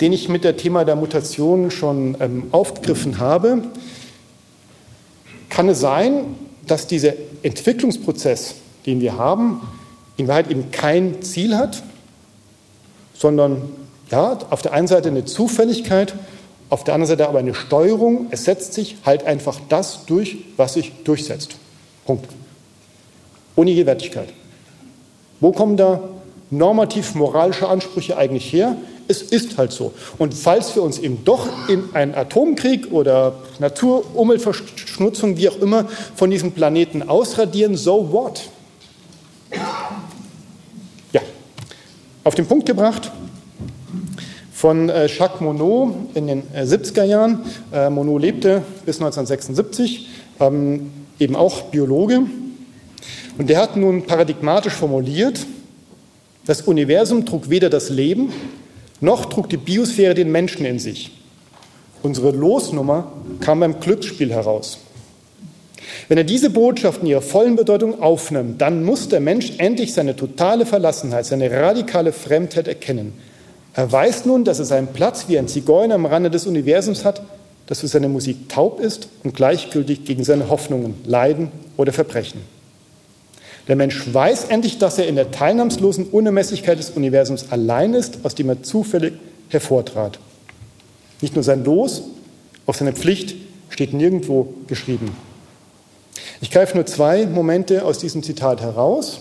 den 0.00 0.12
ich 0.12 0.28
mit 0.28 0.44
der 0.44 0.56
Thema 0.56 0.84
der 0.84 0.96
Mutation 0.96 1.70
schon 1.70 2.16
ähm, 2.20 2.44
aufgegriffen 2.52 3.18
habe. 3.18 3.62
Kann 5.48 5.68
es 5.68 5.80
sein, 5.80 6.36
dass 6.66 6.86
dieser 6.86 7.14
Entwicklungsprozess, 7.42 8.56
den 8.84 9.00
wir 9.00 9.16
haben, 9.16 9.60
in 10.18 10.28
Wahrheit 10.28 10.50
eben 10.50 10.70
kein 10.70 11.22
Ziel 11.22 11.56
hat, 11.56 11.82
sondern 13.14 13.62
ja, 14.10 14.38
auf 14.50 14.62
der 14.62 14.72
einen 14.72 14.88
Seite 14.88 15.08
eine 15.08 15.24
Zufälligkeit, 15.24 16.14
auf 16.70 16.84
der 16.84 16.94
anderen 16.94 17.08
Seite 17.08 17.28
aber 17.28 17.38
eine 17.38 17.54
Steuerung. 17.54 18.26
Es 18.30 18.44
setzt 18.44 18.74
sich 18.74 18.96
halt 19.06 19.24
einfach 19.24 19.58
das 19.70 20.04
durch, 20.04 20.38
was 20.56 20.74
sich 20.74 20.92
durchsetzt. 21.04 21.56
Punkt 22.04 22.37
ohne 23.58 23.72
jede 23.72 23.86
Wertigkeit. 23.86 24.28
Wo 25.40 25.50
kommen 25.50 25.76
da 25.76 26.00
normativ-moralische 26.50 27.68
Ansprüche 27.68 28.16
eigentlich 28.16 28.52
her? 28.52 28.76
Es 29.08 29.20
ist 29.20 29.58
halt 29.58 29.72
so. 29.72 29.92
Und 30.16 30.32
falls 30.32 30.76
wir 30.76 30.82
uns 30.82 30.98
eben 30.98 31.24
doch 31.24 31.48
in 31.68 31.82
einen 31.92 32.14
Atomkrieg 32.14 32.92
oder 32.92 33.34
Natur-Umweltverschmutzung, 33.58 35.36
wie 35.38 35.48
auch 35.48 35.58
immer, 35.58 35.86
von 36.14 36.30
diesem 36.30 36.52
Planeten 36.52 37.08
ausradieren, 37.08 37.76
so 37.76 38.12
what? 38.12 38.42
Ja, 41.12 41.20
auf 42.22 42.36
den 42.36 42.46
Punkt 42.46 42.66
gebracht 42.66 43.10
von 44.52 44.88
äh, 44.88 45.06
Jacques 45.06 45.40
Monod 45.40 45.94
in 46.14 46.28
den 46.28 46.42
70er 46.54 47.02
äh, 47.02 47.08
Jahren. 47.08 47.40
Äh, 47.72 47.90
Monod 47.90 48.22
lebte 48.22 48.62
bis 48.84 48.96
1976, 48.96 50.08
ähm, 50.40 50.90
eben 51.18 51.34
auch 51.34 51.62
Biologe. 51.62 52.22
Und 53.38 53.48
der 53.48 53.62
hat 53.62 53.76
nun 53.76 54.02
paradigmatisch 54.02 54.74
formuliert, 54.74 55.46
das 56.44 56.62
Universum 56.62 57.24
trug 57.24 57.50
weder 57.50 57.70
das 57.70 57.88
Leben, 57.88 58.32
noch 59.00 59.26
trug 59.26 59.48
die 59.48 59.56
Biosphäre 59.56 60.14
den 60.14 60.32
Menschen 60.32 60.66
in 60.66 60.78
sich. 60.78 61.12
Unsere 62.02 62.30
Losnummer 62.32 63.12
kam 63.40 63.60
beim 63.60 63.80
Glücksspiel 63.80 64.32
heraus. 64.32 64.78
Wenn 66.08 66.18
er 66.18 66.24
diese 66.24 66.50
Botschaft 66.50 67.02
in 67.02 67.08
ihrer 67.08 67.22
vollen 67.22 67.54
Bedeutung 67.54 68.02
aufnimmt, 68.02 68.60
dann 68.60 68.84
muss 68.84 69.08
der 69.08 69.20
Mensch 69.20 69.52
endlich 69.58 69.94
seine 69.94 70.16
totale 70.16 70.66
Verlassenheit, 70.66 71.26
seine 71.26 71.50
radikale 71.50 72.12
Fremdheit 72.12 72.66
erkennen. 72.66 73.12
Er 73.74 73.90
weiß 73.90 74.24
nun, 74.26 74.44
dass 74.44 74.58
er 74.58 74.64
seinen 74.64 74.88
Platz 74.88 75.26
wie 75.28 75.38
ein 75.38 75.48
Zigeuner 75.48 75.94
am 75.94 76.06
Rande 76.06 76.30
des 76.30 76.46
Universums 76.46 77.04
hat, 77.04 77.22
das 77.66 77.80
für 77.80 77.88
seine 77.88 78.08
Musik 78.08 78.48
taub 78.48 78.80
ist 78.80 79.08
und 79.22 79.34
gleichgültig 79.34 80.04
gegen 80.04 80.24
seine 80.24 80.48
Hoffnungen, 80.48 80.94
Leiden 81.04 81.52
oder 81.76 81.92
Verbrechen. 81.92 82.40
Der 83.68 83.76
Mensch 83.76 84.12
weiß 84.12 84.44
endlich, 84.44 84.78
dass 84.78 84.98
er 84.98 85.06
in 85.06 85.16
der 85.16 85.30
teilnahmslosen 85.30 86.06
Unermesslichkeit 86.06 86.78
des 86.78 86.90
Universums 86.90 87.46
allein 87.50 87.92
ist, 87.92 88.24
aus 88.24 88.34
dem 88.34 88.48
er 88.48 88.62
zufällig 88.62 89.12
hervortrat. 89.50 90.18
Nicht 91.20 91.34
nur 91.34 91.44
sein 91.44 91.64
Los, 91.64 92.02
auch 92.66 92.74
seine 92.74 92.94
Pflicht 92.94 93.36
steht 93.68 93.92
nirgendwo 93.92 94.54
geschrieben. 94.66 95.14
Ich 96.40 96.50
greife 96.50 96.76
nur 96.76 96.86
zwei 96.86 97.26
Momente 97.26 97.84
aus 97.84 97.98
diesem 97.98 98.22
Zitat 98.22 98.62
heraus. 98.62 99.20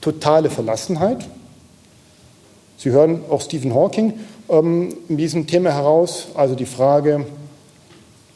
Totale 0.00 0.50
Verlassenheit. 0.50 1.24
Sie 2.76 2.90
hören 2.90 3.20
auch 3.30 3.40
Stephen 3.40 3.74
Hawking 3.74 4.14
ähm, 4.48 4.96
in 5.08 5.16
diesem 5.16 5.46
Thema 5.46 5.72
heraus, 5.72 6.26
also 6.34 6.54
die 6.56 6.66
Frage, 6.66 7.26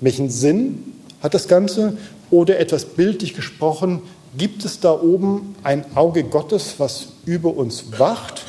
welchen 0.00 0.30
Sinn 0.30 0.94
hat 1.20 1.34
das 1.34 1.48
Ganze? 1.48 1.98
Oder 2.30 2.58
etwas 2.58 2.84
bildlich 2.84 3.34
gesprochen, 3.34 4.02
Gibt 4.36 4.64
es 4.64 4.80
da 4.80 4.92
oben 4.92 5.54
ein 5.62 5.84
Auge 5.94 6.24
Gottes, 6.24 6.74
was 6.78 7.08
über 7.24 7.56
uns 7.56 7.98
wacht, 7.98 8.42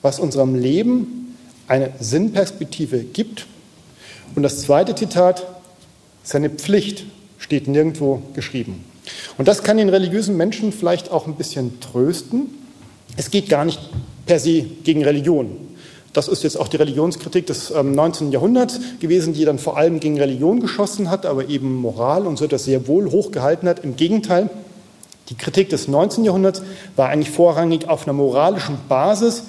was 0.00 0.20
unserem 0.20 0.54
Leben 0.54 1.36
eine 1.66 1.92
Sinnperspektive 2.00 2.98
gibt? 3.00 3.46
Und 4.34 4.42
das 4.42 4.62
zweite 4.62 4.94
Zitat, 4.94 5.46
seine 6.22 6.50
Pflicht 6.50 7.04
steht 7.38 7.68
nirgendwo 7.68 8.22
geschrieben. 8.34 8.84
Und 9.36 9.48
das 9.48 9.62
kann 9.62 9.76
den 9.76 9.88
religiösen 9.88 10.36
Menschen 10.36 10.72
vielleicht 10.72 11.10
auch 11.10 11.26
ein 11.26 11.34
bisschen 11.34 11.80
trösten. 11.80 12.46
Es 13.16 13.30
geht 13.30 13.48
gar 13.48 13.64
nicht 13.64 13.80
per 14.26 14.38
se 14.38 14.62
gegen 14.62 15.04
Religion. 15.04 15.56
Das 16.12 16.28
ist 16.28 16.42
jetzt 16.42 16.58
auch 16.58 16.68
die 16.68 16.76
Religionskritik 16.76 17.46
des 17.46 17.70
19. 17.70 18.26
Ähm, 18.26 18.32
Jahrhunderts 18.32 18.80
gewesen, 18.98 19.34
die 19.34 19.44
dann 19.44 19.58
vor 19.58 19.76
allem 19.76 20.00
gegen 20.00 20.18
Religion 20.18 20.60
geschossen 20.60 21.10
hat, 21.10 21.26
aber 21.26 21.48
eben 21.48 21.76
Moral 21.76 22.26
und 22.26 22.38
so 22.38 22.46
etwas 22.46 22.64
sehr 22.64 22.88
wohl 22.88 23.10
hochgehalten 23.10 23.68
hat. 23.68 23.84
Im 23.84 23.96
Gegenteil, 23.96 24.48
die 25.28 25.36
Kritik 25.36 25.68
des 25.68 25.88
19. 25.88 26.24
Jahrhunderts 26.24 26.62
war 26.96 27.08
eigentlich 27.08 27.30
vorrangig 27.30 27.88
auf 27.88 28.06
einer 28.06 28.14
moralischen 28.14 28.76
Basis, 28.88 29.44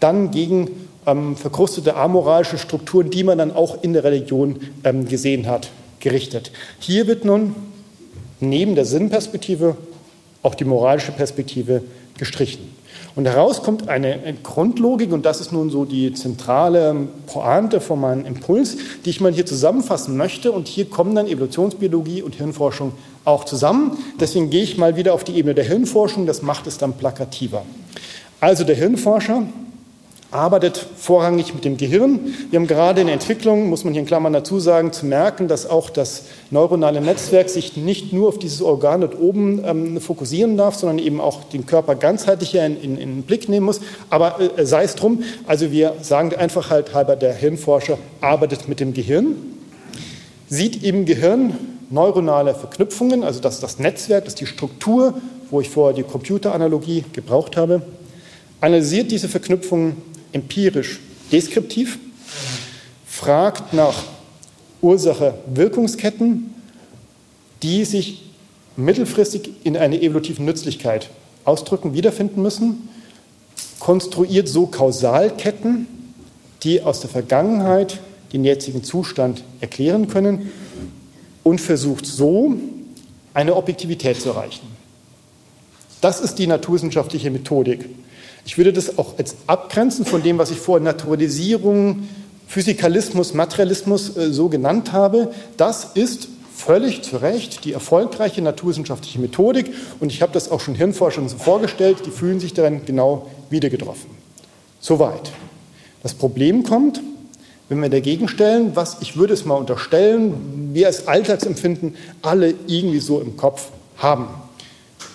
dann 0.00 0.30
gegen 0.30 0.70
ähm, 1.06 1.36
verkrustete 1.36 1.96
amoralische 1.96 2.58
Strukturen, 2.58 3.10
die 3.10 3.24
man 3.24 3.38
dann 3.38 3.52
auch 3.52 3.82
in 3.82 3.92
der 3.92 4.04
Religion 4.04 4.60
ähm, 4.84 5.08
gesehen 5.08 5.46
hat, 5.46 5.70
gerichtet. 6.00 6.52
Hier 6.78 7.06
wird 7.06 7.24
nun 7.24 7.54
neben 8.40 8.74
der 8.74 8.84
Sinnperspektive 8.84 9.76
auch 10.42 10.54
die 10.54 10.64
moralische 10.64 11.12
Perspektive 11.12 11.82
gestrichen. 12.18 12.73
Und 13.16 13.26
heraus 13.26 13.62
kommt 13.62 13.88
eine 13.88 14.18
Grundlogik, 14.42 15.12
und 15.12 15.24
das 15.24 15.40
ist 15.40 15.52
nun 15.52 15.70
so 15.70 15.84
die 15.84 16.12
zentrale 16.14 17.06
Pointe 17.26 17.80
von 17.80 18.00
meinem 18.00 18.26
Impuls, 18.26 18.76
die 19.04 19.10
ich 19.10 19.20
mal 19.20 19.32
hier 19.32 19.46
zusammenfassen 19.46 20.16
möchte. 20.16 20.50
Und 20.50 20.66
hier 20.66 20.86
kommen 20.86 21.14
dann 21.14 21.28
Evolutionsbiologie 21.28 22.22
und 22.22 22.34
Hirnforschung 22.34 22.92
auch 23.24 23.44
zusammen. 23.44 23.96
Deswegen 24.18 24.50
gehe 24.50 24.64
ich 24.64 24.78
mal 24.78 24.96
wieder 24.96 25.14
auf 25.14 25.22
die 25.22 25.36
Ebene 25.36 25.54
der 25.54 25.64
Hirnforschung, 25.64 26.26
das 26.26 26.42
macht 26.42 26.66
es 26.66 26.76
dann 26.76 26.94
plakativer. 26.94 27.62
Also 28.40 28.64
der 28.64 28.74
Hirnforscher 28.74 29.44
arbeitet 30.34 30.84
vorrangig 30.96 31.54
mit 31.54 31.64
dem 31.64 31.76
Gehirn. 31.76 32.34
Wir 32.50 32.58
haben 32.58 32.66
gerade 32.66 33.00
in 33.00 33.06
der 33.06 33.14
Entwicklung, 33.14 33.68
muss 33.68 33.84
man 33.84 33.92
hier 33.92 34.00
in 34.00 34.06
Klammern 34.06 34.32
dazu 34.32 34.58
sagen, 34.58 34.92
zu 34.92 35.06
merken, 35.06 35.46
dass 35.46 35.70
auch 35.70 35.90
das 35.90 36.24
neuronale 36.50 37.00
Netzwerk 37.00 37.48
sich 37.48 37.76
nicht 37.76 38.12
nur 38.12 38.28
auf 38.28 38.38
dieses 38.38 38.60
Organ 38.60 39.02
dort 39.02 39.18
oben 39.18 39.62
ähm, 39.64 40.00
fokussieren 40.00 40.56
darf, 40.56 40.74
sondern 40.74 40.98
eben 40.98 41.20
auch 41.20 41.44
den 41.44 41.66
Körper 41.66 41.94
ganzheitlich 41.94 42.54
in, 42.56 42.80
in, 42.80 42.96
in 42.96 43.14
den 43.16 43.22
Blick 43.22 43.48
nehmen 43.48 43.66
muss. 43.66 43.80
Aber 44.10 44.40
äh, 44.56 44.66
sei 44.66 44.82
es 44.82 44.96
drum, 44.96 45.22
also 45.46 45.70
wir 45.70 45.94
sagen 46.02 46.34
einfach 46.34 46.68
halt 46.68 46.94
halber, 46.94 47.14
der 47.14 47.32
Hirnforscher 47.32 47.98
arbeitet 48.20 48.68
mit 48.68 48.80
dem 48.80 48.92
Gehirn, 48.92 49.36
sieht 50.48 50.82
im 50.82 51.04
Gehirn 51.04 51.54
neuronale 51.90 52.54
Verknüpfungen, 52.54 53.22
also 53.22 53.38
das, 53.40 53.60
das 53.60 53.78
Netzwerk, 53.78 54.24
das 54.24 54.34
ist 54.34 54.40
die 54.40 54.46
Struktur, 54.46 55.14
wo 55.50 55.60
ich 55.60 55.70
vorher 55.70 55.94
die 55.94 56.02
Computeranalogie 56.02 57.04
gebraucht 57.12 57.56
habe, 57.56 57.82
analysiert 58.60 59.12
diese 59.12 59.28
Verknüpfungen 59.28 60.13
empirisch 60.34 61.00
deskriptiv, 61.32 61.98
fragt 63.06 63.72
nach 63.72 64.04
Ursache-Wirkungsketten, 64.82 66.54
die 67.62 67.84
sich 67.86 68.22
mittelfristig 68.76 69.50
in 69.64 69.76
einer 69.76 69.96
evolutiven 70.02 70.44
Nützlichkeit 70.44 71.08
ausdrücken, 71.44 71.94
wiederfinden 71.94 72.42
müssen, 72.42 72.88
konstruiert 73.78 74.48
so 74.48 74.66
Kausalketten, 74.66 75.86
die 76.62 76.82
aus 76.82 77.00
der 77.00 77.10
Vergangenheit 77.10 78.00
den 78.32 78.44
jetzigen 78.44 78.82
Zustand 78.82 79.44
erklären 79.60 80.08
können 80.08 80.50
und 81.42 81.60
versucht 81.60 82.04
so 82.04 82.54
eine 83.32 83.54
Objektivität 83.54 84.20
zu 84.20 84.30
erreichen. 84.30 84.66
Das 86.00 86.20
ist 86.20 86.34
die 86.34 86.46
naturwissenschaftliche 86.46 87.30
Methodik. 87.30 87.88
Ich 88.44 88.58
würde 88.58 88.72
das 88.72 88.98
auch 88.98 89.18
als 89.18 89.36
abgrenzen 89.46 90.04
von 90.04 90.22
dem, 90.22 90.38
was 90.38 90.50
ich 90.50 90.58
vor 90.58 90.80
Naturalisierung, 90.80 92.08
Physikalismus, 92.46 93.34
Materialismus 93.34 94.16
äh, 94.16 94.32
so 94.32 94.48
genannt 94.48 94.92
habe. 94.92 95.32
Das 95.56 95.92
ist 95.94 96.28
völlig 96.54 97.02
zu 97.02 97.16
Recht 97.16 97.64
die 97.64 97.72
erfolgreiche 97.72 98.40
naturwissenschaftliche 98.40 99.18
Methodik 99.18 99.72
und 100.00 100.12
ich 100.12 100.22
habe 100.22 100.32
das 100.32 100.50
auch 100.50 100.60
schon 100.60 100.74
Hirnforschern 100.74 101.28
so 101.28 101.36
vorgestellt, 101.36 101.98
die 102.06 102.10
fühlen 102.10 102.38
sich 102.38 102.54
darin 102.54 102.84
genau 102.86 103.28
wieder 103.50 103.70
getroffen. 103.70 104.10
Soweit. 104.80 105.32
Das 106.02 106.14
Problem 106.14 106.62
kommt, 106.62 107.00
wenn 107.68 107.80
wir 107.80 107.88
dagegen 107.88 108.28
stellen, 108.28 108.76
was 108.76 108.98
ich 109.00 109.16
würde 109.16 109.34
es 109.34 109.44
mal 109.44 109.54
unterstellen, 109.54 110.70
wir 110.74 110.86
als 110.86 111.08
Alltagsempfinden 111.08 111.96
alle 112.22 112.54
irgendwie 112.66 113.00
so 113.00 113.20
im 113.20 113.36
Kopf 113.36 113.70
haben. 113.96 114.28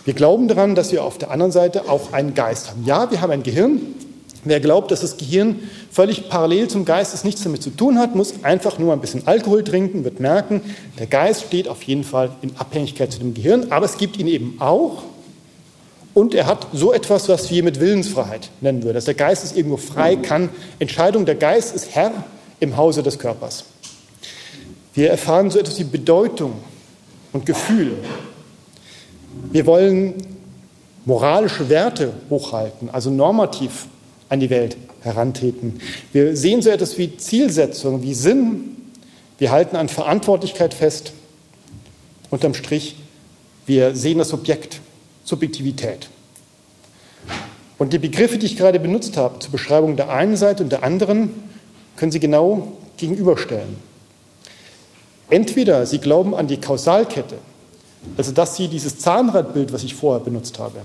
Wir 0.06 0.14
glauben 0.14 0.48
daran, 0.48 0.76
dass 0.76 0.92
wir 0.92 1.04
auf 1.04 1.18
der 1.18 1.32
anderen 1.32 1.52
Seite 1.52 1.90
auch 1.90 2.14
einen 2.14 2.34
Geist 2.34 2.70
haben. 2.70 2.84
Ja, 2.86 3.12
wir 3.12 3.22
haben 3.22 3.32
ein 3.32 3.44
Gehirn. 3.44 3.82
Wer 4.46 4.62
glaubt, 4.62 4.92
dass 4.92 5.02
das 5.02 5.18
Gehirn 5.18 5.60
völlig 5.92 6.30
parallel 6.30 6.70
zum 6.70 6.86
Geist 6.86 7.14
es 7.14 7.26
nichts 7.26 7.44
damit 7.44 7.62
zu 7.62 7.72
tun 7.72 8.00
hat, 8.00 8.16
muss 8.16 8.36
einfach 8.44 8.80
nur 8.80 8.94
ein 8.94 9.02
bisschen 9.02 9.28
Alkohol 9.28 9.66
trinken, 9.66 10.06
wird 10.06 10.22
merken, 10.22 10.62
der 10.98 11.08
Geist 11.08 11.44
steht 11.48 11.68
auf 11.68 11.84
jeden 11.84 12.06
Fall 12.06 12.32
in 12.42 12.56
Abhängigkeit 12.56 13.12
zu 13.12 13.20
dem 13.20 13.34
Gehirn, 13.34 13.68
aber 13.72 13.86
es 13.86 13.98
gibt 13.98 14.18
ihn 14.18 14.28
eben 14.28 14.56
auch 14.60 15.04
und 16.14 16.34
er 16.34 16.48
hat 16.48 16.68
so 16.74 16.94
etwas, 16.94 17.28
was 17.28 17.52
wir 17.52 17.64
mit 17.64 17.80
Willensfreiheit 17.80 18.50
nennen 18.62 18.84
würden. 18.84 18.96
Dass 18.96 19.06
der 19.06 19.14
Geist 19.14 19.44
ist 19.44 19.58
irgendwo 19.58 19.78
frei, 19.78 20.16
kann 20.16 20.50
Entscheidung, 20.80 21.26
der 21.26 21.36
Geist 21.36 21.76
ist 21.76 21.94
Herr 21.94 22.12
im 22.60 22.78
Hause 22.78 23.04
des 23.04 23.20
Körpers. 23.20 23.66
Wir 24.94 25.12
erfahren 25.12 25.52
so 25.52 25.60
etwas 25.60 25.80
wie 25.80 25.84
Bedeutung 25.84 26.54
und 27.32 27.46
Gefühl. 27.46 27.98
Wir 29.52 29.66
wollen 29.66 30.14
moralische 31.06 31.70
Werte 31.70 32.14
hochhalten, 32.30 32.90
also 32.90 33.10
normativ 33.10 33.88
an 34.30 34.40
die 34.40 34.50
Welt 34.50 34.78
herantreten. 35.02 35.80
Wir 36.14 36.36
sehen 36.36 36.62
so 36.62 36.70
etwas 36.70 36.98
wie 36.98 37.18
Zielsetzung, 37.18 38.04
wie 38.04 38.14
Sinn. 38.14 38.78
Wir 39.38 39.52
halten 39.52 39.76
an 39.76 39.90
Verantwortlichkeit 39.90 40.74
fest. 40.74 41.14
Unterm 42.30 42.54
Strich, 42.54 42.96
wir 43.66 43.96
sehen 43.96 44.20
das 44.20 44.34
Objekt, 44.34 44.82
Subjektivität. 45.24 46.10
Und 47.78 47.94
die 47.94 48.00
Begriffe, 48.00 48.38
die 48.38 48.46
ich 48.46 48.58
gerade 48.58 48.80
benutzt 48.80 49.18
habe 49.18 49.40
zur 49.40 49.52
Beschreibung 49.52 49.96
der 49.96 50.10
einen 50.10 50.36
Seite 50.36 50.64
und 50.64 50.72
der 50.72 50.84
anderen, 50.84 51.32
können 51.96 52.12
Sie 52.12 52.20
genau 52.20 52.74
gegenüberstellen. 52.98 53.78
Entweder 55.30 55.86
Sie 55.86 56.00
glauben 56.00 56.36
an 56.36 56.48
die 56.48 56.58
Kausalkette, 56.58 57.38
also 58.18 58.32
dass 58.32 58.56
Sie 58.56 58.68
dieses 58.68 59.00
Zahnradbild, 59.00 59.74
was 59.74 59.84
ich 59.84 59.96
vorher 59.96 60.24
benutzt 60.24 60.60
habe, 60.60 60.80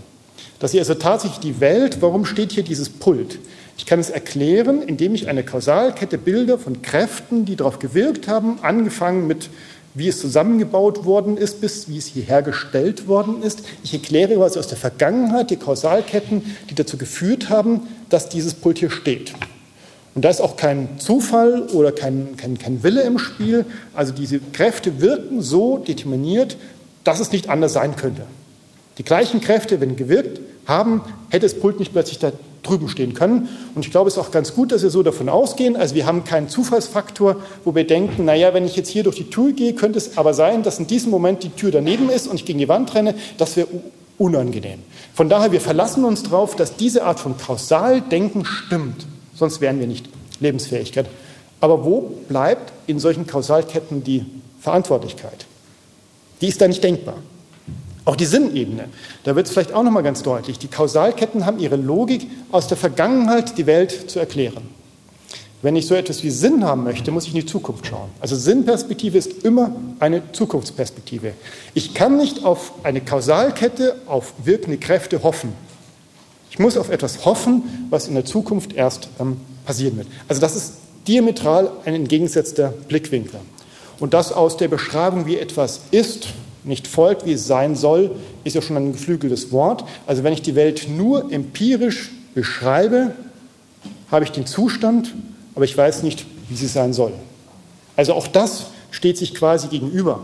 dass 0.58 0.72
Sie 0.72 0.78
also 0.78 0.94
tatsächlich 0.94 1.40
die 1.40 1.60
Welt, 1.60 1.98
warum 2.00 2.24
steht 2.24 2.52
hier 2.52 2.62
dieses 2.62 2.88
Pult? 2.88 3.38
Ich 3.76 3.86
kann 3.86 3.98
es 3.98 4.10
erklären, 4.10 4.82
indem 4.82 5.14
ich 5.14 5.28
eine 5.28 5.42
Kausalkette 5.42 6.16
bilde 6.16 6.58
von 6.58 6.82
Kräften, 6.82 7.44
die 7.44 7.56
darauf 7.56 7.78
gewirkt 7.78 8.28
haben, 8.28 8.58
angefangen 8.62 9.26
mit 9.26 9.50
wie 9.94 10.08
es 10.08 10.20
zusammengebaut 10.20 11.04
worden 11.04 11.36
ist, 11.36 11.60
bis 11.60 11.88
wie 11.88 11.98
es 11.98 12.06
hier 12.06 12.24
hergestellt 12.24 13.06
worden 13.06 13.42
ist. 13.42 13.62
Ich 13.84 13.94
erkläre 13.94 14.34
quasi 14.34 14.58
aus 14.58 14.66
der 14.66 14.76
Vergangenheit 14.76 15.50
die 15.50 15.56
Kausalketten, 15.56 16.56
die 16.68 16.74
dazu 16.74 16.96
geführt 16.96 17.48
haben, 17.48 17.82
dass 18.08 18.28
dieses 18.28 18.54
Pult 18.54 18.78
hier 18.78 18.90
steht. 18.90 19.32
Und 20.16 20.24
da 20.24 20.30
ist 20.30 20.40
auch 20.40 20.56
kein 20.56 20.98
Zufall 20.98 21.62
oder 21.72 21.90
kein, 21.90 22.36
kein, 22.36 22.58
kein 22.58 22.82
Wille 22.82 23.02
im 23.02 23.18
Spiel. 23.18 23.66
Also 23.94 24.12
diese 24.12 24.38
Kräfte 24.52 25.00
wirken 25.00 25.42
so 25.42 25.78
determiniert, 25.78 26.56
dass 27.04 27.20
es 27.20 27.32
nicht 27.32 27.48
anders 27.48 27.74
sein 27.74 27.96
könnte. 27.96 28.22
Die 28.98 29.04
gleichen 29.04 29.40
Kräfte, 29.40 29.80
wenn 29.80 29.96
gewirkt 29.96 30.40
haben, 30.66 31.02
hätte 31.30 31.46
das 31.46 31.58
Pult 31.58 31.78
nicht 31.78 31.92
plötzlich 31.92 32.18
da 32.18 32.32
drüben 32.62 32.88
stehen 32.88 33.14
können. 33.14 33.48
Und 33.74 33.84
ich 33.84 33.90
glaube, 33.90 34.08
es 34.08 34.14
ist 34.14 34.20
auch 34.20 34.30
ganz 34.30 34.54
gut, 34.54 34.72
dass 34.72 34.82
wir 34.82 34.90
so 34.90 35.02
davon 35.02 35.28
ausgehen. 35.28 35.76
Also 35.76 35.94
wir 35.94 36.06
haben 36.06 36.24
keinen 36.24 36.48
Zufallsfaktor, 36.48 37.36
wo 37.64 37.74
wir 37.74 37.86
denken, 37.86 38.24
naja, 38.24 38.54
wenn 38.54 38.64
ich 38.64 38.76
jetzt 38.76 38.88
hier 38.88 39.02
durch 39.02 39.16
die 39.16 39.30
Tür 39.30 39.52
gehe, 39.52 39.74
könnte 39.74 39.98
es 39.98 40.16
aber 40.16 40.32
sein, 40.34 40.62
dass 40.62 40.78
in 40.78 40.86
diesem 40.86 41.10
Moment 41.10 41.42
die 41.42 41.50
Tür 41.50 41.70
daneben 41.70 42.08
ist 42.08 42.26
und 42.26 42.36
ich 42.36 42.44
gegen 42.44 42.58
die 42.58 42.68
Wand 42.68 42.94
renne. 42.94 43.14
Das 43.36 43.56
wäre 43.56 43.68
unangenehm. 44.16 44.78
Von 45.12 45.28
daher, 45.28 45.52
wir 45.52 45.60
verlassen 45.60 46.04
uns 46.04 46.22
darauf, 46.22 46.56
dass 46.56 46.76
diese 46.76 47.04
Art 47.04 47.20
von 47.20 47.36
Kausaldenken 47.36 48.44
stimmt. 48.44 49.06
Sonst 49.34 49.60
wären 49.60 49.80
wir 49.80 49.86
nicht 49.86 50.08
Lebensfähigkeit. 50.40 51.06
Aber 51.60 51.84
wo 51.84 52.12
bleibt 52.28 52.72
in 52.86 52.98
solchen 52.98 53.26
Kausalketten 53.26 54.04
die 54.04 54.24
Verantwortlichkeit? 54.60 55.46
Die 56.44 56.48
ist 56.48 56.60
da 56.60 56.68
nicht 56.68 56.84
denkbar. 56.84 57.14
Auch 58.04 58.16
die 58.16 58.26
Sinnebene, 58.26 58.90
da 59.22 59.34
wird 59.34 59.46
es 59.46 59.52
vielleicht 59.54 59.72
auch 59.72 59.82
noch 59.82 59.90
mal 59.90 60.02
ganz 60.02 60.22
deutlich. 60.22 60.58
Die 60.58 60.68
Kausalketten 60.68 61.46
haben 61.46 61.58
ihre 61.58 61.76
Logik 61.76 62.26
aus 62.52 62.68
der 62.68 62.76
Vergangenheit, 62.76 63.56
die 63.56 63.64
Welt 63.64 64.10
zu 64.10 64.18
erklären. 64.18 64.68
Wenn 65.62 65.74
ich 65.74 65.86
so 65.86 65.94
etwas 65.94 66.22
wie 66.22 66.28
Sinn 66.28 66.62
haben 66.62 66.84
möchte, 66.84 67.10
muss 67.12 67.24
ich 67.24 67.30
in 67.30 67.40
die 67.40 67.46
Zukunft 67.46 67.86
schauen. 67.86 68.10
Also 68.20 68.36
Sinnperspektive 68.36 69.16
ist 69.16 69.42
immer 69.44 69.74
eine 70.00 70.20
Zukunftsperspektive. 70.32 71.32
Ich 71.72 71.94
kann 71.94 72.18
nicht 72.18 72.44
auf 72.44 72.74
eine 72.82 73.00
Kausalkette, 73.00 73.96
auf 74.04 74.34
wirkende 74.44 74.76
Kräfte 74.76 75.22
hoffen. 75.22 75.54
Ich 76.50 76.58
muss 76.58 76.76
auf 76.76 76.90
etwas 76.90 77.24
hoffen, 77.24 77.86
was 77.88 78.06
in 78.06 78.12
der 78.16 78.26
Zukunft 78.26 78.74
erst 78.74 79.08
ähm, 79.18 79.38
passieren 79.64 79.96
wird. 79.96 80.08
Also 80.28 80.42
das 80.42 80.54
ist 80.56 80.74
diametral 81.08 81.72
ein 81.86 81.94
entgegengesetzter 81.94 82.74
Blickwinkel. 82.86 83.40
Und 84.04 84.12
das 84.12 84.32
aus 84.32 84.58
der 84.58 84.68
Beschreibung, 84.68 85.24
wie 85.24 85.38
etwas 85.38 85.80
ist, 85.90 86.26
nicht 86.62 86.86
folgt, 86.86 87.24
wie 87.24 87.32
es 87.32 87.46
sein 87.46 87.74
soll, 87.74 88.10
ist 88.44 88.54
ja 88.54 88.60
schon 88.60 88.76
ein 88.76 88.92
geflügeltes 88.92 89.50
Wort. 89.50 89.82
Also 90.06 90.22
wenn 90.22 90.34
ich 90.34 90.42
die 90.42 90.54
Welt 90.54 90.88
nur 90.90 91.32
empirisch 91.32 92.10
beschreibe, 92.34 93.12
habe 94.10 94.26
ich 94.26 94.30
den 94.30 94.44
Zustand, 94.44 95.14
aber 95.54 95.64
ich 95.64 95.74
weiß 95.74 96.02
nicht, 96.02 96.26
wie 96.50 96.54
sie 96.54 96.66
sein 96.66 96.92
soll. 96.92 97.12
Also 97.96 98.12
auch 98.12 98.26
das 98.26 98.66
steht 98.90 99.16
sich 99.16 99.34
quasi 99.34 99.68
gegenüber. 99.68 100.20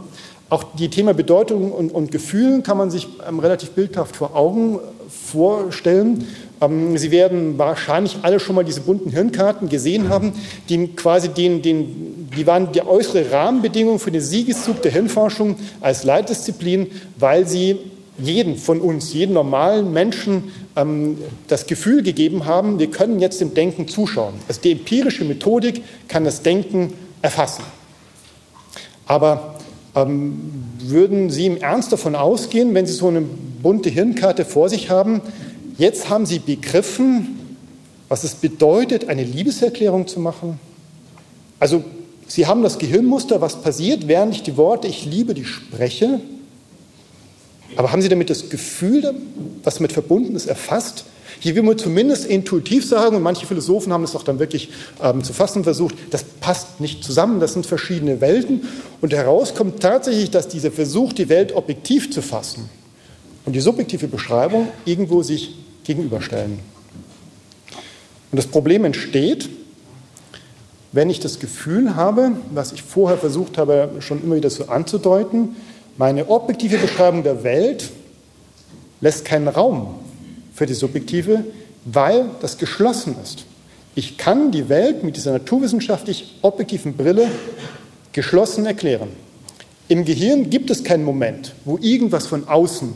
Auch 0.51 0.65
die 0.75 0.91
Thema 0.91 1.15
Bedeutung 1.15 1.73
und, 1.73 1.91
und 1.91 2.13
Gefühlen 2.13 2.63
kann 2.63 2.77
man 2.77 2.91
sich 2.91 3.09
ähm, 3.27 3.39
relativ 3.39 3.71
bildhaft 3.71 4.15
vor 4.15 4.37
Augen 4.37 4.79
vorstellen. 5.09 6.29
Ähm, 6.61 6.97
Sie 6.99 7.11
werden 7.11 7.59
wahrscheinlich 7.59 8.19
alle 8.23 8.41
schon 8.41 8.57
mal 8.57 8.65
diese 8.65 8.81
bunten 8.81 9.11
Hirnkarten 9.11 9.69
gesehen 9.69 10.09
haben, 10.09 10.33
die 10.69 10.89
quasi 10.89 11.29
den, 11.29 11.63
den, 11.63 12.29
die 12.37 12.47
waren 12.47 12.73
die 12.73 12.83
äußere 12.83 13.31
Rahmenbedingung 13.31 13.99
für 13.99 14.11
den 14.11 14.21
Siegeszug 14.21 14.83
der 14.83 14.93
Hirnforschung 14.93 15.57
als 15.81 16.05
Leitdisziplin, 16.05 16.89
weil 17.19 17.47
sie 17.47 17.79
jeden 18.19 18.57
von 18.57 18.81
uns, 18.81 19.13
jeden 19.15 19.33
normalen 19.33 19.93
Menschen 19.93 20.53
ähm, 20.77 21.19
das 21.49 21.67
Gefühl 21.67 22.03
gegeben 22.03 22.45
haben, 22.45 22.79
wir 22.79 22.91
können 22.91 23.21
jetzt 23.21 23.41
dem 23.41 23.55
Denken 23.55 23.89
zuschauen. 23.89 24.35
Also 24.49 24.61
die 24.61 24.73
empirische 24.73 25.25
Methodik 25.25 25.83
kann 26.09 26.25
das 26.25 26.43
Denken 26.43 26.93
erfassen. 27.23 27.65
Aber 29.07 29.55
ähm, 29.95 30.39
würden 30.79 31.31
Sie 31.31 31.47
im 31.47 31.57
Ernst 31.57 31.93
davon 31.93 32.15
ausgehen, 32.15 32.75
wenn 32.75 32.87
Sie 32.87 32.93
so 32.93 33.09
eine 33.09 33.23
bunte 33.23 33.91
Hirnkarte 33.91 34.45
vor 34.45 34.69
sich 34.69 34.91
haben. 34.91 35.21
Jetzt 35.81 36.11
haben 36.11 36.27
Sie 36.27 36.41
begriffen, 36.41 37.57
was 38.11 38.23
es 38.23 38.35
bedeutet, 38.35 39.09
eine 39.09 39.25
Liebeserklärung 39.25 40.07
zu 40.07 40.21
machen. 40.21 40.61
Also 41.59 41.83
Sie 42.27 42.47
haben 42.47 42.63
das 42.63 42.79
Gehirnmuster, 42.79 43.41
was 43.41 43.63
passiert, 43.63 44.07
während 44.07 44.35
ich 44.35 44.43
die 44.43 44.59
Worte 44.59 44.89
Ich 44.89 45.07
liebe 45.07 45.33
dich 45.33 45.49
spreche. 45.49 46.21
Aber 47.77 47.93
haben 47.93 48.03
Sie 48.03 48.11
damit 48.11 48.29
das 48.29 48.51
Gefühl, 48.51 49.15
was 49.65 49.77
damit 49.77 49.93
verbunden 49.93 50.37
ist, 50.37 50.45
erfasst? 50.45 51.07
Hier 51.39 51.55
will 51.55 51.63
man 51.63 51.79
zumindest 51.79 52.27
intuitiv 52.27 52.87
sagen, 52.87 53.17
und 53.17 53.23
manche 53.23 53.47
Philosophen 53.47 53.91
haben 53.91 54.05
es 54.05 54.15
auch 54.15 54.23
dann 54.23 54.39
wirklich 54.39 54.69
ähm, 55.03 55.25
zu 55.25 55.33
fassen 55.33 55.65
versucht, 55.65 55.95
das 56.11 56.25
passt 56.25 56.81
nicht 56.81 57.03
zusammen, 57.03 57.41
das 57.41 57.55
sind 57.55 57.65
verschiedene 57.65 58.21
Welten. 58.21 58.69
Und 59.01 59.15
heraus 59.15 59.55
kommt 59.55 59.81
tatsächlich, 59.81 60.31
dass 60.31 60.47
dieser 60.47 60.73
Versuch, 60.73 61.15
die 61.15 61.31
Welt 61.31 61.57
objektiv 61.57 62.13
zu 62.13 62.21
fassen 62.21 62.69
und 63.47 63.55
die 63.55 63.61
subjektive 63.61 64.09
Beschreibung 64.09 64.69
irgendwo 64.85 65.23
sich 65.23 65.55
gegenüberstellen. 65.91 66.61
Und 68.31 68.37
das 68.37 68.47
Problem 68.47 68.85
entsteht, 68.85 69.49
wenn 70.93 71.11
ich 71.11 71.19
das 71.19 71.41
Gefühl 71.41 71.97
habe, 71.97 72.33
was 72.53 72.73
ich 72.73 72.83
vorher 72.83 73.19
versucht 73.19 73.59
habe, 73.59 73.91
schon 73.99 74.23
immer 74.23 74.37
wieder 74.37 74.51
so 74.51 74.67
anzudeuten, 74.67 75.57
meine 75.97 76.29
objektive 76.29 76.79
Beschreibung 76.79 77.25
der 77.25 77.43
Welt 77.43 77.91
lässt 79.01 79.25
keinen 79.25 79.49
Raum 79.49 79.97
für 80.55 80.67
die 80.67 80.75
subjektive, 80.75 81.45
weil 81.85 82.27
das 82.41 82.59
geschlossen 82.59 83.17
ist. 83.23 83.45
Ich 83.97 84.17
kann 84.17 84.53
die 84.53 84.69
Welt 84.69 85.03
mit 85.03 85.17
dieser 85.17 85.33
naturwissenschaftlich 85.33 86.39
objektiven 86.43 86.97
Brille 86.97 87.29
geschlossen 88.13 88.65
erklären. 88.65 89.09
Im 89.89 90.05
Gehirn 90.05 90.51
gibt 90.51 90.71
es 90.71 90.85
keinen 90.85 91.05
Moment, 91.05 91.55
wo 91.65 91.79
irgendwas 91.79 92.29
von 92.29 92.47
außen 92.47 92.95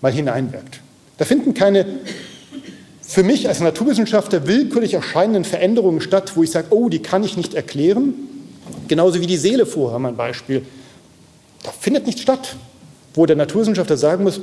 mal 0.00 0.12
hineinwirkt. 0.12 0.80
Da 1.18 1.24
finden 1.24 1.54
keine 1.54 1.86
für 3.06 3.22
mich 3.22 3.48
als 3.48 3.60
Naturwissenschaftler 3.60 4.46
willkürlich 4.46 4.94
erscheinenden 4.94 5.44
Veränderungen 5.44 6.00
statt, 6.00 6.32
wo 6.34 6.42
ich 6.42 6.50
sage, 6.50 6.68
oh, 6.70 6.88
die 6.88 6.98
kann 6.98 7.22
ich 7.22 7.36
nicht 7.36 7.54
erklären. 7.54 8.14
Genauso 8.88 9.20
wie 9.20 9.26
die 9.26 9.36
Seele 9.36 9.64
vorher, 9.64 9.98
mein 10.00 10.16
Beispiel. 10.16 10.62
Da 11.62 11.70
findet 11.70 12.06
nichts 12.06 12.20
statt, 12.20 12.56
wo 13.14 13.24
der 13.24 13.36
Naturwissenschaftler 13.36 13.96
sagen 13.96 14.24
muss, 14.24 14.40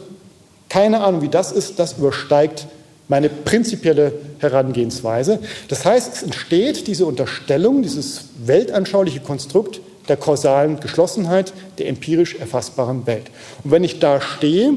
keine 0.70 1.02
Ahnung, 1.02 1.22
wie 1.22 1.30
das 1.30 1.52
ist, 1.52 1.78
das 1.78 1.98
übersteigt 1.98 2.68
meine 3.10 3.30
prinzipielle 3.30 4.14
Herangehensweise. 4.40 5.40
Das 5.68 5.86
heißt, 5.86 6.16
es 6.16 6.24
entsteht 6.24 6.88
diese 6.88 7.06
Unterstellung, 7.06 7.84
dieses 7.84 8.30
weltanschauliche 8.46 9.20
Konstrukt 9.20 9.82
der 10.08 10.18
kausalen 10.18 10.80
Geschlossenheit 10.80 11.54
der 11.78 11.90
empirisch 11.90 12.36
erfassbaren 12.36 13.06
Welt. 13.06 13.30
Und 13.64 13.72
wenn 13.72 13.84
ich 13.84 14.00
da 14.00 14.22
stehe, 14.22 14.74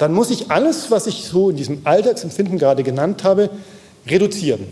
dann 0.00 0.14
muss 0.14 0.30
ich 0.30 0.50
alles, 0.50 0.90
was 0.90 1.06
ich 1.06 1.24
so 1.24 1.50
in 1.50 1.56
diesem 1.56 1.82
Alltagsempfinden 1.84 2.58
gerade 2.58 2.82
genannt 2.82 3.22
habe, 3.22 3.50
reduzieren. 4.08 4.66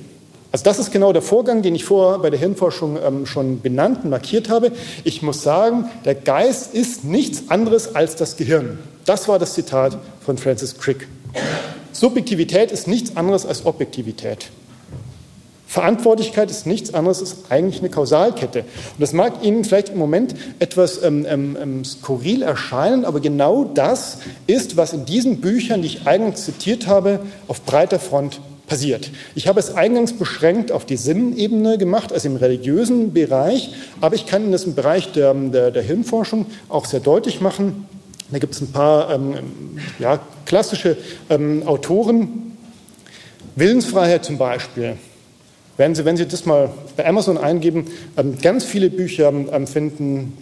Also 0.53 0.65
das 0.65 0.79
ist 0.79 0.91
genau 0.91 1.13
der 1.13 1.21
Vorgang, 1.21 1.61
den 1.61 1.75
ich 1.75 1.85
vorher 1.85 2.19
bei 2.21 2.31
der 2.31 2.39
Hirnforschung 2.39 2.99
ähm, 3.05 3.27
schon 3.27 3.61
benannt 3.61 4.05
und 4.05 4.11
markiert 4.11 4.49
habe. 4.49 4.73
Ich 5.05 5.21
muss 5.21 5.43
sagen, 5.43 5.91
der 6.07 6.15
Geist 6.15 6.73
ist 6.73 7.05
nichts 7.05 7.51
anderes 7.51 7.95
als 7.95 8.17
das 8.17 8.39
Gehirn. 8.39 8.79
Das 9.05 9.29
war 9.29 9.39
das 9.39 9.53
Zitat 9.53 9.99
von 10.25 10.39
Francis 10.39 10.79
Crick. 10.79 11.07
Subjektivität 11.93 12.73
ist 12.73 12.89
nichts 12.89 13.15
anderes 13.15 13.45
als 13.45 13.67
Objektivität. 13.67 14.49
Verantwortlichkeit 15.69 16.51
ist 16.51 16.67
nichts 16.67 16.95
anderes 16.95 17.21
als 17.21 17.37
eigentlich 17.51 17.81
eine 17.81 17.91
Kausalkette. 17.91 18.61
Und 18.61 19.01
das 19.01 19.13
mag 19.13 19.45
Ihnen 19.45 19.65
vielleicht 19.65 19.91
im 19.91 19.99
Moment 19.99 20.35
etwas 20.61 21.03
ähm, 21.05 21.27
ähm, 21.29 21.59
ähm, 21.61 21.85
skurril 21.85 22.41
erscheinen, 22.41 23.05
aber 23.05 23.21
genau 23.21 23.65
das 23.65 24.21
ist, 24.47 24.79
was 24.79 24.95
in 24.95 25.05
diesen 25.05 25.43
Büchern, 25.43 25.83
die 25.83 25.89
ich 25.89 26.07
eingangs 26.07 26.47
zitiert 26.47 26.87
habe, 26.87 27.21
auf 27.49 27.61
breiter 27.63 27.99
Front 27.99 28.41
passiert. 28.67 29.11
Ich 29.35 29.47
habe 29.47 29.61
es 29.61 29.75
eingangs 29.75 30.15
beschränkt 30.15 30.73
auf 30.73 30.87
die 30.87 30.97
Sinnebene 30.97 31.77
gemacht, 31.77 32.15
also 32.15 32.29
im 32.29 32.37
religiösen 32.37 33.13
Bereich, 33.13 33.75
aber 34.01 34.15
ich 34.15 34.25
kann 34.25 34.47
in 34.47 34.53
diesem 34.53 34.75
Bereich 34.75 35.13
der, 35.13 35.35
der, 35.35 35.71
der 35.71 35.83
Hirnforschung 35.83 36.47
auch 36.71 36.87
sehr 36.87 37.01
deutlich 37.01 37.43
machen, 37.43 37.87
da 38.31 38.39
gibt 38.39 38.55
es 38.55 38.63
ein 38.63 38.73
paar 38.73 39.15
ähm, 39.15 39.35
ja, 39.99 40.19
klassische 40.47 40.97
ähm, 41.29 41.63
Autoren. 41.67 42.57
Willensfreiheit 43.57 44.25
zum 44.25 44.39
Beispiel. 44.39 44.97
Wenn 45.79 45.95
Sie, 45.95 46.05
wenn 46.05 46.17
Sie 46.17 46.27
das 46.27 46.45
mal 46.45 46.71
bei 46.97 47.07
Amazon 47.07 47.39
eingeben, 47.39 47.87
ähm, 48.17 48.37
ganz 48.43 48.65
viele 48.65 48.91
Bücher 48.91 49.29
ähm, 49.29 49.67
finden 49.69 50.37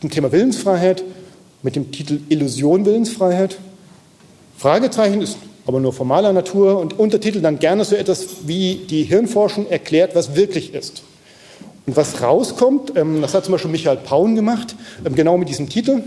zum 0.00 0.08
Thema 0.10 0.32
Willensfreiheit 0.32 1.04
mit 1.62 1.76
dem 1.76 1.92
Titel 1.92 2.20
Illusion 2.30 2.86
Willensfreiheit. 2.86 3.58
Fragezeichen 4.56 5.20
ist 5.20 5.36
aber 5.66 5.80
nur 5.80 5.92
formaler 5.92 6.32
Natur 6.32 6.78
und 6.80 6.98
Untertitel 6.98 7.42
dann 7.42 7.58
gerne 7.58 7.84
so 7.84 7.94
etwas 7.94 8.48
wie 8.48 8.86
die 8.88 9.02
Hirnforschung 9.02 9.68
erklärt, 9.68 10.14
was 10.14 10.34
wirklich 10.34 10.72
ist. 10.72 11.02
Und 11.84 11.98
was 11.98 12.22
rauskommt, 12.22 12.96
ähm, 12.96 13.20
das 13.20 13.34
hat 13.34 13.44
zum 13.44 13.52
Beispiel 13.52 13.70
Michael 13.70 13.98
Paun 13.98 14.34
gemacht, 14.34 14.74
genau 15.14 15.36
mit 15.36 15.50
diesem 15.50 15.68
Titel, 15.68 16.02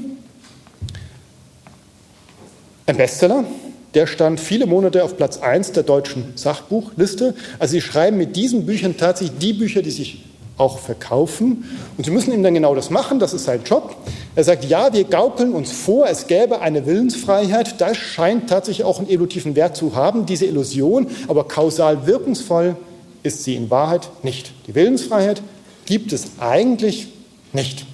ein 2.88 2.98
Bestseller, 2.98 3.46
der 3.94 4.08
stand 4.08 4.40
viele 4.40 4.66
Monate 4.66 5.04
auf 5.04 5.18
Platz 5.18 5.38
1 5.38 5.74
der 5.74 5.84
deutschen 5.84 6.34
Sachbuchliste. 6.36 7.36
Also 7.60 7.74
Sie 7.74 7.82
schreiben 7.82 8.18
mit 8.18 8.36
diesen 8.36 8.66
Büchern 8.66 8.98
tatsächlich 8.98 9.38
die 9.40 9.54
Bücher, 9.54 9.82
die 9.82 9.92
sich 9.92 10.24
auch 10.58 10.80
verkaufen. 10.80 11.66
Und 11.98 12.06
Sie 12.06 12.12
müssen 12.12 12.34
ihm 12.34 12.44
dann 12.44 12.54
genau 12.54 12.76
das 12.76 12.90
machen, 12.90 13.20
das 13.20 13.34
ist 13.34 13.46
sein 13.46 13.62
Job. 13.64 13.96
Er 14.36 14.44
sagt, 14.44 14.66
ja, 14.66 14.94
wir 14.94 15.04
gaukeln 15.04 15.54
uns 15.54 15.72
vor, 15.72 16.08
es 16.08 16.28
gäbe 16.28 16.62
eine 16.62 16.86
Willensfreiheit. 16.86 17.80
Das 17.82 17.98
scheint 17.98 18.50
tatsächlich 18.50 18.86
auch 18.86 19.00
einen 19.00 19.10
evolutiven 19.10 19.56
Wert 19.56 19.76
zu 19.76 19.96
haben, 19.96 20.26
diese 20.26 20.46
Illusion. 20.46 21.08
Aber 21.28 21.48
kausal 21.48 22.08
wirkungsvoll 22.08 22.76
ist 23.22 23.44
sie 23.44 23.56
in 23.56 23.70
Wahrheit 23.70 24.10
nicht. 24.24 24.52
Die 24.68 24.76
Willensfreiheit 24.76 25.42
gibt 25.86 26.14
es 26.14 26.32
eigentlich 26.40 27.08
nicht. 27.52 27.86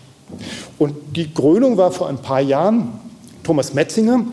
Und 0.77 0.95
die 1.15 1.31
Krönung 1.33 1.77
war 1.77 1.91
vor 1.91 2.07
ein 2.07 2.19
paar 2.19 2.41
Jahren 2.41 2.99
Thomas 3.43 3.73
Metzinger, 3.73 4.25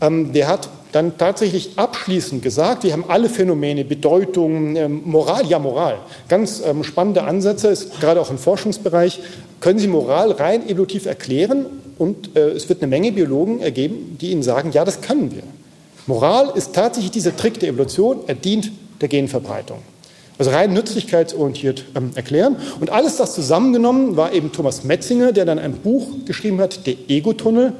ähm, 0.00 0.32
der 0.32 0.48
hat 0.48 0.68
dann 0.92 1.16
tatsächlich 1.16 1.70
abschließend 1.76 2.42
gesagt, 2.42 2.84
wir 2.84 2.92
haben 2.92 3.04
alle 3.08 3.28
Phänomene, 3.28 3.84
Bedeutung, 3.84 4.76
ähm, 4.76 5.02
Moral, 5.04 5.46
ja 5.46 5.58
Moral, 5.58 5.98
ganz 6.28 6.62
ähm, 6.64 6.84
spannende 6.84 7.24
Ansätze, 7.24 7.68
ist 7.68 7.98
gerade 8.00 8.20
auch 8.20 8.30
im 8.30 8.38
Forschungsbereich, 8.38 9.20
können 9.60 9.78
Sie 9.78 9.88
Moral 9.88 10.32
rein 10.32 10.68
evolutiv 10.68 11.06
erklären 11.06 11.66
und 11.98 12.36
äh, 12.36 12.50
es 12.50 12.68
wird 12.68 12.82
eine 12.82 12.90
Menge 12.90 13.12
Biologen 13.12 13.60
ergeben, 13.60 14.18
die 14.20 14.30
Ihnen 14.30 14.42
sagen, 14.42 14.70
ja, 14.72 14.84
das 14.84 15.00
können 15.00 15.32
wir. 15.32 15.42
Moral 16.06 16.52
ist 16.54 16.74
tatsächlich 16.74 17.10
dieser 17.10 17.36
Trick 17.36 17.58
der 17.58 17.70
Evolution, 17.70 18.20
er 18.26 18.34
dient 18.34 18.70
der 19.00 19.08
Genverbreitung. 19.08 19.78
Also 20.38 20.50
rein 20.50 20.72
nützlichkeitsorientiert 20.72 21.84
ähm, 21.94 22.10
erklären. 22.14 22.56
Und 22.80 22.90
alles 22.90 23.16
das 23.16 23.34
zusammengenommen 23.34 24.16
war 24.16 24.32
eben 24.32 24.52
Thomas 24.52 24.84
Metzinger, 24.84 25.32
der 25.32 25.44
dann 25.44 25.58
ein 25.58 25.74
Buch 25.74 26.08
geschrieben 26.26 26.60
hat, 26.60 26.86
der 26.86 26.94
Ego-Tunnel, 27.08 27.72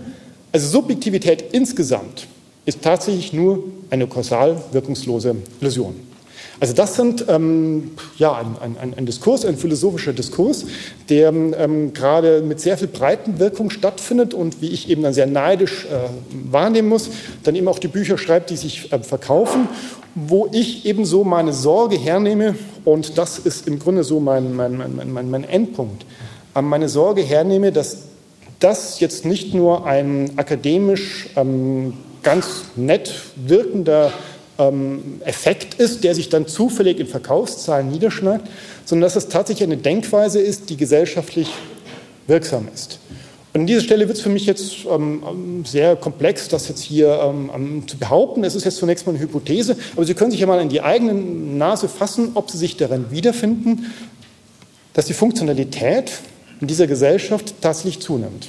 also 0.52 0.68
Subjektivität 0.68 1.44
insgesamt 1.52 2.28
ist 2.64 2.82
tatsächlich 2.82 3.32
nur 3.32 3.64
eine 3.90 4.06
kausal 4.06 4.62
wirkungslose 4.72 5.36
Illusion. 5.60 5.94
Also 6.62 6.74
das 6.74 6.94
sind 6.94 7.24
ähm, 7.28 7.90
ja, 8.18 8.34
ein, 8.34 8.76
ein, 8.80 8.94
ein, 8.94 9.05
Diskurs, 9.05 9.44
ein 9.44 9.56
philosophischer 9.56 10.12
Diskurs, 10.12 10.64
der 11.09 11.30
ähm, 11.30 11.93
gerade 11.93 12.40
mit 12.40 12.60
sehr 12.60 12.78
viel 12.78 12.86
Breitenwirkung 12.86 13.70
stattfindet 13.70 14.32
und 14.32 14.62
wie 14.62 14.68
ich 14.68 14.89
eben 14.89 15.02
dann 15.02 15.12
sehr 15.12 15.26
neidisch 15.26 15.86
äh, 15.86 16.09
wahrnehmen 16.52 16.89
muss, 16.89 17.10
dann 17.43 17.56
eben 17.56 17.66
auch 17.66 17.80
die 17.80 17.89
Bücher 17.89 18.16
schreibt, 18.16 18.51
die 18.51 18.56
sich 18.56 18.93
äh, 18.93 19.01
verkaufen, 19.01 19.68
wo 20.14 20.48
ich 20.52 20.86
eben 20.86 21.05
so 21.05 21.24
meine 21.24 21.52
Sorge 21.52 21.98
hernehme 21.98 22.55
und 22.84 23.18
das 23.18 23.40
ist 23.40 23.66
im 23.66 23.80
Grunde 23.80 24.05
so 24.05 24.20
mein, 24.20 24.55
mein, 24.55 24.76
mein, 25.12 25.30
mein 25.30 25.43
Endpunkt, 25.43 26.06
äh, 26.55 26.62
meine 26.62 26.89
Sorge 26.89 27.22
hernehme, 27.22 27.72
dass 27.72 28.05
das 28.60 29.01
jetzt 29.01 29.24
nicht 29.24 29.52
nur 29.52 29.84
ein 29.84 30.39
akademisch 30.39 31.28
ähm, 31.34 31.94
ganz 32.23 32.65
nett 32.77 33.12
wirkender 33.36 34.12
ähm, 34.59 35.20
Effekt 35.24 35.74
ist, 35.74 36.05
der 36.05 36.15
sich 36.15 36.28
dann 36.28 36.47
zufällig 36.47 36.99
in 37.01 37.07
Verkaufszahlen 37.07 37.90
niederschlägt, 37.90 38.47
sondern 38.85 39.03
dass 39.07 39.16
es 39.16 39.28
tatsächlich 39.28 39.65
eine 39.65 39.77
Denkweise 39.77 40.40
ist, 40.40 40.70
die 40.70 40.77
gesellschaftlich 40.77 41.49
wirksam 42.27 42.69
ist. 42.73 42.99
Und 43.55 43.62
an 43.62 43.66
dieser 43.66 43.82
Stelle 43.82 44.09
wird 44.09 44.16
es 44.16 44.23
für 44.23 44.31
mich 44.31 44.47
jetzt 44.47 44.86
ähm, 44.90 45.65
sehr 45.66 45.94
komplex, 45.97 46.49
das 46.49 46.69
jetzt 46.69 46.82
hier 46.82 47.20
ähm, 47.23 47.86
zu 47.86 47.99
behaupten. 47.99 48.44
Es 48.44 48.55
ist 48.55 48.65
jetzt 48.65 48.78
zunächst 48.78 49.07
mal 49.07 49.12
eine 49.12 49.23
Hypothese, 49.23 49.77
aber 49.94 50.07
Sie 50.07 50.15
können 50.15 50.31
sich 50.31 50.40
ja 50.40 50.47
mal 50.47 50.61
in 50.61 50.70
die 50.70 50.81
eigene 50.81 51.12
Nase 51.12 51.89
fassen, 51.89 52.31
ob 52.35 52.51
Sie 52.51 52.57
sich 52.57 52.78
darin 52.78 53.11
wiederfinden, 53.11 53.93
dass 54.94 55.07
die 55.07 55.12
Funktionalität 55.12 56.12
in 56.61 56.66
dieser 56.66 56.86
Gesellschaft 56.86 57.55
tatsächlich 57.61 58.01
zunimmt. 58.01 58.49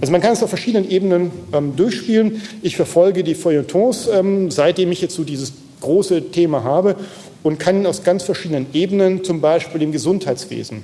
Also 0.00 0.12
man 0.12 0.20
kann 0.20 0.32
es 0.32 0.42
auf 0.42 0.48
verschiedenen 0.48 0.88
Ebenen 0.90 1.30
ähm, 1.52 1.74
durchspielen. 1.74 2.40
Ich 2.62 2.76
verfolge 2.76 3.24
die 3.24 3.34
Feuilletons, 3.34 4.08
ähm, 4.12 4.50
seitdem 4.50 4.92
ich 4.92 5.00
jetzt 5.00 5.14
so 5.14 5.24
dieses 5.24 5.52
große 5.80 6.30
Thema 6.30 6.62
habe 6.62 6.96
und 7.42 7.58
kann 7.58 7.84
aus 7.86 8.04
ganz 8.04 8.22
verschiedenen 8.22 8.66
Ebenen, 8.72 9.24
zum 9.24 9.40
Beispiel 9.40 9.82
im 9.82 9.92
Gesundheitswesen, 9.92 10.82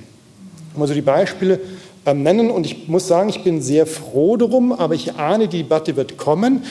mal 0.75 0.87
so 0.87 0.93
die 0.93 1.01
Beispiele 1.01 1.59
ähm, 2.05 2.23
nennen. 2.23 2.49
Und 2.49 2.65
ich 2.65 2.87
muss 2.87 3.07
sagen, 3.07 3.29
ich 3.29 3.43
bin 3.43 3.61
sehr 3.61 3.85
froh 3.85 4.35
darum, 4.35 4.73
aber 4.73 4.95
ich 4.95 5.15
ahne, 5.15 5.47
die 5.47 5.59
Debatte 5.59 5.95
wird 5.95 6.17
kommen. 6.17 6.63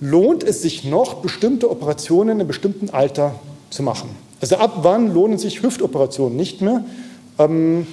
lohnt 0.00 0.42
es 0.42 0.62
sich 0.62 0.84
noch, 0.84 1.16
bestimmte 1.16 1.70
Operationen 1.70 2.30
in 2.30 2.40
einem 2.40 2.48
bestimmten 2.48 2.90
Alter 2.90 3.34
zu 3.70 3.82
machen. 3.82 4.10
Also 4.40 4.56
ab 4.56 4.78
wann 4.82 5.12
lohnen 5.12 5.38
sich 5.38 5.62
Hüftoperationen 5.62 6.36
nicht 6.36 6.60
mehr? 6.62 6.84
Ähm, 7.38 7.86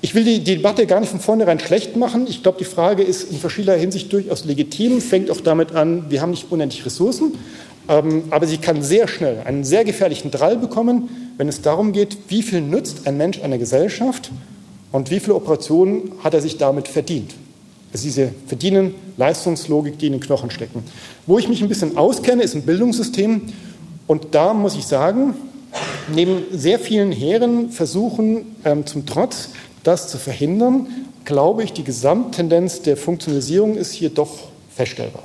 ich 0.00 0.14
will 0.14 0.24
die, 0.24 0.42
Debatte 0.42 0.86
gar 0.86 1.00
nicht 1.00 1.10
von 1.10 1.20
vornherein 1.20 1.58
schlecht 1.58 1.96
machen. 1.96 2.26
Ich 2.28 2.42
glaube, 2.42 2.58
die 2.58 2.64
Frage 2.64 3.02
ist 3.02 3.32
in 3.32 3.38
verschiedener 3.38 3.76
Hinsicht 3.76 4.12
durchaus 4.12 4.44
legitim, 4.44 5.00
fängt 5.00 5.30
auch 5.30 5.40
damit 5.40 5.72
an, 5.72 6.06
wir 6.08 6.20
haben 6.20 6.30
nicht 6.30 6.50
unendlich 6.50 6.86
Ressourcen, 6.86 7.34
ähm, 7.88 8.24
aber 8.30 8.46
sie 8.46 8.58
kann 8.58 8.82
sehr 8.82 9.08
schnell 9.08 9.42
einen 9.44 9.64
sehr 9.64 9.84
gefährlichen 9.84 10.30
Drall 10.30 10.56
bekommen, 10.56 11.08
wenn 11.36 11.48
es 11.48 11.62
darum 11.62 11.92
geht, 11.92 12.16
wie 12.28 12.42
viel 12.42 12.60
nützt 12.60 13.06
ein 13.06 13.16
Mensch 13.16 13.42
einer 13.42 13.58
Gesellschaft 13.58 14.30
und 14.92 15.10
wie 15.10 15.20
viele 15.20 15.34
Operationen 15.34 16.12
hat 16.22 16.34
er 16.34 16.42
sich 16.42 16.58
damit 16.58 16.86
verdient. 16.86 17.34
Ist 17.92 18.04
diese 18.04 18.30
Verdienen-Leistungslogik, 18.46 19.98
die 19.98 20.06
in 20.06 20.12
den 20.12 20.20
Knochen 20.20 20.50
stecken. 20.50 20.84
Wo 21.26 21.38
ich 21.38 21.48
mich 21.48 21.62
ein 21.62 21.68
bisschen 21.68 21.96
auskenne, 21.96 22.42
ist 22.42 22.54
ein 22.54 22.62
Bildungssystem. 22.62 23.42
Und 24.06 24.26
da 24.32 24.52
muss 24.52 24.76
ich 24.76 24.86
sagen, 24.86 25.34
neben 26.14 26.44
sehr 26.52 26.78
vielen 26.78 27.12
Heeren 27.12 27.70
versuchen 27.70 28.56
ähm, 28.64 28.84
zum 28.84 29.06
Trotz 29.06 29.50
das 29.82 30.08
zu 30.08 30.18
verhindern, 30.18 30.86
glaube 31.24 31.62
ich, 31.62 31.72
die 31.72 31.84
Gesamttendenz 31.84 32.82
der 32.82 32.96
Funktionalisierung 32.96 33.76
ist 33.76 33.92
hier 33.92 34.10
doch 34.10 34.48
feststellbar. 34.74 35.24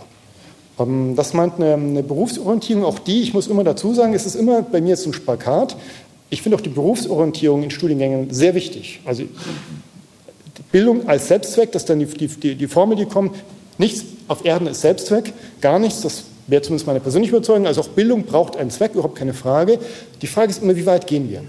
Ähm, 0.80 1.16
das 1.16 1.34
meint 1.34 1.62
eine, 1.62 2.04
Berufsorientierung, 2.04 2.84
auch 2.84 3.00
die, 3.00 3.22
ich 3.22 3.34
muss 3.34 3.48
immer 3.48 3.64
dazu 3.64 3.94
sagen, 3.94 4.14
es 4.14 4.26
ist 4.26 4.36
immer 4.36 4.62
bei 4.62 4.82
mir 4.82 4.98
ein 4.98 5.14
Spagat. 5.14 5.76
Ich 6.30 6.42
finde 6.42 6.58
auch 6.58 6.62
die 6.62 6.70
Berufsorientierung 6.70 7.64
in 7.64 7.72
Studiengängen 7.72 8.34
sehr 8.34 8.56
wichtig. 8.56 9.02
Also 9.06 9.24
Bildung 10.72 11.08
als 11.08 11.28
Selbstzweck, 11.28 11.72
das 11.72 11.84
ist 11.84 11.90
dann 11.90 12.00
die, 12.00 12.08
die, 12.08 12.56
die 12.56 12.68
Formel, 12.68 12.98
die 12.98 13.06
kommt. 13.06 13.36
Nichts 13.78 14.06
auf 14.28 14.44
Erden 14.46 14.68
ist 14.68 14.82
Selbstzweck, 14.82 15.34
gar 15.62 15.80
nichts, 15.80 16.02
das 16.02 16.24
wäre 16.48 16.62
zumindest 16.62 16.88
meine 16.88 17.00
persönliche 17.00 17.36
Überzeugung. 17.36 17.68
Also 17.68 17.82
auch 17.82 17.90
Bildung 17.90 18.24
braucht 18.24 18.58
einen 18.58 18.72
Zweck, 18.72 18.94
überhaupt 18.94 19.16
keine 19.16 19.34
Frage. 19.34 19.80
Die 20.22 20.28
Frage 20.28 20.52
ist 20.52 20.64
immer, 20.64 20.76
wie 20.76 20.86
weit 20.86 21.08
gehen 21.08 21.30
wir? 21.30 21.44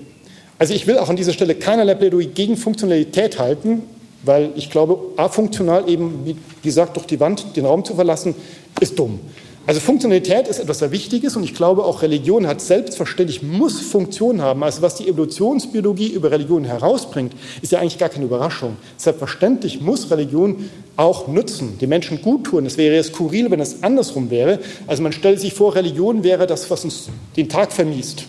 Also 0.59 0.75
ich 0.75 0.87
will 0.87 0.99
auch 0.99 1.09
an 1.09 1.17
dieser 1.17 1.33
Stelle 1.33 1.55
keinerlei 1.55 1.95
Plädoyer 1.95 2.27
gegen 2.27 2.57
Funktionalität 2.57 3.39
halten, 3.39 3.83
weil 4.23 4.51
ich 4.57 4.71
glaube, 4.71 4.99
afunktional 5.17 5.89
eben, 5.89 6.25
wie 6.25 6.37
gesagt, 6.63 6.97
durch 6.97 7.07
die 7.07 7.21
Wand 7.21 7.57
den 7.57 7.67
Raum 7.67 7.85
zu 7.85 7.95
verlassen, 7.95 8.35
ist 8.81 8.99
dumm. 8.99 9.21
Also 9.67 9.81
Funktionalität 9.81 10.47
ist 10.47 10.59
etwas 10.59 10.81
sehr 10.81 10.93
Wichtiges 10.93 11.37
und 11.37 11.45
ich 11.45 11.55
glaube 11.55 11.85
auch 11.85 12.03
Religion 12.03 12.47
hat 12.47 12.61
selbstverständlich, 12.61 13.43
muss 13.43 13.81
Funktion 13.81 14.43
haben. 14.43 14.63
Also 14.63 14.83
was 14.83 14.97
die 14.97 15.09
Evolutionsbiologie 15.09 16.09
über 16.09 16.31
Religion 16.31 16.65
herausbringt, 16.65 17.33
ist 17.63 17.73
ja 17.73 17.79
eigentlich 17.79 17.97
gar 17.97 18.11
keine 18.11 18.27
Überraschung. 18.27 18.77
Selbstverständlich 18.99 19.81
muss 19.81 20.11
Religion 20.11 20.69
auch 20.99 21.29
nutzen, 21.29 21.79
die 21.81 21.87
Menschen 21.87 22.21
gut 22.21 22.45
tun. 22.45 22.67
Es 22.67 22.77
wäre 22.77 22.95
ja 22.95 23.03
skurril, 23.03 23.51
wenn 23.51 23.61
es 23.61 23.83
andersrum 23.83 24.29
wäre. 24.29 24.59
Also 24.87 25.03
man 25.03 25.13
stellt 25.13 25.41
sich 25.41 25.55
vor, 25.55 25.75
Religion 25.75 26.23
wäre 26.25 26.47
das, 26.47 26.71
was 26.71 26.85
uns 26.85 27.09
den 27.35 27.49
Tag 27.49 27.73
vermiest. 27.73 28.27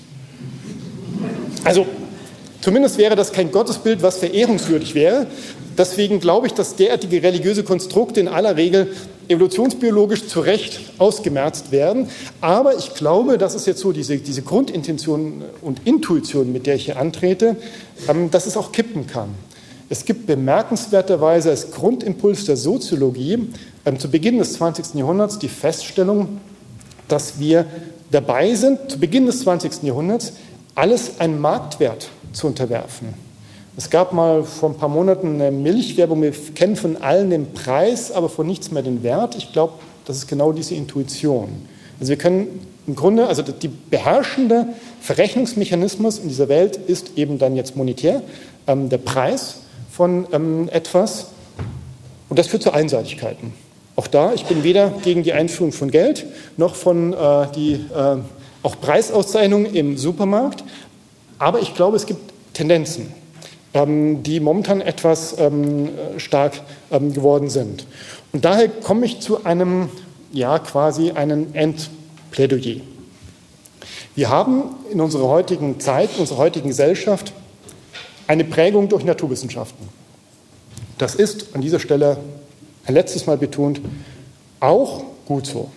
Also 1.65 1.85
Zumindest 2.65 2.97
wäre 2.97 3.15
das 3.15 3.31
kein 3.31 3.51
Gottesbild, 3.51 4.01
was 4.01 4.17
verehrungswürdig 4.17 4.95
wäre. 4.95 5.27
Deswegen 5.77 6.19
glaube 6.19 6.47
ich, 6.47 6.53
dass 6.55 6.75
derartige 6.75 7.21
religiöse 7.21 7.63
Konstrukte 7.63 8.19
in 8.19 8.27
aller 8.27 8.57
Regel 8.57 8.91
evolutionsbiologisch 9.27 10.25
zu 10.25 10.39
Recht 10.39 10.79
ausgemerzt 10.97 11.71
werden. 11.71 12.07
Aber 12.41 12.75
ich 12.75 12.95
glaube, 12.95 13.37
das 13.37 13.53
ist 13.53 13.67
jetzt 13.67 13.81
so 13.81 13.91
diese, 13.91 14.17
diese 14.17 14.41
Grundintention 14.41 15.43
und 15.61 15.85
Intuition, 15.85 16.51
mit 16.51 16.65
der 16.65 16.73
ich 16.73 16.85
hier 16.85 16.97
antrete, 16.97 17.55
ähm, 18.07 18.31
dass 18.31 18.47
es 18.47 18.57
auch 18.57 18.71
kippen 18.71 19.05
kann. 19.05 19.29
Es 19.87 20.03
gibt 20.03 20.25
bemerkenswerterweise 20.25 21.51
als 21.51 21.69
Grundimpuls 21.69 22.45
der 22.45 22.57
Soziologie 22.57 23.47
ähm, 23.85 23.99
zu 23.99 24.09
Beginn 24.09 24.39
des 24.39 24.53
20. 24.53 24.95
Jahrhunderts 24.95 25.37
die 25.37 25.49
Feststellung, 25.49 26.41
dass 27.09 27.37
wir 27.37 27.67
dabei 28.09 28.55
sind, 28.55 28.89
zu 28.89 28.99
Beginn 28.99 29.27
des 29.27 29.41
20. 29.41 29.83
Jahrhunderts 29.83 30.33
alles 30.73 31.19
ein 31.19 31.39
Marktwert 31.39 32.09
zu 32.35 32.47
unterwerfen. 32.47 33.13
Es 33.77 33.89
gab 33.89 34.13
mal 34.13 34.43
vor 34.43 34.69
ein 34.69 34.77
paar 34.77 34.89
Monaten 34.89 35.41
eine 35.41 35.51
Milchwerbung, 35.51 36.21
wir 36.21 36.31
kennen 36.31 36.75
von 36.75 36.97
allen 36.97 37.29
den 37.29 37.51
Preis, 37.53 38.11
aber 38.11 38.29
von 38.29 38.47
nichts 38.47 38.71
mehr 38.71 38.83
den 38.83 39.03
Wert. 39.03 39.35
Ich 39.35 39.51
glaube, 39.51 39.73
das 40.05 40.17
ist 40.17 40.27
genau 40.27 40.53
diese 40.53 40.75
Intuition. 40.75 41.49
Also 41.99 42.09
wir 42.09 42.17
können 42.17 42.59
im 42.87 42.95
Grunde, 42.95 43.27
also 43.27 43.41
die 43.41 43.67
beherrschende 43.67 44.67
Verrechnungsmechanismus 45.01 46.19
in 46.19 46.29
dieser 46.29 46.47
Welt 46.47 46.77
ist 46.77 47.17
eben 47.17 47.37
dann 47.37 47.55
jetzt 47.55 47.75
monetär, 47.75 48.21
ähm, 48.67 48.89
der 48.89 48.99
Preis 48.99 49.57
von 49.91 50.27
ähm, 50.31 50.69
etwas. 50.71 51.27
Und 52.29 52.39
das 52.39 52.47
führt 52.47 52.63
zu 52.63 52.71
Einseitigkeiten. 52.71 53.53
Auch 53.95 54.07
da, 54.07 54.33
ich 54.33 54.45
bin 54.45 54.63
weder 54.63 54.93
gegen 55.03 55.23
die 55.23 55.33
Einführung 55.33 55.71
von 55.71 55.89
Geld 55.89 56.25
noch 56.57 56.75
von 56.75 57.13
äh, 57.13 57.47
die 57.55 57.73
äh, 57.73 58.17
auch 58.61 58.79
Preisauszeichnung 58.81 59.65
im 59.65 59.97
Supermarkt. 59.97 60.63
Aber 61.39 61.59
ich 61.61 61.73
glaube, 61.75 61.97
es 61.97 62.05
gibt 62.05 62.33
Tendenzen, 62.53 63.13
ähm, 63.73 64.23
die 64.23 64.39
momentan 64.39 64.81
etwas 64.81 65.35
ähm, 65.37 65.89
stark 66.17 66.61
ähm, 66.91 67.13
geworden 67.13 67.49
sind. 67.49 67.85
Und 68.31 68.45
daher 68.45 68.69
komme 68.69 69.05
ich 69.05 69.19
zu 69.19 69.45
einem, 69.45 69.89
ja, 70.31 70.59
quasi 70.59 71.11
einem 71.11 71.53
Endplädoyer. 71.53 72.81
Wir 74.15 74.29
haben 74.29 74.75
in 74.91 75.01
unserer 75.01 75.27
heutigen 75.27 75.79
Zeit, 75.79 76.09
in 76.15 76.21
unserer 76.21 76.37
heutigen 76.37 76.69
Gesellschaft 76.69 77.33
eine 78.27 78.45
Prägung 78.45 78.87
durch 78.89 79.03
Naturwissenschaften. 79.03 79.89
Das 80.97 81.15
ist 81.15 81.53
an 81.53 81.61
dieser 81.61 81.79
Stelle 81.79 82.17
ein 82.85 82.93
letztes 82.93 83.25
Mal 83.25 83.37
betont 83.37 83.81
auch 84.59 85.03
gut 85.25 85.47
so. 85.47 85.71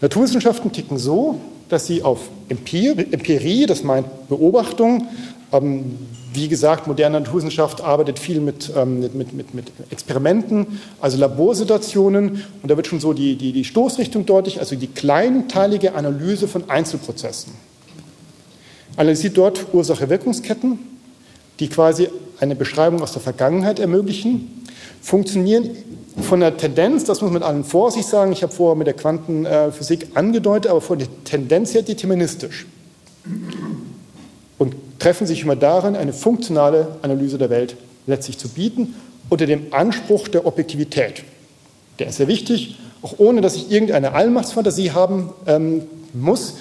Naturwissenschaften 0.00 0.72
ticken 0.72 0.98
so, 0.98 1.40
dass 1.72 1.86
sie 1.86 2.02
auf 2.02 2.28
Empirie, 2.50 3.66
das 3.66 3.82
meint 3.82 4.28
Beobachtung, 4.28 5.08
ähm, 5.52 5.96
wie 6.34 6.48
gesagt, 6.48 6.86
moderne 6.86 7.20
Naturwissenschaft 7.20 7.80
arbeitet 7.80 8.18
viel 8.18 8.40
mit, 8.40 8.70
ähm, 8.76 9.00
mit, 9.00 9.14
mit, 9.14 9.54
mit, 9.54 9.72
Experimenten, 9.90 10.80
also 11.00 11.16
Laborsituationen. 11.16 12.44
Und 12.62 12.70
da 12.70 12.76
wird 12.76 12.86
schon 12.86 13.00
so 13.00 13.14
die, 13.14 13.36
die, 13.36 13.52
die 13.52 13.64
Stoßrichtung 13.64 14.26
deutlich, 14.26 14.60
also 14.60 14.76
die 14.76 14.86
kleinteilige 14.86 15.94
Analyse 15.94 16.46
von 16.46 16.68
Einzelprozessen. 16.68 17.52
Analysiert 18.96 19.38
dort 19.38 19.72
Ursache-Wirkungsketten, 19.72 20.78
die 21.58 21.68
quasi 21.68 22.08
eine 22.38 22.54
Beschreibung 22.54 23.02
aus 23.02 23.12
der 23.12 23.22
Vergangenheit 23.22 23.78
ermöglichen, 23.78 24.61
funktionieren 25.02 25.70
von 26.22 26.40
der 26.40 26.56
Tendenz, 26.56 27.04
das 27.04 27.20
muss 27.20 27.30
man 27.30 27.40
mit 27.40 27.42
allen 27.42 27.64
Vorsicht 27.64 28.08
sagen, 28.08 28.32
ich 28.32 28.42
habe 28.42 28.52
vorher 28.52 28.76
mit 28.76 28.86
der 28.86 28.94
Quantenphysik 28.94 30.08
angedeutet, 30.14 30.70
aber 30.70 30.80
von 30.80 30.98
der 30.98 31.08
Tendenz 31.24 31.74
her 31.74 31.82
deterministisch. 31.82 32.66
Und 34.58 34.74
treffen 34.98 35.26
sich 35.26 35.42
immer 35.42 35.56
darin, 35.56 35.96
eine 35.96 36.12
funktionale 36.12 36.96
Analyse 37.02 37.38
der 37.38 37.50
Welt 37.50 37.76
letztlich 38.06 38.38
zu 38.38 38.48
bieten, 38.48 38.94
unter 39.28 39.46
dem 39.46 39.72
Anspruch 39.72 40.28
der 40.28 40.46
Objektivität. 40.46 41.24
Der 41.98 42.08
ist 42.08 42.16
sehr 42.16 42.28
wichtig, 42.28 42.78
auch 43.02 43.14
ohne 43.18 43.40
dass 43.40 43.56
ich 43.56 43.70
irgendeine 43.70 44.12
Allmachtsfantasie 44.12 44.92
haben 44.92 45.30
ähm, 45.46 45.82
muss, 46.12 46.54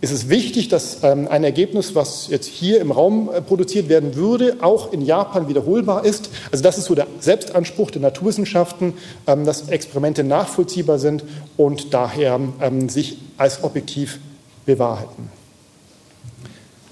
ist 0.00 0.12
es 0.12 0.28
wichtig, 0.30 0.68
dass 0.68 1.02
ähm, 1.02 1.28
ein 1.28 1.44
Ergebnis, 1.44 1.94
was 1.94 2.28
jetzt 2.28 2.46
hier 2.46 2.80
im 2.80 2.90
Raum 2.90 3.30
äh, 3.32 3.42
produziert 3.42 3.88
werden 3.88 4.14
würde, 4.16 4.56
auch 4.62 4.92
in 4.92 5.02
Japan 5.02 5.48
wiederholbar 5.48 6.04
ist. 6.06 6.30
Also 6.50 6.62
das 6.62 6.78
ist 6.78 6.86
so 6.86 6.94
der 6.94 7.06
Selbstanspruch 7.20 7.90
der 7.90 8.00
Naturwissenschaften, 8.00 8.94
ähm, 9.26 9.44
dass 9.44 9.68
Experimente 9.68 10.24
nachvollziehbar 10.24 10.98
sind 10.98 11.24
und 11.56 11.92
daher 11.92 12.40
ähm, 12.60 12.88
sich 12.88 13.18
als 13.36 13.62
objektiv 13.62 14.20
bewahrheiten. 14.64 15.28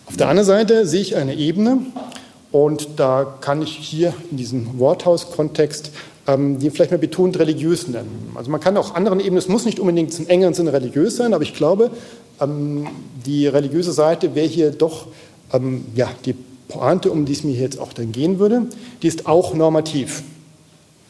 Auf 0.06 0.16
der 0.16 0.28
anderen 0.28 0.46
Seite 0.46 0.86
sehe 0.86 1.00
ich 1.00 1.16
eine 1.16 1.34
Ebene, 1.34 1.78
und 2.50 2.88
da 2.96 3.36
kann 3.40 3.60
ich 3.60 3.76
hier 3.76 4.14
in 4.30 4.38
diesem 4.38 4.78
Worthaus-Kontext 4.78 5.92
die 6.36 6.68
vielleicht 6.68 6.90
mehr 6.90 6.98
betont 6.98 7.38
religiös 7.38 7.88
nennen. 7.88 8.32
Also 8.34 8.50
man 8.50 8.60
kann 8.60 8.76
auch 8.76 8.94
anderen 8.94 9.18
Ebenen, 9.18 9.38
es 9.38 9.48
muss 9.48 9.64
nicht 9.64 9.80
unbedingt 9.80 10.18
im 10.18 10.28
engeren 10.28 10.52
Sinne 10.52 10.74
religiös 10.74 11.16
sein, 11.16 11.32
aber 11.32 11.42
ich 11.42 11.54
glaube, 11.54 11.90
die 12.40 13.46
religiöse 13.46 13.92
Seite 13.92 14.34
wäre 14.34 14.46
hier 14.46 14.70
doch 14.70 15.06
ähm, 15.52 15.84
ja, 15.94 16.10
die 16.24 16.34
Pointe, 16.68 17.10
um 17.10 17.24
die 17.24 17.32
es 17.32 17.44
mir 17.44 17.54
jetzt 17.54 17.78
auch 17.78 17.92
dann 17.92 18.12
gehen 18.12 18.38
würde, 18.38 18.62
die 19.02 19.08
ist 19.08 19.26
auch 19.26 19.54
normativ. 19.54 20.22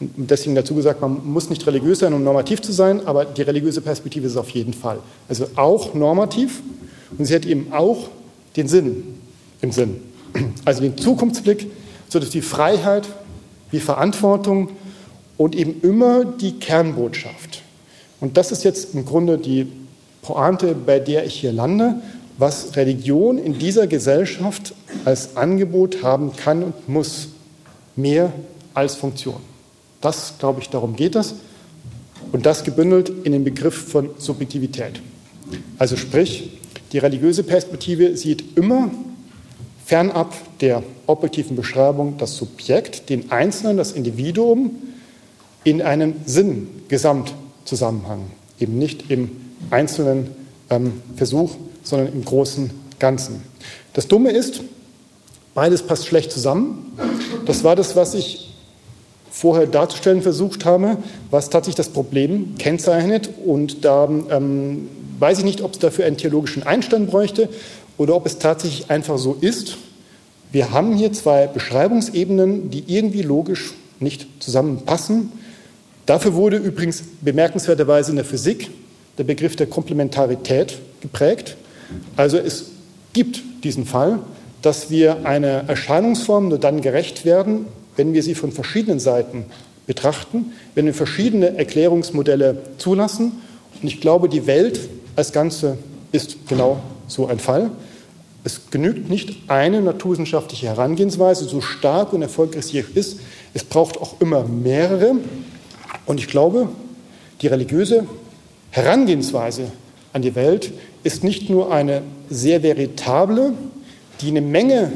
Und 0.01 0.31
deswegen 0.31 0.55
dazu 0.55 0.75
gesagt, 0.75 1.01
man 1.01 1.27
muss 1.27 1.51
nicht 1.51 1.67
religiös 1.67 1.99
sein, 1.99 2.13
um 2.13 2.23
normativ 2.23 2.63
zu 2.63 2.73
sein, 2.73 3.05
aber 3.07 3.25
die 3.25 3.43
religiöse 3.43 3.81
Perspektive 3.81 4.27
ist 4.27 4.37
auf 4.37 4.51
jeden 4.51 4.73
Fall. 4.73 5.01
Also 5.29 5.49
auch 5.57 5.95
normativ 5.95 6.63
und 7.19 7.25
sie 7.25 7.35
hat 7.35 7.45
eben 7.45 7.73
auch 7.73 8.09
den 8.57 8.69
Sinn 8.69 9.03
im 9.61 9.73
Sinn. 9.73 10.01
Also 10.65 10.83
den 10.83 10.97
Zukunftsblick, 10.97 11.71
sodass 12.09 12.31
die 12.31 12.43
Freiheit 12.43 13.09
wie 13.71 13.81
Verantwortung 13.81 14.71
und 15.37 15.57
eben 15.57 15.81
immer 15.83 16.25
die 16.25 16.53
Kernbotschaft. 16.59 17.63
Und 18.21 18.37
das 18.37 18.53
ist 18.53 18.63
jetzt 18.65 18.95
im 18.95 19.05
Grunde 19.05 19.39
die 19.39 19.67
Pointe, 20.23 20.75
bei 20.75 20.99
der 20.99 21.25
ich 21.25 21.35
hier 21.35 21.53
lande, 21.53 21.97
was 22.39 22.77
Religion 22.77 23.39
in 23.39 23.59
dieser 23.59 23.87
Gesellschaft 23.87 24.75
als 25.05 25.37
Angebot 25.37 26.03
haben 26.03 26.35
kann 26.37 26.63
und 26.63 26.89
muss, 26.89 27.29
mehr 27.97 28.33
als 28.75 28.95
Funktion. 28.95 29.41
Das, 30.01 30.35
glaube 30.39 30.61
ich, 30.61 30.71
darum 30.71 30.95
geht 30.95 31.17
es. 31.17 31.35
und 32.33 32.47
das 32.47 32.65
gebündelt 32.65 33.13
in 33.25 33.33
den 33.33 33.45
Begriff 33.45 33.91
von 33.91 34.11
Subjektivität. 34.19 35.01
Also 35.79 35.97
sprich, 35.97 36.59
die 36.93 36.99
religiöse 36.99 37.43
Perspektive 37.43 38.17
sieht 38.17 38.57
immer 38.57 38.91
fernab 39.85 40.33
der 40.61 40.85
objektiven 41.07 41.57
Beschreibung 41.57 42.17
das 42.19 42.37
Subjekt, 42.37 43.09
den 43.09 43.31
Einzelnen, 43.31 43.79
das 43.79 43.93
Individuum 43.93 44.77
in 45.65 45.81
einen 45.81 46.17
Sinn-Gesamtzusammenhang, 46.27 48.31
eben 48.61 48.79
nicht 48.79 49.11
im 49.11 49.31
einzelnen 49.71 50.31
ähm, 50.71 51.03
Versuch, 51.17 51.57
sondern 51.83 52.13
im 52.13 52.25
großen 52.25 52.71
Ganzen. 52.99 53.43
Das 53.93 54.09
Dumme 54.09 54.31
ist, 54.31 54.61
beides 55.55 55.83
passt 55.83 56.07
schlecht 56.07 56.33
zusammen. 56.33 56.93
Das 57.47 57.65
war 57.65 57.77
das, 57.77 57.97
was 57.97 58.15
ich 58.15 58.55
vorher 59.31 59.67
darzustellen 59.67 60.23
versucht 60.23 60.65
habe, 60.65 60.99
was 61.31 61.51
tatsächlich 61.51 61.77
das 61.77 61.91
Problem 61.91 62.55
kennzeichnet. 62.59 63.31
Und 63.45 63.85
da 63.85 64.09
ähm, 64.31 64.89
weiß 65.19 65.39
ich 65.39 65.45
nicht, 65.45 65.63
ob 65.63 65.75
es 65.75 65.79
dafür 65.79 66.07
einen 66.07 66.17
theologischen 66.17 66.63
Einstand 66.65 67.11
bräuchte 67.11 67.49
oder 67.97 68.15
ob 68.15 68.27
es 68.27 68.39
tatsächlich 68.39 68.91
einfach 68.91 69.19
so 69.19 69.37
ist. 69.41 69.77
Wir 70.51 70.73
haben 70.73 70.95
hier 70.95 71.13
zwei 71.13 71.47
Beschreibungsebenen, 71.47 72.71
die 72.71 72.85
irgendwie 72.87 73.23
logisch 73.23 73.75
nicht 74.01 74.27
zusammenpassen. 74.41 75.33
Dafür 76.07 76.35
wurde 76.35 76.57
übrigens 76.57 77.03
bemerkenswerterweise 77.21 78.11
in 78.11 78.17
der 78.17 78.25
Physik 78.25 78.71
der 79.19 79.25
Begriff 79.25 79.57
der 79.57 79.67
Komplementarität 79.67 80.79
geprägt. 81.01 81.57
Also 82.17 82.39
es 82.39 82.71
gibt 83.13 83.43
diesen 83.65 83.85
Fall, 83.85 84.21
dass 84.63 84.91
wir 84.91 85.27
einer 85.27 85.69
Erscheinungsform 85.69 86.49
nur 86.49 86.59
dann 86.59 86.81
gerecht 86.81 87.25
werden, 87.25 87.67
wenn 87.97 88.13
wir 88.13 88.23
sie 88.23 88.35
von 88.35 88.53
verschiedenen 88.53 89.01
Seiten 89.01 89.47
betrachten, 89.87 90.53
wenn 90.75 90.87
wir 90.87 90.95
verschiedene 90.95 91.57
Erklärungsmodelle 91.57 92.59
zulassen. 92.79 93.33
Und 93.81 93.89
ich 93.89 94.01
glaube, 94.01 94.29
die 94.29 94.47
Welt 94.47 94.81
als 95.17 95.33
Ganze 95.33 95.79
ist 96.13 96.47
genau 96.49 96.81
so 97.07 97.27
ein 97.27 97.39
Fall. 97.39 97.71
Es 98.45 98.71
genügt 98.71 99.11
nicht 99.11 99.37
eine 99.49 99.81
naturwissenschaftliche 99.81 100.67
Herangehensweise, 100.67 101.45
so 101.45 101.61
stark 101.61 102.13
und 102.13 102.23
erfolgreich 102.23 102.67
sie 102.67 102.85
ist. 102.95 103.21
Es 103.55 103.65
braucht 103.65 103.99
auch 103.99 104.21
immer 104.21 104.45
mehrere. 104.45 105.17
Und 106.07 106.21
ich 106.21 106.29
glaube, 106.29 106.69
die 107.43 107.49
religiöse 107.49 108.07
Herangehensweise 108.71 109.71
an 110.13 110.23
die 110.23 110.35
Welt 110.35 110.73
ist 111.03 111.25
nicht 111.25 111.49
nur 111.49 111.73
eine 111.73 112.03
sehr 112.29 112.63
veritable, 112.63 113.55
die 114.21 114.29
eine 114.29 114.41
Menge 114.41 114.93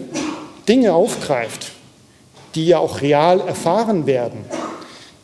Dinge 0.68 0.94
aufgreift, 0.94 1.72
die 2.54 2.66
ja 2.66 2.78
auch 2.78 3.00
real 3.00 3.40
erfahren 3.40 4.06
werden. 4.06 4.40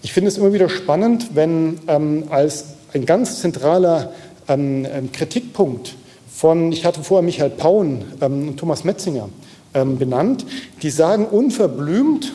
Ich 0.02 0.12
finde 0.12 0.28
es 0.28 0.38
immer 0.38 0.52
wieder 0.52 0.68
spannend, 0.68 1.30
wenn 1.34 1.78
ähm, 1.88 2.24
als 2.30 2.64
ein 2.94 3.04
ganz 3.04 3.40
zentraler 3.40 4.12
ähm, 4.48 4.86
ähm 4.90 5.12
Kritikpunkt 5.12 5.94
von, 6.32 6.72
ich 6.72 6.84
hatte 6.84 7.02
vorher 7.02 7.24
Michael 7.24 7.50
Pauen 7.50 8.04
ähm, 8.20 8.48
und 8.48 8.56
Thomas 8.56 8.84
Metzinger 8.84 9.28
ähm, 9.74 9.98
benannt, 9.98 10.46
die 10.82 10.90
sagen 10.90 11.26
unverblümt, 11.26 12.32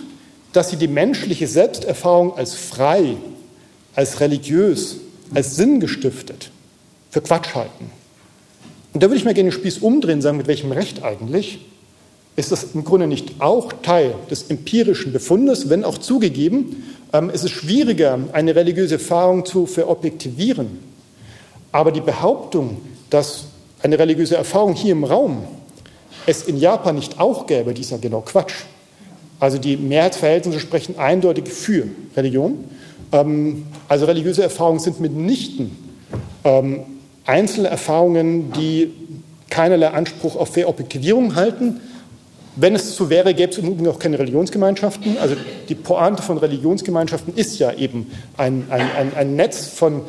dass 0.52 0.70
sie 0.70 0.76
die 0.76 0.88
menschliche 0.88 1.48
Selbsterfahrung 1.48 2.38
als 2.38 2.54
frei, 2.54 3.16
als 3.96 4.20
religiös, 4.20 4.98
als 5.34 5.56
sinngestiftet 5.56 6.52
für 7.10 7.22
Quatsch 7.22 7.56
halten. 7.56 7.92
Und 8.94 9.02
da 9.02 9.08
würde 9.08 9.18
ich 9.18 9.26
mir 9.26 9.34
gerne 9.34 9.50
den 9.50 9.56
Spieß 9.56 9.80
umdrehen 9.80 10.16
und 10.16 10.22
sagen, 10.22 10.38
mit 10.38 10.48
welchem 10.48 10.72
Recht 10.72 11.04
eigentlich? 11.04 11.60
ist 12.36 12.52
das 12.52 12.74
im 12.74 12.84
Grunde 12.84 13.08
nicht 13.08 13.36
auch 13.40 13.72
Teil 13.84 14.16
des 14.30 14.50
empirischen 14.50 15.14
Befundes, 15.14 15.70
wenn 15.70 15.84
auch 15.84 15.98
zugegeben, 15.98 16.84
ähm, 17.12 17.30
es 17.32 17.44
ist 17.44 17.52
schwieriger, 17.52 18.20
eine 18.32 18.56
religiöse 18.56 18.96
Erfahrung 18.96 19.46
zu 19.46 19.66
verobjektivieren. 19.66 20.80
Aber 21.72 21.92
die 21.92 22.02
Behauptung, 22.02 22.82
dass 23.10 23.46
eine 23.82 24.00
religiöse 24.00 24.36
Erfahrung 24.36 24.74
hier 24.74 24.94
im 24.94 25.04
Raum 25.04 25.44
es 26.26 26.44
in 26.44 26.58
Japan 26.58 26.96
nicht 26.96 27.20
auch 27.20 27.46
gäbe, 27.48 27.74
die 27.74 27.82
ist 27.82 27.92
ja 27.92 27.98
genau 27.98 28.22
Quatsch. 28.22 28.54
Also 29.40 29.58
die 29.58 29.76
Mehrheitsverhältnisse 29.76 30.60
sprechen 30.60 30.98
eindeutig 30.98 31.50
für 31.50 31.88
Religion. 32.16 32.64
Ähm, 33.14 33.66
also 33.88 34.06
religiöse 34.06 34.44
Erfahrungen 34.44 34.80
sind 34.80 35.00
mitnichten 35.00 35.72
ähm, 36.44 36.82
einzelne 37.26 37.70
Erfahrungen, 37.70 38.52
die 38.54 38.92
keinerlei 39.50 39.90
Anspruch 39.90 40.36
auf 40.36 40.50
Verobjektivierung 40.54 41.36
halten, 41.36 41.80
wenn 42.56 42.76
es 42.76 42.96
so 42.96 43.10
wäre, 43.10 43.34
gäbe 43.34 43.52
es 43.52 43.58
im 43.58 43.68
Übrigen 43.68 43.88
auch 43.88 43.98
keine 43.98 44.20
Religionsgemeinschaften. 44.20 45.18
Also 45.18 45.36
die 45.70 45.76
Pointe 45.76 46.22
von 46.22 46.38
Religionsgemeinschaften 46.38 47.34
ist 47.36 47.58
ja 47.58 47.74
eben 47.74 48.12
ein, 48.38 48.66
ein, 48.70 48.82
ein, 48.96 49.16
ein 49.16 49.36
Netz 49.36 49.68
von 49.68 50.02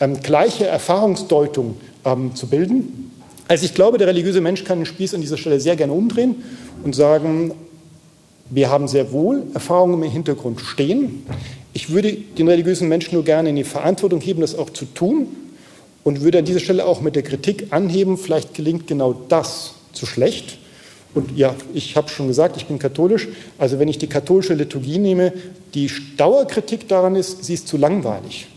ähm, 0.00 0.20
gleicher 0.20 0.66
Erfahrungsdeutung 0.66 1.76
ähm, 2.04 2.34
zu 2.34 2.46
bilden. 2.46 3.10
Also 3.46 3.64
ich 3.64 3.72
glaube, 3.72 3.96
der 3.96 4.06
religiöse 4.06 4.42
Mensch 4.42 4.64
kann 4.64 4.80
den 4.80 4.86
Spieß 4.86 5.14
an 5.14 5.22
dieser 5.22 5.38
Stelle 5.38 5.60
sehr 5.60 5.76
gerne 5.76 5.94
umdrehen 5.94 6.36
und 6.84 6.94
sagen, 6.94 7.52
wir 8.50 8.68
haben 8.68 8.86
sehr 8.88 9.12
wohl 9.12 9.44
Erfahrungen 9.54 10.02
im 10.02 10.10
Hintergrund 10.10 10.60
stehen. 10.60 11.26
Ich 11.78 11.90
würde 11.90 12.12
den 12.12 12.48
religiösen 12.48 12.88
Menschen 12.88 13.14
nur 13.14 13.22
gerne 13.22 13.50
in 13.50 13.54
die 13.54 13.62
Verantwortung 13.62 14.20
heben, 14.20 14.40
das 14.40 14.58
auch 14.58 14.68
zu 14.70 14.84
tun 14.84 15.28
und 16.02 16.22
würde 16.22 16.40
an 16.40 16.44
dieser 16.44 16.58
Stelle 16.58 16.84
auch 16.84 17.02
mit 17.02 17.14
der 17.14 17.22
Kritik 17.22 17.68
anheben, 17.70 18.18
vielleicht 18.18 18.52
gelingt 18.52 18.88
genau 18.88 19.12
das 19.28 19.74
zu 19.92 20.04
schlecht 20.04 20.58
und 21.14 21.38
ja, 21.38 21.54
ich 21.74 21.94
habe 21.94 22.08
schon 22.08 22.26
gesagt, 22.26 22.56
ich 22.56 22.66
bin 22.66 22.80
katholisch. 22.80 23.28
Also 23.58 23.78
wenn 23.78 23.86
ich 23.86 23.96
die 23.96 24.08
katholische 24.08 24.54
Liturgie 24.54 24.98
nehme, 24.98 25.32
die 25.72 25.88
Dauerkritik 26.16 26.88
daran 26.88 27.14
ist, 27.14 27.44
sie 27.44 27.54
ist 27.54 27.68
zu 27.68 27.76
langweilig. 27.76 28.48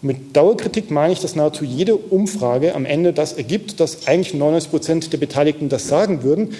Und 0.00 0.06
mit 0.06 0.34
Dauerkritik 0.34 0.90
meine 0.90 1.12
ich, 1.12 1.20
dass 1.20 1.36
nahezu 1.36 1.66
jede 1.66 1.96
Umfrage 1.96 2.74
am 2.74 2.86
Ende 2.86 3.12
das 3.12 3.34
ergibt, 3.34 3.78
dass 3.78 4.06
eigentlich 4.06 4.32
99 4.32 4.70
Prozent 4.70 5.12
der 5.12 5.18
Beteiligten 5.18 5.68
das 5.68 5.86
sagen 5.86 6.22
würden. 6.22 6.54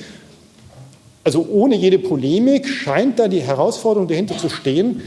Also 1.24 1.46
ohne 1.50 1.76
jede 1.76 1.98
Polemik 1.98 2.68
scheint 2.68 3.18
da 3.18 3.26
die 3.26 3.40
Herausforderung 3.40 4.06
dahinter 4.06 4.36
zu 4.36 4.50
stehen. 4.50 5.00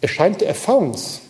Es 0.00 0.10
scheint 0.10 0.40
der 0.40 0.48
Erfahrungs 0.48 1.20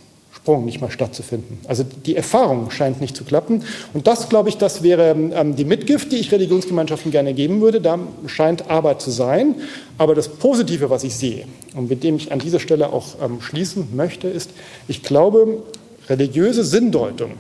Sprung 0.43 0.65
nicht 0.65 0.81
mal 0.81 0.91
stattzufinden. 0.91 1.59
Also 1.69 1.85
die 1.85 2.17
Erfahrung 2.17 2.71
scheint 2.71 3.01
nicht 3.01 3.15
zu 3.15 3.25
klappen. 3.25 3.63
Und 3.93 4.07
das, 4.07 4.31
glaube 4.31 4.49
ich, 4.49 4.57
das 4.57 4.83
wäre 4.83 5.11
ähm, 5.11 5.55
die 5.55 5.67
Mitgift, 5.67 6.13
die 6.13 6.17
ich 6.17 6.33
Religionsgemeinschaften 6.33 7.11
gerne 7.11 7.35
geben 7.35 7.61
würde. 7.61 7.81
Da 7.81 7.99
scheint 8.27 8.71
Arbeit 8.71 9.03
zu 9.03 9.11
sein. 9.11 9.57
Aber 9.99 10.15
das 10.15 10.29
Positive, 10.29 10.89
was 10.89 11.05
ich 11.05 11.15
sehe 11.15 11.45
und 11.75 11.91
mit 11.91 12.03
dem 12.03 12.17
ich 12.17 12.33
an 12.33 12.39
dieser 12.39 12.59
Stelle 12.59 12.91
auch 12.91 13.09
ähm, 13.23 13.43
schließen 13.43 13.89
möchte, 13.95 14.29
ist, 14.29 14.51
ich 14.89 15.03
glaube, 15.03 15.63
religiöse 16.09 16.65
Sinndeutung 16.65 17.33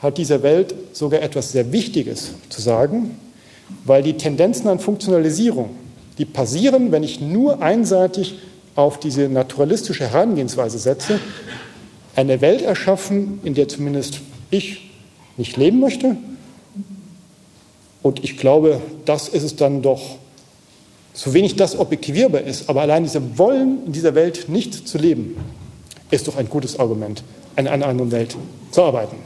hat 0.00 0.16
dieser 0.16 0.42
Welt 0.42 0.74
sogar 0.92 1.20
etwas 1.20 1.52
sehr 1.52 1.70
Wichtiges 1.70 2.32
zu 2.48 2.62
sagen, 2.62 3.18
weil 3.84 4.02
die 4.02 4.14
Tendenzen 4.14 4.68
an 4.68 4.78
Funktionalisierung, 4.78 5.70
die 6.16 6.24
passieren, 6.24 6.92
wenn 6.92 7.02
ich 7.02 7.20
nur 7.20 7.60
einseitig 7.62 8.36
auf 8.76 9.00
diese 9.00 9.28
naturalistische 9.28 10.04
Herangehensweise 10.04 10.78
setze, 10.78 11.18
eine 12.14 12.40
Welt 12.40 12.62
erschaffen, 12.62 13.40
in 13.42 13.54
der 13.54 13.68
zumindest 13.68 14.20
ich 14.50 14.90
nicht 15.36 15.56
leben 15.56 15.80
möchte. 15.80 16.16
Und 18.02 18.22
ich 18.22 18.36
glaube, 18.36 18.80
das 19.04 19.28
ist 19.28 19.42
es 19.42 19.56
dann 19.56 19.82
doch, 19.82 20.16
so 21.12 21.32
wenig 21.32 21.56
das 21.56 21.78
objektivierbar 21.78 22.42
ist, 22.42 22.68
aber 22.68 22.82
allein 22.82 23.02
diese 23.02 23.38
Wollen 23.38 23.86
in 23.86 23.92
dieser 23.92 24.14
Welt 24.14 24.48
nicht 24.48 24.86
zu 24.86 24.98
leben, 24.98 25.36
ist 26.10 26.28
doch 26.28 26.36
ein 26.36 26.48
gutes 26.48 26.78
Argument, 26.78 27.22
in 27.56 27.66
einer 27.66 27.86
anderen 27.86 28.12
Welt 28.12 28.36
zu 28.70 28.82
arbeiten. 28.82 29.16